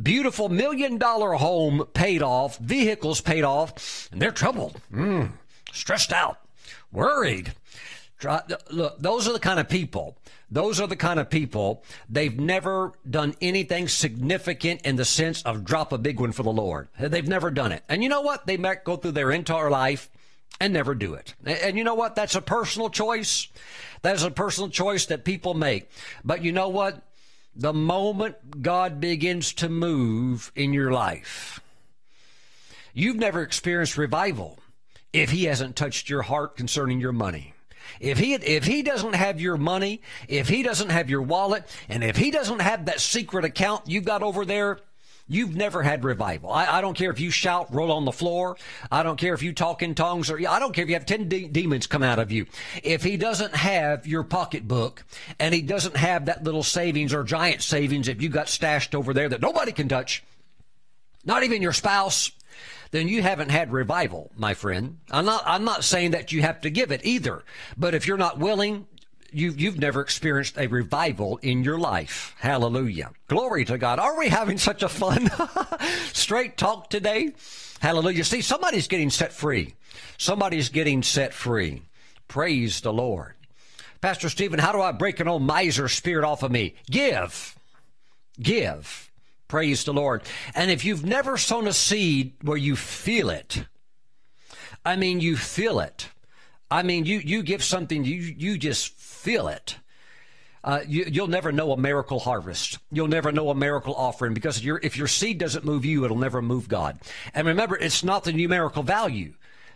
beautiful 0.00 0.48
million 0.48 0.98
dollar 0.98 1.34
home 1.34 1.84
paid 1.94 2.22
off, 2.22 2.58
vehicles 2.58 3.20
paid 3.20 3.44
off, 3.44 4.08
and 4.10 4.20
they're 4.20 4.32
troubled, 4.32 4.80
mm, 4.92 5.30
stressed 5.72 6.12
out, 6.12 6.38
worried. 6.90 7.52
Look, 8.70 8.98
those 9.00 9.28
are 9.28 9.32
the 9.32 9.40
kind 9.40 9.58
of 9.58 9.68
people. 9.68 10.16
Those 10.50 10.80
are 10.80 10.86
the 10.86 10.96
kind 10.96 11.18
of 11.18 11.30
people. 11.30 11.82
They've 12.08 12.38
never 12.38 12.92
done 13.08 13.34
anything 13.40 13.88
significant 13.88 14.82
in 14.82 14.96
the 14.96 15.04
sense 15.04 15.42
of 15.42 15.64
drop 15.64 15.92
a 15.92 15.98
big 15.98 16.20
one 16.20 16.32
for 16.32 16.42
the 16.42 16.52
Lord. 16.52 16.88
They've 17.00 17.26
never 17.26 17.50
done 17.50 17.72
it. 17.72 17.82
And 17.88 18.02
you 18.02 18.08
know 18.08 18.20
what? 18.20 18.46
They 18.46 18.58
might 18.58 18.84
go 18.84 18.96
through 18.96 19.12
their 19.12 19.32
entire 19.32 19.70
life 19.70 20.10
and 20.62 20.72
never 20.72 20.94
do 20.94 21.14
it. 21.14 21.34
And 21.44 21.76
you 21.76 21.82
know 21.82 21.96
what? 21.96 22.14
That's 22.14 22.36
a 22.36 22.40
personal 22.40 22.88
choice. 22.88 23.48
That 24.02 24.14
is 24.14 24.22
a 24.22 24.30
personal 24.30 24.70
choice 24.70 25.06
that 25.06 25.24
people 25.24 25.54
make. 25.54 25.90
But 26.24 26.44
you 26.44 26.52
know 26.52 26.68
what? 26.68 27.02
The 27.56 27.72
moment 27.72 28.62
God 28.62 29.00
begins 29.00 29.52
to 29.54 29.68
move 29.68 30.52
in 30.54 30.72
your 30.72 30.92
life, 30.92 31.60
you've 32.94 33.16
never 33.16 33.42
experienced 33.42 33.98
revival 33.98 34.60
if 35.12 35.30
He 35.30 35.44
hasn't 35.44 35.74
touched 35.74 36.08
your 36.08 36.22
heart 36.22 36.56
concerning 36.56 37.00
your 37.00 37.12
money. 37.12 37.54
If 37.98 38.18
he 38.18 38.34
if 38.34 38.64
he 38.64 38.82
doesn't 38.82 39.14
have 39.14 39.40
your 39.40 39.56
money, 39.56 40.00
if 40.26 40.48
he 40.48 40.62
doesn't 40.62 40.90
have 40.90 41.10
your 41.10 41.20
wallet, 41.20 41.64
and 41.88 42.02
if 42.02 42.16
he 42.16 42.30
doesn't 42.30 42.60
have 42.60 42.86
that 42.86 43.00
secret 43.00 43.44
account 43.44 43.88
you've 43.88 44.04
got 44.04 44.22
over 44.22 44.44
there, 44.44 44.78
You've 45.32 45.56
never 45.56 45.82
had 45.82 46.04
revival. 46.04 46.52
I, 46.52 46.66
I, 46.66 46.80
don't 46.82 46.96
care 46.96 47.10
if 47.10 47.18
you 47.18 47.30
shout, 47.30 47.74
roll 47.74 47.90
on 47.90 48.04
the 48.04 48.12
floor. 48.12 48.58
I 48.90 49.02
don't 49.02 49.16
care 49.16 49.32
if 49.32 49.42
you 49.42 49.54
talk 49.54 49.82
in 49.82 49.94
tongues 49.94 50.30
or 50.30 50.36
I 50.46 50.58
don't 50.58 50.74
care 50.74 50.84
if 50.84 50.90
you 50.90 50.94
have 50.94 51.06
10 51.06 51.30
de- 51.30 51.48
demons 51.48 51.86
come 51.86 52.02
out 52.02 52.18
of 52.18 52.30
you. 52.30 52.44
If 52.82 53.02
he 53.02 53.16
doesn't 53.16 53.54
have 53.54 54.06
your 54.06 54.24
pocketbook 54.24 55.04
and 55.38 55.54
he 55.54 55.62
doesn't 55.62 55.96
have 55.96 56.26
that 56.26 56.44
little 56.44 56.62
savings 56.62 57.14
or 57.14 57.24
giant 57.24 57.62
savings 57.62 58.08
if 58.08 58.20
you 58.20 58.28
got 58.28 58.50
stashed 58.50 58.94
over 58.94 59.14
there 59.14 59.30
that 59.30 59.40
nobody 59.40 59.72
can 59.72 59.88
touch, 59.88 60.22
not 61.24 61.44
even 61.44 61.62
your 61.62 61.72
spouse, 61.72 62.30
then 62.90 63.08
you 63.08 63.22
haven't 63.22 63.50
had 63.50 63.72
revival, 63.72 64.30
my 64.36 64.52
friend. 64.52 64.98
I'm 65.10 65.24
not, 65.24 65.42
I'm 65.46 65.64
not 65.64 65.82
saying 65.82 66.10
that 66.10 66.32
you 66.32 66.42
have 66.42 66.60
to 66.60 66.68
give 66.68 66.92
it 66.92 67.06
either. 67.06 67.42
But 67.78 67.94
if 67.94 68.06
you're 68.06 68.18
not 68.18 68.38
willing 68.38 68.86
you, 69.32 69.52
you've 69.52 69.78
never 69.78 70.00
experienced 70.00 70.58
a 70.58 70.66
revival 70.66 71.38
in 71.42 71.64
your 71.64 71.78
life. 71.78 72.34
Hallelujah. 72.38 73.10
Glory 73.28 73.64
to 73.66 73.78
God. 73.78 73.98
Are 73.98 74.18
we 74.18 74.28
having 74.28 74.58
such 74.58 74.82
a 74.82 74.88
fun 74.88 75.30
straight 76.12 76.56
talk 76.56 76.90
today? 76.90 77.32
Hallelujah. 77.80 78.24
See, 78.24 78.42
somebody's 78.42 78.88
getting 78.88 79.10
set 79.10 79.32
free. 79.32 79.74
Somebody's 80.18 80.68
getting 80.68 81.02
set 81.02 81.34
free. 81.34 81.82
Praise 82.28 82.80
the 82.80 82.92
Lord. 82.92 83.34
Pastor 84.00 84.28
Stephen, 84.28 84.58
how 84.58 84.72
do 84.72 84.80
I 84.80 84.92
break 84.92 85.20
an 85.20 85.28
old 85.28 85.42
miser 85.42 85.88
spirit 85.88 86.24
off 86.24 86.42
of 86.42 86.50
me? 86.50 86.74
Give. 86.90 87.56
Give. 88.40 89.10
Praise 89.48 89.84
the 89.84 89.92
Lord. 89.92 90.22
And 90.54 90.70
if 90.70 90.84
you've 90.84 91.04
never 91.04 91.36
sown 91.36 91.66
a 91.66 91.72
seed 91.72 92.32
where 92.42 92.56
you 92.56 92.74
feel 92.74 93.30
it, 93.30 93.64
I 94.84 94.96
mean, 94.96 95.20
you 95.20 95.36
feel 95.36 95.78
it. 95.78 96.08
I 96.72 96.82
mean, 96.82 97.04
you, 97.04 97.18
you 97.18 97.42
give 97.42 97.62
something, 97.62 98.02
you, 98.04 98.14
you 98.14 98.56
just 98.56 98.94
feel 98.96 99.48
it. 99.48 99.76
Uh, 100.64 100.80
you, 100.86 101.20
will 101.20 101.28
never 101.28 101.52
know 101.52 101.72
a 101.72 101.76
miracle 101.76 102.18
harvest. 102.18 102.78
You'll 102.90 103.08
never 103.08 103.30
know 103.30 103.50
a 103.50 103.54
miracle 103.54 103.94
offering 103.94 104.32
because 104.32 104.64
if 104.64 104.96
your 104.96 105.08
seed 105.08 105.38
doesn't 105.38 105.64
move 105.64 105.84
you, 105.84 106.04
it'll 106.04 106.16
never 106.16 106.40
move 106.40 106.68
God. 106.68 106.98
And 107.34 107.46
remember, 107.46 107.76
it's 107.76 108.02
not 108.02 108.24
the 108.24 108.32
numerical 108.32 108.82
value 108.82 109.34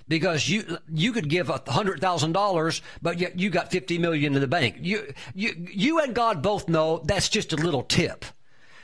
because 0.08 0.48
you 0.48 0.78
you 0.88 1.12
could 1.12 1.28
give 1.28 1.50
a 1.50 1.60
hundred 1.66 2.00
thousand 2.00 2.32
dollars, 2.32 2.82
but 3.02 3.18
yet 3.18 3.38
you 3.38 3.50
got 3.50 3.72
fifty 3.72 3.98
million 3.98 4.34
in 4.34 4.40
the 4.40 4.46
bank. 4.46 4.76
You 4.80 5.12
you 5.34 5.54
you 5.56 5.98
and 5.98 6.14
God 6.14 6.40
both 6.40 6.68
know 6.68 7.02
that's 7.04 7.28
just 7.28 7.52
a 7.52 7.56
little 7.56 7.82
tip. 7.82 8.24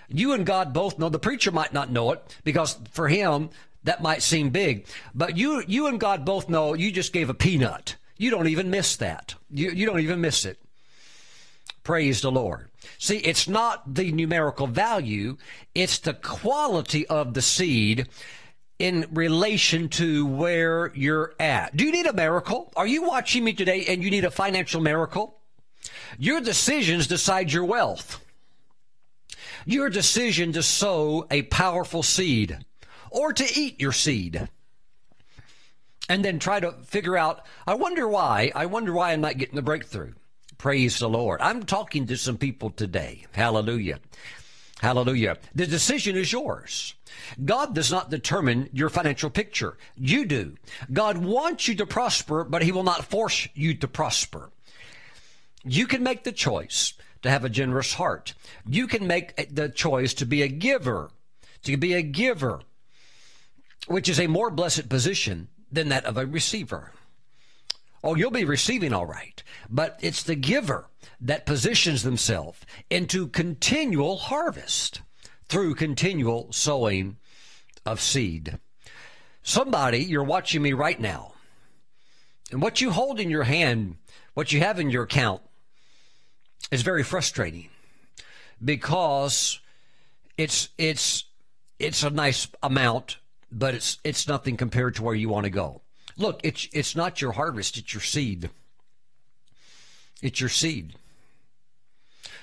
You 0.09 0.33
and 0.33 0.45
God 0.45 0.73
both 0.73 0.99
know 0.99 1.09
the 1.09 1.21
preacher 1.21 1.53
might 1.53 1.73
not 1.73 1.93
know 1.93 2.11
it 2.11 2.37
because 2.43 2.79
for 2.91 3.09
him 3.09 3.51
that 3.85 4.03
might 4.03 4.23
seem 4.23 4.51
big, 4.51 4.87
but 5.15 5.37
you 5.37 5.63
you 5.69 5.87
and 5.87 6.01
God 6.01 6.25
both 6.25 6.49
know 6.49 6.75
you 6.75 6.91
just 6.91 7.13
gave 7.13 7.31
a 7.31 7.35
peanut. 7.35 7.95
You 8.23 8.31
don't 8.31 8.47
even 8.47 8.71
miss 8.71 8.95
that. 8.99 9.35
You, 9.51 9.73
you 9.73 9.85
don't 9.85 9.99
even 9.99 10.21
miss 10.21 10.45
it. 10.45 10.61
Praise 11.83 12.21
the 12.21 12.31
Lord. 12.31 12.69
See, 12.97 13.17
it's 13.17 13.49
not 13.49 13.97
the 13.97 14.13
numerical 14.13 14.69
value, 14.69 15.39
it's 15.75 15.99
the 15.99 16.15
quality 16.15 17.05
of 17.09 17.35
the 17.35 17.43
seed 17.43 18.07
in 18.79 19.09
relation 19.11 19.89
to 19.89 20.25
where 20.25 20.93
you're 20.95 21.35
at. 21.41 21.77
Do 21.77 21.85
you 21.85 21.91
need 21.91 22.07
a 22.07 22.13
miracle? 22.13 22.73
Are 22.77 22.87
you 22.87 23.03
watching 23.03 23.43
me 23.43 23.55
today 23.55 23.87
and 23.87 24.05
you 24.05 24.11
need 24.13 24.25
a 24.25 24.31
financial 24.31 24.81
miracle? 24.81 25.41
Your 26.17 26.41
decisions 26.41 27.09
decide 27.09 27.53
your 27.53 27.65
wealth. 27.65 28.25
Your 29.67 29.91
decision 29.91 30.53
to 30.53 30.63
sow 30.63 31.27
a 31.29 31.43
powerful 31.43 32.05
seed 32.05 32.57
or 33.11 33.33
to 33.33 33.61
eat 33.61 33.81
your 33.81 33.91
seed 33.91 34.49
and 36.09 36.25
then 36.25 36.39
try 36.39 36.61
to 36.61 36.73
figure 36.85 37.17
out, 37.17 37.45
I 37.67 37.75
wonder 37.75 38.09
why, 38.09 38.53
I 38.55 38.67
wonder 38.67 38.93
why 38.93 39.13
I'm 39.13 39.21
not 39.21 39.39
getting 39.39 39.57
the 39.57 39.63
breakthrough. 39.63 40.13
Praise 40.59 40.99
the 40.99 41.09
Lord. 41.09 41.41
I'm 41.41 41.65
talking 41.65 42.07
to 42.07 42.17
some 42.17 42.39
people 42.39 42.71
today. 42.71 43.25
Hallelujah. 43.33 43.99
Hallelujah. 44.81 45.39
The 45.55 45.67
decision 45.67 46.17
is 46.17 46.33
yours. 46.33 46.95
God 47.45 47.75
does 47.75 47.91
not 47.91 48.11
determine 48.11 48.69
your 48.73 48.89
financial 48.89 49.31
picture. 49.31 49.77
You 49.97 50.25
do. 50.25 50.55
God 50.93 51.19
wants 51.19 51.69
you 51.69 51.77
to 51.77 51.87
prosper, 51.87 52.45
but 52.45 52.63
He 52.63 52.73
will 52.73 52.83
not 52.83 53.05
force 53.05 53.49
you 53.55 53.75
to 53.75 53.89
prosper. 53.89 54.51
You 55.65 55.87
can 55.87 56.03
make 56.03 56.25
the 56.25 56.33
choice 56.33 56.95
to 57.23 57.31
have 57.31 57.45
a 57.45 57.49
generous 57.49 57.95
heart. 57.95 58.35
You 58.67 58.87
can 58.87 59.07
make 59.07 59.55
the 59.55 59.69
choice 59.69 60.15
to 60.15 60.27
be 60.27 60.43
a 60.43 60.49
giver, 60.49 61.11
to 61.63 61.77
be 61.77 61.95
a 61.95 62.03
giver, 62.03 62.61
which 63.87 64.09
is 64.09 64.19
a 64.19 64.27
more 64.27 64.51
blessed 64.51 64.89
position 64.89 65.49
than 65.73 65.89
that 65.89 66.05
of 66.05 66.17
a 66.17 66.27
receiver. 66.27 66.93
Oh, 68.05 68.15
you'll 68.15 68.31
be 68.31 68.45
receiving 68.45 68.93
all 68.93 69.07
right, 69.07 69.43
but 69.71 69.99
it's 70.03 70.23
the 70.23 70.35
giver 70.35 70.89
that 71.21 71.47
positions 71.47 72.03
themselves 72.03 72.61
into 72.91 73.29
continual 73.29 74.17
harvest 74.17 75.03
through 75.49 75.77
continual 75.77 76.53
sowing 76.53 77.17
of 77.87 78.01
seed. 78.01 78.59
Somebody, 79.43 79.99
you're 79.99 80.25
watching 80.25 80.63
me 80.63 80.73
right 80.73 81.01
now, 81.01 81.35
and 82.51 82.61
what 82.61 82.81
you 82.81 82.91
hold 82.91 83.19
in 83.19 83.31
your 83.31 83.45
hand, 83.45 83.97
what 84.35 84.53
you 84.53 84.61
have 84.61 84.79
in 84.79 84.91
your 84.91 85.05
account, 85.05 85.43
is 86.71 86.83
very 86.83 87.03
frustrating 87.03 87.69
because 88.65 89.61
it's 90.37 90.69
it's 90.79 91.25
it's 91.79 92.03
a 92.03 92.11
nice 92.11 92.49
amount 92.63 93.19
but 93.53 93.75
it's 93.75 93.99
it's 94.05 94.29
nothing 94.29 94.57
compared 94.57 94.95
to 94.97 95.03
where 95.03 95.15
you 95.15 95.29
want 95.29 95.45
to 95.45 95.51
go. 95.51 95.83
Look, 96.17 96.41
it's 96.43 96.69
it's 96.73 96.97
not 96.97 97.21
your 97.21 97.33
harvest, 97.33 97.77
it's 97.77 97.95
your 97.95 98.03
seed. 98.03 98.51
It's 100.23 100.41
your 100.41 100.49
seed. 100.49 100.95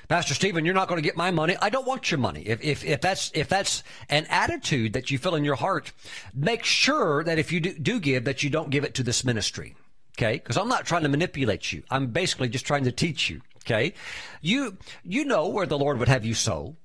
Pastor 0.09 0.33
Stephen, 0.33 0.65
you're 0.65 0.73
not 0.73 0.87
going 0.87 0.97
to 0.97 1.07
get 1.07 1.15
my 1.15 1.29
money. 1.29 1.55
I 1.61 1.69
don't 1.69 1.85
want 1.85 2.09
your 2.09 2.17
money. 2.17 2.41
If, 2.41 2.63
if, 2.63 2.83
if 2.83 2.99
that's, 2.99 3.31
if 3.35 3.47
that's 3.47 3.83
an 4.09 4.25
attitude 4.27 4.93
that 4.93 5.11
you 5.11 5.19
feel 5.19 5.35
in 5.35 5.45
your 5.45 5.55
heart, 5.55 5.91
make 6.33 6.63
sure 6.65 7.23
that 7.23 7.37
if 7.37 7.51
you 7.51 7.59
do, 7.59 7.73
do 7.77 7.99
give, 7.99 8.25
that 8.25 8.41
you 8.41 8.49
don't 8.49 8.71
give 8.71 8.83
it 8.83 8.95
to 8.95 9.03
this 9.03 9.23
ministry. 9.23 9.75
Okay. 10.17 10.33
Because 10.33 10.57
I'm 10.57 10.67
not 10.67 10.87
trying 10.87 11.03
to 11.03 11.09
manipulate 11.09 11.71
you. 11.71 11.83
I'm 11.91 12.07
basically 12.07 12.49
just 12.49 12.65
trying 12.65 12.85
to 12.85 12.91
teach 12.91 13.29
you. 13.29 13.41
Okay. 13.57 13.93
You, 14.41 14.77
you 15.03 15.25
know 15.25 15.47
where 15.47 15.67
the 15.67 15.77
Lord 15.77 15.99
would 15.99 16.09
have 16.09 16.25
you 16.25 16.33
sow. 16.33 16.75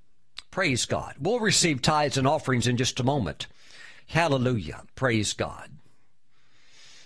Praise 0.51 0.85
God. 0.85 1.15
We'll 1.19 1.41
receive 1.41 1.81
tithes 1.81 2.19
and 2.19 2.29
offerings 2.29 2.67
in 2.67 2.77
just 2.77 3.01
a 3.01 3.05
moment. 3.05 3.47
Hallelujah. 4.07 4.83
Praise 4.95 5.33
God. 5.33 5.71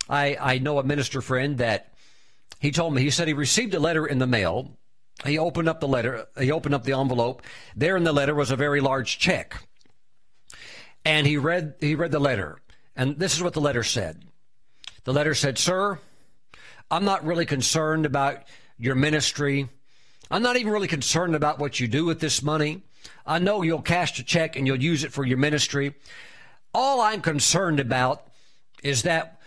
I, 0.08 0.36
I 0.40 0.58
know 0.58 0.78
a 0.78 0.84
minister 0.84 1.20
friend 1.20 1.58
that 1.58 1.92
he 2.60 2.70
told 2.70 2.94
me, 2.94 3.02
he 3.02 3.10
said 3.10 3.28
he 3.28 3.34
received 3.34 3.74
a 3.74 3.80
letter 3.80 4.06
in 4.06 4.18
the 4.18 4.26
mail 4.26 4.78
he 5.24 5.38
opened 5.38 5.68
up 5.68 5.80
the 5.80 5.88
letter. 5.88 6.26
He 6.38 6.52
opened 6.52 6.74
up 6.74 6.84
the 6.84 6.92
envelope. 6.92 7.42
There 7.74 7.96
in 7.96 8.04
the 8.04 8.12
letter 8.12 8.34
was 8.34 8.50
a 8.50 8.56
very 8.56 8.80
large 8.80 9.18
check. 9.18 9.64
And 11.04 11.26
he 11.26 11.36
read, 11.36 11.74
he 11.80 11.94
read 11.94 12.12
the 12.12 12.20
letter. 12.20 12.58
And 12.94 13.18
this 13.18 13.34
is 13.34 13.42
what 13.42 13.54
the 13.54 13.60
letter 13.60 13.82
said. 13.82 14.22
The 15.04 15.12
letter 15.12 15.34
said, 15.34 15.58
Sir, 15.58 15.98
I'm 16.90 17.04
not 17.04 17.24
really 17.24 17.46
concerned 17.46 18.06
about 18.06 18.44
your 18.78 18.94
ministry. 18.94 19.68
I'm 20.30 20.42
not 20.42 20.56
even 20.56 20.72
really 20.72 20.88
concerned 20.88 21.34
about 21.34 21.58
what 21.58 21.80
you 21.80 21.88
do 21.88 22.04
with 22.04 22.20
this 22.20 22.42
money. 22.42 22.82
I 23.26 23.38
know 23.38 23.62
you'll 23.62 23.82
cash 23.82 24.18
a 24.18 24.22
check 24.22 24.56
and 24.56 24.66
you'll 24.66 24.82
use 24.82 25.02
it 25.02 25.12
for 25.12 25.24
your 25.24 25.38
ministry. 25.38 25.94
All 26.74 27.00
I'm 27.00 27.20
concerned 27.20 27.80
about 27.80 28.26
is 28.82 29.02
that 29.02 29.40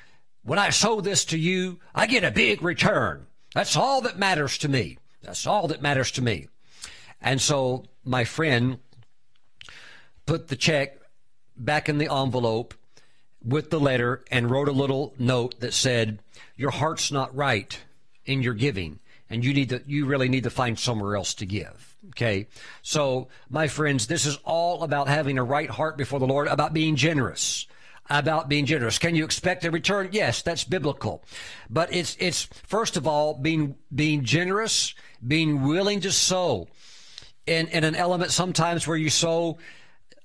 when 0.44 0.60
I 0.60 0.70
sow 0.70 1.02
this 1.02 1.26
to 1.26 1.38
you, 1.38 1.80
I 1.94 2.08
get 2.08 2.24
a 2.24 2.32
big 2.32 2.62
return. 2.62 3.28
That's 3.54 3.76
all 3.76 4.02
that 4.02 4.18
matters 4.18 4.58
to 4.60 4.70
me. 4.70 4.98
That's 5.22 5.46
all 5.46 5.68
that 5.68 5.82
matters 5.82 6.12
to 6.12 6.22
me. 6.22 6.48
And 7.22 7.40
so 7.40 7.86
my 8.04 8.24
friend 8.24 8.80
put 10.26 10.48
the 10.48 10.56
check 10.56 10.98
back 11.56 11.90
in 11.90 11.98
the 11.98 12.12
envelope 12.12 12.74
with 13.44 13.70
the 13.70 13.80
letter 13.80 14.24
and 14.32 14.50
wrote 14.50 14.68
a 14.68 14.74
little 14.74 15.14
note 15.20 15.60
that 15.60 15.74
said, 15.74 16.20
Your 16.56 16.72
heart's 16.72 17.12
not 17.12 17.36
right 17.36 17.80
in 18.26 18.42
your 18.42 18.54
giving, 18.54 19.00
and 19.30 19.44
you 19.44 19.54
need 19.54 19.70
to 19.70 19.84
you 19.86 20.06
really 20.06 20.30
need 20.30 20.44
to 20.44 20.50
find 20.50 20.78
somewhere 20.78 21.16
else 21.16 21.34
to 21.36 21.46
give. 21.46 21.91
Okay. 22.10 22.48
So 22.82 23.28
my 23.50 23.68
friends, 23.68 24.08
this 24.08 24.26
is 24.26 24.38
all 24.44 24.84
about 24.84 25.08
having 25.08 25.38
a 25.38 25.44
right 25.44 25.70
heart 25.70 25.98
before 25.98 26.20
the 26.20 26.28
Lord, 26.28 26.48
about 26.48 26.74
being 26.74 26.96
generous 26.96 27.68
about 28.10 28.50
being 28.50 28.66
generous. 28.66 29.00
Can 29.00 29.16
you 29.16 29.24
expect 29.24 29.64
a 29.64 29.72
return? 29.72 30.10
Yes, 30.12 30.42
that's 30.42 30.66
biblical. 30.66 31.24
But 31.70 31.94
it's 31.94 32.18
it's 32.20 32.44
first 32.68 32.98
of 32.98 33.08
all 33.08 33.34
being 33.34 33.76
being 33.94 34.26
generous, 34.26 34.94
being 35.26 35.64
willing 35.64 36.02
to 36.02 36.12
sow 36.12 36.68
in, 37.46 37.68
in 37.68 37.84
an 37.84 37.96
element 37.96 38.32
sometimes 38.32 38.88
where 38.88 38.98
you 38.98 39.10
sow 39.10 39.58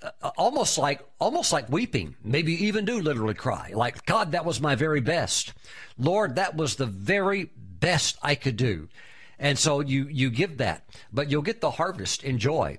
uh, 0.03 0.31
almost 0.37 0.79
like 0.79 1.01
almost 1.19 1.53
like 1.53 1.69
weeping. 1.69 2.17
Maybe 2.23 2.53
you 2.53 2.67
even 2.67 2.85
do 2.85 3.01
literally 3.01 3.35
cry. 3.35 3.71
Like, 3.75 4.05
God, 4.05 4.33
that 4.33 4.45
was 4.45 4.61
my 4.61 4.75
very 4.75 5.01
best. 5.01 5.55
Lord, 5.99 6.37
that 6.37 6.57
was 6.57 6.77
the 6.77 6.87
very 6.87 7.51
best 7.57 8.19
I 8.23 8.35
could 8.35 8.57
do. 8.57 8.89
And 9.39 9.59
so 9.59 9.81
you 9.81 10.07
you 10.09 10.31
give 10.31 10.59
that, 10.59 10.89
but 11.13 11.31
you'll 11.31 11.43
get 11.43 11.61
the 11.61 11.73
harvest 11.73 12.23
in 12.23 12.39
joy. 12.39 12.79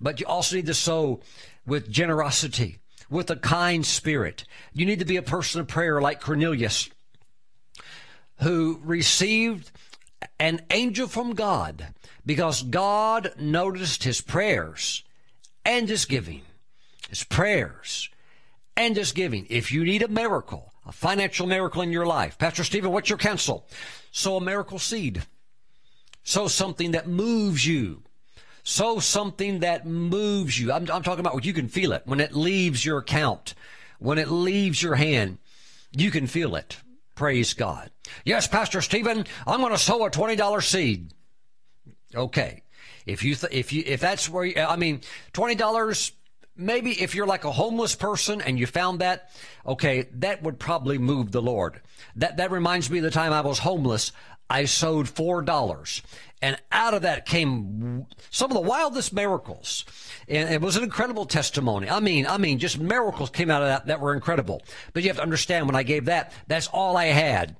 But 0.00 0.20
you 0.20 0.26
also 0.26 0.56
need 0.56 0.66
to 0.66 0.74
sow 0.74 1.20
with 1.64 1.90
generosity 1.90 2.80
with 3.12 3.30
a 3.30 3.36
kind 3.36 3.84
spirit. 3.84 4.44
You 4.72 4.86
need 4.86 4.98
to 5.00 5.04
be 5.04 5.18
a 5.18 5.22
person 5.22 5.60
of 5.60 5.68
prayer 5.68 6.00
like 6.00 6.20
Cornelius, 6.20 6.88
who 8.40 8.80
received 8.82 9.70
an 10.40 10.62
angel 10.70 11.06
from 11.06 11.34
God 11.34 11.94
because 12.24 12.62
God 12.62 13.34
noticed 13.38 14.04
his 14.04 14.22
prayers 14.22 15.04
and 15.64 15.88
his 15.88 16.06
giving. 16.06 16.42
His 17.10 17.22
prayers 17.24 18.08
and 18.76 18.96
his 18.96 19.12
giving. 19.12 19.46
If 19.50 19.70
you 19.70 19.84
need 19.84 20.02
a 20.02 20.08
miracle, 20.08 20.72
a 20.86 20.92
financial 20.92 21.46
miracle 21.46 21.82
in 21.82 21.92
your 21.92 22.06
life, 22.06 22.38
Pastor 22.38 22.64
Stephen, 22.64 22.92
what's 22.92 23.10
your 23.10 23.18
counsel? 23.18 23.68
Sow 24.10 24.38
a 24.38 24.40
miracle 24.40 24.78
seed. 24.78 25.26
Sow 26.22 26.48
something 26.48 26.92
that 26.92 27.08
moves 27.08 27.66
you 27.66 28.02
sow 28.62 28.98
something 29.00 29.60
that 29.60 29.86
moves 29.86 30.58
you. 30.58 30.72
I'm, 30.72 30.88
I'm 30.90 31.02
talking 31.02 31.20
about 31.20 31.34
what 31.34 31.44
you 31.44 31.52
can 31.52 31.68
feel 31.68 31.92
it 31.92 32.02
when 32.04 32.20
it 32.20 32.32
leaves 32.32 32.84
your 32.84 32.98
account, 32.98 33.54
when 33.98 34.18
it 34.18 34.28
leaves 34.28 34.82
your 34.82 34.94
hand. 34.94 35.38
You 35.92 36.10
can 36.10 36.26
feel 36.26 36.56
it. 36.56 36.78
Praise 37.14 37.54
God. 37.54 37.90
Yes, 38.24 38.48
Pastor 38.48 38.80
Stephen, 38.80 39.26
I'm 39.46 39.60
going 39.60 39.72
to 39.72 39.78
sow 39.78 40.04
a 40.06 40.10
$20 40.10 40.62
seed. 40.62 41.12
Okay. 42.14 42.62
If 43.04 43.24
you, 43.24 43.34
th- 43.34 43.52
if 43.52 43.72
you, 43.72 43.82
if 43.84 44.00
that's 44.00 44.28
where 44.28 44.44
you, 44.44 44.54
I 44.56 44.76
mean, 44.76 45.00
$20, 45.34 46.12
maybe 46.56 46.92
if 47.02 47.14
you're 47.14 47.26
like 47.26 47.44
a 47.44 47.52
homeless 47.52 47.94
person 47.94 48.40
and 48.40 48.58
you 48.58 48.66
found 48.66 49.00
that, 49.00 49.30
okay, 49.66 50.08
that 50.14 50.42
would 50.42 50.58
probably 50.58 50.98
move 50.98 51.32
the 51.32 51.42
Lord. 51.42 51.80
That, 52.16 52.38
that 52.38 52.50
reminds 52.50 52.90
me 52.90 52.98
of 52.98 53.04
the 53.04 53.10
time 53.10 53.32
I 53.32 53.40
was 53.40 53.58
homeless. 53.58 54.12
I 54.50 54.66
sowed 54.66 55.06
$4 55.06 56.02
and 56.42 56.58
out 56.72 56.92
of 56.92 57.02
that 57.02 57.24
came 57.24 58.04
some 58.30 58.50
of 58.50 58.54
the 58.54 58.68
wildest 58.68 59.12
miracles. 59.12 59.84
And 60.28 60.50
it 60.50 60.60
was 60.60 60.76
an 60.76 60.82
incredible 60.82 61.24
testimony. 61.24 61.88
I 61.88 62.00
mean, 62.00 62.26
I 62.26 62.36
mean, 62.36 62.58
just 62.58 62.80
miracles 62.80 63.30
came 63.30 63.48
out 63.48 63.62
of 63.62 63.68
that 63.68 63.86
that 63.86 64.00
were 64.00 64.12
incredible. 64.12 64.60
But 64.92 65.04
you 65.04 65.08
have 65.08 65.18
to 65.18 65.22
understand 65.22 65.66
when 65.66 65.76
I 65.76 65.84
gave 65.84 66.06
that, 66.06 66.32
that's 66.48 66.66
all 66.66 66.96
I 66.96 67.06
had. 67.06 67.56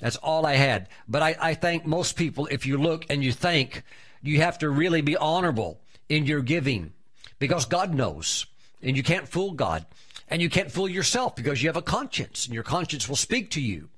That's 0.00 0.16
all 0.16 0.46
I 0.46 0.54
had. 0.54 0.88
But 1.08 1.22
I, 1.22 1.36
I 1.40 1.54
think 1.54 1.86
most 1.86 2.16
people, 2.16 2.46
if 2.46 2.66
you 2.66 2.78
look 2.78 3.04
and 3.10 3.22
you 3.22 3.32
think, 3.32 3.82
you 4.22 4.40
have 4.40 4.58
to 4.58 4.70
really 4.70 5.00
be 5.00 5.16
honorable 5.16 5.80
in 6.08 6.24
your 6.24 6.40
giving 6.40 6.92
because 7.40 7.64
God 7.64 7.92
knows 7.94 8.46
and 8.80 8.96
you 8.96 9.02
can't 9.02 9.28
fool 9.28 9.52
God 9.52 9.86
and 10.28 10.40
you 10.40 10.48
can't 10.48 10.70
fool 10.70 10.88
yourself 10.88 11.34
because 11.34 11.62
you 11.62 11.68
have 11.68 11.76
a 11.76 11.82
conscience 11.82 12.46
and 12.46 12.54
your 12.54 12.62
conscience 12.62 13.08
will 13.08 13.16
speak 13.16 13.50
to 13.50 13.60
you. 13.60 13.88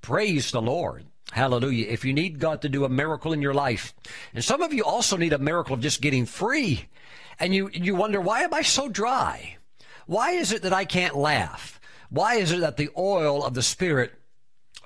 Praise 0.00 0.50
the 0.50 0.62
Lord. 0.62 1.06
Hallelujah. 1.32 1.86
If 1.88 2.04
you 2.04 2.14
need 2.14 2.38
God 2.38 2.62
to 2.62 2.68
do 2.68 2.84
a 2.84 2.88
miracle 2.88 3.32
in 3.32 3.42
your 3.42 3.54
life, 3.54 3.94
and 4.32 4.42
some 4.42 4.62
of 4.62 4.72
you 4.72 4.84
also 4.84 5.16
need 5.16 5.32
a 5.32 5.38
miracle 5.38 5.74
of 5.74 5.80
just 5.80 6.00
getting 6.00 6.24
free, 6.24 6.86
and 7.38 7.54
you, 7.54 7.70
you 7.72 7.94
wonder, 7.94 8.20
why 8.20 8.42
am 8.42 8.54
I 8.54 8.62
so 8.62 8.88
dry? 8.88 9.56
Why 10.06 10.32
is 10.32 10.52
it 10.52 10.62
that 10.62 10.72
I 10.72 10.84
can't 10.84 11.16
laugh? 11.16 11.80
Why 12.10 12.36
is 12.36 12.50
it 12.52 12.60
that 12.60 12.78
the 12.78 12.90
oil 12.96 13.44
of 13.44 13.54
the 13.54 13.62
Spirit 13.62 14.14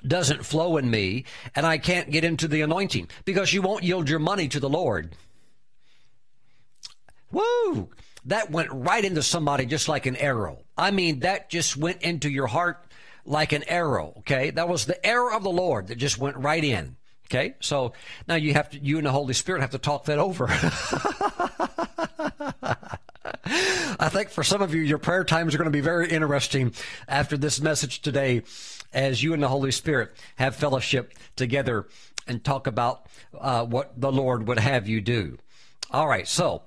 doesn't 0.05 0.45
flow 0.45 0.75
in 0.75 0.89
me 0.89 1.23
and 1.55 1.65
I 1.65 1.77
can't 1.77 2.11
get 2.11 2.25
into 2.25 2.49
the 2.49 2.61
anointing? 2.61 3.07
Because 3.23 3.53
you 3.53 3.61
won't 3.61 3.85
yield 3.85 4.09
your 4.09 4.19
money 4.19 4.49
to 4.49 4.59
the 4.59 4.69
Lord. 4.69 5.15
Woo! 7.31 7.89
That 8.25 8.51
went 8.51 8.69
right 8.71 9.03
into 9.03 9.23
somebody 9.23 9.65
just 9.65 9.87
like 9.87 10.05
an 10.05 10.17
arrow. 10.17 10.59
I 10.77 10.91
mean, 10.91 11.21
that 11.21 11.49
just 11.49 11.77
went 11.77 12.01
into 12.01 12.29
your 12.29 12.47
heart 12.47 12.85
like 13.25 13.53
an 13.53 13.63
arrow. 13.67 14.13
Okay. 14.19 14.51
That 14.51 14.67
was 14.67 14.85
the 14.85 15.05
arrow 15.05 15.35
of 15.35 15.43
the 15.43 15.49
Lord 15.49 15.87
that 15.87 15.97
just 15.97 16.17
went 16.17 16.37
right 16.37 16.63
in. 16.63 16.95
Okay. 17.27 17.55
So 17.59 17.93
now 18.27 18.35
you 18.35 18.53
have 18.53 18.69
to, 18.71 18.79
you 18.79 18.97
and 18.97 19.05
the 19.05 19.11
Holy 19.11 19.33
Spirit 19.33 19.61
have 19.61 19.71
to 19.71 19.77
talk 19.77 20.05
that 20.05 20.19
over. 20.19 20.47
I 23.99 24.09
think 24.09 24.29
for 24.29 24.43
some 24.43 24.61
of 24.61 24.73
you, 24.73 24.81
your 24.81 24.97
prayer 24.97 25.23
times 25.23 25.53
are 25.53 25.57
going 25.57 25.65
to 25.65 25.71
be 25.71 25.81
very 25.81 26.09
interesting 26.09 26.73
after 27.07 27.37
this 27.37 27.61
message 27.61 28.01
today 28.01 28.43
as 28.91 29.23
you 29.23 29.33
and 29.33 29.41
the 29.41 29.47
Holy 29.47 29.71
Spirit 29.71 30.11
have 30.35 30.55
fellowship 30.55 31.13
together 31.35 31.87
and 32.27 32.43
talk 32.43 32.67
about 32.67 33.07
uh, 33.39 33.65
what 33.65 33.99
the 33.99 34.11
Lord 34.11 34.47
would 34.47 34.59
have 34.59 34.87
you 34.87 35.01
do. 35.01 35.37
All 35.91 36.07
right. 36.07 36.27
So 36.27 36.63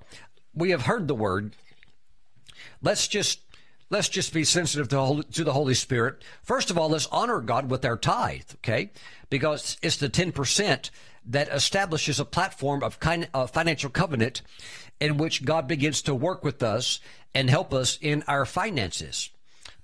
we 0.53 0.71
have 0.71 0.83
heard 0.83 1.07
the 1.07 1.15
word. 1.15 1.55
Let's 2.81 3.07
just 3.07 3.39
let's 3.89 4.09
just 4.09 4.33
be 4.33 4.43
sensitive 4.43 4.87
to, 4.89 5.43
the 5.43 5.53
Holy 5.53 5.73
Spirit. 5.73 6.23
First 6.43 6.69
of 6.71 6.77
all, 6.77 6.89
let's 6.89 7.07
honor 7.07 7.41
God 7.41 7.69
with 7.69 7.85
our 7.85 7.97
tithe, 7.97 8.49
okay? 8.55 8.91
Because 9.29 9.77
it's 9.81 9.97
the 9.97 10.09
10% 10.09 10.89
that 11.25 11.49
establishes 11.49 12.19
a 12.19 12.25
platform 12.25 12.83
of 12.83 12.99
kind, 12.99 13.27
uh, 13.33 13.47
financial 13.47 13.89
covenant 13.89 14.41
in 14.99 15.17
which 15.17 15.45
God 15.45 15.67
begins 15.67 16.01
to 16.03 16.15
work 16.15 16.43
with 16.43 16.63
us 16.63 16.99
and 17.33 17.49
help 17.49 17.73
us 17.73 17.97
in 18.01 18.23
our 18.27 18.45
finances. 18.45 19.29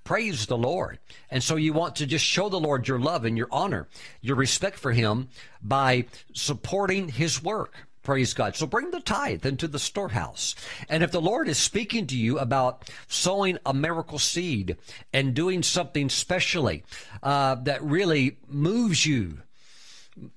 Praise 0.02 0.46
the 0.46 0.58
Lord. 0.58 0.98
And 1.30 1.42
so 1.42 1.56
you 1.56 1.72
want 1.72 1.96
to 1.96 2.06
just 2.06 2.24
show 2.24 2.48
the 2.48 2.60
Lord 2.60 2.88
your 2.88 2.98
love 2.98 3.24
and 3.24 3.38
your 3.38 3.48
honor, 3.50 3.88
your 4.20 4.36
respect 4.36 4.78
for 4.78 4.92
Him 4.92 5.28
by 5.62 6.06
supporting 6.34 7.08
His 7.08 7.42
work. 7.42 7.74
Praise 8.04 8.34
God. 8.34 8.54
So 8.54 8.66
bring 8.66 8.90
the 8.90 9.00
tithe 9.00 9.46
into 9.46 9.66
the 9.66 9.78
storehouse. 9.78 10.54
And 10.90 11.02
if 11.02 11.10
the 11.10 11.22
Lord 11.22 11.48
is 11.48 11.56
speaking 11.56 12.06
to 12.08 12.16
you 12.16 12.38
about 12.38 12.90
sowing 13.08 13.58
a 13.64 13.72
miracle 13.72 14.18
seed 14.18 14.76
and 15.14 15.32
doing 15.32 15.62
something 15.62 16.10
specially 16.10 16.84
uh, 17.22 17.54
that 17.56 17.82
really 17.82 18.36
moves 18.46 19.06
you, 19.06 19.38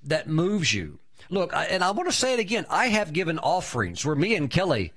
that 0.03 0.29
moves 0.29 0.73
you. 0.73 0.99
Look, 1.29 1.53
I, 1.53 1.65
and 1.65 1.83
I 1.83 1.91
want 1.91 2.07
to 2.09 2.15
say 2.15 2.33
it 2.33 2.39
again. 2.39 2.65
I 2.69 2.87
have 2.87 3.11
given 3.11 3.37
offerings 3.37 4.05
where 4.05 4.15
me 4.15 4.33
and 4.33 4.49
Kelly, 4.49 4.93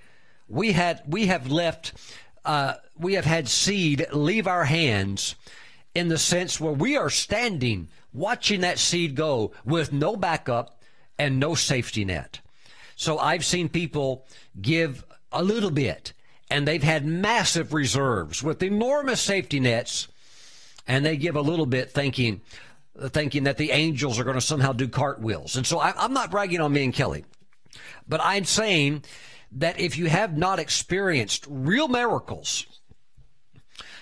we 0.48 0.70
had 0.70 1.02
we 1.09 1.26
have 1.26 1.51
left, 1.51 1.92
uh, 2.44 2.74
we 2.97 3.14
have 3.14 3.24
had 3.24 3.48
seed 3.48 4.06
leave 4.12 4.47
our 4.47 4.64
hands 4.64 5.34
in 5.92 6.06
the 6.06 6.18
sense 6.18 6.60
where 6.60 6.72
we 6.72 6.97
are 6.97 7.10
standing 7.10 7.88
watching 8.12 8.60
that 8.60 8.78
seed 8.78 9.16
go 9.16 9.51
with 9.64 9.92
no 9.92 10.14
backup 10.14 10.80
and 11.18 11.40
no 11.40 11.56
safety 11.56 12.05
net. 12.05 12.40
So 13.01 13.18
I've 13.18 13.47
seen 13.47 13.70
people 13.70 14.27
give 14.60 15.06
a 15.32 15.43
little 15.43 15.70
bit 15.70 16.12
and 16.51 16.68
they've 16.68 16.82
had 16.82 17.06
massive 17.06 17.72
reserves 17.72 18.43
with 18.43 18.62
enormous 18.62 19.22
safety 19.22 19.59
nets 19.59 20.06
and 20.86 21.02
they 21.02 21.16
give 21.16 21.35
a 21.35 21.40
little 21.40 21.64
bit 21.64 21.90
thinking 21.90 22.43
thinking 23.06 23.44
that 23.44 23.56
the 23.56 23.70
angels 23.70 24.18
are 24.18 24.24
going 24.24 24.35
to 24.35 24.43
somehow 24.43 24.74
do 24.74 24.86
cartwheels. 24.86 25.56
And 25.56 25.66
so 25.66 25.78
I, 25.78 26.05
am 26.05 26.12
not 26.12 26.31
bragging 26.31 26.60
on 26.60 26.74
me 26.74 26.85
and 26.85 26.93
Kelly, 26.93 27.24
but 28.06 28.20
I'm 28.22 28.44
saying 28.44 29.02
that 29.52 29.81
if 29.81 29.97
you 29.97 30.10
have 30.10 30.36
not 30.36 30.59
experienced 30.59 31.47
real 31.48 31.89
miracles, 31.89 32.66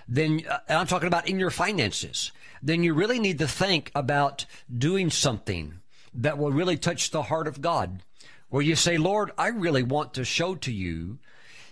then 0.09 0.43
uh, 0.51 0.59
I'm 0.69 0.89
talking 0.89 1.07
about 1.07 1.29
in 1.29 1.39
your 1.39 1.51
finances, 1.51 2.33
then 2.65 2.83
you 2.83 2.95
really 2.95 3.21
need 3.21 3.39
to 3.39 3.47
think 3.47 3.93
about 3.95 4.45
doing 4.77 5.09
something 5.09 5.75
that 6.15 6.37
will 6.37 6.51
really 6.51 6.77
touch 6.77 7.13
the 7.13 7.23
heart 7.23 7.47
of 7.47 7.61
God. 7.61 8.03
Where 8.51 8.63
you 8.63 8.77
say, 8.77 8.97
Lord, 8.97 9.31
I 9.37 9.49
really 9.49 9.83
want 9.83 10.15
to 10.15 10.25
show 10.25 10.55
to 10.57 10.73
you 10.73 11.19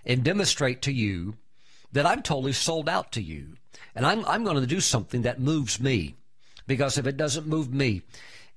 and 0.04 0.22
demonstrate 0.22 0.82
to 0.82 0.92
you 0.92 1.36
that 1.92 2.06
I'm 2.06 2.22
totally 2.22 2.52
sold 2.52 2.88
out 2.88 3.12
to 3.12 3.22
you. 3.22 3.56
And 3.94 4.04
I'm, 4.04 4.24
I'm 4.26 4.44
going 4.44 4.60
to 4.60 4.66
do 4.66 4.80
something 4.80 5.22
that 5.22 5.40
moves 5.40 5.80
me. 5.80 6.16
Because 6.66 6.98
if 6.98 7.06
it 7.06 7.16
doesn't 7.16 7.46
move 7.46 7.72
me, 7.72 8.02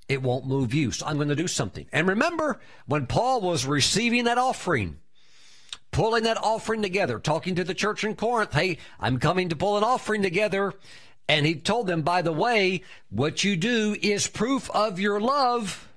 it 0.08 0.22
won't 0.22 0.48
move 0.48 0.74
you. 0.74 0.92
So 0.92 1.06
I'm 1.06 1.18
going 1.18 1.30
to 1.30 1.36
do 1.36 1.48
something. 1.48 1.86
And 1.92 2.08
remember 2.08 2.60
when 2.88 3.06
Paul 3.06 3.42
was 3.42 3.66
receiving 3.66 4.26
that 4.26 4.38
offering, 4.38 4.98
pulling 5.92 6.24
that 6.24 6.38
offering 6.38 6.82
together, 6.82 7.20
talking 7.20 7.56
to 7.56 7.64
the 7.64 7.76
church 7.76 8.04
in 8.04 8.16
Corinth, 8.16 8.54
hey, 8.54 8.80
I'm 9.00 9.20
coming 9.20 9.50
to 9.50 9.56
pull 9.56 9.78
an 9.78 9.84
offering 9.84 10.24
together. 10.24 10.74
And 11.28 11.46
he 11.46 11.56
told 11.56 11.86
them, 11.86 12.02
by 12.02 12.24
the 12.24 12.34
way, 12.34 12.82
what 13.12 13.44
you 13.44 13.56
do 13.56 13.96
is 14.02 14.28
proof 14.28 14.70
of 14.72 15.00
your 15.00 15.20
love. 15.22 15.89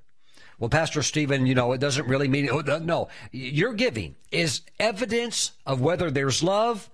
Well, 0.62 0.68
Pastor 0.68 1.02
Stephen, 1.02 1.44
you 1.44 1.56
know, 1.56 1.72
it 1.72 1.78
doesn't 1.78 2.06
really 2.06 2.28
mean, 2.28 2.48
oh, 2.48 2.60
no, 2.60 3.09
your 3.32 3.72
giving 3.72 4.14
is 4.30 4.60
evidence 4.78 5.51
of 5.66 5.80
whether 5.80 6.09
there's 6.09 6.40
love 6.40 6.89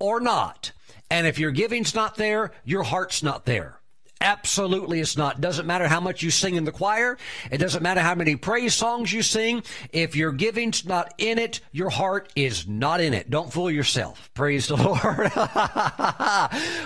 or 0.00 0.18
not. 0.18 0.72
And 1.08 1.24
if 1.24 1.38
your 1.38 1.52
giving's 1.52 1.94
not 1.94 2.16
there, 2.16 2.50
your 2.64 2.82
heart's 2.82 3.22
not 3.22 3.44
there. 3.44 3.78
Absolutely, 4.24 5.00
it's 5.00 5.18
not. 5.18 5.42
Doesn't 5.42 5.66
matter 5.66 5.86
how 5.86 6.00
much 6.00 6.22
you 6.22 6.30
sing 6.30 6.54
in 6.54 6.64
the 6.64 6.72
choir. 6.72 7.18
It 7.50 7.58
doesn't 7.58 7.82
matter 7.82 8.00
how 8.00 8.14
many 8.14 8.36
praise 8.36 8.72
songs 8.72 9.12
you 9.12 9.20
sing. 9.20 9.62
If 9.92 10.16
your 10.16 10.32
giving's 10.32 10.86
not 10.86 11.12
in 11.18 11.38
it, 11.38 11.60
your 11.72 11.90
heart 11.90 12.32
is 12.34 12.66
not 12.66 13.02
in 13.02 13.12
it. 13.12 13.28
Don't 13.28 13.52
fool 13.52 13.70
yourself. 13.70 14.30
Praise 14.32 14.66
the 14.66 14.76
Lord. 14.78 15.30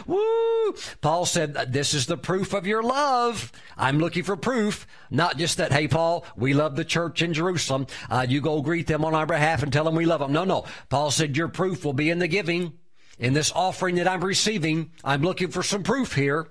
Woo! 0.09 0.75
Paul 1.01 1.27
said, 1.27 1.55
This 1.73 1.95
is 1.95 2.07
the 2.07 2.17
proof 2.17 2.55
of 2.55 2.67
your 2.67 2.83
love. 2.83 3.53
I'm 3.77 4.01
looking 4.01 4.25
for 4.25 4.37
proof, 4.37 4.89
not 5.09 5.39
just 5.39 5.59
that, 5.59 5.73
hey, 5.73 5.87
Paul, 5.87 6.25
we 6.37 6.55
love 6.55 6.75
the 6.75 6.85
church 6.85 7.23
in 7.23 7.35
Jerusalem. 7.35 7.87
Uh, 8.11 8.27
you 8.29 8.41
go 8.41 8.61
greet 8.63 8.89
them 8.89 9.05
on 9.05 9.15
our 9.15 9.27
behalf 9.27 9.63
and 9.63 9.73
tell 9.73 9.85
them 9.85 9.95
we 9.95 10.07
love 10.07 10.19
them. 10.19 10.33
No, 10.33 10.43
no. 10.43 10.65
Paul 10.89 11.13
said, 11.13 11.37
Your 11.37 11.47
proof 11.47 11.85
will 11.85 11.93
be 11.93 12.11
in 12.11 12.19
the 12.19 12.27
giving. 12.27 12.73
In 13.21 13.33
this 13.33 13.53
offering 13.53 13.95
that 13.97 14.09
I'm 14.09 14.25
receiving, 14.25 14.91
I'm 15.05 15.23
looking 15.23 15.53
for 15.53 15.63
some 15.63 15.85
proof 15.85 16.15
here. 16.15 16.49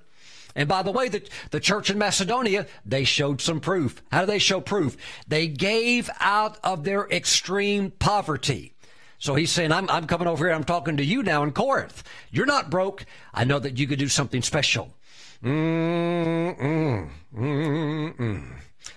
And 0.58 0.68
by 0.68 0.82
the 0.82 0.92
way, 0.92 1.08
the, 1.08 1.22
the 1.52 1.60
church 1.60 1.92
in 1.92 2.00
Macedonia, 2.00 2.66
they 2.84 3.04
showed 3.04 3.40
some 3.42 3.60
proof. 3.60 4.02
How 4.12 4.22
do 4.22 4.26
they 4.26 4.40
show 4.40 4.60
proof? 4.60 4.98
They 5.28 5.48
gave 5.48 6.10
out 6.20 6.58
of 6.64 6.84
their 6.84 7.08
extreme 7.10 7.92
poverty. 7.92 8.74
So 9.20 9.36
he's 9.36 9.52
saying, 9.52 9.72
I'm, 9.72 9.88
I'm 9.90 10.08
coming 10.08 10.28
over 10.28 10.46
here. 10.46 10.56
I'm 10.56 10.64
talking 10.64 10.98
to 10.98 11.06
you 11.06 11.22
now 11.22 11.44
in 11.44 11.52
Corinth. 11.52 12.04
You're 12.32 12.48
not 12.48 12.72
broke. 12.72 13.06
I 13.36 13.44
know 13.44 13.60
that 13.60 13.78
you 13.78 13.86
could 13.86 14.00
do 14.00 14.08
something 14.08 14.42
special. 14.42 14.96
Mm-mm. 15.44 17.10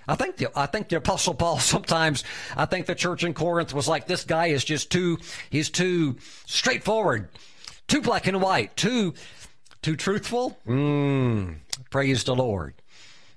I 0.08 0.14
think 0.14 0.36
the 0.38 0.50
I 0.56 0.64
think 0.66 0.88
the 0.88 0.96
Apostle 0.96 1.34
Paul 1.34 1.58
sometimes 1.60 2.24
I 2.56 2.64
think 2.64 2.86
the 2.86 2.94
church 2.94 3.22
in 3.22 3.34
Corinth 3.34 3.74
was 3.74 3.86
like 3.86 4.06
this 4.06 4.24
guy 4.24 4.46
is 4.46 4.64
just 4.64 4.90
too 4.90 5.18
he's 5.50 5.68
too 5.68 6.16
straightforward, 6.46 7.28
too 7.86 8.00
black 8.00 8.26
and 8.26 8.40
white, 8.40 8.74
too 8.76 9.12
too 9.82 9.96
truthful? 9.96 10.58
Mm, 10.66 11.56
praise 11.90 12.24
the 12.24 12.34
Lord. 12.34 12.74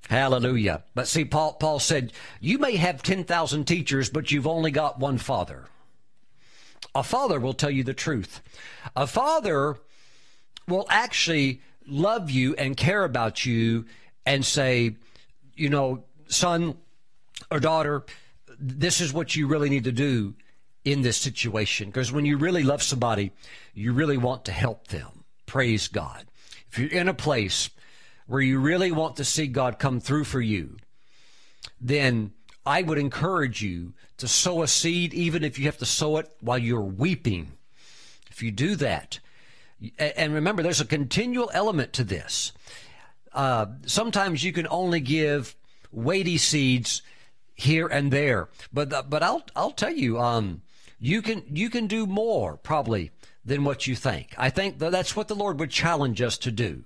Hallelujah. 0.09 0.83
But 0.95 1.07
see, 1.07 1.25
Paul, 1.25 1.53
Paul 1.53 1.79
said, 1.79 2.11
you 2.39 2.57
may 2.57 2.75
have 2.75 3.01
10,000 3.01 3.65
teachers, 3.65 4.09
but 4.09 4.31
you've 4.31 4.47
only 4.47 4.71
got 4.71 4.99
one 4.99 5.17
father. 5.17 5.65
A 6.93 7.03
father 7.03 7.39
will 7.39 7.53
tell 7.53 7.71
you 7.71 7.83
the 7.83 7.93
truth. 7.93 8.41
A 8.95 9.07
father 9.07 9.77
will 10.67 10.85
actually 10.89 11.61
love 11.87 12.29
you 12.29 12.53
and 12.55 12.77
care 12.77 13.03
about 13.03 13.45
you 13.45 13.85
and 14.25 14.45
say, 14.45 14.95
you 15.55 15.69
know, 15.69 16.03
son 16.27 16.75
or 17.49 17.59
daughter, 17.59 18.03
this 18.59 19.01
is 19.01 19.13
what 19.13 19.35
you 19.35 19.47
really 19.47 19.69
need 19.69 19.83
to 19.85 19.91
do 19.91 20.33
in 20.85 21.01
this 21.01 21.17
situation. 21.17 21.87
Because 21.89 22.11
when 22.11 22.25
you 22.25 22.37
really 22.37 22.63
love 22.63 22.83
somebody, 22.83 23.31
you 23.73 23.93
really 23.93 24.17
want 24.17 24.45
to 24.45 24.51
help 24.51 24.87
them. 24.87 25.23
Praise 25.45 25.87
God. 25.87 26.25
If 26.73 26.79
you're 26.79 27.01
in 27.01 27.07
a 27.07 27.13
place 27.13 27.69
where 28.25 28.41
you 28.41 28.57
really 28.57 28.91
want 28.91 29.17
to 29.17 29.23
see 29.23 29.45
God 29.45 29.77
come 29.77 29.99
through 29.99 30.23
for 30.23 30.41
you, 30.41 30.77
then 31.79 32.31
I 32.65 32.81
would 32.81 32.97
encourage 32.97 33.61
you 33.61 33.93
to 34.17 34.27
sow 34.27 34.63
a 34.63 34.67
seed, 34.67 35.13
even 35.13 35.43
if 35.43 35.59
you 35.59 35.65
have 35.65 35.77
to 35.77 35.85
sow 35.85 36.17
it 36.17 36.31
while 36.39 36.57
you're 36.57 36.81
weeping. 36.81 37.51
If 38.31 38.41
you 38.41 38.49
do 38.49 38.75
that, 38.77 39.19
and 39.99 40.33
remember, 40.33 40.63
there's 40.63 40.81
a 40.81 40.85
continual 40.85 41.51
element 41.53 41.93
to 41.93 42.03
this. 42.03 42.53
Uh, 43.33 43.67
sometimes 43.85 44.43
you 44.43 44.51
can 44.51 44.65
only 44.67 44.99
give 44.99 45.55
weighty 45.91 46.39
seeds 46.39 47.03
here 47.53 47.85
and 47.85 48.11
there, 48.11 48.49
but 48.73 48.91
uh, 48.91 49.03
but 49.07 49.21
I'll 49.21 49.43
I'll 49.55 49.69
tell 49.69 49.93
you, 49.93 50.19
um, 50.19 50.63
you 50.99 51.21
can 51.21 51.43
you 51.53 51.69
can 51.69 51.85
do 51.85 52.07
more 52.07 52.57
probably 52.57 53.11
than 53.45 53.63
what 53.63 53.87
you 53.87 53.95
think. 53.95 54.33
I 54.37 54.49
think 54.49 54.79
that 54.79 54.91
that's 54.91 55.15
what 55.15 55.27
the 55.27 55.35
Lord 55.35 55.59
would 55.59 55.71
challenge 55.71 56.21
us 56.21 56.37
to 56.39 56.51
do. 56.51 56.83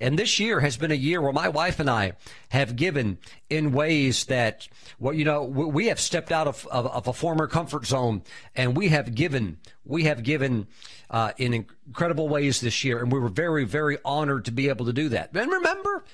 And 0.00 0.18
this 0.18 0.40
year 0.40 0.60
has 0.60 0.76
been 0.76 0.90
a 0.90 0.96
year 0.96 1.20
where 1.20 1.32
my 1.32 1.48
wife 1.48 1.78
and 1.78 1.88
I 1.88 2.12
have 2.50 2.76
given 2.76 3.18
in 3.48 3.72
ways 3.72 4.24
that, 4.24 4.68
well, 4.98 5.14
you 5.14 5.24
know, 5.24 5.44
we 5.44 5.86
have 5.86 6.00
stepped 6.00 6.32
out 6.32 6.46
of, 6.46 6.66
of, 6.70 6.86
of 6.86 7.06
a 7.06 7.12
former 7.12 7.46
comfort 7.46 7.86
zone 7.86 8.22
and 8.56 8.76
we 8.76 8.88
have 8.88 9.14
given, 9.14 9.58
we 9.84 10.04
have 10.04 10.22
given 10.22 10.66
uh, 11.10 11.32
in 11.36 11.54
incredible 11.54 12.28
ways 12.28 12.60
this 12.60 12.84
year. 12.84 12.98
And 12.98 13.12
we 13.12 13.18
were 13.18 13.28
very, 13.28 13.64
very 13.64 13.98
honored 14.04 14.44
to 14.46 14.50
be 14.50 14.68
able 14.68 14.86
to 14.86 14.92
do 14.92 15.08
that. 15.10 15.34
And 15.34 15.50
remember, 15.50 16.04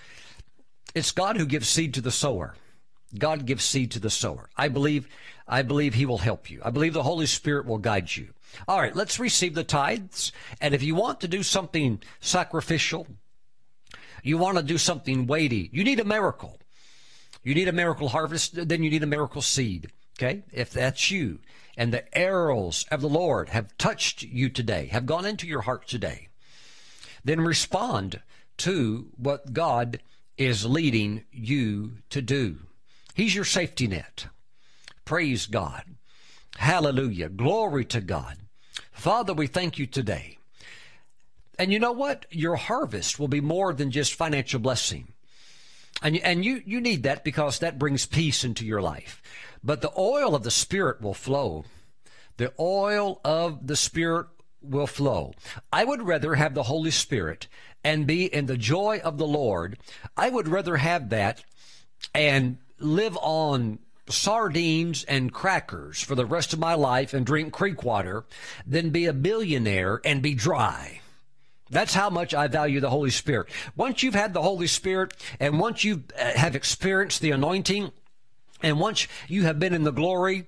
it's 0.95 1.13
God 1.13 1.37
who 1.37 1.47
gives 1.47 1.69
seed 1.69 1.95
to 1.95 2.01
the 2.01 2.11
sower. 2.11 2.55
God 3.17 3.47
gives 3.47 3.65
seed 3.65 3.91
to 3.93 4.01
the 4.01 4.11
sower. 4.11 4.51
I 4.57 4.69
believe, 4.69 5.09
I 5.47 5.63
believe 5.63 5.95
He 5.95 6.05
will 6.05 6.19
help 6.19 6.51
you. 6.51 6.61
I 6.63 6.71
believe 6.71 6.93
the 6.93 7.03
Holy 7.03 7.27
Spirit 7.27 7.65
will 7.65 7.79
guide 7.79 8.15
you. 8.15 8.29
All 8.67 8.81
right, 8.81 8.95
let's 8.95 9.19
receive 9.19 9.55
the 9.55 9.65
tithes. 9.65 10.33
And 10.61 10.75
if 10.75 10.83
you 10.83 10.95
want 10.95 11.21
to 11.21 11.29
do 11.29 11.43
something 11.43 12.01
sacrificial, 12.21 13.07
you 14.23 14.39
want 14.39 14.57
to 14.57 14.63
do 14.63 14.79
something 14.79 15.27
weighty, 15.27 15.71
you 15.73 15.85
need 15.85 16.01
a 16.01 16.05
miracle. 16.05 16.59
You 17.43 17.55
need 17.55 17.69
a 17.69 17.73
miracle 17.73 18.09
harvest, 18.09 18.69
then 18.69 18.83
you 18.83 18.91
need 18.91 19.03
a 19.03 19.07
miracle 19.07 19.43
seed. 19.43 19.93
Okay? 20.19 20.43
If 20.53 20.71
that's 20.71 21.11
you, 21.11 21.39
and 21.77 21.93
the 21.93 22.17
arrows 22.17 22.85
of 22.91 23.01
the 23.01 23.09
Lord 23.09 23.51
have 23.51 23.79
touched 23.79 24.23
you 24.25 24.49
today, 24.49 24.87
have 24.87 25.07
gone 25.07 25.25
into 25.25 25.47
your 25.47 25.63
heart 25.63 25.87
today, 25.87 26.29
then 27.25 27.41
respond 27.41 28.21
to 28.59 29.13
what 29.17 29.53
God 29.53 30.01
is 30.37 30.67
leading 30.67 31.25
you 31.31 31.99
to 32.11 32.21
do. 32.21 32.59
He's 33.15 33.35
your 33.35 33.45
safety 33.45 33.87
net. 33.87 34.27
Praise 35.05 35.47
God. 35.47 35.85
Hallelujah. 36.59 37.29
Glory 37.29 37.85
to 37.85 38.01
God. 38.01 38.37
Father, 38.91 39.33
we 39.33 39.47
thank 39.47 39.79
you 39.79 39.87
today. 39.87 40.39
And 41.57 41.73
you 41.73 41.79
know 41.79 41.93
what? 41.93 42.27
Your 42.33 42.57
harvest 42.57 43.21
will 43.21 43.29
be 43.29 43.41
more 43.41 43.73
than 43.73 43.93
just 43.93 44.15
financial 44.15 44.59
blessing. 44.59 45.13
And, 46.03 46.17
and 46.19 46.45
you, 46.45 46.61
you 46.67 46.81
need 46.81 47.05
that 47.05 47.23
because 47.23 47.61
that 47.61 47.79
brings 47.79 48.07
peace 48.07 48.43
into 48.43 48.67
your 48.67 48.83
life. 48.83 49.23
But 49.63 49.83
the 49.83 49.93
oil 49.97 50.35
of 50.35 50.43
the 50.43 50.51
Spirit 50.51 51.01
will 51.01 51.15
flow. 51.15 51.65
The 52.39 52.53
oil 52.59 53.21
of 53.25 53.69
the 53.69 53.77
Spirit 53.77 54.27
will 54.61 54.89
flow. 54.89 55.35
I 55.73 55.85
would 55.85 56.03
rather 56.03 56.35
have 56.35 56.55
the 56.55 56.65
Holy 56.65 56.91
Spirit 56.91 57.47
and 57.85 58.05
be 58.05 58.27
in 58.27 58.47
the 58.47 58.59
joy 58.59 59.01
of 59.05 59.17
the 59.17 59.29
Lord. 59.29 59.79
I 60.17 60.29
would 60.29 60.49
rather 60.49 60.77
have 60.77 61.11
that 61.11 61.45
and 62.13 62.59
live 62.81 63.17
on 63.23 63.79
sardines 64.11 65.05
and 65.05 65.33
crackers 65.33 66.03
for 66.03 66.15
the 66.15 66.27
rest 66.27 66.53
of 66.53 66.59
my 66.59 66.75
life 66.75 67.15
and 67.15 67.25
drink 67.27 67.53
creek 67.53 67.83
water 67.83 68.25
than 68.67 68.91
be 68.91 69.07
a 69.07 69.13
billionaire 69.13 70.01
and 70.05 70.23
be 70.23 70.35
dry. 70.35 71.01
That's 71.71 71.95
how 71.95 72.09
much 72.11 72.33
I 72.33 72.49
value 72.49 72.81
the 72.81 72.91
Holy 72.91 73.11
Spirit. 73.11 73.49
Once 73.77 74.03
you've 74.03 74.15
had 74.15 74.33
the 74.33 74.43
Holy 74.43 74.67
Spirit 74.67 75.13
and 75.39 75.61
once 75.61 75.85
you 75.85 76.05
uh, 76.19 76.33
have 76.33 76.57
experienced 76.57 77.21
the 77.21 77.31
anointing 77.31 77.93
and 78.63 78.81
once 78.81 79.07
you 79.29 79.45
have 79.45 79.59
been 79.59 79.75
in 79.75 79.85
the 79.85 79.93
glory, 79.93 80.47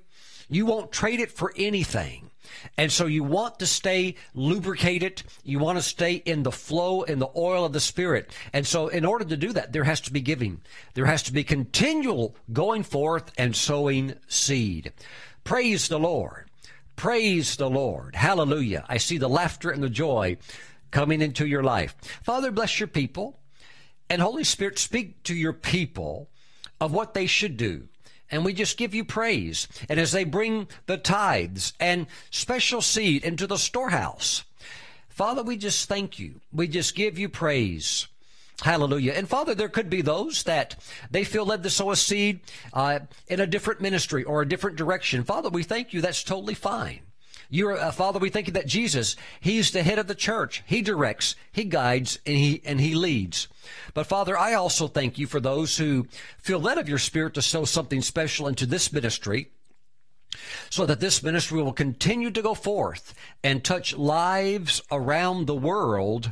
You 0.52 0.66
won't 0.66 0.90
trade 0.90 1.20
it 1.20 1.30
for 1.30 1.54
anything. 1.56 2.29
And 2.76 2.90
so 2.90 3.06
you 3.06 3.24
want 3.24 3.58
to 3.58 3.66
stay 3.66 4.16
lubricated. 4.34 5.22
You 5.44 5.58
want 5.58 5.78
to 5.78 5.82
stay 5.82 6.14
in 6.14 6.42
the 6.42 6.52
flow, 6.52 7.02
in 7.02 7.18
the 7.18 7.30
oil 7.36 7.64
of 7.64 7.72
the 7.72 7.80
Spirit. 7.80 8.30
And 8.52 8.66
so 8.66 8.88
in 8.88 9.04
order 9.04 9.24
to 9.24 9.36
do 9.36 9.52
that, 9.52 9.72
there 9.72 9.84
has 9.84 10.00
to 10.02 10.12
be 10.12 10.20
giving. 10.20 10.60
There 10.94 11.06
has 11.06 11.22
to 11.24 11.32
be 11.32 11.44
continual 11.44 12.36
going 12.52 12.82
forth 12.82 13.32
and 13.38 13.54
sowing 13.54 14.14
seed. 14.28 14.92
Praise 15.44 15.88
the 15.88 15.98
Lord. 15.98 16.50
Praise 16.96 17.56
the 17.56 17.70
Lord. 17.70 18.14
Hallelujah. 18.14 18.84
I 18.88 18.98
see 18.98 19.18
the 19.18 19.28
laughter 19.28 19.70
and 19.70 19.82
the 19.82 19.88
joy 19.88 20.36
coming 20.90 21.22
into 21.22 21.46
your 21.46 21.62
life. 21.62 21.96
Father, 22.22 22.50
bless 22.50 22.78
your 22.78 22.88
people. 22.88 23.38
And 24.08 24.20
Holy 24.20 24.44
Spirit, 24.44 24.78
speak 24.78 25.22
to 25.22 25.34
your 25.34 25.52
people 25.52 26.28
of 26.80 26.92
what 26.92 27.14
they 27.14 27.26
should 27.26 27.56
do. 27.56 27.88
And 28.30 28.44
we 28.44 28.52
just 28.52 28.76
give 28.76 28.94
you 28.94 29.04
praise. 29.04 29.66
And 29.88 29.98
as 29.98 30.12
they 30.12 30.24
bring 30.24 30.68
the 30.86 30.96
tithes 30.96 31.72
and 31.80 32.06
special 32.30 32.80
seed 32.80 33.24
into 33.24 33.46
the 33.46 33.58
storehouse, 33.58 34.44
Father, 35.08 35.42
we 35.42 35.56
just 35.56 35.88
thank 35.88 36.18
you. 36.18 36.40
We 36.52 36.68
just 36.68 36.94
give 36.94 37.18
you 37.18 37.28
praise. 37.28 38.06
Hallelujah. 38.62 39.12
And 39.12 39.28
Father, 39.28 39.54
there 39.54 39.68
could 39.68 39.90
be 39.90 40.02
those 40.02 40.42
that 40.44 40.76
they 41.10 41.24
feel 41.24 41.46
led 41.46 41.62
to 41.62 41.70
sow 41.70 41.90
a 41.90 41.96
seed 41.96 42.40
uh, 42.72 43.00
in 43.26 43.40
a 43.40 43.46
different 43.46 43.80
ministry 43.80 44.22
or 44.22 44.42
a 44.42 44.48
different 44.48 44.76
direction. 44.76 45.24
Father, 45.24 45.48
we 45.48 45.62
thank 45.62 45.92
you. 45.92 46.00
That's 46.00 46.22
totally 46.22 46.54
fine. 46.54 47.00
You're, 47.52 47.76
uh, 47.76 47.90
Father, 47.90 48.20
we 48.20 48.30
thank 48.30 48.46
you 48.46 48.52
that 48.52 48.66
Jesus, 48.66 49.16
He's 49.40 49.72
the 49.72 49.82
head 49.82 49.98
of 49.98 50.06
the 50.06 50.14
church. 50.14 50.62
He 50.66 50.82
directs, 50.82 51.34
He 51.50 51.64
guides, 51.64 52.18
and 52.24 52.36
He, 52.36 52.62
and 52.64 52.80
He 52.80 52.94
leads. 52.94 53.48
But 53.92 54.06
Father, 54.06 54.38
I 54.38 54.54
also 54.54 54.86
thank 54.86 55.18
you 55.18 55.26
for 55.26 55.40
those 55.40 55.76
who 55.76 56.06
feel 56.38 56.60
led 56.60 56.78
of 56.78 56.88
your 56.88 56.98
Spirit 56.98 57.34
to 57.34 57.42
sow 57.42 57.64
something 57.64 58.02
special 58.02 58.46
into 58.46 58.66
this 58.66 58.92
ministry 58.92 59.50
so 60.70 60.86
that 60.86 61.00
this 61.00 61.24
ministry 61.24 61.60
will 61.60 61.72
continue 61.72 62.30
to 62.30 62.42
go 62.42 62.54
forth 62.54 63.14
and 63.42 63.64
touch 63.64 63.96
lives 63.96 64.80
around 64.90 65.46
the 65.46 65.56
world 65.56 66.30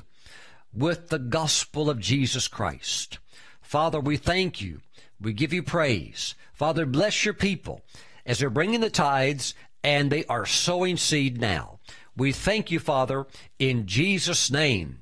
with 0.73 1.09
the 1.09 1.19
gospel 1.19 1.90
of 1.90 1.99
Jesus 1.99 2.47
Christ. 2.47 3.19
Father, 3.61 3.99
we 3.99 4.16
thank 4.16 4.61
you. 4.61 4.81
We 5.20 5.32
give 5.32 5.53
you 5.53 5.65
praise. 5.65 6.36
Father, 6.53 6.86
bless 6.86 7.24
your 7.24 7.35
people 7.35 7.82
as 8.24 8.39
they're 8.39 8.51
bringing 8.51 8.81
the 8.81 8.90
tithes 8.90 9.55
and 9.83 10.11
they 10.11 10.25
are 10.27 10.47
sowing 10.47 10.97
seed 10.97 11.41
now. 11.41 11.79
We 12.17 12.33
thank 12.33 12.71
you, 12.71 12.79
Father, 12.81 13.27
in 13.59 13.87
Jesus' 13.87 14.51
name. 14.51 15.01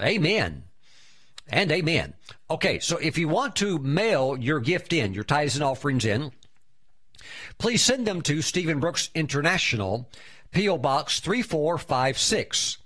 Amen. 0.00 0.64
And 1.48 1.72
amen. 1.72 2.14
Okay, 2.50 2.78
so 2.78 2.96
if 2.98 3.18
you 3.18 3.28
want 3.28 3.56
to 3.56 3.78
mail 3.78 4.36
your 4.38 4.60
gift 4.60 4.92
in, 4.92 5.12
your 5.12 5.24
tithes 5.24 5.56
and 5.56 5.64
offerings 5.64 6.04
in, 6.04 6.30
please 7.58 7.82
send 7.82 8.06
them 8.06 8.22
to 8.22 8.42
Stephen 8.42 8.78
Brooks 8.80 9.10
International, 9.14 10.08
P.O. 10.52 10.78
Box 10.78 11.20
3456. 11.20 12.78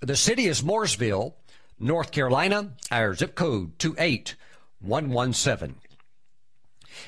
The 0.00 0.16
city 0.16 0.46
is 0.46 0.62
Mooresville, 0.62 1.34
North 1.78 2.10
Carolina. 2.10 2.72
Our 2.90 3.14
zip 3.14 3.34
code 3.34 3.78
28117. 3.78 5.76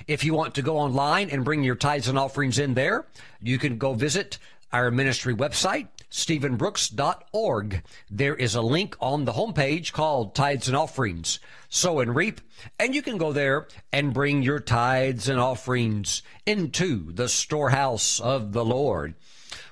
If 0.06 0.24
you 0.24 0.34
want 0.34 0.54
to 0.54 0.62
go 0.62 0.78
online 0.78 1.30
and 1.30 1.44
bring 1.44 1.62
your 1.62 1.74
tithes 1.74 2.08
and 2.08 2.18
offerings 2.18 2.58
in 2.58 2.74
there, 2.74 3.06
you 3.40 3.58
can 3.58 3.78
go 3.78 3.94
visit 3.94 4.38
our 4.72 4.90
ministry 4.90 5.34
website, 5.34 5.88
stephenbrooks.org. 6.10 7.82
There 8.10 8.36
is 8.36 8.54
a 8.54 8.62
link 8.62 8.96
on 9.00 9.24
the 9.24 9.32
homepage 9.32 9.92
called 9.92 10.34
Tithes 10.34 10.68
and 10.68 10.76
Offerings, 10.76 11.40
Sow 11.68 12.00
and 12.00 12.14
Reap, 12.14 12.40
and 12.78 12.94
you 12.94 13.02
can 13.02 13.18
go 13.18 13.32
there 13.32 13.66
and 13.92 14.14
bring 14.14 14.42
your 14.42 14.60
tithes 14.60 15.28
and 15.28 15.40
offerings 15.40 16.22
into 16.46 17.12
the 17.12 17.28
storehouse 17.28 18.20
of 18.20 18.52
the 18.52 18.64
Lord. 18.64 19.14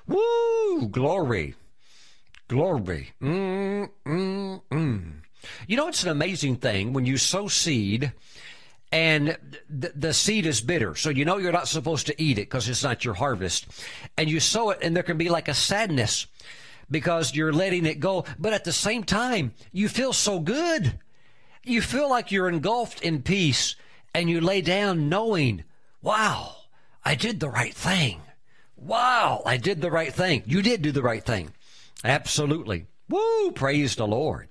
Woo! 0.07 0.87
Glory. 0.89 1.55
Glory. 2.47 3.11
Mm, 3.21 3.89
mm, 4.05 4.61
mm. 4.71 5.11
You 5.67 5.77
know, 5.77 5.87
it's 5.87 6.03
an 6.03 6.09
amazing 6.09 6.57
thing 6.57 6.93
when 6.93 7.05
you 7.05 7.17
sow 7.17 7.47
seed 7.47 8.11
and 8.91 9.37
the, 9.69 9.91
the 9.95 10.13
seed 10.13 10.45
is 10.45 10.61
bitter. 10.61 10.95
So 10.95 11.09
you 11.09 11.25
know 11.25 11.37
you're 11.37 11.51
not 11.51 11.67
supposed 11.67 12.07
to 12.07 12.21
eat 12.21 12.37
it 12.37 12.49
because 12.49 12.67
it's 12.67 12.83
not 12.83 13.05
your 13.05 13.13
harvest. 13.13 13.67
And 14.17 14.29
you 14.29 14.39
sow 14.39 14.71
it, 14.71 14.79
and 14.81 14.95
there 14.95 15.03
can 15.03 15.17
be 15.17 15.29
like 15.29 15.47
a 15.47 15.53
sadness 15.53 16.27
because 16.89 17.35
you're 17.35 17.53
letting 17.53 17.85
it 17.85 17.99
go. 17.99 18.25
But 18.37 18.53
at 18.53 18.63
the 18.63 18.73
same 18.73 19.03
time, 19.03 19.53
you 19.71 19.89
feel 19.89 20.13
so 20.13 20.39
good. 20.39 20.99
You 21.63 21.81
feel 21.81 22.09
like 22.09 22.31
you're 22.31 22.49
engulfed 22.49 23.01
in 23.01 23.21
peace, 23.21 23.75
and 24.13 24.29
you 24.29 24.41
lay 24.41 24.61
down 24.61 25.09
knowing, 25.09 25.63
wow, 26.01 26.55
I 27.05 27.15
did 27.15 27.39
the 27.39 27.49
right 27.49 27.73
thing. 27.73 28.21
Wow, 28.75 29.43
I 29.45 29.57
did 29.57 29.81
the 29.81 29.91
right 29.91 30.13
thing. 30.13 30.43
You 30.45 30.61
did 30.61 30.81
do 30.81 30.91
the 30.91 31.03
right 31.03 31.23
thing. 31.23 31.51
Absolutely. 32.03 32.87
Woo, 33.09 33.51
praise 33.51 33.95
the 33.95 34.07
Lord. 34.07 34.47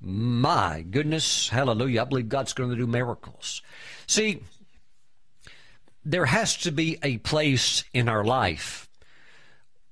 My 0.00 0.84
goodness, 0.88 1.48
hallelujah. 1.48 2.02
I 2.02 2.04
believe 2.04 2.28
God's 2.28 2.54
going 2.54 2.70
to 2.70 2.76
do 2.76 2.86
miracles. 2.86 3.62
See, 4.06 4.42
there 6.04 6.26
has 6.26 6.56
to 6.58 6.72
be 6.72 6.98
a 7.02 7.18
place 7.18 7.84
in 7.92 8.08
our 8.08 8.24
life 8.24 8.88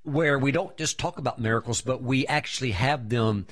where 0.03 0.39
we 0.39 0.51
don't 0.51 0.77
just 0.79 0.99
talk 0.99 1.19
about 1.19 1.39
miracles, 1.39 1.83
but 1.83 2.03
we 2.03 2.27
actually 2.27 2.71
have 2.71 3.11
them 3.11 3.47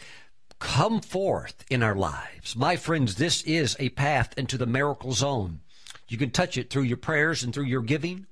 come 0.58 1.00
forth 1.00 1.64
in 1.68 1.82
our 1.82 1.94
lives. 1.94 2.56
My 2.56 2.76
friends, 2.76 3.16
this 3.16 3.42
is 3.42 3.76
a 3.78 3.90
path 3.90 4.32
into 4.38 4.56
the 4.56 4.66
miracle 4.66 5.12
zone. 5.12 5.60
You 6.08 6.16
can 6.16 6.30
touch 6.30 6.56
it 6.56 6.70
through 6.70 6.84
your 6.84 6.96
prayers 6.96 7.42
and 7.42 7.52
through 7.52 7.64
your 7.64 7.82
giving. 7.82 8.26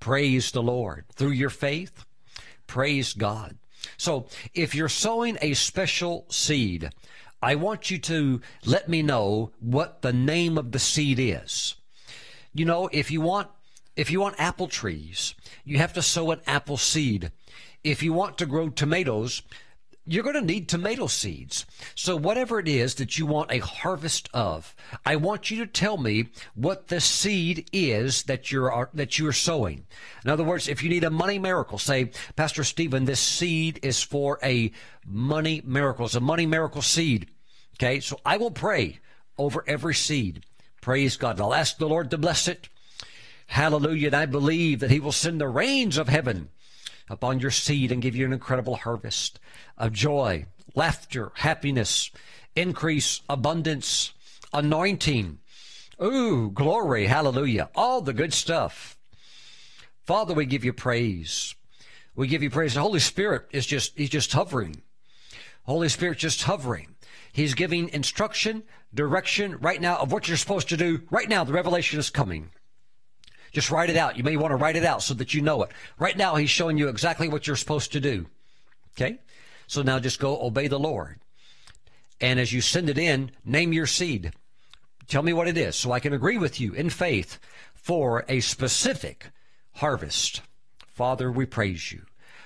Praise 0.00 0.50
the 0.50 0.62
Lord. 0.62 1.04
Through 1.14 1.30
your 1.30 1.50
faith. 1.50 2.04
Praise 2.66 3.12
God. 3.12 3.56
So 3.96 4.26
if 4.54 4.74
you're 4.74 4.88
sowing 4.88 5.38
a 5.40 5.54
special 5.54 6.26
seed, 6.28 6.90
I 7.42 7.56
want 7.56 7.90
you 7.90 7.98
to 7.98 8.40
let 8.64 8.88
me 8.88 9.02
know 9.02 9.50
what 9.58 10.02
the 10.02 10.12
name 10.12 10.56
of 10.56 10.70
the 10.70 10.78
seed 10.78 11.18
is. 11.18 11.74
You 12.54 12.64
know, 12.64 12.88
if 12.92 13.10
you 13.10 13.20
want 13.20 13.48
if 13.96 14.10
you 14.10 14.20
want 14.20 14.36
apple 14.38 14.68
trees, 14.68 15.34
you 15.64 15.78
have 15.78 15.92
to 15.94 16.02
sow 16.02 16.30
an 16.30 16.40
apple 16.46 16.76
seed. 16.76 17.32
If 17.84 18.02
you 18.02 18.12
want 18.12 18.38
to 18.38 18.46
grow 18.46 18.68
tomatoes, 18.70 19.42
you're 20.04 20.24
going 20.24 20.34
to 20.34 20.40
need 20.42 20.68
tomato 20.68 21.06
seeds. 21.06 21.64
So 21.94 22.16
whatever 22.16 22.58
it 22.58 22.66
is 22.66 22.96
that 22.96 23.18
you 23.18 23.26
want 23.26 23.52
a 23.52 23.58
harvest 23.58 24.28
of, 24.34 24.74
I 25.06 25.16
want 25.16 25.50
you 25.50 25.58
to 25.58 25.66
tell 25.66 25.96
me 25.96 26.30
what 26.54 26.88
the 26.88 27.00
seed 27.00 27.68
is 27.72 28.24
that 28.24 28.50
you're 28.50 28.90
that 28.94 29.18
you're 29.18 29.32
sowing. 29.32 29.86
In 30.24 30.30
other 30.30 30.44
words, 30.44 30.68
if 30.68 30.82
you 30.82 30.90
need 30.90 31.04
a 31.04 31.10
money 31.10 31.38
miracle, 31.38 31.78
say, 31.78 32.10
Pastor 32.34 32.64
Stephen, 32.64 33.04
this 33.04 33.20
seed 33.20 33.78
is 33.82 34.02
for 34.02 34.38
a 34.42 34.72
money 35.06 35.62
miracle. 35.64 36.06
It's 36.06 36.14
a 36.14 36.20
money 36.20 36.46
miracle 36.46 36.82
seed. 36.82 37.28
Okay, 37.76 38.00
so 38.00 38.18
I 38.24 38.36
will 38.36 38.50
pray 38.50 39.00
over 39.38 39.64
every 39.66 39.94
seed. 39.94 40.44
Praise 40.80 41.16
God. 41.16 41.40
I'll 41.40 41.54
ask 41.54 41.78
the 41.78 41.88
Lord 41.88 42.10
to 42.10 42.18
bless 42.18 42.48
it. 42.48 42.68
Hallelujah. 43.46 44.08
And 44.08 44.16
I 44.16 44.26
believe 44.26 44.80
that 44.80 44.90
He 44.90 44.98
will 44.98 45.12
send 45.12 45.40
the 45.40 45.48
rains 45.48 45.96
of 45.96 46.08
heaven 46.08 46.48
upon 47.12 47.38
your 47.38 47.50
seed 47.50 47.92
and 47.92 48.00
give 48.00 48.16
you 48.16 48.24
an 48.24 48.32
incredible 48.32 48.74
harvest 48.74 49.38
of 49.76 49.92
joy, 49.92 50.46
laughter, 50.74 51.30
happiness, 51.34 52.10
increase, 52.56 53.20
abundance, 53.28 54.14
anointing. 54.52 55.38
Ooh, 56.02 56.50
glory, 56.50 57.06
hallelujah. 57.06 57.68
All 57.74 58.00
the 58.00 58.14
good 58.14 58.32
stuff. 58.32 58.96
Father, 60.06 60.32
we 60.32 60.46
give 60.46 60.64
you 60.64 60.72
praise. 60.72 61.54
We 62.16 62.28
give 62.28 62.42
you 62.42 62.50
praise. 62.50 62.74
The 62.74 62.80
Holy 62.80 62.98
Spirit 62.98 63.46
is 63.52 63.66
just, 63.66 63.96
He's 63.96 64.10
just 64.10 64.32
hovering. 64.32 64.82
Holy 65.64 65.90
Spirit 65.90 66.18
just 66.18 66.42
hovering. 66.42 66.94
He's 67.30 67.54
giving 67.54 67.90
instruction, 67.90 68.62
direction 68.92 69.58
right 69.60 69.80
now 69.80 69.96
of 69.98 70.12
what 70.12 70.28
you're 70.28 70.36
supposed 70.38 70.70
to 70.70 70.76
do. 70.78 71.02
Right 71.10 71.28
now, 71.28 71.44
the 71.44 71.52
revelation 71.52 71.98
is 71.98 72.10
coming. 72.10 72.50
Just 73.52 73.70
write 73.70 73.90
it 73.90 73.96
out. 73.96 74.16
You 74.16 74.24
may 74.24 74.36
want 74.36 74.52
to 74.52 74.56
write 74.56 74.76
it 74.76 74.84
out 74.84 75.02
so 75.02 75.14
that 75.14 75.34
you 75.34 75.42
know 75.42 75.62
it. 75.62 75.70
Right 75.98 76.16
now, 76.16 76.36
he's 76.36 76.50
showing 76.50 76.78
you 76.78 76.88
exactly 76.88 77.28
what 77.28 77.46
you're 77.46 77.56
supposed 77.56 77.92
to 77.92 78.00
do. 78.00 78.26
Okay? 78.96 79.18
So 79.66 79.82
now 79.82 79.98
just 79.98 80.20
go 80.20 80.40
obey 80.40 80.68
the 80.68 80.78
Lord. 80.78 81.20
And 82.20 82.40
as 82.40 82.52
you 82.52 82.60
send 82.60 82.88
it 82.88 82.98
in, 82.98 83.30
name 83.44 83.72
your 83.72 83.86
seed. 83.86 84.32
Tell 85.08 85.22
me 85.22 85.32
what 85.32 85.48
it 85.48 85.58
is 85.58 85.76
so 85.76 85.92
I 85.92 86.00
can 86.00 86.12
agree 86.12 86.38
with 86.38 86.60
you 86.60 86.72
in 86.72 86.88
faith 86.88 87.38
for 87.74 88.24
a 88.28 88.40
specific 88.40 89.30
harvest. 89.74 90.40
Father, 90.86 91.30
we 91.30 91.44
praise 91.46 91.92
you. 91.92 92.02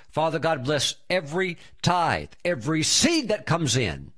Father 0.09 0.39
God, 0.39 0.65
bless 0.65 0.95
every 1.11 1.59
tithe, 1.83 2.31
every 2.45 2.83
seed 2.83 3.29
that 3.29 3.45
comes 3.45 3.77
in. 3.77 4.13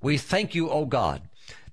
We 0.00 0.18
thank 0.18 0.54
you, 0.54 0.68
O 0.68 0.84
God, 0.84 1.22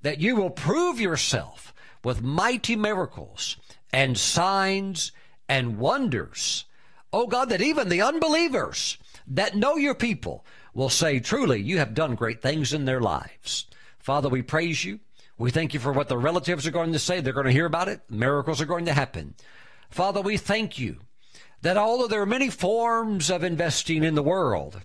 that 0.03 0.19
you 0.19 0.35
will 0.35 0.51
prove 0.51 0.99
yourself 0.99 1.73
with 2.03 2.21
mighty 2.21 2.75
miracles 2.75 3.57
and 3.93 4.17
signs 4.17 5.11
and 5.47 5.77
wonders. 5.77 6.65
Oh 7.13 7.27
God, 7.27 7.49
that 7.49 7.61
even 7.61 7.89
the 7.89 8.01
unbelievers 8.01 8.97
that 9.27 9.55
know 9.55 9.75
your 9.75 9.95
people 9.95 10.45
will 10.73 10.89
say, 10.89 11.19
truly, 11.19 11.61
you 11.61 11.77
have 11.77 11.93
done 11.93 12.15
great 12.15 12.41
things 12.41 12.73
in 12.73 12.85
their 12.85 13.01
lives. 13.01 13.65
Father, 13.99 14.29
we 14.29 14.41
praise 14.41 14.85
you. 14.85 14.99
We 15.37 15.51
thank 15.51 15.73
you 15.73 15.79
for 15.79 15.91
what 15.91 16.07
the 16.07 16.17
relatives 16.17 16.65
are 16.67 16.71
going 16.71 16.93
to 16.93 16.99
say. 16.99 17.19
They're 17.19 17.33
going 17.33 17.47
to 17.47 17.51
hear 17.51 17.65
about 17.65 17.89
it. 17.89 18.01
Miracles 18.09 18.61
are 18.61 18.65
going 18.65 18.85
to 18.85 18.93
happen. 18.93 19.35
Father, 19.89 20.21
we 20.21 20.37
thank 20.37 20.79
you 20.79 20.99
that 21.61 21.77
although 21.77 22.07
there 22.07 22.21
are 22.21 22.27
many 22.27 22.49
forms 22.49 23.29
of 23.29 23.43
investing 23.43 24.03
in 24.03 24.15
the 24.15 24.23
world, 24.23 24.81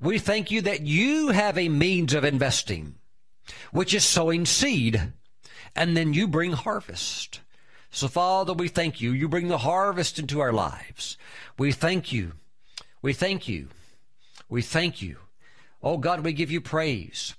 we 0.00 0.18
thank 0.18 0.50
you 0.50 0.62
that 0.62 0.82
you 0.82 1.28
have 1.28 1.56
a 1.56 1.68
means 1.68 2.12
of 2.12 2.24
investing, 2.24 2.96
which 3.70 3.94
is 3.94 4.04
sowing 4.04 4.44
seed, 4.44 5.12
and 5.76 5.96
then 5.96 6.12
you 6.12 6.26
bring 6.26 6.52
harvest. 6.52 7.40
So, 7.94 8.08
Father, 8.08 8.54
we 8.54 8.68
thank 8.68 9.02
you. 9.02 9.12
You 9.12 9.28
bring 9.28 9.48
the 9.48 9.58
harvest 9.58 10.18
into 10.18 10.40
our 10.40 10.52
lives. 10.52 11.18
We 11.58 11.72
thank 11.72 12.10
you. 12.10 12.32
We 13.02 13.12
thank 13.12 13.46
you. 13.48 13.68
We 14.48 14.62
thank 14.62 15.02
you. 15.02 15.18
Oh, 15.82 15.98
God, 15.98 16.24
we 16.24 16.32
give 16.32 16.50
you 16.50 16.62
praise. 16.62 17.34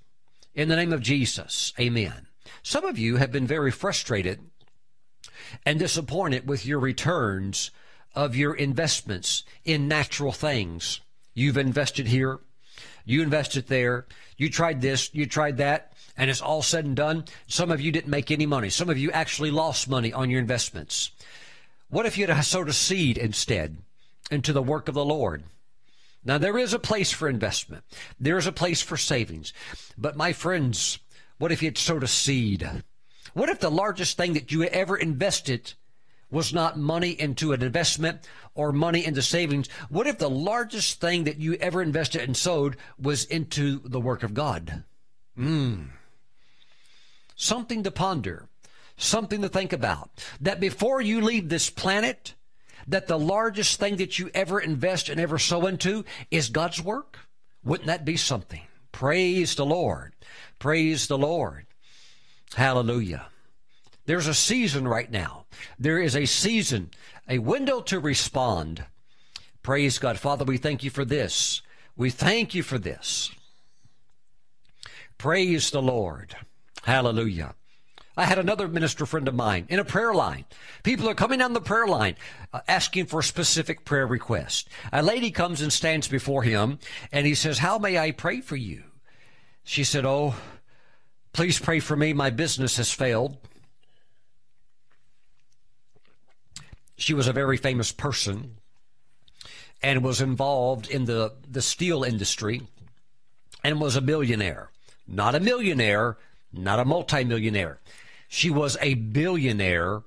In 0.54 0.70
the 0.70 0.76
name 0.76 0.94
of 0.94 1.02
Jesus, 1.02 1.74
amen. 1.80 2.28
Some 2.62 2.86
of 2.86 3.00
you 3.00 3.16
have 3.16 3.32
been 3.32 3.48
very 3.48 3.72
frustrated 3.72 4.42
and 5.66 5.80
disappointed 5.80 6.48
with 6.48 6.68
your 6.68 6.80
returns 6.80 7.72
of 8.14 8.36
your 8.36 8.54
investments 8.54 9.44
in 9.66 9.88
natural 9.88 10.32
things. 10.32 11.02
You've 11.34 11.58
invested 11.58 12.08
here, 12.08 12.42
you 13.06 13.24
invested 13.24 13.68
there, 13.70 14.06
you 14.38 14.52
tried 14.52 14.82
this, 14.82 15.10
you 15.16 15.26
tried 15.26 15.58
that, 15.58 15.93
and 16.18 16.30
it's 16.30 16.42
all 16.42 16.62
said 16.62 16.86
and 16.86 16.96
done. 16.96 17.26
Some 17.48 17.72
of 17.72 17.82
you 17.82 17.92
didn't 17.92 18.10
make 18.10 18.32
any 18.32 18.46
money. 18.46 18.70
Some 18.70 18.90
of 18.90 18.98
you 18.98 19.12
actually 19.12 19.52
lost 19.52 19.90
money 19.90 20.14
on 20.14 20.30
your 20.30 20.40
investments. 20.40 21.12
What 21.90 22.06
if 22.06 22.18
you 22.18 22.28
had 22.28 22.42
sowed 22.44 22.70
a 22.70 22.74
seed 22.74 23.18
instead 23.18 23.78
into 24.32 24.54
the 24.54 24.64
work 24.64 24.88
of 24.88 24.96
the 24.96 25.06
Lord? 25.06 25.44
Now, 26.26 26.38
there 26.38 26.58
is 26.58 26.74
a 26.74 26.80
place 26.80 27.12
for 27.12 27.28
investment. 27.28 27.84
There 28.20 28.38
is 28.38 28.48
a 28.48 28.52
place 28.52 28.82
for 28.82 28.96
savings. 28.96 29.54
But 29.98 30.16
my 30.16 30.32
friends, 30.34 31.00
what 31.38 31.52
if 31.52 31.62
you 31.62 31.68
had 31.68 31.78
sowed 31.78 32.04
a 32.04 32.08
seed? 32.08 32.84
What 33.34 33.50
if 33.50 33.60
the 33.60 33.72
largest 33.72 34.16
thing 34.16 34.34
that 34.34 34.52
you 34.52 34.64
ever 34.64 34.96
invested 34.96 35.74
was 36.34 36.52
not 36.52 36.78
money 36.78 37.12
into 37.12 37.54
an 37.54 37.62
investment 37.62 38.28
or 38.56 38.72
money 38.72 39.06
into 39.06 39.22
savings. 39.22 39.70
What 39.90 40.08
if 40.08 40.18
the 40.18 40.30
largest 40.30 41.00
thing 41.00 41.26
that 41.26 41.38
you 41.38 41.54
ever 41.56 41.82
invested 41.82 42.22
and 42.22 42.36
sowed 42.36 42.76
was 43.00 43.24
into 43.26 43.80
the 43.86 44.00
work 44.00 44.24
of 44.24 44.34
God? 44.34 44.84
Hmm. 45.36 45.84
Something 47.44 47.84
to 47.84 47.92
ponder, 47.92 48.48
something 48.96 49.42
to 49.42 49.50
think 49.50 49.74
about. 49.74 50.10
That 50.40 50.62
before 50.62 51.02
you 51.02 51.20
leave 51.20 51.50
this 51.50 51.70
planet, 51.70 52.36
that 52.88 53.08
the 53.08 53.20
largest 53.20 53.82
thing 53.82 53.98
that 53.98 54.18
you 54.18 54.32
ever 54.34 54.62
invest 54.62 55.10
and 55.10 55.20
ever 55.20 55.38
sow 55.38 55.66
into 55.66 56.06
is 56.32 56.48
God's 56.48 56.82
work? 56.82 57.18
Wouldn't 57.62 57.88
that 57.88 58.06
be 58.06 58.16
something? 58.16 58.62
Praise 58.94 59.56
the 59.56 59.66
Lord. 59.66 60.14
Praise 60.58 61.08
the 61.08 61.18
Lord. 61.18 61.66
Hallelujah. 62.56 63.26
There's 64.06 64.28
a 64.28 64.34
season 64.34 64.88
right 64.88 65.12
now. 65.12 65.44
There 65.78 66.00
is 66.00 66.16
a 66.16 66.26
season, 66.26 66.92
a 67.28 67.40
window 67.40 67.82
to 67.82 68.00
respond. 68.00 68.86
Praise 69.64 70.00
God. 70.00 70.18
Father, 70.18 70.46
we 70.46 70.58
thank 70.58 70.82
you 70.82 70.90
for 70.90 71.04
this. 71.04 71.62
We 71.98 72.10
thank 72.10 72.56
you 72.56 72.64
for 72.64 72.80
this. 72.80 73.32
Praise 75.18 75.72
the 75.72 75.82
Lord. 75.82 76.38
Hallelujah. 76.84 77.56
I 78.16 78.26
had 78.26 78.38
another 78.38 78.68
minister 78.68 79.06
friend 79.06 79.28
of 79.28 79.34
mine 79.34 79.66
in 79.70 79.80
a 79.80 79.86
prayer 79.86 80.14
line. 80.14 80.46
People 80.84 81.10
are 81.10 81.16
coming 81.16 81.40
down 81.40 81.54
the 81.54 81.62
prayer 81.62 81.88
line 81.88 82.16
uh, 82.54 82.60
asking 82.68 83.08
for 83.08 83.22
a 83.22 83.24
specific 83.24 83.86
prayer 83.86 84.06
request. 84.06 84.70
A 84.92 85.02
lady 85.02 85.32
comes 85.32 85.62
and 85.62 85.74
stands 85.74 86.08
before 86.08 86.44
him 86.44 86.78
and 87.12 87.26
he 87.26 87.34
says, 87.34 87.58
How 87.58 87.80
may 87.80 87.98
I 87.98 88.12
pray 88.12 88.42
for 88.42 88.56
you? 88.56 88.84
She 89.64 89.84
said, 89.84 90.06
Oh, 90.06 90.36
please 91.32 91.58
pray 91.58 91.80
for 91.80 91.96
me. 91.96 92.14
My 92.14 92.30
business 92.30 92.78
has 92.78 92.92
failed. 92.92 93.38
She 96.98 97.14
was 97.14 97.28
a 97.28 97.34
very 97.34 97.58
famous 97.58 97.92
person 97.92 98.58
and 99.82 100.04
was 100.04 100.22
involved 100.22 100.88
in 100.88 101.06
the, 101.06 101.34
the 101.50 101.62
steel 101.62 102.04
industry 102.04 102.62
and 103.64 103.82
was 103.82 103.96
a 103.96 104.02
millionaire. 104.02 104.70
Not 105.08 105.34
a 105.34 105.40
millionaire, 105.40 106.18
not 106.54 106.80
a 106.80 106.86
multimillionaire. 106.86 107.80
She 108.28 108.50
was 108.50 108.78
a 108.82 108.94
billionaire 108.94 110.04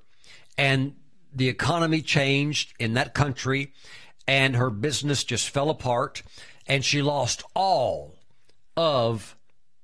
and 0.57 0.95
the 1.33 1.49
economy 1.49 2.01
changed 2.01 2.73
in 2.79 2.93
that 2.95 3.13
country 3.13 3.73
and 4.27 4.55
her 4.55 4.69
business 4.69 5.23
just 5.23 5.49
fell 5.49 5.69
apart 5.69 6.23
and 6.67 6.83
she 6.83 7.01
lost 7.01 7.43
all 7.55 8.15
of 8.75 9.35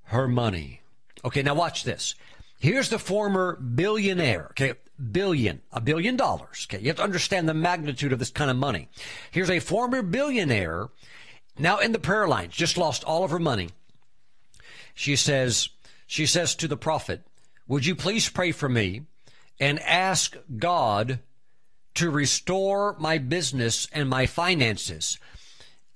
her 0.06 0.27
money. 0.27 0.81
Okay, 1.26 1.41
now 1.41 1.53
watch 1.53 1.84
this. 1.84 2.15
Here's 2.60 2.90
the 2.90 2.99
former 2.99 3.56
billionaire. 3.57 4.48
Okay, 4.52 4.73
billion, 5.11 5.61
a 5.72 5.81
billion 5.81 6.15
dollars. 6.15 6.68
Okay, 6.69 6.81
you 6.81 6.88
have 6.88 6.98
to 6.98 7.03
understand 7.03 7.48
the 7.48 7.53
magnitude 7.53 8.14
of 8.14 8.19
this 8.19 8.30
kind 8.30 8.52
of 8.52 8.57
money. 8.57 8.90
Here's 9.31 9.49
a 9.49 9.60
former 9.60 10.02
billionaire 10.02 10.90
now 11.57 11.80
in 11.80 11.91
the 11.91 11.99
prayer 11.99 12.27
lines, 12.27 12.53
just 12.56 12.77
lost 12.77 13.03
all 13.03 13.23
of 13.23 13.31
her 13.31 13.40
money. 13.40 13.69
She 14.94 15.15
says, 15.15 15.69
she 16.14 16.27
says 16.27 16.53
to 16.53 16.68
the 16.68 16.77
prophet, 16.77 17.23
would 17.68 17.88
you 17.88 17.95
please 17.95 18.30
pray 18.30 18.52
for 18.52 18.69
me 18.69 19.02
and 19.60 19.80
ask 19.80 20.38
God 20.60 21.18
to 21.95 22.11
restore 22.11 22.95
my 22.99 23.18
business 23.18 23.88
and 23.91 24.07
my 24.07 24.27
finances? 24.27 25.18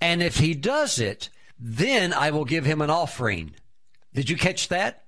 And 0.02 0.24
if 0.24 0.40
he 0.40 0.56
does 0.56 0.98
it, 0.98 1.30
then 1.60 2.14
I 2.14 2.32
will 2.32 2.46
give 2.46 2.66
him 2.66 2.82
an 2.82 2.90
offering. 2.90 3.54
Did 4.16 4.28
you 4.28 4.38
catch 4.38 4.70
that? 4.70 5.04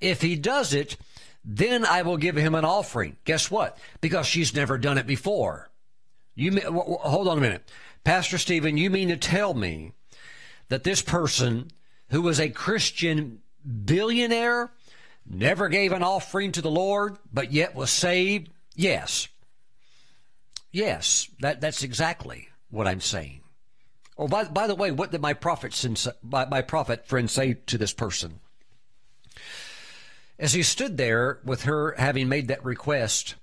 If 0.00 0.22
he 0.22 0.34
does 0.34 0.72
it, 0.72 0.96
then 1.44 1.84
I 1.84 2.00
will 2.00 2.16
give 2.16 2.36
him 2.36 2.54
an 2.54 2.64
offering. 2.64 3.18
Guess 3.26 3.50
what? 3.50 3.76
Because 4.00 4.26
she's 4.26 4.54
never 4.54 4.78
done 4.78 4.96
it 4.96 5.06
before. 5.06 5.68
You 6.34 6.58
hold 6.62 7.28
on 7.28 7.36
a 7.36 7.42
minute, 7.42 7.70
Pastor 8.02 8.38
Stephen. 8.38 8.78
You 8.78 8.88
mean 8.88 9.10
to 9.10 9.18
tell 9.18 9.52
me 9.52 9.92
that 10.70 10.84
this 10.84 11.02
person 11.02 11.70
who 12.08 12.22
was 12.22 12.40
a 12.40 12.48
Christian 12.48 13.42
billionaire 13.64 14.70
never 15.26 15.68
gave 15.68 15.92
an 15.92 16.02
offering 16.02 16.52
to 16.52 16.62
the 16.62 16.70
Lord, 16.70 17.16
but 17.32 17.52
yet 17.52 17.74
was 17.74 17.90
saved? 17.90 18.50
Yes. 18.74 19.28
Yes, 20.70 21.28
that, 21.40 21.60
that's 21.60 21.82
exactly 21.82 22.48
what 22.70 22.86
I'm 22.86 23.00
saying. 23.00 23.40
Oh, 24.18 24.28
by, 24.28 24.44
by 24.44 24.66
the 24.66 24.74
way, 24.74 24.90
what 24.90 25.10
did 25.10 25.20
my 25.20 25.32
prophet, 25.32 25.84
my, 26.22 26.46
my 26.46 26.62
prophet 26.62 27.06
friend 27.06 27.30
say 27.30 27.54
to 27.66 27.78
this 27.78 27.92
person? 27.92 28.40
As 30.38 30.52
he 30.52 30.62
stood 30.62 30.96
there 30.96 31.38
with 31.44 31.62
her 31.62 31.94
having 31.96 32.28
made 32.28 32.48
that 32.48 32.64
request, 32.64 33.36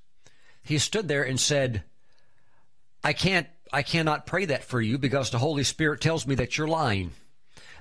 he 0.61 0.77
stood 0.77 1.07
there 1.07 1.23
and 1.23 1.39
said, 1.39 1.83
I 3.03 3.13
can't, 3.13 3.47
I 3.71 3.81
cannot 3.81 4.25
pray 4.25 4.45
that 4.45 4.63
for 4.63 4.81
you 4.81 4.97
because 4.97 5.29
the 5.29 5.39
Holy 5.39 5.63
Spirit 5.63 6.01
tells 6.01 6.27
me 6.27 6.35
that 6.35 6.57
you're 6.57 6.67
lying. 6.67 7.11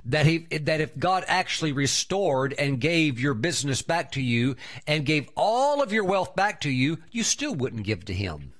That 0.06 0.26
he, 0.26 0.38
that 0.38 0.80
if 0.80 0.98
God 0.98 1.24
actually 1.26 1.72
restored 1.72 2.54
and 2.58 2.80
gave 2.80 3.20
your 3.20 3.34
business 3.34 3.82
back 3.82 4.12
to 4.12 4.22
you 4.22 4.56
and 4.86 5.04
gave 5.04 5.28
all 5.36 5.82
of 5.82 5.92
your 5.92 6.04
wealth 6.04 6.34
back 6.34 6.60
to 6.62 6.70
you, 6.70 6.98
you 7.10 7.22
still 7.22 7.54
wouldn't 7.54 7.84
give 7.84 8.04
to 8.06 8.14
him. 8.14 8.52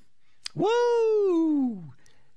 Woo! 0.55 1.93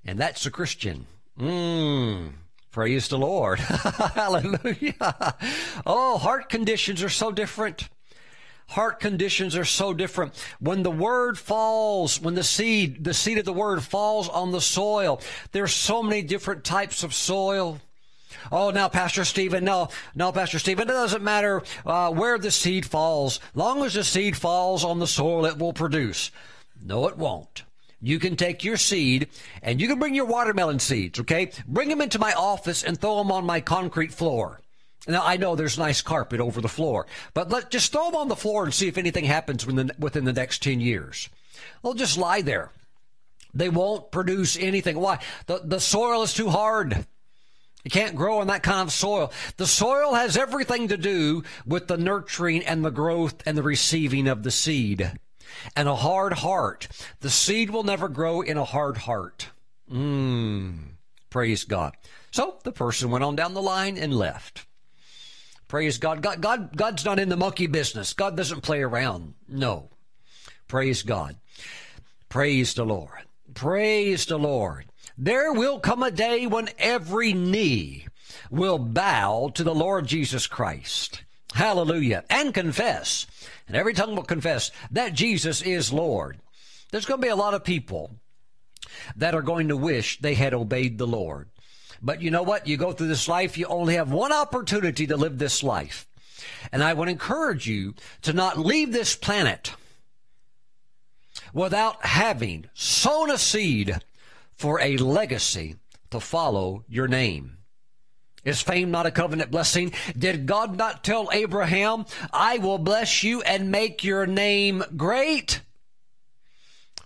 And 0.05 0.19
that's 0.19 0.45
a 0.45 0.51
Christian. 0.51 1.07
Mmm. 1.39 2.33
Praise 2.71 3.07
the 3.07 3.19
Lord. 3.19 3.59
Hallelujah. 3.59 5.35
Oh, 5.85 6.17
heart 6.17 6.49
conditions 6.49 7.03
are 7.03 7.09
so 7.09 7.31
different. 7.31 7.87
Heart 8.69 8.99
conditions 8.99 9.55
are 9.55 9.65
so 9.65 9.93
different. 9.93 10.33
When 10.59 10.81
the 10.81 10.91
word 10.91 11.37
falls, 11.37 12.19
when 12.19 12.33
the 12.33 12.43
seed, 12.43 13.03
the 13.03 13.13
seed 13.13 13.37
of 13.37 13.45
the 13.45 13.53
word 13.53 13.83
falls 13.83 14.27
on 14.27 14.51
the 14.51 14.61
soil, 14.61 15.21
there's 15.51 15.73
so 15.73 16.01
many 16.01 16.23
different 16.23 16.63
types 16.63 17.03
of 17.03 17.13
soil. 17.13 17.79
Oh, 18.51 18.69
now, 18.71 18.89
Pastor 18.89 19.25
Stephen, 19.25 19.63
no, 19.63 19.89
no, 20.15 20.31
Pastor 20.31 20.59
Stephen, 20.59 20.89
it 20.89 20.93
doesn't 20.93 21.23
matter 21.23 21.63
uh, 21.85 22.11
where 22.11 22.37
the 22.37 22.51
seed 22.51 22.85
falls. 22.85 23.39
Long 23.55 23.83
as 23.83 23.93
the 23.93 24.03
seed 24.03 24.37
falls 24.37 24.83
on 24.83 24.99
the 24.99 25.07
soil, 25.07 25.45
it 25.45 25.57
will 25.57 25.73
produce. 25.73 26.31
No, 26.83 27.07
it 27.07 27.17
won't. 27.17 27.63
You 28.01 28.19
can 28.19 28.35
take 28.35 28.65
your 28.65 28.75
seed 28.75 29.29
and 29.61 29.79
you 29.79 29.87
can 29.87 29.97
bring 29.97 30.13
your 30.13 30.25
watermelon 30.25 30.79
seeds, 30.79 31.21
okay? 31.21 31.51
Bring 31.65 31.87
them 31.87 32.01
into 32.01 32.19
my 32.19 32.33
office 32.33 32.83
and 32.83 32.99
throw 32.99 33.17
them 33.17 33.31
on 33.31 33.45
my 33.45 33.61
concrete 33.61 34.13
floor. 34.13 34.59
Now 35.07 35.23
I 35.25 35.37
know 35.37 35.55
there's 35.55 35.77
nice 35.77 36.01
carpet 36.01 36.41
over 36.41 36.59
the 36.59 36.67
floor, 36.67 37.07
but 37.33 37.49
let 37.49 37.71
just 37.71 37.91
throw 37.91 38.05
them 38.05 38.15
on 38.15 38.27
the 38.27 38.35
floor 38.35 38.65
and 38.65 38.73
see 38.73 38.89
if 38.89 38.97
anything 38.97 39.25
happens 39.25 39.65
within 39.65 39.87
the, 39.87 39.95
within 39.99 40.25
the 40.25 40.33
next 40.33 40.61
ten 40.61 40.81
years. 40.81 41.29
They'll 41.81 41.93
just 41.93 42.17
lie 42.17 42.41
there. 42.41 42.71
They 43.53 43.69
won't 43.69 44.11
produce 44.11 44.57
anything. 44.57 44.99
Why? 44.99 45.19
The 45.45 45.61
the 45.63 45.79
soil 45.79 46.23
is 46.23 46.33
too 46.33 46.49
hard. 46.49 47.05
You 47.83 47.91
can't 47.91 48.15
grow 48.15 48.41
in 48.41 48.47
that 48.47 48.63
kind 48.63 48.81
of 48.81 48.93
soil. 48.93 49.31
The 49.57 49.67
soil 49.67 50.13
has 50.13 50.37
everything 50.37 50.87
to 50.87 50.97
do 50.97 51.43
with 51.65 51.87
the 51.87 51.97
nurturing 51.97 52.63
and 52.63 52.83
the 52.83 52.91
growth 52.91 53.45
and 53.45 53.57
the 53.57 53.63
receiving 53.63 54.27
of 54.27 54.43
the 54.43 54.51
seed. 54.51 55.11
And 55.75 55.87
a 55.87 55.95
hard 55.95 56.33
heart. 56.33 56.87
The 57.19 57.29
seed 57.29 57.69
will 57.69 57.83
never 57.83 58.07
grow 58.07 58.41
in 58.41 58.57
a 58.57 58.63
hard 58.63 58.97
heart. 58.97 59.49
Mmm. 59.91 60.77
Praise 61.29 61.65
God. 61.65 61.95
So 62.31 62.57
the 62.63 62.71
person 62.71 63.11
went 63.11 63.23
on 63.23 63.35
down 63.35 63.53
the 63.53 63.61
line 63.61 63.97
and 63.97 64.13
left. 64.13 64.65
Praise 65.67 65.97
God. 65.97 66.21
God. 66.21 66.41
God. 66.41 66.77
God's 66.77 67.03
not 67.03 67.19
in 67.19 67.29
the 67.29 67.37
monkey 67.37 67.67
business. 67.67 68.13
God 68.13 68.37
doesn't 68.37 68.61
play 68.61 68.81
around. 68.81 69.33
No. 69.47 69.89
Praise 70.67 71.03
God. 71.03 71.35
Praise 72.29 72.73
the 72.73 72.85
Lord. 72.85 73.25
Praise 73.53 74.25
the 74.25 74.39
Lord. 74.39 74.85
There 75.17 75.53
will 75.53 75.79
come 75.79 76.01
a 76.01 76.11
day 76.11 76.47
when 76.47 76.69
every 76.77 77.33
knee 77.33 78.07
will 78.49 78.79
bow 78.79 79.51
to 79.53 79.63
the 79.63 79.75
Lord 79.75 80.07
Jesus 80.07 80.47
Christ. 80.47 81.23
Hallelujah. 81.53 82.23
And 82.29 82.53
confess. 82.53 83.27
And 83.67 83.77
every 83.77 83.93
tongue 83.93 84.15
will 84.15 84.23
confess 84.23 84.71
that 84.91 85.13
Jesus 85.13 85.61
is 85.61 85.93
Lord. 85.93 86.39
There's 86.91 87.05
going 87.05 87.21
to 87.21 87.25
be 87.25 87.31
a 87.31 87.35
lot 87.35 87.53
of 87.53 87.63
people 87.63 88.11
that 89.15 89.35
are 89.35 89.41
going 89.41 89.69
to 89.69 89.77
wish 89.77 90.19
they 90.19 90.33
had 90.33 90.53
obeyed 90.53 90.97
the 90.97 91.07
Lord. 91.07 91.49
But 92.01 92.21
you 92.21 92.31
know 92.31 92.43
what? 92.43 92.67
You 92.67 92.77
go 92.77 92.91
through 92.91 93.07
this 93.07 93.27
life, 93.27 93.57
you 93.57 93.65
only 93.67 93.95
have 93.95 94.11
one 94.11 94.33
opportunity 94.33 95.07
to 95.07 95.17
live 95.17 95.37
this 95.37 95.63
life. 95.63 96.07
And 96.71 96.83
I 96.83 96.93
would 96.93 97.07
encourage 97.07 97.67
you 97.67 97.93
to 98.23 98.33
not 98.33 98.57
leave 98.57 98.91
this 98.91 99.15
planet 99.15 99.73
without 101.53 102.05
having 102.05 102.65
sown 102.73 103.31
a 103.31 103.37
seed 103.37 103.99
for 104.63 104.79
a 104.79 104.95
legacy 104.95 105.75
to 106.09 106.21
follow 106.21 106.85
your 106.87 107.05
name. 107.05 107.57
Is 108.45 108.61
fame 108.61 108.91
not 108.91 109.05
a 109.05 109.11
covenant 109.11 109.51
blessing? 109.51 109.91
Did 110.17 110.45
God 110.45 110.77
not 110.77 111.03
tell 111.03 111.29
Abraham, 111.33 112.05
I 112.31 112.59
will 112.59 112.77
bless 112.77 113.23
you 113.23 113.41
and 113.41 113.73
make 113.73 114.05
your 114.05 114.25
name 114.25 114.81
great? 114.95 115.59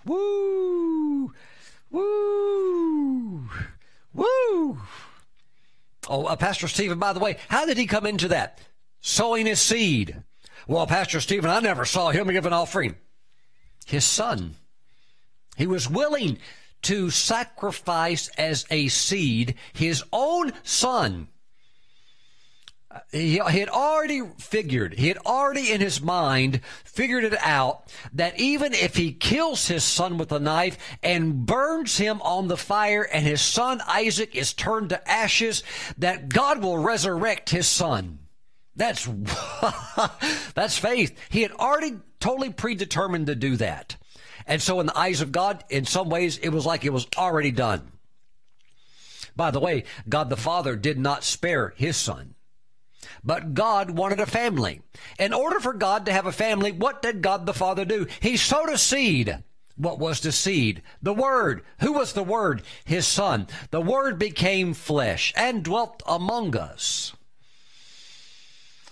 Woo! 0.06 1.34
Woo! 1.90 3.50
Woo! 4.14 4.78
Oh, 6.08 6.26
uh, 6.28 6.36
Pastor 6.36 6.68
Stephen, 6.68 7.00
by 7.00 7.12
the 7.12 7.20
way, 7.20 7.38
how 7.48 7.66
did 7.66 7.80
he 7.80 7.88
come 7.88 8.06
into 8.06 8.28
that? 8.28 8.60
Sowing 9.02 9.48
his 9.48 9.60
seed. 9.60 10.16
Well, 10.68 10.86
Pastor 10.86 11.20
Stephen, 11.20 11.50
I 11.50 11.60
never 11.62 11.86
saw 11.86 12.12
him 12.12 12.28
give 12.28 12.46
an 12.46 12.54
offering. 12.54 12.98
His 13.88 14.06
son. 14.06 14.54
He 15.56 15.66
was 15.66 15.90
willing 15.90 16.38
to 16.84 17.10
sacrifice 17.10 18.30
as 18.38 18.66
a 18.70 18.88
seed 18.88 19.56
his 19.74 20.04
own 20.12 20.54
son. 20.64 21.28
He, 23.12 23.38
had 23.38 23.70
already 23.70 24.22
figured, 24.40 24.96
he 24.96 25.08
had 25.08 25.18
already 25.20 25.72
in 25.72 25.82
his 25.82 26.02
mind 26.02 26.62
figured 26.84 27.24
it 27.24 27.38
out 27.42 27.92
that 28.14 28.40
even 28.40 28.74
if 28.74 28.96
he 28.96 29.12
kills 29.12 29.68
his 29.68 29.84
son 29.84 30.18
with 30.18 30.32
a 30.32 30.40
knife 30.40 30.78
and 31.04 31.46
burns 31.46 31.98
him 31.98 32.22
on 32.22 32.48
the 32.48 32.58
fire 32.58 33.04
and 33.04 33.26
his 33.26 33.42
son 33.42 33.82
Isaac 33.88 34.36
is 34.36 34.54
turned 34.54 34.90
to 34.90 35.10
ashes, 35.10 35.64
that 35.98 36.30
God 36.30 36.64
will 36.64 36.78
resurrect 36.78 37.50
his 37.50 37.68
son. 37.68 38.20
That's, 38.76 39.06
that's 40.54 40.78
faith. 40.78 41.18
He 41.30 41.42
had 41.42 41.52
already 41.52 41.98
totally 42.20 42.52
predetermined 42.52 43.28
to 43.28 43.36
do 43.36 43.58
that. 43.58 43.98
And 44.48 44.62
so 44.62 44.80
in 44.80 44.86
the 44.88 44.98
eyes 44.98 45.22
of 45.22 45.32
God, 45.32 45.64
in 45.70 45.86
some 45.86 46.10
ways, 46.10 46.38
it 46.38 46.50
was 46.50 46.66
like 46.66 46.86
it 46.86 46.94
was 46.94 47.08
already 47.18 47.52
done. 47.52 47.92
By 49.36 49.52
the 49.52 49.60
way, 49.60 49.84
God 50.10 50.30
the 50.30 50.38
Father 50.38 50.76
did 50.76 50.98
not 50.98 51.24
spare 51.24 51.74
his 51.76 51.98
son. 51.98 52.34
But 53.24 53.54
God 53.54 53.92
wanted 53.92 54.20
a 54.20 54.26
family. 54.26 54.82
In 55.20 55.34
order 55.34 55.60
for 55.60 55.74
God 55.74 56.06
to 56.06 56.14
have 56.14 56.26
a 56.26 56.32
family, 56.32 56.72
what 56.72 57.02
did 57.02 57.22
God 57.22 57.46
the 57.46 57.54
Father 57.54 57.86
do? 57.86 58.08
He 58.22 58.38
sowed 58.38 58.70
a 58.70 58.78
seed. 58.78 59.44
What 59.76 60.00
was 60.00 60.22
the 60.22 60.32
seed? 60.32 60.82
The 61.02 61.14
Word. 61.14 61.64
Who 61.82 61.94
was 61.94 62.14
the 62.14 62.24
Word? 62.24 62.64
His 62.84 63.06
Son. 63.06 63.48
The 63.70 63.82
Word 63.82 64.18
became 64.18 64.74
flesh 64.74 65.34
and 65.36 65.64
dwelt 65.64 66.02
among 66.08 66.56
us. 66.56 67.14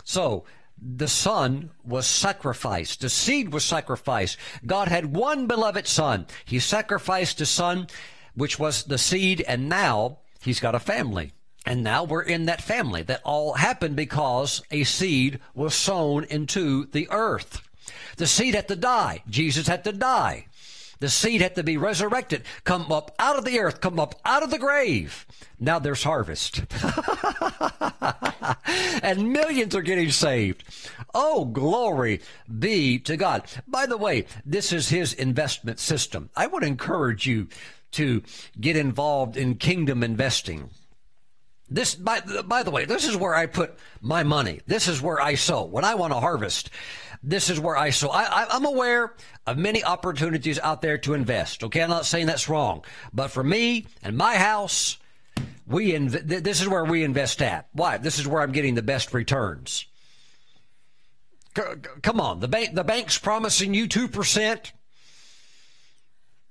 So, 0.04 0.46
the 0.86 1.08
son 1.08 1.72
was 1.84 2.06
sacrificed. 2.06 3.02
The 3.02 3.10
seed 3.10 3.52
was 3.52 3.66
sacrificed. 3.66 4.38
God 4.66 4.88
had 4.88 5.16
one 5.16 5.48
beloved 5.48 5.88
son. 5.88 6.28
He 6.46 6.60
sacrificed 6.60 7.40
his 7.40 7.50
son, 7.50 7.88
which 8.36 8.60
was 8.60 8.84
the 8.84 9.00
seed, 9.00 9.44
and 9.48 9.68
now 9.68 10.20
he's 10.42 10.60
got 10.60 10.76
a 10.76 10.80
family. 10.80 11.34
And 11.66 11.84
now 11.84 12.04
we're 12.04 12.22
in 12.22 12.46
that 12.46 12.62
family. 12.62 13.02
That 13.02 13.22
all 13.24 13.54
happened 13.54 13.96
because 13.96 14.62
a 14.70 14.84
seed 14.84 15.40
was 15.56 15.74
sown 15.74 16.26
into 16.26 16.86
the 16.86 17.08
earth. 17.10 17.68
The 18.18 18.28
seed 18.28 18.54
had 18.54 18.68
to 18.68 18.76
die. 18.76 19.24
Jesus 19.28 19.68
had 19.68 19.84
to 19.86 19.92
die. 19.92 20.46
The 21.06 21.10
seed 21.10 21.42
had 21.42 21.54
to 21.54 21.62
be 21.62 21.78
resurrected, 21.78 22.46
come 22.64 22.92
up 22.92 23.14
out 23.20 23.38
of 23.38 23.46
the 23.46 23.60
earth, 23.60 23.80
come 23.80 24.00
up 24.00 24.16
out 24.26 24.42
of 24.42 24.50
the 24.50 24.58
grave. 24.58 25.28
Now 25.60 25.78
there's 25.78 26.02
harvest. 26.02 26.64
and 29.04 29.32
millions 29.32 29.76
are 29.76 29.84
getting 29.84 30.10
saved. 30.10 30.64
Oh, 31.14 31.46
glory 31.46 32.22
be 32.58 32.98
to 32.98 33.18
God. 33.18 33.44
By 33.68 33.86
the 33.86 33.98
way, 33.98 34.26
this 34.48 34.74
is 34.74 34.90
his 34.90 35.14
investment 35.14 35.78
system. 35.78 36.32
I 36.36 36.48
would 36.48 36.64
encourage 36.64 37.28
you 37.28 37.50
to 37.92 38.24
get 38.60 38.76
involved 38.76 39.38
in 39.38 39.58
kingdom 39.58 40.02
investing. 40.02 40.72
This, 41.70 41.94
by, 41.94 42.22
by 42.22 42.64
the 42.64 42.72
way, 42.72 42.86
this 42.86 43.08
is 43.08 43.16
where 43.16 43.36
I 43.36 43.46
put 43.46 43.78
my 44.02 44.24
money. 44.24 44.62
This 44.66 44.88
is 44.88 45.04
where 45.04 45.22
I 45.22 45.36
sow. 45.36 45.66
When 45.66 45.86
I 45.86 45.94
want 45.94 46.14
to 46.14 46.20
harvest, 46.20 46.72
this 47.26 47.50
is 47.50 47.60
where 47.60 47.76
I 47.76 47.90
sow. 47.90 48.10
I, 48.10 48.24
I, 48.24 48.56
am 48.56 48.66
aware 48.66 49.14
of 49.48 49.58
many 49.58 49.84
opportunities 49.84 50.60
out 50.60 50.82
there 50.82 50.98
to 51.00 51.14
invest. 51.14 51.64
Okay, 51.64 51.82
I'm 51.82 51.90
not 51.90 52.06
saying 52.06 52.28
that's 52.28 52.48
wrong, 52.48 52.86
but 53.14 53.32
for 53.32 53.44
me 53.44 53.88
and 54.04 54.16
my 54.16 54.36
house, 54.36 54.98
we 55.68 55.92
inv- 55.92 56.44
this 56.44 56.62
is 56.62 56.70
where 56.70 56.86
we 56.86 57.04
invest 57.04 57.42
at. 57.42 57.68
Why? 57.74 57.98
This 57.98 58.20
is 58.20 58.28
where 58.28 58.42
I'm 58.42 58.52
getting 58.52 58.76
the 58.76 58.84
best 58.84 59.14
returns. 59.14 59.86
C- 61.58 61.64
come 62.04 62.22
on, 62.22 62.40
the 62.40 62.48
bank, 62.48 62.76
the 62.76 62.84
bank's 62.84 63.18
promising 63.18 63.74
you 63.74 63.88
two 63.88 64.08
percent. 64.08 64.72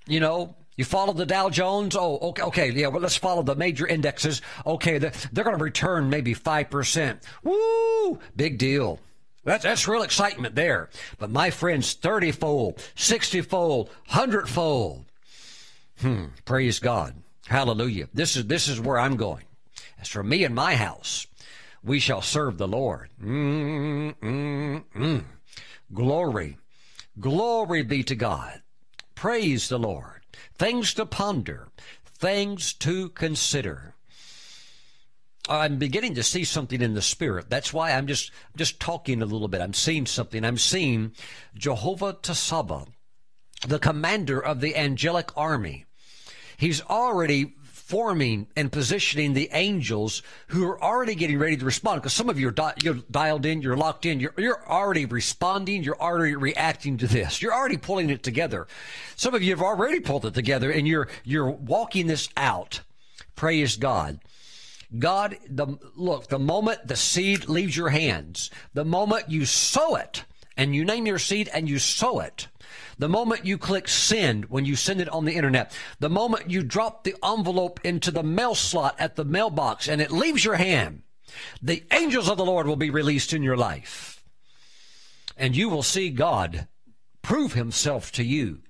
You 0.07 0.21
know, 0.21 0.57
you 0.77 0.85
follow 0.85 1.13
the 1.13 1.25
Dow 1.25 1.51
Jones. 1.51 1.95
Oh, 1.97 2.19
okay, 2.31 2.43
okay, 2.43 2.71
yeah. 2.73 2.89
Well, 2.89 3.01
let's 3.01 3.17
follow 3.17 3.43
the 3.43 3.55
major 3.55 3.87
indexes. 3.87 4.43
Okay, 4.67 4.99
they're, 4.99 5.13
they're 5.33 5.45
going 5.45 5.57
to 5.57 5.63
return 5.63 6.11
maybe 6.11 6.35
five 6.35 6.69
percent. 6.69 7.23
Woo! 7.45 8.19
Big 8.35 8.59
deal. 8.59 8.99
That's, 9.45 9.65
that's 9.65 9.89
real 9.89 10.03
excitement 10.03 10.55
there. 10.55 10.91
But 11.19 11.31
my 11.31 11.51
friends, 11.51 11.93
30 11.93 12.33
fold, 12.33 12.83
60 12.95 13.43
fold, 13.43 13.89
100 14.09 14.49
fold. 14.49 15.05
Hmm, 16.01 16.27
praise 16.45 16.79
God. 16.79 17.15
Hallelujah. 17.47 18.09
This 18.13 18.37
is, 18.37 18.47
this 18.47 18.69
is 18.69 18.81
where 18.81 18.99
I'm 18.99 19.17
going. 19.17 19.45
As 20.01 20.09
for 20.09 20.23
me 20.23 20.45
and 20.45 20.55
my 20.55 20.77
house, 20.77 21.27
we 21.83 22.01
shall 22.01 22.23
serve 22.23 22.59
the 22.59 22.69
Lord. 22.69 23.11
Mm, 23.23 24.15
mm, 24.17 24.85
mm. 24.95 25.25
Glory. 25.93 26.57
Glory 27.21 27.83
be 27.83 28.03
to 28.03 28.15
God. 28.15 28.63
Praise 29.15 29.69
the 29.69 29.79
Lord. 29.79 30.23
Things 30.59 30.95
to 30.95 31.07
ponder. 31.07 31.69
Things 32.05 32.73
to 32.75 33.11
consider. 33.11 33.94
I'm 35.49 35.77
beginning 35.77 36.15
to 36.15 36.23
see 36.23 36.45
something 36.45 36.81
in 36.81 36.95
the 36.95 37.03
spirit. 37.03 37.51
That's 37.51 37.73
why 37.73 37.93
I'm 37.93 38.07
just 38.07 38.31
just 38.57 38.81
talking 38.81 39.21
a 39.21 39.27
little 39.27 39.49
bit. 39.49 39.61
I'm 39.61 39.75
seeing 39.75 40.07
something. 40.07 40.45
I'm 40.45 40.57
seeing 40.57 41.13
Jehovah 41.55 42.15
Tsaba, 42.15 42.87
the 43.67 43.79
commander 43.79 44.41
of 44.43 44.61
the 44.61 44.75
angelic 44.77 45.31
army. 45.37 45.85
He's 46.57 46.81
already 46.83 47.55
forming 47.85 48.47
and 48.57 48.73
positioning 48.73 49.35
the 49.35 49.51
angels 49.53 50.23
who 50.47 50.67
are 50.67 50.83
already 50.83 51.15
getting 51.15 51.39
ready 51.39 51.55
to 51.59 51.65
respond. 51.67 52.01
Because 52.01 52.15
some 52.15 52.31
of 52.31 52.41
you 52.41 52.49
are 52.49 52.53
di- 52.53 52.73
you're 52.83 52.95
dialed 53.11 53.45
in, 53.45 53.61
you're 53.61 53.77
locked 53.77 54.07
in, 54.07 54.21
you're, 54.21 54.33
you're 54.39 54.67
already 54.67 55.05
responding, 55.05 55.85
you're 55.85 56.01
already 56.01 56.35
reacting 56.35 56.97
to 56.97 57.07
this. 57.07 57.43
You're 57.43 57.53
already 57.53 57.77
pulling 57.77 58.09
it 58.09 58.23
together. 58.23 58.67
Some 59.17 59.35
of 59.35 59.43
you 59.43 59.51
have 59.51 59.61
already 59.61 60.01
pulled 60.01 60.25
it 60.25 60.33
together 60.33 60.71
and 60.71 60.89
you're, 60.89 61.09
you're 61.25 61.51
walking 61.51 62.07
this 62.07 62.31
out. 62.39 62.81
Praise 63.37 63.77
God. 63.77 64.19
God, 64.99 65.37
the, 65.49 65.79
look, 65.97 66.29
the 66.29 66.39
moment 66.39 66.87
the 66.87 66.97
seed 66.97 67.49
leaves 67.49 67.77
your 67.77 67.89
hands, 67.89 68.51
the 68.75 68.85
moment 68.85 69.31
you 69.31 69.45
sow 69.45 69.97
it, 69.97 70.25
and 70.57 70.75
you 70.75 70.85
name 70.85 71.07
your 71.07 71.19
seed 71.19 71.49
and 71.53 71.69
you 71.69 71.79
sow 71.79 72.21
it, 72.21 72.49
the 72.99 73.09
moment 73.09 73.45
you 73.45 73.59
click 73.59 73.89
send 73.89 74.47
when 74.47 74.65
you 74.65 74.77
send 74.77 75.01
it 75.01 75.09
on 75.09 75.25
the 75.25 75.35
internet, 75.35 75.77
the 75.99 76.11
moment 76.11 76.51
you 76.51 76.63
drop 76.63 77.03
the 77.03 77.17
envelope 77.25 77.81
into 77.85 78.11
the 78.11 78.23
mail 78.23 78.55
slot 78.55 78.95
at 78.99 79.17
the 79.17 79.25
mailbox 79.25 79.89
and 79.89 80.01
it 80.01 80.13
leaves 80.13 80.45
your 80.45 80.55
hand, 80.55 81.03
the 81.61 81.83
angels 81.93 82.29
of 82.29 82.37
the 82.37 82.45
Lord 82.45 82.67
will 82.67 82.77
be 82.77 82.91
released 82.91 83.33
in 83.33 83.43
your 83.43 83.57
life. 83.57 84.23
And 85.37 85.57
you 85.57 85.69
will 85.69 85.83
see 85.83 86.11
God 86.11 86.69
prove 87.23 87.55
himself 87.55 88.13
to 88.13 88.23
you 88.23 88.61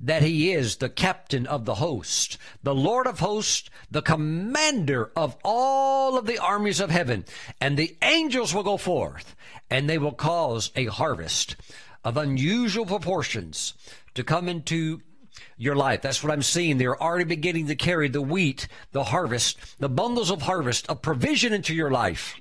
that 0.00 0.22
he 0.22 0.52
is 0.52 0.76
the 0.76 0.88
captain 0.88 1.46
of 1.46 1.64
the 1.64 1.76
host, 1.76 2.38
the 2.62 2.74
Lord 2.74 3.06
of 3.06 3.20
hosts, 3.20 3.70
the 3.90 4.02
commander 4.02 5.10
of 5.16 5.36
all 5.44 6.18
of 6.18 6.26
the 6.26 6.38
armies 6.38 6.80
of 6.80 6.90
heaven. 6.90 7.24
And 7.60 7.76
the 7.76 7.96
angels 8.02 8.54
will 8.54 8.62
go 8.62 8.76
forth 8.76 9.34
and 9.70 9.88
they 9.88 9.98
will 9.98 10.12
cause 10.12 10.70
a 10.76 10.86
harvest 10.86 11.56
of 12.04 12.16
unusual 12.16 12.86
proportions 12.86 13.74
to 14.14 14.22
come 14.22 14.48
into 14.48 15.00
your 15.56 15.74
life. 15.74 16.02
That's 16.02 16.22
what 16.22 16.32
I'm 16.32 16.42
seeing. 16.42 16.78
They're 16.78 17.00
already 17.00 17.24
beginning 17.24 17.68
to 17.68 17.74
carry 17.74 18.08
the 18.08 18.22
wheat, 18.22 18.68
the 18.92 19.04
harvest, 19.04 19.58
the 19.78 19.88
bundles 19.88 20.30
of 20.30 20.42
harvest 20.42 20.88
of 20.88 21.02
provision 21.02 21.52
into 21.52 21.74
your 21.74 21.90
life. 21.90 22.36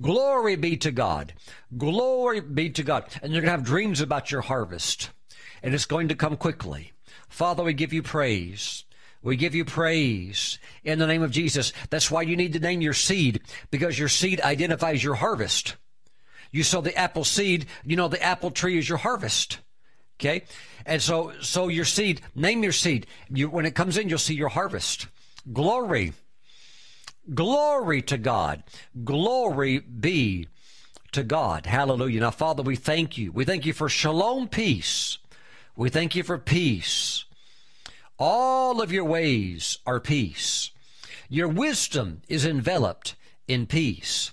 Glory 0.00 0.56
be 0.56 0.76
to 0.78 0.90
God. 0.90 1.34
Glory 1.76 2.40
be 2.40 2.70
to 2.70 2.82
God. 2.82 3.04
And 3.22 3.32
you're 3.32 3.42
going 3.42 3.52
to 3.52 3.56
have 3.56 3.64
dreams 3.64 4.00
about 4.00 4.30
your 4.30 4.42
harvest 4.42 5.10
and 5.62 5.74
it's 5.74 5.86
going 5.86 6.08
to 6.08 6.14
come 6.14 6.36
quickly. 6.36 6.92
Father, 7.28 7.62
we 7.62 7.72
give 7.72 7.92
you 7.92 8.02
praise. 8.02 8.84
We 9.22 9.36
give 9.36 9.54
you 9.54 9.64
praise 9.64 10.58
in 10.84 10.98
the 10.98 11.06
name 11.06 11.22
of 11.22 11.30
Jesus. 11.30 11.72
That's 11.90 12.10
why 12.10 12.22
you 12.22 12.36
need 12.36 12.52
to 12.52 12.60
name 12.60 12.80
your 12.80 12.92
seed 12.92 13.40
because 13.70 13.98
your 13.98 14.08
seed 14.08 14.40
identifies 14.40 15.02
your 15.02 15.16
harvest. 15.16 15.76
You 16.50 16.62
sow 16.62 16.80
the 16.80 16.96
apple 16.96 17.24
seed, 17.24 17.66
you 17.84 17.96
know 17.96 18.08
the 18.08 18.22
apple 18.22 18.50
tree 18.50 18.78
is 18.78 18.88
your 18.88 18.98
harvest. 18.98 19.58
Okay? 20.18 20.44
And 20.86 21.02
so 21.02 21.32
so 21.40 21.68
your 21.68 21.84
seed, 21.84 22.20
name 22.34 22.62
your 22.62 22.72
seed. 22.72 23.06
You, 23.28 23.50
when 23.50 23.66
it 23.66 23.74
comes 23.74 23.98
in, 23.98 24.08
you'll 24.08 24.18
see 24.18 24.34
your 24.34 24.48
harvest. 24.48 25.08
Glory. 25.52 26.12
Glory 27.34 28.02
to 28.02 28.16
God. 28.16 28.62
Glory 29.04 29.80
be 29.80 30.48
to 31.12 31.22
God. 31.22 31.66
Hallelujah. 31.66 32.20
Now, 32.20 32.30
Father, 32.30 32.62
we 32.62 32.76
thank 32.76 33.18
you. 33.18 33.32
We 33.32 33.44
thank 33.44 33.66
you 33.66 33.72
for 33.72 33.88
shalom 33.88 34.48
peace. 34.48 35.18
We 35.78 35.90
thank 35.90 36.16
you 36.16 36.24
for 36.24 36.38
peace. 36.38 37.24
All 38.18 38.82
of 38.82 38.90
your 38.90 39.04
ways 39.04 39.78
are 39.86 40.00
peace. 40.00 40.72
Your 41.28 41.46
wisdom 41.46 42.22
is 42.28 42.44
enveloped 42.44 43.14
in 43.46 43.64
peace. 43.64 44.32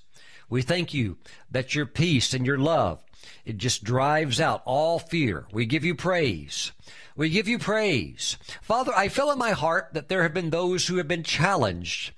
We 0.49 0.63
thank 0.63 0.91
you 0.91 1.17
that 1.51 1.75
your 1.75 1.85
peace 1.85 2.33
and 2.33 2.47
your 2.47 2.57
love, 2.57 2.99
it 3.45 3.57
just 3.57 3.83
drives 3.83 4.41
out 4.41 4.63
all 4.65 4.97
fear. 4.97 5.45
We 5.51 5.67
give 5.67 5.85
you 5.85 5.93
praise. 5.93 6.71
We 7.15 7.29
give 7.29 7.47
you 7.47 7.59
praise. 7.59 8.37
Father, 8.63 8.91
I 8.95 9.07
feel 9.07 9.29
in 9.29 9.37
my 9.37 9.51
heart 9.51 9.89
that 9.93 10.09
there 10.09 10.23
have 10.23 10.33
been 10.33 10.49
those 10.49 10.87
who 10.87 10.97
have 10.97 11.07
been 11.07 11.21
challenged 11.21 12.11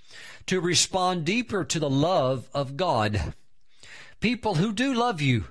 to 0.45 0.61
respond 0.61 1.25
deeper 1.25 1.65
to 1.65 1.79
the 1.79 1.89
love 1.89 2.47
of 2.53 2.77
God. 2.77 3.33
People 4.21 4.55
who 4.55 4.71
do 4.71 4.93
love 4.93 5.19
you, 5.19 5.47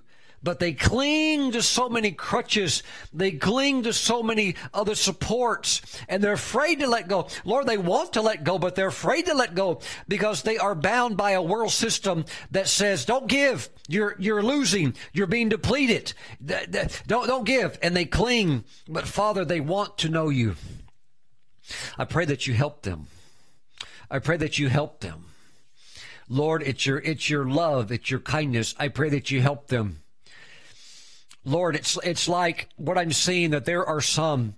but 0.47 0.60
they 0.60 0.73
cling 0.73 1.51
to 1.51 1.60
so 1.60 1.89
many 1.89 2.12
crutches. 2.12 2.85
They 3.12 3.32
cling 3.32 3.82
to 3.82 3.93
so 3.93 4.23
many 4.23 4.55
other 4.73 4.94
supports 4.94 5.82
and 6.09 6.23
they're 6.23 6.35
afraid 6.35 6.78
to 6.78 6.86
let 6.86 7.09
go. 7.09 7.27
Lord, 7.44 7.66
they 7.66 7.77
want 7.77 8.12
to 8.12 8.23
let 8.23 8.44
go, 8.44 8.56
but 8.56 8.77
they're 8.77 8.86
afraid 8.86 9.27
to 9.27 9.35
let 9.35 9.56
go 9.56 9.81
because 10.06 10.43
they 10.43 10.56
are 10.56 10.77
bound 10.77 11.16
by 11.16 11.32
a 11.32 11.43
world 11.43 11.73
system 11.73 12.27
that 12.52 12.68
says, 12.68 13.05
don't 13.05 13.27
give. 13.27 13.68
You're, 13.89 14.14
you're 14.20 14.40
losing. 14.40 14.94
You're 15.12 15.27
being 15.27 15.48
depleted. 15.48 16.12
Don't, 16.44 17.27
don't 17.27 17.44
give. 17.44 17.77
And 17.82 17.97
they 17.97 18.05
cling. 18.05 18.62
But 18.89 19.09
Father, 19.09 19.44
they 19.44 19.60
want 19.60 19.98
to 19.98 20.09
know 20.09 20.28
you. 20.28 20.55
I 21.98 22.05
pray 22.05 22.24
that 22.24 22.47
you 22.47 22.55
help 22.55 22.82
them. 22.82 23.09
I 24.09 24.20
pray 24.20 24.36
that 24.36 24.60
you 24.60 24.68
help 24.68 25.01
them. 25.01 25.24
Lord, 26.28 26.62
it's 26.62 26.86
your, 26.86 26.98
it's 26.98 27.28
your 27.28 27.47
love. 27.47 27.90
It's 27.90 28.12
your 28.12 28.20
kindness. 28.20 28.77
I 28.78 28.86
pray 28.86 29.09
that 29.09 29.32
you 29.32 29.40
help 29.40 29.66
them. 29.66 30.02
Lord, 31.47 31.77
it's, 31.77 31.97
it's 32.02 32.28
like 32.28 32.68
what 32.74 32.98
I'm 32.98 33.12
seeing 33.12 33.52
that 33.52 33.64
there 33.64 33.86
are 33.86 34.01
some 34.01 34.56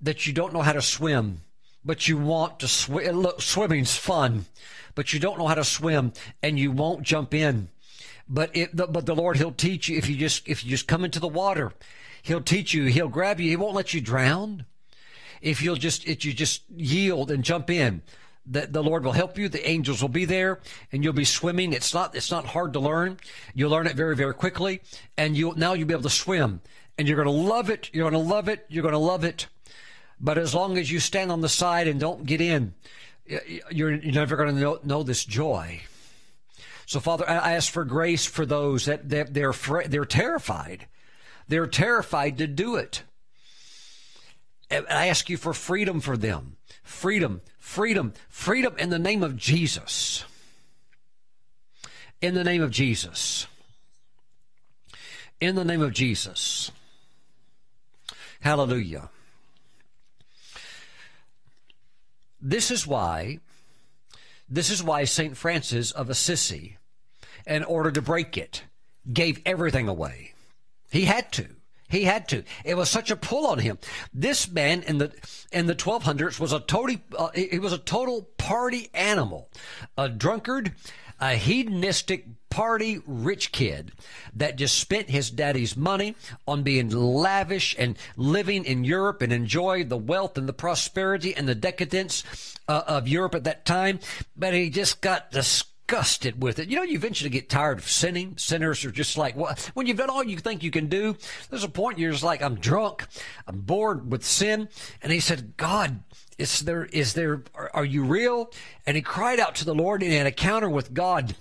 that 0.00 0.24
you 0.24 0.32
don't 0.32 0.52
know 0.52 0.62
how 0.62 0.72
to 0.72 0.80
swim, 0.80 1.40
but 1.84 2.06
you 2.06 2.16
want 2.16 2.60
to 2.60 2.68
swim. 2.68 3.16
Look, 3.16 3.42
swimming's 3.42 3.96
fun, 3.96 4.46
but 4.94 5.12
you 5.12 5.18
don't 5.18 5.36
know 5.36 5.48
how 5.48 5.56
to 5.56 5.64
swim 5.64 6.12
and 6.40 6.58
you 6.58 6.70
won't 6.70 7.02
jump 7.02 7.34
in. 7.34 7.68
But 8.28 8.56
it, 8.56 8.74
the, 8.74 8.86
but 8.86 9.04
the 9.04 9.16
Lord, 9.16 9.36
He'll 9.36 9.50
teach 9.50 9.88
you 9.88 9.98
if 9.98 10.08
you 10.08 10.16
just, 10.16 10.48
if 10.48 10.64
you 10.64 10.70
just 10.70 10.86
come 10.86 11.04
into 11.04 11.18
the 11.18 11.26
water. 11.26 11.72
He'll 12.22 12.40
teach 12.40 12.72
you. 12.72 12.84
He'll 12.84 13.08
grab 13.08 13.40
you. 13.40 13.48
He 13.50 13.56
won't 13.56 13.74
let 13.74 13.92
you 13.92 14.00
drown. 14.00 14.64
If 15.40 15.60
you'll 15.60 15.74
just, 15.74 16.06
if 16.06 16.24
you 16.24 16.32
just 16.32 16.62
yield 16.70 17.32
and 17.32 17.42
jump 17.42 17.68
in 17.68 18.00
the, 18.46 18.66
the 18.66 18.82
Lord 18.82 19.04
will 19.04 19.12
help 19.12 19.38
you. 19.38 19.48
The 19.48 19.68
angels 19.68 20.02
will 20.02 20.08
be 20.08 20.24
there 20.24 20.60
and 20.90 21.04
you'll 21.04 21.12
be 21.12 21.24
swimming. 21.24 21.72
It's 21.72 21.94
not, 21.94 22.14
it's 22.14 22.30
not 22.30 22.46
hard 22.46 22.72
to 22.74 22.80
learn. 22.80 23.18
You'll 23.54 23.70
learn 23.70 23.86
it 23.86 23.96
very, 23.96 24.16
very 24.16 24.34
quickly. 24.34 24.80
And 25.16 25.36
you, 25.36 25.54
now 25.56 25.74
you'll 25.74 25.88
be 25.88 25.94
able 25.94 26.02
to 26.02 26.10
swim 26.10 26.60
and 26.98 27.06
you're 27.08 27.22
going 27.22 27.34
to 27.34 27.48
love 27.48 27.70
it. 27.70 27.90
You're 27.92 28.08
going 28.10 28.22
to 28.22 28.30
love 28.30 28.48
it. 28.48 28.66
You're 28.68 28.82
going 28.82 28.92
to 28.92 28.98
love 28.98 29.24
it. 29.24 29.46
But 30.20 30.38
as 30.38 30.54
long 30.54 30.78
as 30.78 30.90
you 30.90 31.00
stand 31.00 31.32
on 31.32 31.40
the 31.40 31.48
side 31.48 31.88
and 31.88 31.98
don't 31.98 32.24
get 32.26 32.40
in, 32.40 32.74
you're, 33.70 33.92
you're 33.92 34.12
never 34.12 34.36
going 34.36 34.54
to 34.54 34.60
know, 34.60 34.78
know 34.82 35.02
this 35.02 35.24
joy. 35.24 35.80
So, 36.86 37.00
Father, 37.00 37.28
I 37.28 37.52
ask 37.54 37.72
for 37.72 37.84
grace 37.84 38.26
for 38.26 38.44
those 38.44 38.84
that, 38.84 39.08
that 39.08 39.34
they're, 39.34 39.54
they're 39.86 40.04
terrified. 40.04 40.86
They're 41.48 41.66
terrified 41.66 42.38
to 42.38 42.46
do 42.46 42.76
it. 42.76 43.02
I 44.70 45.08
ask 45.08 45.28
you 45.28 45.36
for 45.36 45.52
freedom 45.52 46.00
for 46.00 46.16
them. 46.16 46.56
Freedom, 46.82 47.42
freedom, 47.62 48.12
freedom 48.28 48.74
in 48.76 48.90
the 48.90 48.98
name 48.98 49.22
of 49.22 49.36
Jesus. 49.36 50.24
In 52.20 52.34
the 52.34 52.44
name 52.44 52.60
of 52.60 52.70
Jesus. 52.70 53.46
In 55.40 55.54
the 55.54 55.64
name 55.64 55.80
of 55.80 55.92
Jesus. 55.92 56.72
Hallelujah. 58.40 59.08
This 62.40 62.72
is 62.72 62.84
why, 62.84 63.38
this 64.48 64.68
is 64.68 64.82
why 64.82 65.04
St. 65.04 65.36
Francis 65.36 65.92
of 65.92 66.10
Assisi, 66.10 66.78
in 67.46 67.62
order 67.62 67.92
to 67.92 68.02
break 68.02 68.36
it, 68.36 68.64
gave 69.10 69.40
everything 69.46 69.88
away. 69.88 70.34
He 70.90 71.04
had 71.04 71.30
to. 71.32 71.46
He 71.92 72.04
had 72.04 72.26
to. 72.30 72.42
It 72.64 72.74
was 72.74 72.88
such 72.88 73.10
a 73.10 73.16
pull 73.16 73.46
on 73.46 73.58
him. 73.58 73.78
This 74.14 74.50
man 74.50 74.82
in 74.82 74.96
the 74.96 75.12
in 75.52 75.66
the 75.66 75.74
1200s 75.74 76.40
was 76.40 76.50
a 76.50 76.58
total 76.58 76.96
uh, 77.16 77.28
he 77.34 77.58
was 77.58 77.74
a 77.74 77.78
total 77.78 78.22
party 78.38 78.88
animal, 78.94 79.50
a 79.98 80.08
drunkard, 80.08 80.72
a 81.20 81.34
hedonistic 81.34 82.24
party 82.48 83.02
rich 83.06 83.52
kid 83.52 83.92
that 84.34 84.56
just 84.56 84.78
spent 84.78 85.10
his 85.10 85.30
daddy's 85.30 85.76
money 85.76 86.16
on 86.48 86.62
being 86.62 86.88
lavish 86.88 87.76
and 87.78 87.98
living 88.16 88.64
in 88.64 88.84
Europe 88.84 89.20
and 89.20 89.30
enjoy 89.30 89.84
the 89.84 89.98
wealth 89.98 90.38
and 90.38 90.48
the 90.48 90.54
prosperity 90.54 91.36
and 91.36 91.46
the 91.46 91.54
decadence 91.54 92.24
uh, 92.68 92.84
of 92.86 93.06
Europe 93.06 93.34
at 93.34 93.44
that 93.44 93.66
time. 93.66 94.00
But 94.34 94.54
he 94.54 94.70
just 94.70 95.02
got 95.02 95.30
disgusted 95.30 95.71
disgusted 95.86 96.42
with 96.42 96.58
it. 96.58 96.70
You 96.70 96.76
know, 96.76 96.82
you 96.82 96.94
eventually 96.94 97.30
get 97.30 97.48
tired 97.48 97.78
of 97.78 97.88
sinning. 97.88 98.34
Sinners 98.38 98.84
are 98.84 98.90
just 98.90 99.18
like, 99.18 99.36
well, 99.36 99.54
when 99.74 99.86
you've 99.86 99.98
done 99.98 100.10
all 100.10 100.24
you 100.24 100.38
think 100.38 100.62
you 100.62 100.70
can 100.70 100.88
do, 100.88 101.16
there's 101.50 101.64
a 101.64 101.68
point 101.68 101.98
you're 101.98 102.12
just 102.12 102.22
like, 102.22 102.42
I'm 102.42 102.54
drunk, 102.56 103.06
I'm 103.46 103.60
bored 103.60 104.10
with 104.10 104.24
sin. 104.24 104.68
And 105.02 105.12
he 105.12 105.20
said, 105.20 105.56
God, 105.56 106.02
is 106.38 106.60
there, 106.60 106.86
is 106.86 107.12
there, 107.12 107.44
are, 107.54 107.70
are 107.74 107.84
you 107.84 108.04
real? 108.04 108.50
And 108.86 108.96
he 108.96 109.02
cried 109.02 109.38
out 109.38 109.54
to 109.56 109.64
the 109.64 109.74
Lord 109.74 110.02
in 110.02 110.12
an 110.12 110.26
encounter 110.26 110.68
with 110.68 110.94
God. 110.94 111.36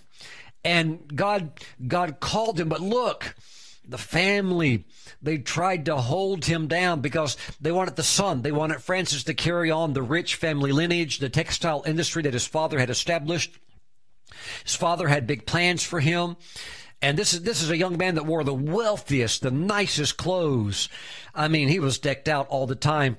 And 0.63 1.15
God, 1.15 1.51
God 1.87 2.19
called 2.19 2.59
him, 2.59 2.69
but 2.69 2.81
look, 2.81 3.35
the 3.87 3.97
family, 3.97 4.85
they 5.21 5.37
tried 5.37 5.85
to 5.85 5.95
hold 5.95 6.45
him 6.45 6.67
down 6.67 7.01
because 7.01 7.37
they 7.59 7.71
wanted 7.71 7.95
the 7.95 8.03
son. 8.03 8.41
They 8.41 8.51
wanted 8.51 8.81
Francis 8.81 9.23
to 9.23 9.33
carry 9.33 9.71
on 9.71 9.93
the 9.93 10.03
rich 10.03 10.35
family 10.35 10.71
lineage, 10.71 11.19
the 11.19 11.29
textile 11.29 11.83
industry 11.85 12.21
that 12.23 12.33
his 12.33 12.45
father 12.45 12.77
had 12.77 12.89
established. 12.89 13.57
His 14.63 14.75
father 14.75 15.07
had 15.07 15.27
big 15.27 15.45
plans 15.45 15.83
for 15.83 15.99
him. 15.99 16.37
And 17.01 17.17
this 17.17 17.33
is 17.33 17.41
this 17.41 17.61
is 17.61 17.69
a 17.71 17.77
young 17.77 17.97
man 17.97 18.15
that 18.15 18.25
wore 18.25 18.43
the 18.43 18.53
wealthiest, 18.53 19.41
the 19.41 19.51
nicest 19.51 20.17
clothes. 20.17 20.87
I 21.33 21.47
mean, 21.47 21.67
he 21.67 21.79
was 21.79 21.97
decked 21.97 22.27
out 22.27 22.47
all 22.49 22.67
the 22.67 22.75
time. 22.75 23.17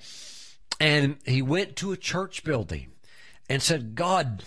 And 0.78 1.18
he 1.24 1.42
went 1.42 1.76
to 1.76 1.92
a 1.92 1.96
church 1.96 2.44
building 2.44 2.92
and 3.48 3.62
said, 3.62 3.94
God, 3.94 4.44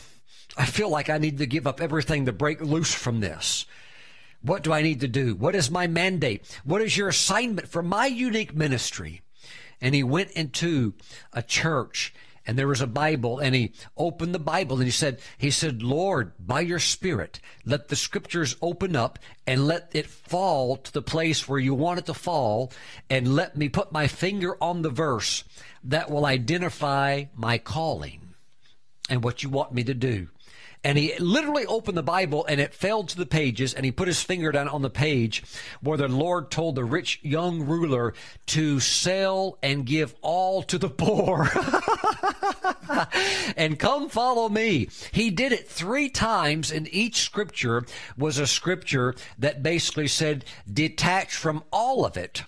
I 0.57 0.65
feel 0.65 0.89
like 0.89 1.09
I 1.09 1.17
need 1.17 1.37
to 1.39 1.45
give 1.45 1.67
up 1.67 1.81
everything 1.81 2.25
to 2.25 2.31
break 2.31 2.61
loose 2.61 2.93
from 2.93 3.19
this. 3.19 3.65
What 4.41 4.63
do 4.63 4.71
I 4.71 4.81
need 4.81 5.01
to 5.01 5.07
do? 5.07 5.35
What 5.35 5.55
is 5.55 5.71
my 5.71 5.87
mandate? 5.87 6.59
What 6.63 6.81
is 6.81 6.95
your 6.95 7.09
assignment 7.09 7.67
for 7.67 7.81
my 7.81 8.05
unique 8.05 8.55
ministry? 8.55 9.21
And 9.81 9.95
he 9.95 10.03
went 10.03 10.31
into 10.31 10.93
a 11.33 11.41
church 11.41 12.13
and 12.47 12.57
there 12.57 12.67
was 12.67 12.81
a 12.81 12.87
Bible 12.87 13.39
and 13.39 13.55
he 13.55 13.71
opened 13.97 14.33
the 14.33 14.39
Bible 14.39 14.77
and 14.77 14.85
he 14.85 14.91
said, 14.91 15.19
he 15.37 15.51
said, 15.51 15.81
Lord, 15.81 16.33
by 16.39 16.61
your 16.61 16.79
spirit, 16.79 17.39
let 17.65 17.87
the 17.87 17.95
scriptures 17.95 18.55
open 18.61 18.95
up 18.95 19.19
and 19.47 19.67
let 19.67 19.89
it 19.93 20.07
fall 20.07 20.77
to 20.77 20.93
the 20.93 21.01
place 21.01 21.47
where 21.47 21.59
you 21.59 21.73
want 21.73 21.99
it 21.99 22.05
to 22.05 22.13
fall 22.13 22.71
and 23.09 23.35
let 23.35 23.57
me 23.57 23.69
put 23.69 23.91
my 23.91 24.07
finger 24.07 24.57
on 24.61 24.81
the 24.81 24.89
verse 24.89 25.43
that 25.83 26.11
will 26.11 26.25
identify 26.25 27.25
my 27.35 27.57
calling 27.57 28.21
and 29.09 29.23
what 29.23 29.43
you 29.43 29.49
want 29.49 29.73
me 29.73 29.83
to 29.83 29.93
do 29.93 30.29
and 30.85 30.99
he 30.99 31.17
literally 31.17 31.65
opened 31.65 31.97
the 31.97 32.03
Bible 32.03 32.45
and 32.47 32.61
it 32.61 32.71
fell 32.71 33.03
to 33.03 33.17
the 33.17 33.25
pages 33.25 33.73
and 33.73 33.83
he 33.83 33.91
put 33.91 34.07
his 34.07 34.21
finger 34.21 34.51
down 34.51 34.67
on 34.67 34.83
the 34.83 34.89
page 34.89 35.41
where 35.81 35.97
the 35.97 36.07
Lord 36.07 36.51
told 36.51 36.75
the 36.75 36.85
rich 36.85 37.19
young 37.23 37.65
ruler 37.65 38.13
to 38.45 38.79
sell 38.79 39.57
and 39.63 39.87
give 39.87 40.13
all 40.21 40.61
to 40.61 40.77
the 40.77 40.89
poor 40.91 41.49
and 43.57 43.79
come 43.79 44.09
follow 44.09 44.47
me. 44.47 44.87
He 45.11 45.31
did 45.31 45.51
it 45.51 45.67
three 45.67 46.07
times 46.07 46.71
and 46.71 46.87
each 46.93 47.17
scripture 47.21 47.83
was 48.15 48.37
a 48.37 48.45
scripture 48.45 49.15
that 49.39 49.63
basically 49.63 50.07
said 50.07 50.45
detach 50.71 51.35
from 51.35 51.63
all 51.71 52.05
of 52.05 52.15
it. 52.15 52.43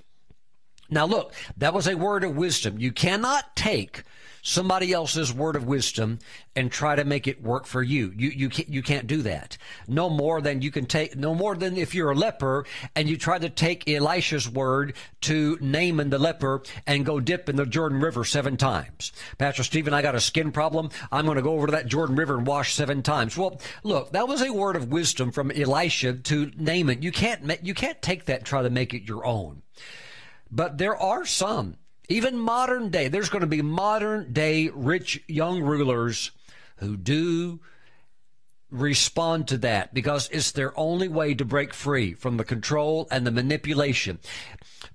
Now 0.91 1.07
look, 1.07 1.33
that 1.57 1.73
was 1.73 1.87
a 1.87 1.97
word 1.97 2.23
of 2.23 2.37
wisdom. 2.37 2.77
You 2.77 2.91
cannot 2.91 3.55
take 3.55 4.03
somebody 4.47 4.93
else's 4.93 5.33
word 5.33 5.57
of 5.57 5.65
wisdom 5.65 6.19
and 6.55 6.71
try 6.71 6.95
to 6.95 7.03
make 7.03 7.27
it 7.27 7.43
work 7.43 7.65
for 7.65 7.83
you. 7.83 8.13
You 8.15 8.29
you 8.29 8.49
can't 8.49 8.69
you 8.69 8.81
can't 8.81 9.05
do 9.05 9.21
that. 9.23 9.57
No 9.87 10.09
more 10.09 10.39
than 10.39 10.61
you 10.61 10.71
can 10.71 10.85
take. 10.85 11.17
No 11.17 11.35
more 11.35 11.55
than 11.55 11.75
if 11.75 11.93
you're 11.93 12.11
a 12.11 12.15
leper 12.15 12.65
and 12.95 13.09
you 13.09 13.17
try 13.17 13.37
to 13.37 13.49
take 13.49 13.89
Elisha's 13.89 14.49
word 14.49 14.95
to 15.21 15.57
Naaman 15.59 16.09
the 16.09 16.17
leper 16.17 16.63
and 16.85 17.05
go 17.05 17.19
dip 17.19 17.49
in 17.49 17.57
the 17.57 17.65
Jordan 17.65 17.99
River 17.99 18.23
seven 18.23 18.55
times. 18.55 19.11
Pastor 19.37 19.63
Stephen, 19.63 19.93
I 19.93 20.01
got 20.01 20.15
a 20.15 20.21
skin 20.21 20.53
problem. 20.53 20.89
I'm 21.11 21.25
going 21.25 21.35
to 21.35 21.41
go 21.41 21.53
over 21.53 21.67
to 21.67 21.71
that 21.73 21.87
Jordan 21.87 22.15
River 22.15 22.37
and 22.37 22.47
wash 22.47 22.73
seven 22.73 23.03
times. 23.03 23.35
Well, 23.35 23.59
look, 23.83 24.13
that 24.13 24.29
was 24.29 24.41
a 24.41 24.53
word 24.53 24.77
of 24.77 24.91
wisdom 24.91 25.31
from 25.31 25.51
Elisha 25.51 26.13
to 26.13 26.51
Naaman. 26.57 27.01
You 27.01 27.11
can't 27.11 27.65
you 27.65 27.73
can't 27.73 28.01
take 28.01 28.25
that 28.25 28.37
and 28.37 28.45
try 28.45 28.61
to 28.61 28.69
make 28.69 28.93
it 28.93 29.03
your 29.09 29.25
own. 29.25 29.61
But 30.49 30.77
there 30.77 30.95
are 30.95 31.25
some 31.25 31.75
even 32.09 32.37
modern 32.37 32.89
day, 32.89 33.07
there's 33.07 33.29
going 33.29 33.41
to 33.41 33.47
be 33.47 33.61
modern 33.61 34.31
day 34.31 34.69
rich 34.73 35.23
young 35.27 35.61
rulers 35.61 36.31
who 36.77 36.95
do 36.95 37.59
respond 38.69 39.47
to 39.47 39.57
that 39.57 39.93
because 39.93 40.29
it's 40.31 40.51
their 40.51 40.77
only 40.77 41.07
way 41.07 41.33
to 41.33 41.45
break 41.45 41.73
free 41.73 42.13
from 42.13 42.37
the 42.37 42.43
control 42.43 43.07
and 43.11 43.25
the 43.25 43.31
manipulation. 43.31 44.19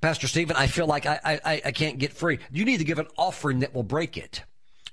Pastor 0.01 0.29
Stephen, 0.29 0.57
I 0.57 0.67
feel 0.67 0.87
like 0.87 1.07
I, 1.07 1.21
I, 1.25 1.63
I 1.67 1.73
can't 1.73 1.99
get 1.99 2.13
free. 2.13 2.39
You 2.51 2.65
need 2.65 2.79
to 2.79 2.85
give 2.85 2.99
an 2.99 3.09
offering 3.17 3.61
that 3.61 3.75
will 3.75 3.83
break 3.83 4.17
it. 4.17 4.43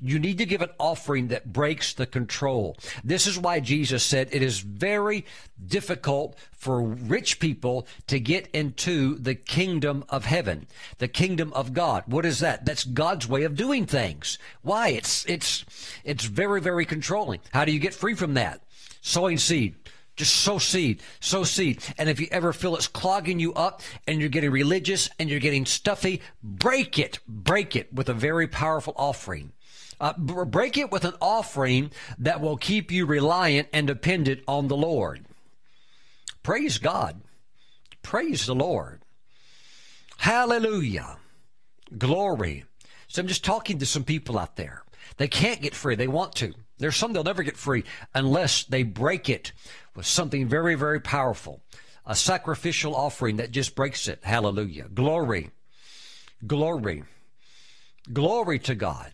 You 0.01 0.17
need 0.19 0.37
to 0.37 0.45
give 0.45 0.61
an 0.61 0.69
offering 0.79 1.27
that 1.27 1.51
breaks 1.51 1.93
the 1.93 2.05
control. 2.05 2.77
This 3.03 3.27
is 3.27 3.37
why 3.37 3.59
Jesus 3.59 4.03
said 4.03 4.29
it 4.31 4.41
is 4.41 4.59
very 4.59 5.25
difficult 5.65 6.37
for 6.51 6.81
rich 6.81 7.39
people 7.39 7.85
to 8.07 8.19
get 8.19 8.47
into 8.53 9.15
the 9.15 9.35
kingdom 9.35 10.05
of 10.07 10.25
heaven, 10.25 10.67
the 10.99 11.07
kingdom 11.07 11.51
of 11.53 11.73
God. 11.73 12.03
What 12.07 12.25
is 12.25 12.39
that? 12.39 12.65
That's 12.65 12.83
God's 12.85 13.27
way 13.27 13.43
of 13.43 13.55
doing 13.55 13.85
things. 13.85 14.37
Why? 14.61 14.89
It's, 14.89 15.25
it's, 15.25 15.65
it's 16.03 16.25
very, 16.25 16.61
very 16.61 16.85
controlling. 16.85 17.41
How 17.51 17.65
do 17.65 17.71
you 17.71 17.79
get 17.79 17.93
free 17.93 18.15
from 18.15 18.35
that? 18.35 18.61
Sowing 19.01 19.37
seed. 19.37 19.75
Just 20.15 20.35
sow 20.35 20.57
seed, 20.57 21.01
sow 21.21 21.45
seed. 21.45 21.81
And 21.97 22.09
if 22.09 22.19
you 22.19 22.27
ever 22.29 22.51
feel 22.51 22.75
it's 22.75 22.89
clogging 22.89 23.39
you 23.39 23.53
up 23.53 23.81
and 24.05 24.19
you're 24.19 24.27
getting 24.27 24.51
religious 24.51 25.09
and 25.17 25.29
you're 25.29 25.39
getting 25.39 25.65
stuffy, 25.65 26.21
break 26.43 26.99
it, 26.99 27.19
break 27.25 27.77
it 27.77 27.93
with 27.93 28.09
a 28.09 28.13
very 28.13 28.45
powerful 28.45 28.93
offering. 28.97 29.53
Uh, 29.99 30.13
break 30.17 30.77
it 30.77 30.91
with 30.91 31.03
an 31.03 31.13
offering 31.21 31.91
that 32.17 32.39
will 32.39 32.57
keep 32.57 32.91
you 32.91 33.05
reliant 33.05 33.67
and 33.73 33.85
dependent 33.85 34.41
on 34.47 34.67
the 34.67 34.77
Lord. 34.77 35.25
Praise 36.41 36.77
God. 36.77 37.21
Praise 38.01 38.45
the 38.45 38.55
Lord. 38.55 39.01
Hallelujah. 40.17 41.17
Glory. 41.97 42.65
So 43.07 43.21
I'm 43.21 43.27
just 43.27 43.43
talking 43.43 43.79
to 43.79 43.85
some 43.85 44.03
people 44.03 44.37
out 44.37 44.55
there. 44.55 44.83
They 45.17 45.27
can't 45.27 45.61
get 45.61 45.75
free. 45.75 45.95
They 45.95 46.07
want 46.07 46.35
to. 46.35 46.53
There's 46.77 46.95
some 46.95 47.11
they'll 47.11 47.23
never 47.23 47.43
get 47.43 47.57
free 47.57 47.83
unless 48.15 48.63
they 48.63 48.83
break 48.83 49.29
it 49.29 49.51
with 49.95 50.05
something 50.05 50.47
very, 50.47 50.75
very 50.75 51.01
powerful. 51.01 51.61
A 52.05 52.15
sacrificial 52.15 52.95
offering 52.95 53.37
that 53.37 53.51
just 53.51 53.75
breaks 53.75 54.07
it. 54.07 54.19
Hallelujah. 54.23 54.87
Glory. 54.93 55.51
Glory. 56.47 57.03
Glory 58.11 58.59
to 58.59 58.75
God. 58.75 59.11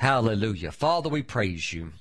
Hallelujah. 0.00 0.72
Father, 0.72 1.10
we 1.10 1.22
praise 1.22 1.74
you. 1.74 1.92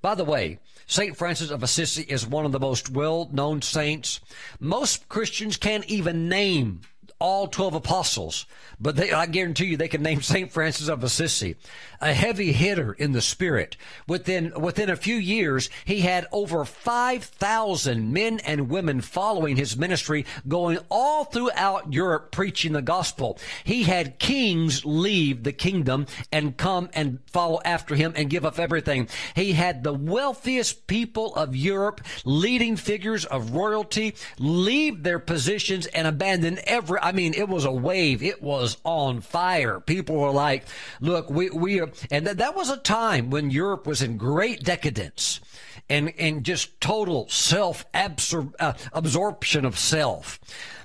By 0.00 0.14
the 0.14 0.24
way, 0.24 0.58
St. 0.86 1.14
Francis 1.14 1.50
of 1.50 1.62
Assisi 1.62 2.00
is 2.04 2.26
one 2.26 2.46
of 2.46 2.52
the 2.52 2.58
most 2.58 2.88
well 2.88 3.28
known 3.30 3.60
saints. 3.60 4.20
Most 4.58 5.06
Christians 5.06 5.58
can't 5.58 5.84
even 5.84 6.30
name 6.30 6.80
all 7.20 7.48
12 7.48 7.74
apostles, 7.74 8.46
but 8.80 8.96
they, 8.96 9.10
I 9.12 9.26
guarantee 9.26 9.66
you 9.66 9.76
they 9.76 9.88
can 9.88 10.02
name 10.02 10.22
St. 10.22 10.52
Francis 10.52 10.88
of 10.88 11.02
Assisi, 11.02 11.56
a 12.00 12.12
heavy 12.12 12.52
hitter 12.52 12.92
in 12.92 13.12
the 13.12 13.20
spirit. 13.20 13.76
Within, 14.06 14.52
within 14.60 14.88
a 14.88 14.96
few 14.96 15.16
years, 15.16 15.68
he 15.84 16.00
had 16.02 16.26
over 16.30 16.64
5,000 16.64 18.12
men 18.12 18.38
and 18.40 18.70
women 18.70 19.00
following 19.00 19.56
his 19.56 19.76
ministry, 19.76 20.26
going 20.46 20.78
all 20.90 21.24
throughout 21.24 21.92
Europe 21.92 22.30
preaching 22.30 22.72
the 22.72 22.82
gospel. 22.82 23.38
He 23.64 23.82
had 23.82 24.18
kings 24.20 24.84
leave 24.84 25.42
the 25.42 25.52
kingdom 25.52 26.06
and 26.30 26.56
come 26.56 26.88
and 26.94 27.18
follow 27.26 27.60
after 27.64 27.96
him 27.96 28.12
and 28.14 28.30
give 28.30 28.44
up 28.44 28.60
everything. 28.60 29.08
He 29.34 29.52
had 29.52 29.82
the 29.82 29.92
wealthiest 29.94 30.86
people 30.86 31.34
of 31.34 31.56
Europe, 31.56 32.00
leading 32.24 32.76
figures 32.76 33.24
of 33.24 33.54
royalty, 33.54 34.14
leave 34.38 35.02
their 35.02 35.18
positions 35.18 35.86
and 35.86 36.06
abandon 36.06 36.60
every 36.64 36.98
I 37.08 37.12
mean, 37.12 37.32
it 37.32 37.48
was 37.48 37.64
a 37.64 37.72
wave. 37.72 38.22
It 38.22 38.42
was 38.42 38.76
on 38.84 39.22
fire. 39.22 39.80
People 39.80 40.16
were 40.16 40.30
like, 40.30 40.66
look, 41.00 41.30
we, 41.30 41.48
we 41.48 41.80
are, 41.80 41.90
and 42.10 42.26
th- 42.26 42.36
that 42.36 42.54
was 42.54 42.68
a 42.68 42.76
time 42.76 43.30
when 43.30 43.50
Europe 43.50 43.86
was 43.86 44.02
in 44.02 44.18
great 44.18 44.62
decadence 44.62 45.40
and, 45.88 46.12
and 46.18 46.44
just 46.44 46.78
total 46.82 47.26
self 47.30 47.86
uh, 47.94 48.72
absorption 48.92 49.64
of 49.64 49.78
self. 49.78 50.38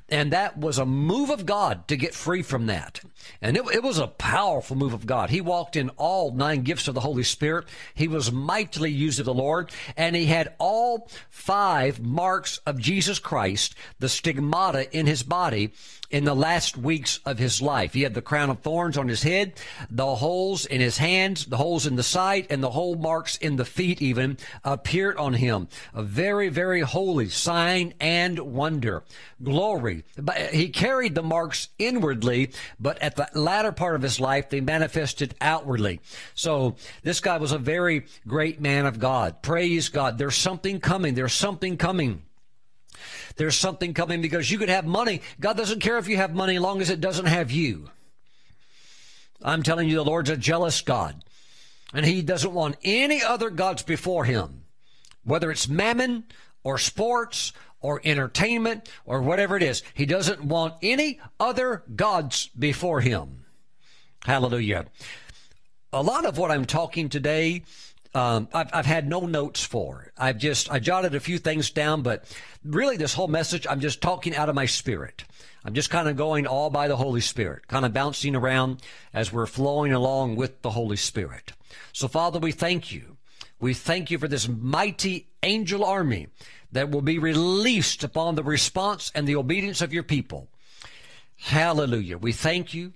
And 0.08 0.32
that 0.32 0.58
was 0.58 0.78
a 0.78 0.86
move 0.86 1.30
of 1.30 1.46
God 1.46 1.90
to 1.90 1.98
get 1.98 2.14
free 2.14 2.42
from 2.42 2.68
that. 2.68 3.02
And 3.42 3.58
it, 3.58 3.64
it, 3.74 3.84
was 3.84 3.98
a 3.98 4.08
powerful 4.08 4.76
move 4.76 4.94
of 4.94 5.06
God. 5.06 5.30
He 5.30 5.42
walked 5.42 5.76
in 5.76 5.90
all 5.92 6.32
nine 6.32 6.62
gifts 6.64 6.88
of 6.88 6.96
the 6.96 7.02
Holy 7.02 7.24
Spirit. 7.24 7.66
He 7.94 8.08
was 8.08 8.32
mightily 8.32 8.92
used 8.92 9.20
of 9.20 9.26
the 9.26 9.34
Lord. 9.34 9.72
And 9.98 10.16
he 10.16 10.26
had 10.26 10.54
all 10.58 11.10
five 11.30 12.00
marks 12.00 12.60
of 12.66 12.80
Jesus 12.80 13.20
Christ, 13.20 13.76
the 14.00 14.10
stigmata 14.10 14.92
in 14.96 15.06
his 15.06 15.24
body 15.24 15.72
in 16.14 16.26
the 16.26 16.36
last 16.36 16.78
weeks 16.78 17.20
of 17.26 17.40
his 17.40 17.60
life. 17.60 17.94
He 17.94 18.04
had 18.04 18.14
the 18.14 18.22
crown 18.22 18.52
of 18.52 18.60
thorns 18.60 19.00
on 19.00 19.08
his 19.08 19.24
head, 19.24 19.54
the 19.90 20.16
holes 20.16 20.68
in 20.68 20.80
his 20.80 21.00
hands, 21.00 21.48
the 21.48 21.58
holes 21.58 21.88
in 21.88 21.96
the 21.96 22.04
side, 22.04 22.46
and 22.52 22.62
the 22.62 22.70
hole 22.70 22.96
marks 22.96 23.36
in 23.38 23.56
the 23.56 23.66
feet 23.66 24.00
even 24.00 24.38
appeared 24.64 25.18
on 25.18 25.34
him. 25.34 25.68
A 25.92 26.04
very, 26.04 26.50
very 26.50 26.82
holy 26.82 27.30
sign 27.30 27.96
and 28.00 28.38
wonder. 28.38 29.04
Glory. 29.42 30.04
He 30.52 30.70
carried 30.70 31.16
the 31.16 31.24
marks 31.24 31.70
inwardly, 31.80 32.52
but 32.80 33.02
at 33.02 33.13
the 33.16 33.30
latter 33.34 33.72
part 33.72 33.96
of 33.96 34.02
his 34.02 34.20
life, 34.20 34.50
they 34.50 34.62
manifested 34.62 35.36
outwardly. 35.42 36.00
So 36.36 36.76
this 37.04 37.20
guy 37.20 37.38
was 37.38 37.52
a 37.52 37.58
very 37.58 38.06
great 38.28 38.62
man 38.62 38.86
of 38.86 39.00
God. 39.00 39.42
Praise 39.42 39.90
God. 39.90 40.18
There's 40.18 40.36
something 40.36 40.80
coming. 40.80 41.14
There's 41.14 41.34
something 41.34 41.78
coming. 41.78 42.24
There's 43.36 43.56
something 43.56 43.94
coming 43.94 44.22
because 44.22 44.52
you 44.52 44.58
could 44.58 44.70
have 44.70 44.86
money. 44.86 45.22
God 45.40 45.58
doesn't 45.58 45.80
care 45.80 45.98
if 45.98 46.08
you 46.08 46.18
have 46.18 46.34
money 46.34 46.56
as 46.56 46.62
long 46.62 46.82
as 46.82 46.90
it 46.90 47.02
doesn't 47.02 47.26
have 47.26 47.52
you. 47.52 47.90
I'm 49.42 49.64
telling 49.64 49.90
you, 49.90 49.96
the 49.96 50.06
Lord's 50.06 50.30
a 50.30 50.38
jealous 50.38 50.82
God. 50.82 51.24
And 51.94 52.06
he 52.06 52.22
doesn't 52.22 52.54
want 52.54 52.78
any 52.84 53.22
other 53.22 53.50
gods 53.50 53.84
before 53.84 54.26
him, 54.26 54.64
whether 55.24 55.52
it's 55.52 55.68
mammon 55.68 56.26
or 56.64 56.78
sports 56.78 57.54
or 57.84 58.02
entertainment 58.04 58.90
or 59.06 59.22
whatever 59.22 59.56
it 59.56 59.62
is. 59.62 59.84
He 59.94 60.08
doesn't 60.08 60.44
want 60.44 60.74
any 60.82 61.20
other 61.40 61.84
gods 61.96 62.50
before 62.58 63.02
him. 63.02 63.46
Hallelujah. 64.26 64.88
A 65.92 66.02
lot 66.02 66.26
of 66.26 66.40
what 66.40 66.50
I'm 66.50 66.66
talking 66.66 67.10
today 67.10 67.62
um, 68.16 68.48
I've, 68.54 68.70
I've 68.74 68.86
had 68.86 69.08
no 69.08 69.22
notes 69.22 69.64
for. 69.64 70.12
I've 70.18 70.38
just 70.38 70.72
I 70.72 70.80
jotted 70.80 71.16
a 71.16 71.20
few 71.20 71.40
things 71.40 71.72
down, 71.72 72.04
but 72.04 72.26
really 72.64 72.98
this 72.98 73.14
whole 73.14 73.28
message 73.28 73.66
I'm 73.68 73.80
just 73.80 74.02
talking 74.02 74.36
out 74.36 74.50
of 74.50 74.56
my 74.56 74.66
spirit. 74.66 75.24
I'm 75.66 75.74
just 75.74 75.90
kind 75.90 76.08
of 76.08 76.18
going 76.18 76.46
all 76.46 76.70
by 76.70 76.88
the 76.88 76.98
Holy 76.98 77.22
Spirit, 77.22 77.68
kind 77.68 77.86
of 77.86 77.94
bouncing 77.94 78.36
around 78.36 78.82
as 79.14 79.32
we're 79.32 79.46
flowing 79.46 79.94
along 79.94 80.36
with 80.36 80.62
the 80.62 80.72
Holy 80.72 80.98
Spirit. 80.98 81.54
So 81.92 82.08
Father, 82.08 82.38
we 82.40 82.52
thank 82.52 82.92
you. 82.92 83.18
We 83.60 83.74
thank 83.74 84.12
you 84.12 84.20
for 84.20 84.28
this 84.28 84.48
mighty 84.48 85.30
angel 85.42 85.84
army 85.84 86.28
that 86.74 86.92
will 86.92 87.02
be 87.02 87.20
released 87.20 88.04
upon 88.04 88.36
the 88.36 88.44
response 88.44 89.12
and 89.16 89.28
the 89.28 89.36
obedience 89.36 89.82
of 89.82 89.94
your 89.94 90.04
people. 90.04 90.50
Hallelujah. 91.38 92.18
We 92.18 92.34
thank 92.34 92.74
you. 92.74 92.94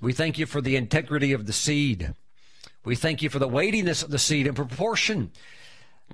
We 0.00 0.12
thank 0.12 0.38
you 0.38 0.46
for 0.46 0.60
the 0.60 0.76
integrity 0.76 1.32
of 1.32 1.46
the 1.46 1.52
seed. 1.52 2.14
We 2.84 2.94
thank 2.94 3.22
you 3.22 3.28
for 3.28 3.38
the 3.38 3.48
weightiness 3.48 4.02
of 4.02 4.10
the 4.10 4.18
seed 4.18 4.46
in 4.46 4.54
proportion, 4.54 5.32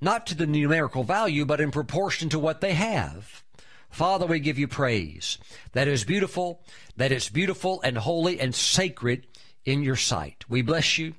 not 0.01 0.27
to 0.27 0.35
the 0.35 0.47
numerical 0.47 1.05
value, 1.05 1.45
but 1.45 1.61
in 1.61 1.71
proportion 1.71 2.29
to 2.31 2.39
what 2.39 2.61
they 2.61 2.73
have. 2.73 3.45
Father, 3.91 4.27
we 4.27 4.41
give 4.41 4.59
you 4.59 4.67
praise. 4.67 5.39
That 5.73 5.87
is 5.87 6.05
beautiful, 6.05 6.63
that 6.97 7.13
is 7.13 7.29
beautiful 7.29 7.81
and 7.83 7.99
holy 7.99 8.41
and 8.41 8.55
sacred 8.55 9.27
in 9.65 9.83
your 9.83 9.97
sight. 9.97 10.45
We 10.49 10.63
bless 10.63 10.99
you. 10.99 11.15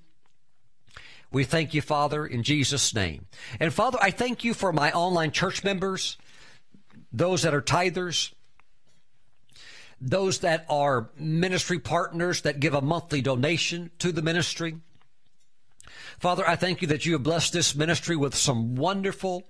We 1.36 1.44
thank 1.44 1.74
you, 1.74 1.82
Father, 1.82 2.26
in 2.26 2.44
Jesus' 2.44 2.96
name. 2.96 3.26
And 3.60 3.74
Father, 3.74 3.98
I 4.02 4.10
thank 4.10 4.46
you 4.46 4.54
for 4.54 4.72
my 4.72 4.94
online 4.94 5.32
church 5.32 5.66
members, 5.66 6.16
those 7.12 7.42
that 7.42 7.54
are 7.54 7.62
tithers, 7.62 8.32
those 10.00 10.40
that 10.40 10.66
are 10.70 11.10
ministry 11.20 11.78
partners 11.78 12.44
that 12.44 12.62
give 12.62 12.74
a 12.74 12.80
monthly 12.80 13.22
donation 13.22 13.92
to 14.00 14.14
the 14.14 14.22
ministry. 14.22 14.78
Father, 16.20 16.48
I 16.48 16.56
thank 16.56 16.82
you 16.82 16.88
that 16.88 17.06
you 17.06 17.12
have 17.12 17.24
blessed 17.24 17.52
this 17.52 17.76
ministry 17.76 18.16
with 18.16 18.34
some 18.34 18.78
wonderful, 18.78 19.44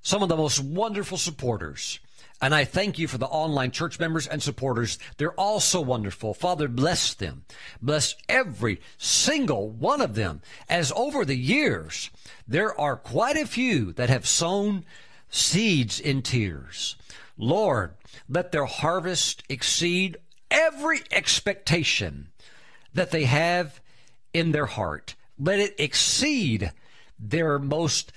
some 0.00 0.22
of 0.22 0.28
the 0.28 0.36
most 0.36 0.60
wonderful 0.60 1.18
supporters. 1.18 1.98
And 2.40 2.54
I 2.54 2.64
thank 2.64 2.98
you 2.98 3.08
for 3.08 3.18
the 3.18 3.26
online 3.26 3.72
church 3.72 3.98
members 3.98 4.26
and 4.26 4.42
supporters. 4.42 4.98
They're 5.16 5.32
all 5.32 5.58
so 5.58 5.80
wonderful. 5.80 6.34
Father, 6.34 6.68
bless 6.68 7.14
them. 7.14 7.44
Bless 7.82 8.14
every 8.28 8.80
single 8.96 9.70
one 9.70 10.00
of 10.00 10.14
them. 10.14 10.42
As 10.68 10.92
over 10.94 11.24
the 11.24 11.36
years, 11.36 12.10
there 12.46 12.78
are 12.80 12.96
quite 12.96 13.36
a 13.36 13.46
few 13.46 13.92
that 13.94 14.08
have 14.08 14.26
sown 14.26 14.84
seeds 15.28 15.98
in 15.98 16.22
tears. 16.22 16.96
Lord, 17.36 17.94
let 18.28 18.52
their 18.52 18.66
harvest 18.66 19.42
exceed 19.48 20.16
every 20.50 21.00
expectation 21.10 22.28
that 22.94 23.10
they 23.10 23.24
have 23.24 23.80
in 24.32 24.52
their 24.52 24.66
heart. 24.66 25.16
Let 25.38 25.58
it 25.58 25.74
exceed 25.78 26.72
their 27.18 27.58
most 27.58 28.12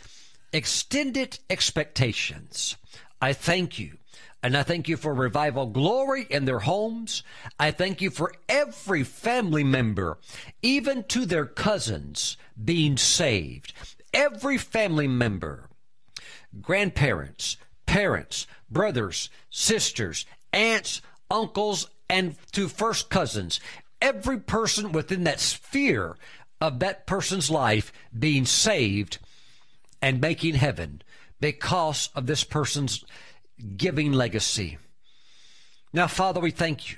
extended 0.54 1.40
expectations. 1.50 2.78
I 3.22 3.34
thank 3.34 3.80
you. 3.80 3.98
And 4.44 4.58
I 4.58 4.64
thank 4.64 4.90
you 4.90 4.98
for 4.98 5.14
revival 5.14 5.68
glory 5.68 6.26
in 6.30 6.46
their 6.46 6.60
homes. 6.60 7.24
I 7.60 7.72
thank 7.72 8.02
you 8.02 8.10
for 8.10 8.34
every 8.50 9.04
family 9.04 9.64
member, 9.64 10.18
even 10.64 11.04
to 11.06 11.26
their 11.26 11.46
cousins, 11.46 12.38
being 12.64 12.98
saved. 12.98 13.74
Every 14.14 14.58
family 14.58 15.08
member, 15.08 15.70
grandparents, 16.60 17.58
parents, 17.86 18.48
brothers, 18.70 19.30
sisters, 19.50 20.26
aunts, 20.52 21.02
uncles, 21.30 21.88
and 22.10 22.36
to 22.54 22.68
first 22.68 23.10
cousins. 23.10 23.60
Every 24.02 24.40
person 24.40 24.92
within 24.92 25.24
that 25.26 25.40
sphere 25.40 26.18
of 26.60 26.80
that 26.80 27.06
person's 27.06 27.52
life 27.52 27.94
being 28.18 28.46
saved 28.46 29.20
and 30.02 30.20
making 30.20 30.56
heaven 30.56 31.04
because 31.40 32.10
of 32.16 32.26
this 32.26 32.44
person's 32.44 33.06
giving 33.62 34.12
legacy. 34.12 34.78
Now, 35.94 36.08
Father, 36.08 36.40
we 36.40 36.52
thank 36.52 36.92
you. 36.92 36.98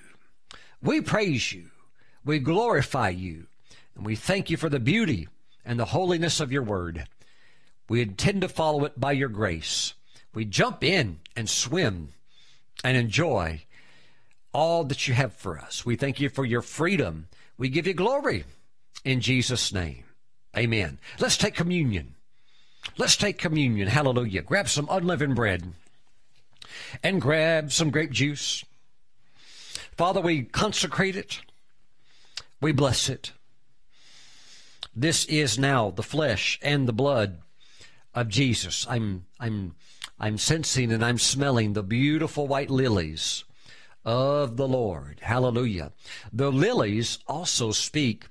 We 0.81 1.01
praise 1.01 1.51
you. 1.51 1.69
We 2.25 2.39
glorify 2.39 3.09
you. 3.09 3.47
And 3.95 4.05
we 4.05 4.15
thank 4.15 4.49
you 4.49 4.57
for 4.57 4.69
the 4.69 4.79
beauty 4.79 5.27
and 5.65 5.79
the 5.79 5.85
holiness 5.85 6.39
of 6.39 6.51
your 6.51 6.63
word. 6.63 7.05
We 7.89 8.01
intend 8.01 8.41
to 8.41 8.49
follow 8.49 8.85
it 8.85 8.99
by 8.99 9.11
your 9.11 9.29
grace. 9.29 9.93
We 10.33 10.45
jump 10.45 10.83
in 10.83 11.19
and 11.35 11.49
swim 11.49 12.09
and 12.83 12.97
enjoy 12.97 13.65
all 14.53 14.83
that 14.85 15.07
you 15.07 15.13
have 15.13 15.33
for 15.33 15.59
us. 15.59 15.85
We 15.85 15.95
thank 15.95 16.19
you 16.19 16.29
for 16.29 16.45
your 16.45 16.61
freedom. 16.61 17.27
We 17.57 17.69
give 17.69 17.87
you 17.87 17.93
glory 17.93 18.45
in 19.03 19.21
Jesus' 19.21 19.73
name. 19.73 20.03
Amen. 20.55 20.99
Let's 21.19 21.37
take 21.37 21.55
communion. 21.55 22.15
Let's 22.97 23.17
take 23.17 23.37
communion. 23.37 23.87
Hallelujah. 23.87 24.41
Grab 24.43 24.69
some 24.69 24.87
unleavened 24.89 25.35
bread 25.35 25.73
and 27.01 27.21
grab 27.21 27.71
some 27.71 27.89
grape 27.91 28.11
juice. 28.11 28.63
Father, 29.95 30.21
we 30.21 30.43
consecrate 30.43 31.15
it. 31.15 31.41
We 32.61 32.71
bless 32.71 33.09
it. 33.09 33.31
This 34.95 35.25
is 35.25 35.57
now 35.57 35.91
the 35.91 36.03
flesh 36.03 36.59
and 36.61 36.87
the 36.87 36.93
blood 36.93 37.39
of 38.13 38.27
Jesus. 38.27 38.85
I'm 38.89 39.25
I'm 39.39 39.75
I'm 40.19 40.37
sensing 40.37 40.91
and 40.91 41.03
I'm 41.03 41.17
smelling 41.17 41.73
the 41.73 41.83
beautiful 41.83 42.47
white 42.47 42.69
lilies 42.69 43.43
of 44.05 44.57
the 44.57 44.67
Lord. 44.67 45.19
Hallelujah. 45.21 45.91
The 46.31 46.51
lilies 46.51 47.19
also 47.27 47.71
speak 47.71 48.27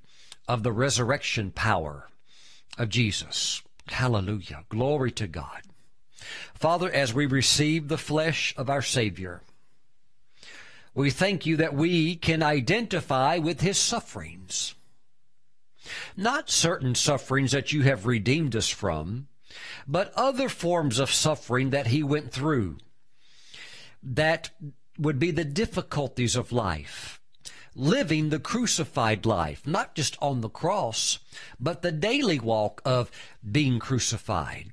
of 0.47 0.63
the 0.63 0.73
resurrection 0.73 1.51
power 1.51 2.09
of 2.79 2.89
Jesus. 2.89 3.63
Hallelujah. 3.89 4.65
Glory 4.69 5.11
to 5.13 5.27
God. 5.27 5.63
Father, 6.55 6.91
as 6.91 7.13
we 7.13 7.27
receive 7.27 7.89
the 7.89 7.99
flesh 7.99 8.55
of 8.57 8.71
our 8.71 8.83
Savior, 8.83 9.43
we 10.95 11.11
thank 11.11 11.47
you 11.47 11.57
that 11.57 11.75
we 11.75 12.17
can 12.17 12.43
identify 12.43 13.39
with 13.39 13.61
his 13.61 13.79
sufferings. 13.79 14.75
Not 16.17 16.51
certain 16.51 16.95
sufferings 16.95 17.53
that 17.53 17.73
you 17.73 17.83
have 17.83 18.07
redeemed 18.07 18.55
us 18.55 18.69
from, 18.69 19.29
but 19.87 20.13
other 20.15 20.49
forms 20.49 20.99
of 20.99 21.11
suffering 21.11 21.71
that 21.71 21.89
he 21.89 22.03
went 22.03 22.33
through 22.33 22.79
that 24.03 24.51
would 24.99 25.19
be 25.19 25.31
the 25.31 25.45
difficulties 25.45 26.37
of 26.37 26.53
life. 26.53 27.21
Living 27.75 28.29
the 28.29 28.39
crucified 28.39 29.25
life, 29.25 29.67
not 29.67 29.95
just 29.95 30.19
on 30.21 30.43
the 30.43 30.49
cross, 30.49 31.19
but 31.59 31.81
the 31.81 31.93
daily 31.93 32.39
walk 32.39 32.83
of 32.85 33.11
being 33.51 33.79
crucified 33.79 34.72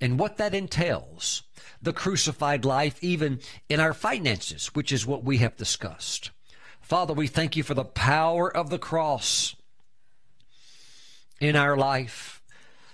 and 0.00 0.18
what 0.18 0.36
that 0.38 0.54
entails. 0.54 1.42
The 1.82 1.92
crucified 1.92 2.64
life, 2.64 3.02
even 3.02 3.40
in 3.68 3.80
our 3.80 3.94
finances, 3.94 4.68
which 4.68 4.92
is 4.92 5.06
what 5.06 5.24
we 5.24 5.38
have 5.38 5.56
discussed. 5.56 6.30
Father, 6.80 7.14
we 7.14 7.26
thank 7.26 7.56
you 7.56 7.62
for 7.62 7.74
the 7.74 7.84
power 7.84 8.54
of 8.54 8.68
the 8.68 8.78
cross 8.78 9.56
in 11.40 11.56
our 11.56 11.76
life. 11.76 12.42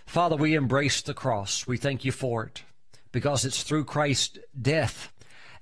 Father, 0.05 0.37
we 0.37 0.55
embrace 0.55 1.03
the 1.03 1.15
cross. 1.15 1.66
We 1.66 1.77
thank 1.77 2.05
you 2.05 2.12
for 2.12 2.45
it 2.45 2.62
because 3.11 3.45
it's 3.45 3.62
through 3.62 3.85
Christ's 3.85 4.39
death 4.61 5.12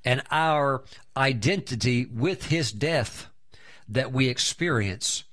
and 0.05 0.23
our 0.31 0.85
identity 1.17 2.05
with 2.07 2.47
his 2.47 2.73
death 2.73 3.29
that 3.89 4.13
we 4.13 4.29
experience 4.29 5.25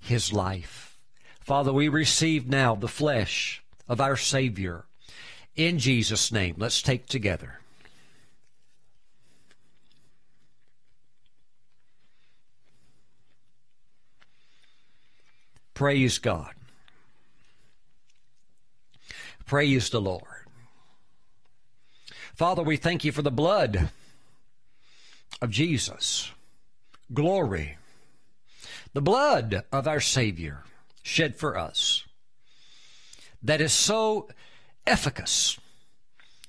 his 0.00 0.32
life. 0.32 0.98
Father, 1.40 1.72
we 1.72 1.88
receive 1.88 2.46
now 2.46 2.74
the 2.74 2.88
flesh 2.88 3.62
of 3.88 4.00
our 4.00 4.16
Savior. 4.16 4.84
In 5.56 5.78
Jesus' 5.78 6.32
name, 6.32 6.56
let's 6.58 6.82
take 6.82 7.06
together. 7.06 7.60
Praise 15.74 16.18
God. 16.18 16.52
Praise 19.46 19.90
the 19.90 20.00
Lord. 20.00 20.22
Father, 22.34 22.62
we 22.62 22.76
thank 22.76 23.04
you 23.04 23.12
for 23.12 23.22
the 23.22 23.30
blood 23.30 23.90
of 25.40 25.50
Jesus. 25.50 26.30
Glory. 27.12 27.76
The 28.92 29.02
blood 29.02 29.64
of 29.72 29.86
our 29.86 30.00
Savior 30.00 30.62
shed 31.02 31.36
for 31.36 31.58
us 31.58 32.04
that 33.42 33.60
is 33.60 33.72
so 33.72 34.28
efficacious, 34.86 35.58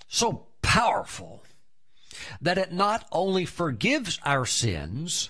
so 0.07 0.47
powerful, 0.61 1.43
that 2.41 2.57
it 2.57 2.73
not 2.73 3.05
only 3.11 3.45
forgives 3.45 4.19
our 4.23 4.45
sins, 4.45 5.29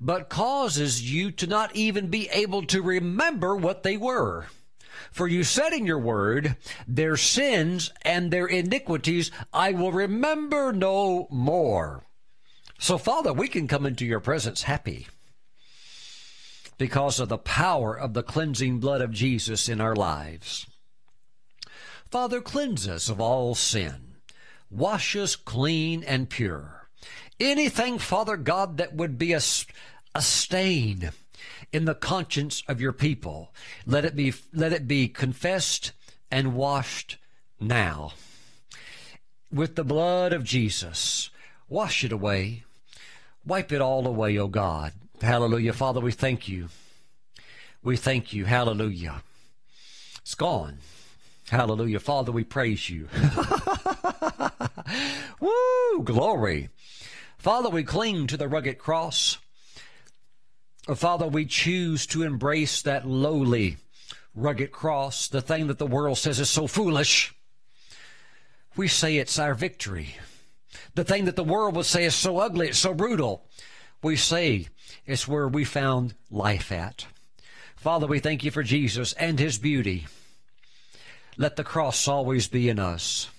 but 0.00 0.28
causes 0.28 1.10
you 1.10 1.30
to 1.32 1.46
not 1.46 1.74
even 1.74 2.08
be 2.08 2.28
able 2.30 2.62
to 2.64 2.82
remember 2.82 3.56
what 3.56 3.82
they 3.82 3.96
were. 3.96 4.46
For 5.10 5.26
you 5.26 5.42
said 5.42 5.72
in 5.72 5.86
your 5.86 5.98
word, 5.98 6.56
their 6.86 7.16
sins 7.16 7.92
and 8.02 8.30
their 8.30 8.46
iniquities 8.46 9.30
I 9.52 9.72
will 9.72 9.92
remember 9.92 10.72
no 10.72 11.26
more. 11.30 12.04
So, 12.78 12.98
Father, 12.98 13.32
we 13.32 13.48
can 13.48 13.66
come 13.66 13.86
into 13.86 14.04
your 14.04 14.20
presence 14.20 14.62
happy 14.62 15.08
because 16.76 17.18
of 17.18 17.28
the 17.28 17.38
power 17.38 17.98
of 17.98 18.14
the 18.14 18.22
cleansing 18.22 18.78
blood 18.78 19.00
of 19.00 19.10
Jesus 19.10 19.68
in 19.68 19.80
our 19.80 19.96
lives. 19.96 20.66
Father, 22.10 22.40
cleanse 22.40 22.88
us 22.88 23.08
of 23.08 23.20
all 23.20 23.54
sin. 23.54 24.16
Wash 24.70 25.14
us 25.16 25.36
clean 25.36 26.02
and 26.04 26.28
pure. 26.28 26.88
Anything, 27.38 27.98
Father 27.98 28.36
God, 28.36 28.78
that 28.78 28.94
would 28.94 29.18
be 29.18 29.32
a, 29.32 29.40
a 30.14 30.22
stain 30.22 31.10
in 31.72 31.84
the 31.84 31.94
conscience 31.94 32.62
of 32.66 32.80
your 32.80 32.92
people, 32.92 33.52
let 33.86 34.04
it 34.04 34.16
be, 34.16 34.32
let 34.52 34.72
it 34.72 34.88
be 34.88 35.08
confessed 35.08 35.92
and 36.30 36.54
washed 36.54 37.18
now. 37.60 38.12
With 39.52 39.76
the 39.76 39.84
blood 39.84 40.32
of 40.32 40.44
Jesus, 40.44 41.30
wash 41.68 42.04
it 42.04 42.12
away. 42.12 42.64
Wipe 43.44 43.72
it 43.72 43.80
all 43.80 44.06
away, 44.06 44.36
O 44.38 44.46
God. 44.46 44.92
Hallelujah. 45.20 45.72
Father, 45.72 46.00
we 46.00 46.12
thank 46.12 46.48
you. 46.48 46.68
We 47.82 47.96
thank 47.96 48.32
you. 48.32 48.44
Hallelujah. 48.44 49.22
It's 50.20 50.34
gone. 50.34 50.78
Hallelujah. 51.48 52.00
Father, 52.00 52.32
we 52.32 52.44
praise 52.44 52.90
you. 52.90 53.08
Woo! 55.40 56.02
Glory. 56.04 56.68
Father, 57.38 57.70
we 57.70 57.84
cling 57.84 58.26
to 58.26 58.36
the 58.36 58.48
rugged 58.48 58.78
cross. 58.78 59.38
Father, 60.94 61.26
we 61.26 61.46
choose 61.46 62.06
to 62.06 62.22
embrace 62.22 62.82
that 62.82 63.06
lowly, 63.06 63.76
rugged 64.34 64.72
cross, 64.72 65.28
the 65.28 65.42
thing 65.42 65.66
that 65.66 65.78
the 65.78 65.86
world 65.86 66.18
says 66.18 66.40
is 66.40 66.50
so 66.50 66.66
foolish. 66.66 67.34
We 68.76 68.88
say 68.88 69.16
it's 69.16 69.38
our 69.38 69.54
victory. 69.54 70.16
The 70.94 71.04
thing 71.04 71.26
that 71.26 71.36
the 71.36 71.44
world 71.44 71.76
would 71.76 71.86
say 71.86 72.04
is 72.04 72.14
so 72.14 72.38
ugly, 72.38 72.68
it's 72.68 72.78
so 72.78 72.94
brutal. 72.94 73.44
We 74.02 74.16
say 74.16 74.68
it's 75.06 75.28
where 75.28 75.48
we 75.48 75.64
found 75.64 76.14
life 76.30 76.72
at. 76.72 77.06
Father, 77.76 78.06
we 78.06 78.18
thank 78.18 78.44
you 78.44 78.50
for 78.50 78.62
Jesus 78.62 79.12
and 79.14 79.38
his 79.38 79.58
beauty. 79.58 80.06
Let 81.40 81.54
the 81.54 81.62
cross 81.62 82.08
always 82.08 82.48
be 82.48 82.68
in 82.68 82.80
us 82.80 83.30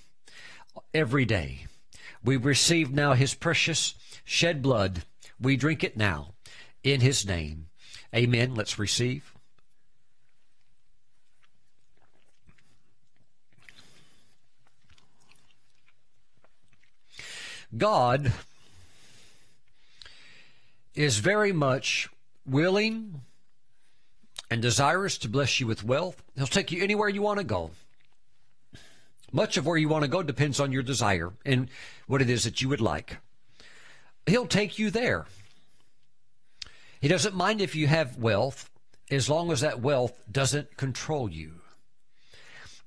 every 0.94 1.26
day. 1.26 1.66
We 2.24 2.38
receive 2.38 2.90
now 2.90 3.12
his 3.12 3.34
precious 3.34 3.94
shed 4.24 4.62
blood. 4.62 5.02
We 5.38 5.58
drink 5.58 5.84
it 5.84 5.98
now 5.98 6.32
in 6.82 7.02
his 7.02 7.26
name. 7.26 7.66
Amen. 8.16 8.54
Let's 8.54 8.78
receive. 8.78 9.34
God 17.76 18.32
is 20.94 21.18
very 21.18 21.52
much 21.52 22.08
willing 22.46 23.20
and 24.50 24.62
desirous 24.62 25.18
to 25.18 25.28
bless 25.28 25.60
you 25.60 25.66
with 25.66 25.84
wealth. 25.84 26.22
He'll 26.34 26.46
take 26.46 26.72
you 26.72 26.82
anywhere 26.82 27.10
you 27.10 27.20
want 27.20 27.38
to 27.38 27.44
go. 27.44 27.70
Much 29.32 29.56
of 29.56 29.66
where 29.66 29.76
you 29.76 29.88
want 29.88 30.02
to 30.02 30.08
go 30.08 30.22
depends 30.22 30.60
on 30.60 30.72
your 30.72 30.82
desire 30.82 31.32
and 31.44 31.68
what 32.06 32.22
it 32.22 32.30
is 32.30 32.44
that 32.44 32.60
you 32.60 32.68
would 32.68 32.80
like. 32.80 33.18
He'll 34.26 34.46
take 34.46 34.78
you 34.78 34.90
there. 34.90 35.26
He 37.00 37.08
doesn't 37.08 37.34
mind 37.34 37.60
if 37.60 37.74
you 37.74 37.86
have 37.86 38.16
wealth 38.16 38.70
as 39.10 39.28
long 39.28 39.50
as 39.50 39.60
that 39.60 39.80
wealth 39.80 40.20
doesn't 40.30 40.76
control 40.76 41.30
you 41.30 41.60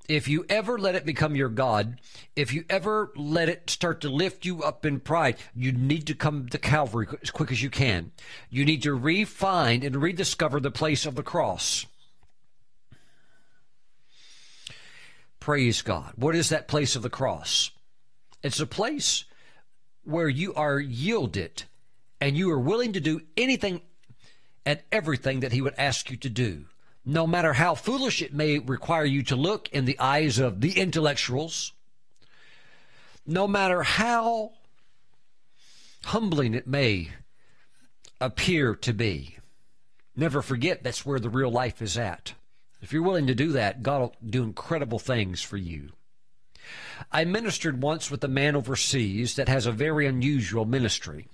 if 0.07 0.27
you 0.27 0.45
ever 0.49 0.77
let 0.77 0.95
it 0.95 1.05
become 1.05 1.35
your 1.35 1.49
God, 1.49 1.99
if 2.35 2.53
you 2.53 2.65
ever 2.69 3.11
let 3.15 3.49
it 3.49 3.69
start 3.69 4.01
to 4.01 4.09
lift 4.09 4.45
you 4.45 4.61
up 4.61 4.85
in 4.85 4.99
pride, 4.99 5.37
you 5.55 5.71
need 5.71 6.07
to 6.07 6.13
come 6.13 6.49
to 6.49 6.57
Calvary 6.57 7.07
as 7.21 7.31
quick 7.31 7.51
as 7.51 7.61
you 7.61 7.69
can. 7.69 8.11
You 8.49 8.65
need 8.65 8.83
to 8.83 8.93
refine 8.93 9.83
and 9.83 10.01
rediscover 10.01 10.59
the 10.59 10.71
place 10.71 11.05
of 11.05 11.15
the 11.15 11.23
cross. 11.23 11.85
Praise 15.43 15.81
God. 15.81 16.13
What 16.15 16.35
is 16.35 16.47
that 16.49 16.69
place 16.69 16.95
of 16.95 17.01
the 17.01 17.09
cross? 17.09 17.69
It's 18.43 18.61
a 18.61 18.65
place 18.65 19.25
where 20.05 20.29
you 20.29 20.53
are 20.53 20.79
yielded 20.79 21.63
and 22.21 22.37
you 22.37 22.49
are 22.49 22.59
willing 22.59 22.93
to 22.93 23.01
do 23.01 23.19
anything 23.35 23.81
and 24.65 24.79
everything 24.89 25.41
that 25.41 25.51
He 25.51 25.59
would 25.61 25.73
ask 25.77 26.09
you 26.09 26.15
to 26.15 26.29
do 26.29 26.67
no 27.03 27.27
matter 27.27 27.51
how 27.51 27.75
foolish 27.75 28.21
it 28.21 28.33
may 28.33 28.57
require 28.57 29.03
you 29.03 29.21
to 29.23 29.35
look 29.35 29.67
in 29.73 29.83
the 29.83 29.99
eyes 29.99 30.39
of 30.39 30.61
the 30.61 30.79
intellectuals, 30.79 31.73
no 33.27 33.45
matter 33.45 33.83
how 33.83 34.53
humbling 36.05 36.53
it 36.53 36.67
may 36.67 37.09
appear 38.21 38.75
to 38.75 38.93
be, 38.93 39.39
never 40.15 40.41
forget 40.41 40.83
that's 40.83 41.05
where 41.05 41.19
the 41.19 41.29
real 41.29 41.51
life 41.51 41.81
is 41.81 41.97
at. 41.97 42.33
If 42.83 42.91
you're 42.91 43.01
willing 43.01 43.27
to 43.27 43.35
do 43.35 43.53
that, 43.53 43.81
God 43.81 44.01
will 44.01 44.15
do 44.29 44.43
incredible 44.43 44.99
things 44.99 45.41
for 45.41 45.55
you. 45.55 45.91
I 47.13 47.23
ministered 47.23 47.81
once 47.81 48.11
with 48.11 48.21
a 48.25 48.27
man 48.27 48.57
overseas 48.57 49.37
that 49.37 49.47
has 49.47 49.65
a 49.65 49.71
very 49.71 50.05
unusual 50.05 50.65
ministry. 50.65 51.29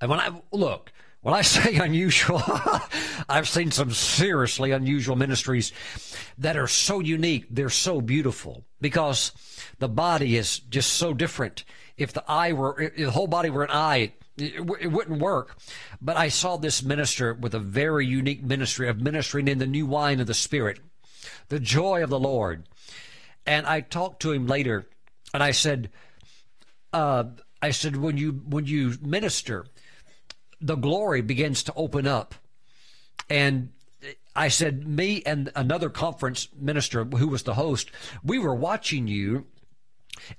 And 0.00 0.10
when 0.10 0.20
I 0.20 0.40
look, 0.50 0.90
when 1.20 1.34
I 1.34 1.42
say 1.42 1.76
unusual, 1.76 2.42
I've 3.28 3.46
seen 3.46 3.72
some 3.72 3.90
seriously 3.92 4.70
unusual 4.70 5.16
ministries 5.16 5.70
that 6.38 6.56
are 6.56 6.66
so 6.66 7.00
unique. 7.00 7.46
They're 7.50 7.68
so 7.68 8.00
beautiful 8.00 8.64
because 8.80 9.32
the 9.80 9.88
body 9.88 10.38
is 10.38 10.60
just 10.60 10.94
so 10.94 11.12
different. 11.12 11.62
If 11.98 12.14
the 12.14 12.24
eye 12.26 12.54
were, 12.54 12.80
if 12.80 12.96
the 12.96 13.10
whole 13.10 13.26
body 13.26 13.50
were 13.50 13.64
an 13.64 13.70
eye, 13.70 14.14
it, 14.42 14.70
it 14.80 14.92
wouldn't 14.92 15.20
work. 15.20 15.56
But 16.00 16.16
I 16.16 16.28
saw 16.28 16.56
this 16.56 16.82
minister 16.82 17.34
with 17.34 17.54
a 17.54 17.58
very 17.58 18.06
unique 18.06 18.42
ministry 18.42 18.88
of 18.88 19.00
ministering 19.00 19.48
in 19.48 19.58
the 19.58 19.66
new 19.66 19.86
wine 19.86 20.20
of 20.20 20.26
the 20.26 20.34
Spirit, 20.34 20.80
the 21.48 21.60
joy 21.60 22.02
of 22.02 22.10
the 22.10 22.20
Lord. 22.20 22.64
And 23.46 23.66
I 23.66 23.80
talked 23.80 24.22
to 24.22 24.32
him 24.32 24.46
later 24.46 24.86
and 25.34 25.42
I 25.42 25.50
said, 25.50 25.90
uh, 26.92 27.24
I 27.60 27.70
said, 27.70 27.96
when 27.96 28.16
you, 28.16 28.32
when 28.32 28.66
you 28.66 28.94
minister, 29.00 29.66
the 30.60 30.76
glory 30.76 31.22
begins 31.22 31.62
to 31.64 31.74
open 31.74 32.06
up. 32.06 32.34
And 33.30 33.70
I 34.34 34.48
said, 34.48 34.86
me 34.86 35.22
and 35.24 35.50
another 35.54 35.88
conference 35.88 36.48
minister 36.58 37.04
who 37.04 37.28
was 37.28 37.44
the 37.44 37.54
host, 37.54 37.90
we 38.22 38.38
were 38.38 38.54
watching 38.54 39.06
you 39.06 39.46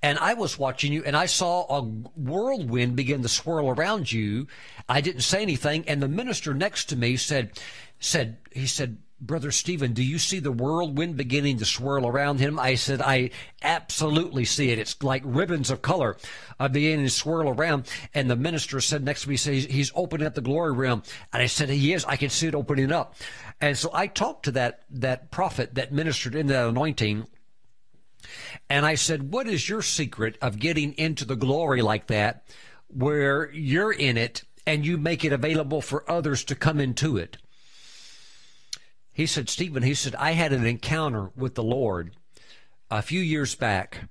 and 0.02 0.18
I 0.20 0.34
was 0.34 0.60
watching 0.60 0.94
you 0.94 1.04
and 1.04 1.16
I 1.16 1.26
saw 1.26 1.66
a 1.68 1.82
whirlwind 1.82 2.95
begin 2.95 3.22
to 3.22 3.30
swirl 3.30 3.70
around 3.70 4.12
you. 4.12 4.48
I 4.88 5.02
didn't 5.02 5.22
say 5.22 5.41
anything. 5.41 5.86
And 5.88 6.02
the 6.02 6.08
minister 6.08 6.54
next 6.54 6.86
to 6.86 6.95
me 6.95 7.18
said, 7.18 7.52
said, 8.00 8.38
he 8.52 8.68
said, 8.68 8.98
Brother 9.20 9.52
Stephen, 9.52 9.94
do 9.94 10.04
you 10.04 10.20
see 10.20 10.40
the 10.40 10.52
whirlwind 10.52 11.16
beginning 11.16 11.58
to 11.60 11.66
swirl 11.66 12.06
around 12.06 12.41
him? 12.41 12.60
I 12.60 12.76
said, 12.76 13.02
I 13.02 13.30
absolutely 13.62 14.44
see 14.44 14.70
it. 14.70 14.80
It's 14.80 15.02
like 15.02 15.22
ribbons 15.26 15.72
of 15.72 15.82
color 15.82 16.18
uh, 16.60 16.68
beginning 16.68 17.06
to 17.06 17.10
swirl 17.10 17.48
around. 17.48 17.88
And 18.14 18.30
the 18.30 18.36
minister 18.36 18.82
said 18.82 19.02
next 19.02 19.22
to 19.22 19.30
me, 19.30 19.38
says 19.38 19.64
he's 19.64 19.94
opening 19.95 20.28
up 20.28 20.36
the 20.36 20.41
glory 20.41 20.74
realm. 20.74 21.04
And 21.32 21.41
I 21.41 21.45
said, 21.45 21.70
he 21.70 21.94
is. 21.94 22.04
I 22.04 22.18
can 22.18 22.30
see 22.30 22.48
it 22.48 22.56
opening 22.56 22.91
up. 22.91 23.16
And 23.62 23.78
so 23.78 23.90
I 23.94 24.08
talked 24.08 24.44
to 24.45 24.52
that, 24.52 24.82
that 24.90 25.32
prophet 25.32 25.76
that 25.76 25.94
ministered 25.94 26.36
in 26.36 26.48
that 26.48 26.68
anointing. 26.68 27.26
And 28.70 28.86
I 28.86 28.95
said, 28.95 29.32
what 29.32 29.48
is 29.48 29.70
your 29.70 29.82
secret 29.82 30.38
of 30.41 30.60
getting 30.60 30.94
into 30.94 31.26
the 31.26 31.36
glory 31.36 31.82
like 31.82 32.08
that 32.08 32.45
where 32.88 33.52
you're 33.52 33.91
in 33.91 34.18
it 34.18 34.44
and 34.66 34.86
you 34.86 34.98
make 34.98 35.26
it 35.26 35.34
available 35.34 35.82
for 35.82 36.10
others 36.10 36.44
to 36.45 36.56
come 36.56 36.80
into 36.80 37.18
it? 37.18 37.38
He 39.12 39.28
said, 39.28 39.50
Stephen, 39.50 39.84
he 39.84 39.94
said, 39.94 40.16
I 40.16 40.32
had 40.32 40.54
an 40.54 40.66
encounter 40.66 41.32
with 41.36 41.56
the 41.56 41.64
Lord 41.64 42.16
a 42.90 43.02
few 43.02 43.22
years 43.22 43.56
back. 43.56 44.10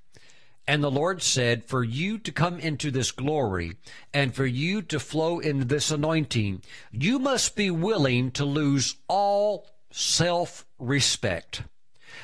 And 0.67 0.83
the 0.83 0.91
Lord 0.91 1.23
said, 1.23 1.65
For 1.65 1.83
you 1.83 2.19
to 2.19 2.31
come 2.31 2.61
into 2.61 2.93
this 2.93 3.11
glory 3.11 3.77
and 4.15 4.33
for 4.35 4.47
you 4.47 4.81
to 4.83 5.01
flow 5.01 5.41
in 5.41 5.67
this 5.67 5.91
anointing, 5.91 6.63
you 6.93 7.19
must 7.19 7.57
be 7.57 7.71
willing 7.71 8.31
to 8.33 8.45
lose 8.45 8.97
all 9.09 9.67
self 9.91 10.65
respect. 10.79 11.65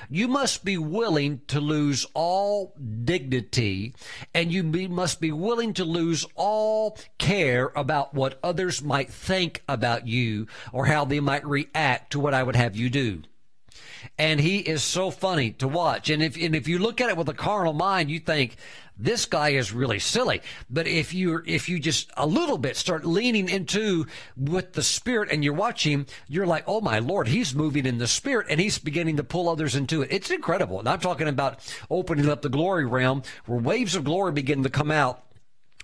You 0.08 0.28
must 0.28 0.64
be 0.64 0.78
willing 0.78 1.42
to 1.48 1.60
lose 1.60 2.06
all 2.14 2.74
dignity 3.04 3.94
and 4.34 4.52
you 4.52 4.62
be, 4.62 4.88
must 4.88 5.20
be 5.20 5.32
willing 5.32 5.74
to 5.74 5.84
lose 5.84 6.26
all 6.34 6.98
care 7.18 7.72
about 7.76 8.14
what 8.14 8.38
others 8.42 8.82
might 8.82 9.10
think 9.10 9.62
about 9.68 10.06
you 10.06 10.46
or 10.72 10.86
how 10.86 11.04
they 11.04 11.20
might 11.20 11.46
react 11.46 12.12
to 12.12 12.20
what 12.20 12.34
I 12.34 12.42
would 12.42 12.56
have 12.56 12.76
you 12.76 12.90
do 12.90 13.22
and 14.18 14.40
he 14.40 14.58
is 14.58 14.82
so 14.82 15.10
funny 15.10 15.52
to 15.52 15.68
watch. 15.68 16.10
And 16.10 16.22
if 16.22 16.36
and 16.36 16.54
if 16.54 16.68
you 16.68 16.78
look 16.78 17.00
at 17.00 17.10
it 17.10 17.16
with 17.16 17.28
a 17.28 17.34
carnal 17.34 17.72
mind, 17.72 18.10
you 18.10 18.18
think 18.18 18.56
this 18.98 19.26
guy 19.26 19.50
is 19.50 19.72
really 19.72 19.98
silly. 19.98 20.42
But 20.68 20.86
if 20.86 21.14
you 21.14 21.42
if 21.46 21.68
you 21.68 21.78
just 21.78 22.10
a 22.16 22.26
little 22.26 22.58
bit 22.58 22.76
start 22.76 23.04
leaning 23.04 23.48
into 23.48 24.06
with 24.36 24.72
the 24.72 24.82
spirit 24.82 25.30
and 25.30 25.44
you're 25.44 25.54
watching, 25.54 26.06
you're 26.28 26.46
like, 26.46 26.64
oh 26.66 26.80
my 26.80 26.98
lord, 26.98 27.28
he's 27.28 27.54
moving 27.54 27.86
in 27.86 27.98
the 27.98 28.08
spirit 28.08 28.46
and 28.50 28.60
he's 28.60 28.78
beginning 28.78 29.16
to 29.16 29.24
pull 29.24 29.48
others 29.48 29.76
into 29.76 30.02
it. 30.02 30.08
It's 30.10 30.30
incredible. 30.30 30.80
And 30.80 30.88
I'm 30.88 31.00
talking 31.00 31.28
about 31.28 31.60
opening 31.88 32.28
up 32.28 32.42
the 32.42 32.48
glory 32.48 32.86
realm 32.86 33.22
where 33.46 33.60
waves 33.60 33.94
of 33.94 34.04
glory 34.04 34.32
begin 34.32 34.62
to 34.64 34.70
come 34.70 34.90
out 34.90 35.22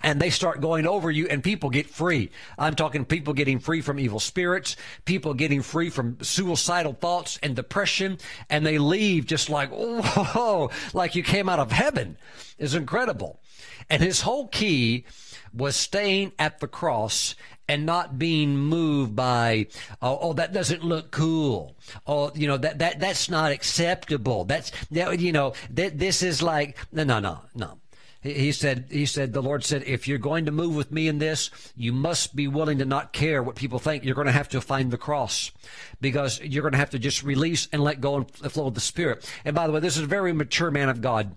and 0.05 0.21
they 0.21 0.29
start 0.29 0.61
going 0.61 0.87
over 0.87 1.11
you 1.11 1.27
and 1.29 1.43
people 1.43 1.71
get 1.71 1.89
free. 1.89 2.31
I'm 2.59 2.77
talking 2.77 3.07
people 3.07 3.33
getting 3.33 3.59
free 3.59 3.81
from 3.81 3.99
evil 3.99 4.21
spirits, 4.21 4.77
people 5.07 5.33
getting 5.33 5.63
free 5.63 5.89
from 5.89 6.19
suicidal 6.21 6.93
thoughts 6.93 7.39
and 7.43 7.57
depression, 7.57 8.19
and 8.51 8.67
they 8.67 8.77
leave 8.77 9.25
just 9.25 9.49
like, 9.49 9.71
oh, 9.73 10.71
like 10.93 11.15
you 11.15 11.23
came 11.23 11.49
out 11.49 11.59
of 11.59 11.73
heaven. 11.73 12.19
It's 12.59 12.75
incredible. 12.75 13.41
And 13.89 14.03
his 14.03 14.21
whole 14.21 14.49
key 14.49 15.07
was 15.55 15.75
staying 15.75 16.33
at 16.39 16.61
the 16.61 16.69
cross 16.69 17.35
and 17.67 17.87
not 17.87 18.19
being 18.19 18.59
moved 18.59 19.17
by 19.17 19.67
oh, 20.03 20.19
oh, 20.21 20.33
that 20.35 20.53
doesn't 20.53 20.85
look 20.85 21.11
cool 21.11 21.75
oh 22.07 22.31
you 22.35 22.47
know 22.47 22.59
that 22.59 22.79
that 22.79 23.01
that's 23.01 23.31
not 23.31 23.53
acceptable 23.53 24.45
that's 24.45 24.71
that 24.91 25.19
you 25.19 25.33
know 25.33 25.55
that 25.71 25.99
this 25.99 26.23
is 26.23 26.43
like 26.43 26.77
no 26.93 27.05
no 27.05 27.21
no 27.21 27.41
no 27.55 27.79
he 28.25 28.53
said, 28.53 28.87
he 28.91 29.05
said, 29.05 29.35
the 29.35 29.43
Lord 29.43 29.65
said, 29.65 29.83
if 29.85 30.09
you're 30.09 30.17
going 30.17 30.47
to 30.47 30.51
move 30.51 30.75
with 30.75 30.91
me 30.91 31.09
in 31.09 31.19
this, 31.19 31.51
you 31.77 31.93
must 31.93 32.35
be 32.35 32.49
willing 32.49 32.79
to 32.79 32.87
not 32.87 33.13
care 33.13 33.43
what 33.43 33.55
people 33.55 33.79
think. 33.79 34.03
You're 34.03 34.15
going 34.15 34.27
to 34.27 34.33
have 34.33 34.49
to 34.51 34.63
find 34.63 34.91
the 34.91 34.97
cross 34.97 35.53
because 36.01 36.41
you're 36.41 36.63
going 36.63 36.73
to 36.73 36.79
have 36.79 36.91
to 36.91 36.99
just 36.99 37.23
release 37.23 37.69
and 37.71 37.85
let 37.85 38.01
go 38.01 38.17
and 38.17 38.31
flow 38.31 38.69
of 38.69 38.75
the 38.75 38.81
Spirit. 38.81 39.31
And 39.45 39.55
by 39.55 39.67
the 39.67 39.75
way, 39.75 39.81
this 39.81 39.99
is 39.99 40.05
a 40.05 40.07
very 40.07 40.33
mature 40.33 40.71
man 40.71 40.89
of 40.89 41.03
God 41.03 41.37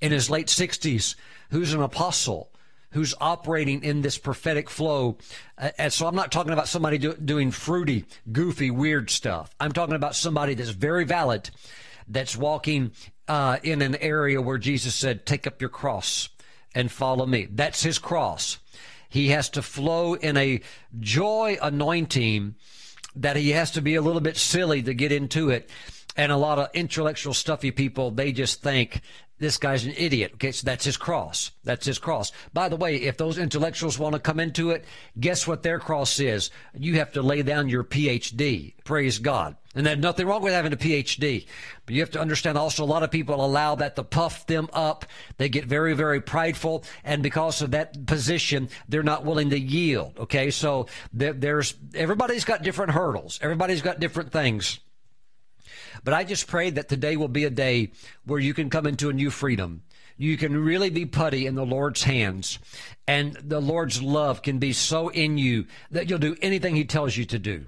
in 0.00 0.12
his 0.12 0.30
late 0.30 0.46
60s 0.46 1.16
who's 1.50 1.74
an 1.74 1.82
apostle 1.82 2.52
who's 2.90 3.14
operating 3.20 3.82
in 3.82 4.02
this 4.02 4.18
prophetic 4.18 4.70
flow. 4.70 5.18
Uh, 5.58 5.70
and 5.78 5.92
so 5.92 6.06
I'm 6.06 6.14
not 6.14 6.30
talking 6.30 6.52
about 6.52 6.68
somebody 6.68 6.96
do, 6.96 7.14
doing 7.14 7.50
fruity, 7.50 8.04
goofy, 8.30 8.70
weird 8.70 9.10
stuff. 9.10 9.50
I'm 9.58 9.72
talking 9.72 9.96
about 9.96 10.14
somebody 10.14 10.54
that's 10.54 10.70
very 10.70 11.04
valid, 11.04 11.50
that's 12.06 12.36
walking 12.36 12.92
uh, 13.28 13.58
in 13.62 13.82
an 13.82 13.96
area 13.96 14.40
where 14.40 14.58
Jesus 14.58 14.94
said, 14.94 15.26
Take 15.26 15.46
up 15.46 15.60
your 15.60 15.70
cross 15.70 16.28
and 16.74 16.90
follow 16.90 17.26
me. 17.26 17.48
That's 17.50 17.82
his 17.82 17.98
cross. 17.98 18.58
He 19.08 19.28
has 19.28 19.48
to 19.50 19.62
flow 19.62 20.14
in 20.14 20.36
a 20.36 20.60
joy 21.00 21.58
anointing 21.62 22.54
that 23.14 23.36
he 23.36 23.50
has 23.50 23.70
to 23.72 23.82
be 23.82 23.94
a 23.94 24.02
little 24.02 24.20
bit 24.20 24.36
silly 24.36 24.82
to 24.82 24.94
get 24.94 25.12
into 25.12 25.50
it. 25.50 25.70
And 26.16 26.32
a 26.32 26.36
lot 26.36 26.58
of 26.58 26.68
intellectual 26.74 27.34
stuffy 27.34 27.70
people, 27.70 28.10
they 28.10 28.32
just 28.32 28.62
think 28.62 29.00
this 29.38 29.58
guy's 29.58 29.84
an 29.84 29.94
idiot. 29.96 30.32
Okay, 30.34 30.52
so 30.52 30.64
that's 30.64 30.84
his 30.84 30.96
cross. 30.96 31.50
That's 31.64 31.86
his 31.86 31.98
cross. 31.98 32.32
By 32.52 32.68
the 32.68 32.76
way, 32.76 32.96
if 32.96 33.16
those 33.16 33.38
intellectuals 33.38 33.98
want 33.98 34.14
to 34.14 34.18
come 34.18 34.40
into 34.40 34.70
it, 34.70 34.84
guess 35.18 35.46
what 35.46 35.62
their 35.62 35.78
cross 35.78 36.18
is? 36.20 36.50
You 36.74 36.94
have 36.94 37.12
to 37.12 37.22
lay 37.22 37.42
down 37.42 37.68
your 37.68 37.84
PhD. 37.84 38.74
Praise 38.84 39.18
God. 39.18 39.56
And 39.74 39.86
there's 39.86 39.98
nothing 39.98 40.26
wrong 40.26 40.40
with 40.40 40.54
having 40.54 40.72
a 40.72 40.76
PhD. 40.76 41.46
But 41.84 41.94
you 41.94 42.00
have 42.00 42.12
to 42.12 42.20
understand 42.20 42.56
also 42.56 42.82
a 42.82 42.86
lot 42.86 43.02
of 43.02 43.10
people 43.10 43.44
allow 43.44 43.74
that 43.74 43.94
to 43.96 44.04
puff 44.04 44.46
them 44.46 44.70
up. 44.72 45.04
They 45.36 45.50
get 45.50 45.66
very, 45.66 45.92
very 45.92 46.22
prideful. 46.22 46.84
And 47.04 47.22
because 47.22 47.60
of 47.60 47.72
that 47.72 48.06
position, 48.06 48.70
they're 48.88 49.02
not 49.02 49.26
willing 49.26 49.50
to 49.50 49.58
yield. 49.58 50.18
Okay. 50.18 50.50
So 50.50 50.86
there, 51.12 51.34
there's, 51.34 51.74
everybody's 51.94 52.46
got 52.46 52.62
different 52.62 52.92
hurdles. 52.92 53.38
Everybody's 53.42 53.82
got 53.82 54.00
different 54.00 54.32
things. 54.32 54.80
But 56.06 56.14
I 56.14 56.22
just 56.22 56.46
pray 56.46 56.70
that 56.70 56.88
today 56.88 57.16
will 57.16 57.26
be 57.26 57.46
a 57.46 57.50
day 57.50 57.90
where 58.24 58.38
you 58.38 58.54
can 58.54 58.70
come 58.70 58.86
into 58.86 59.10
a 59.10 59.12
new 59.12 59.28
freedom. 59.28 59.82
You 60.16 60.36
can 60.36 60.56
really 60.56 60.88
be 60.88 61.04
putty 61.04 61.46
in 61.46 61.56
the 61.56 61.66
Lord's 61.66 62.04
hands, 62.04 62.60
and 63.08 63.34
the 63.34 63.60
Lord's 63.60 64.00
love 64.00 64.40
can 64.40 64.58
be 64.58 64.72
so 64.72 65.08
in 65.08 65.36
you 65.36 65.66
that 65.90 66.08
you'll 66.08 66.20
do 66.20 66.36
anything 66.40 66.76
He 66.76 66.84
tells 66.84 67.16
you 67.16 67.24
to 67.24 67.40
do. 67.40 67.66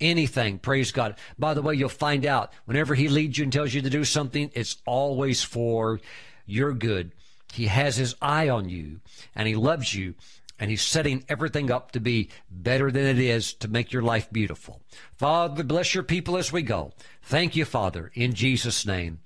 Anything, 0.00 0.60
praise 0.60 0.92
God. 0.92 1.16
By 1.36 1.52
the 1.52 1.62
way, 1.62 1.74
you'll 1.74 1.88
find 1.88 2.24
out 2.24 2.52
whenever 2.64 2.94
He 2.94 3.08
leads 3.08 3.36
you 3.38 3.42
and 3.42 3.52
tells 3.52 3.74
you 3.74 3.82
to 3.82 3.90
do 3.90 4.04
something, 4.04 4.52
it's 4.54 4.76
always 4.86 5.42
for 5.42 6.00
your 6.46 6.72
good. 6.72 7.10
He 7.52 7.66
has 7.66 7.96
His 7.96 8.14
eye 8.22 8.48
on 8.48 8.68
you, 8.68 9.00
and 9.34 9.48
He 9.48 9.56
loves 9.56 9.96
you, 9.96 10.14
and 10.60 10.70
He's 10.70 10.82
setting 10.82 11.24
everything 11.28 11.70
up 11.70 11.90
to 11.92 12.00
be 12.00 12.28
better 12.50 12.90
than 12.90 13.06
it 13.06 13.18
is 13.18 13.54
to 13.54 13.68
make 13.68 13.92
your 13.92 14.02
life 14.02 14.30
beautiful. 14.30 14.82
Father, 15.16 15.64
bless 15.64 15.94
your 15.94 16.04
people 16.04 16.36
as 16.36 16.52
we 16.52 16.62
go. 16.62 16.92
Thank 17.22 17.56
you, 17.56 17.64
Father, 17.64 18.12
in 18.14 18.34
Jesus' 18.34 18.86
name. 18.86 19.18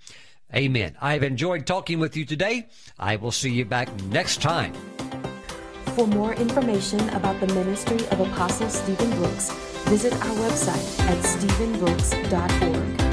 Amen. 0.54 0.96
I 1.00 1.14
have 1.14 1.24
enjoyed 1.24 1.66
talking 1.66 1.98
with 1.98 2.16
you 2.16 2.24
today. 2.24 2.68
I 2.98 3.16
will 3.16 3.32
see 3.32 3.50
you 3.50 3.64
back 3.64 3.92
next 4.04 4.40
time. 4.40 4.72
For 5.96 6.06
more 6.06 6.34
information 6.34 7.00
about 7.10 7.40
the 7.40 7.52
ministry 7.54 8.06
of 8.08 8.20
Apostle 8.20 8.68
Stephen 8.68 9.10
Brooks, 9.16 9.50
visit 9.86 10.12
our 10.12 10.36
website 10.36 11.00
at 11.00 11.18
stephenbrooks.org. 11.18 13.03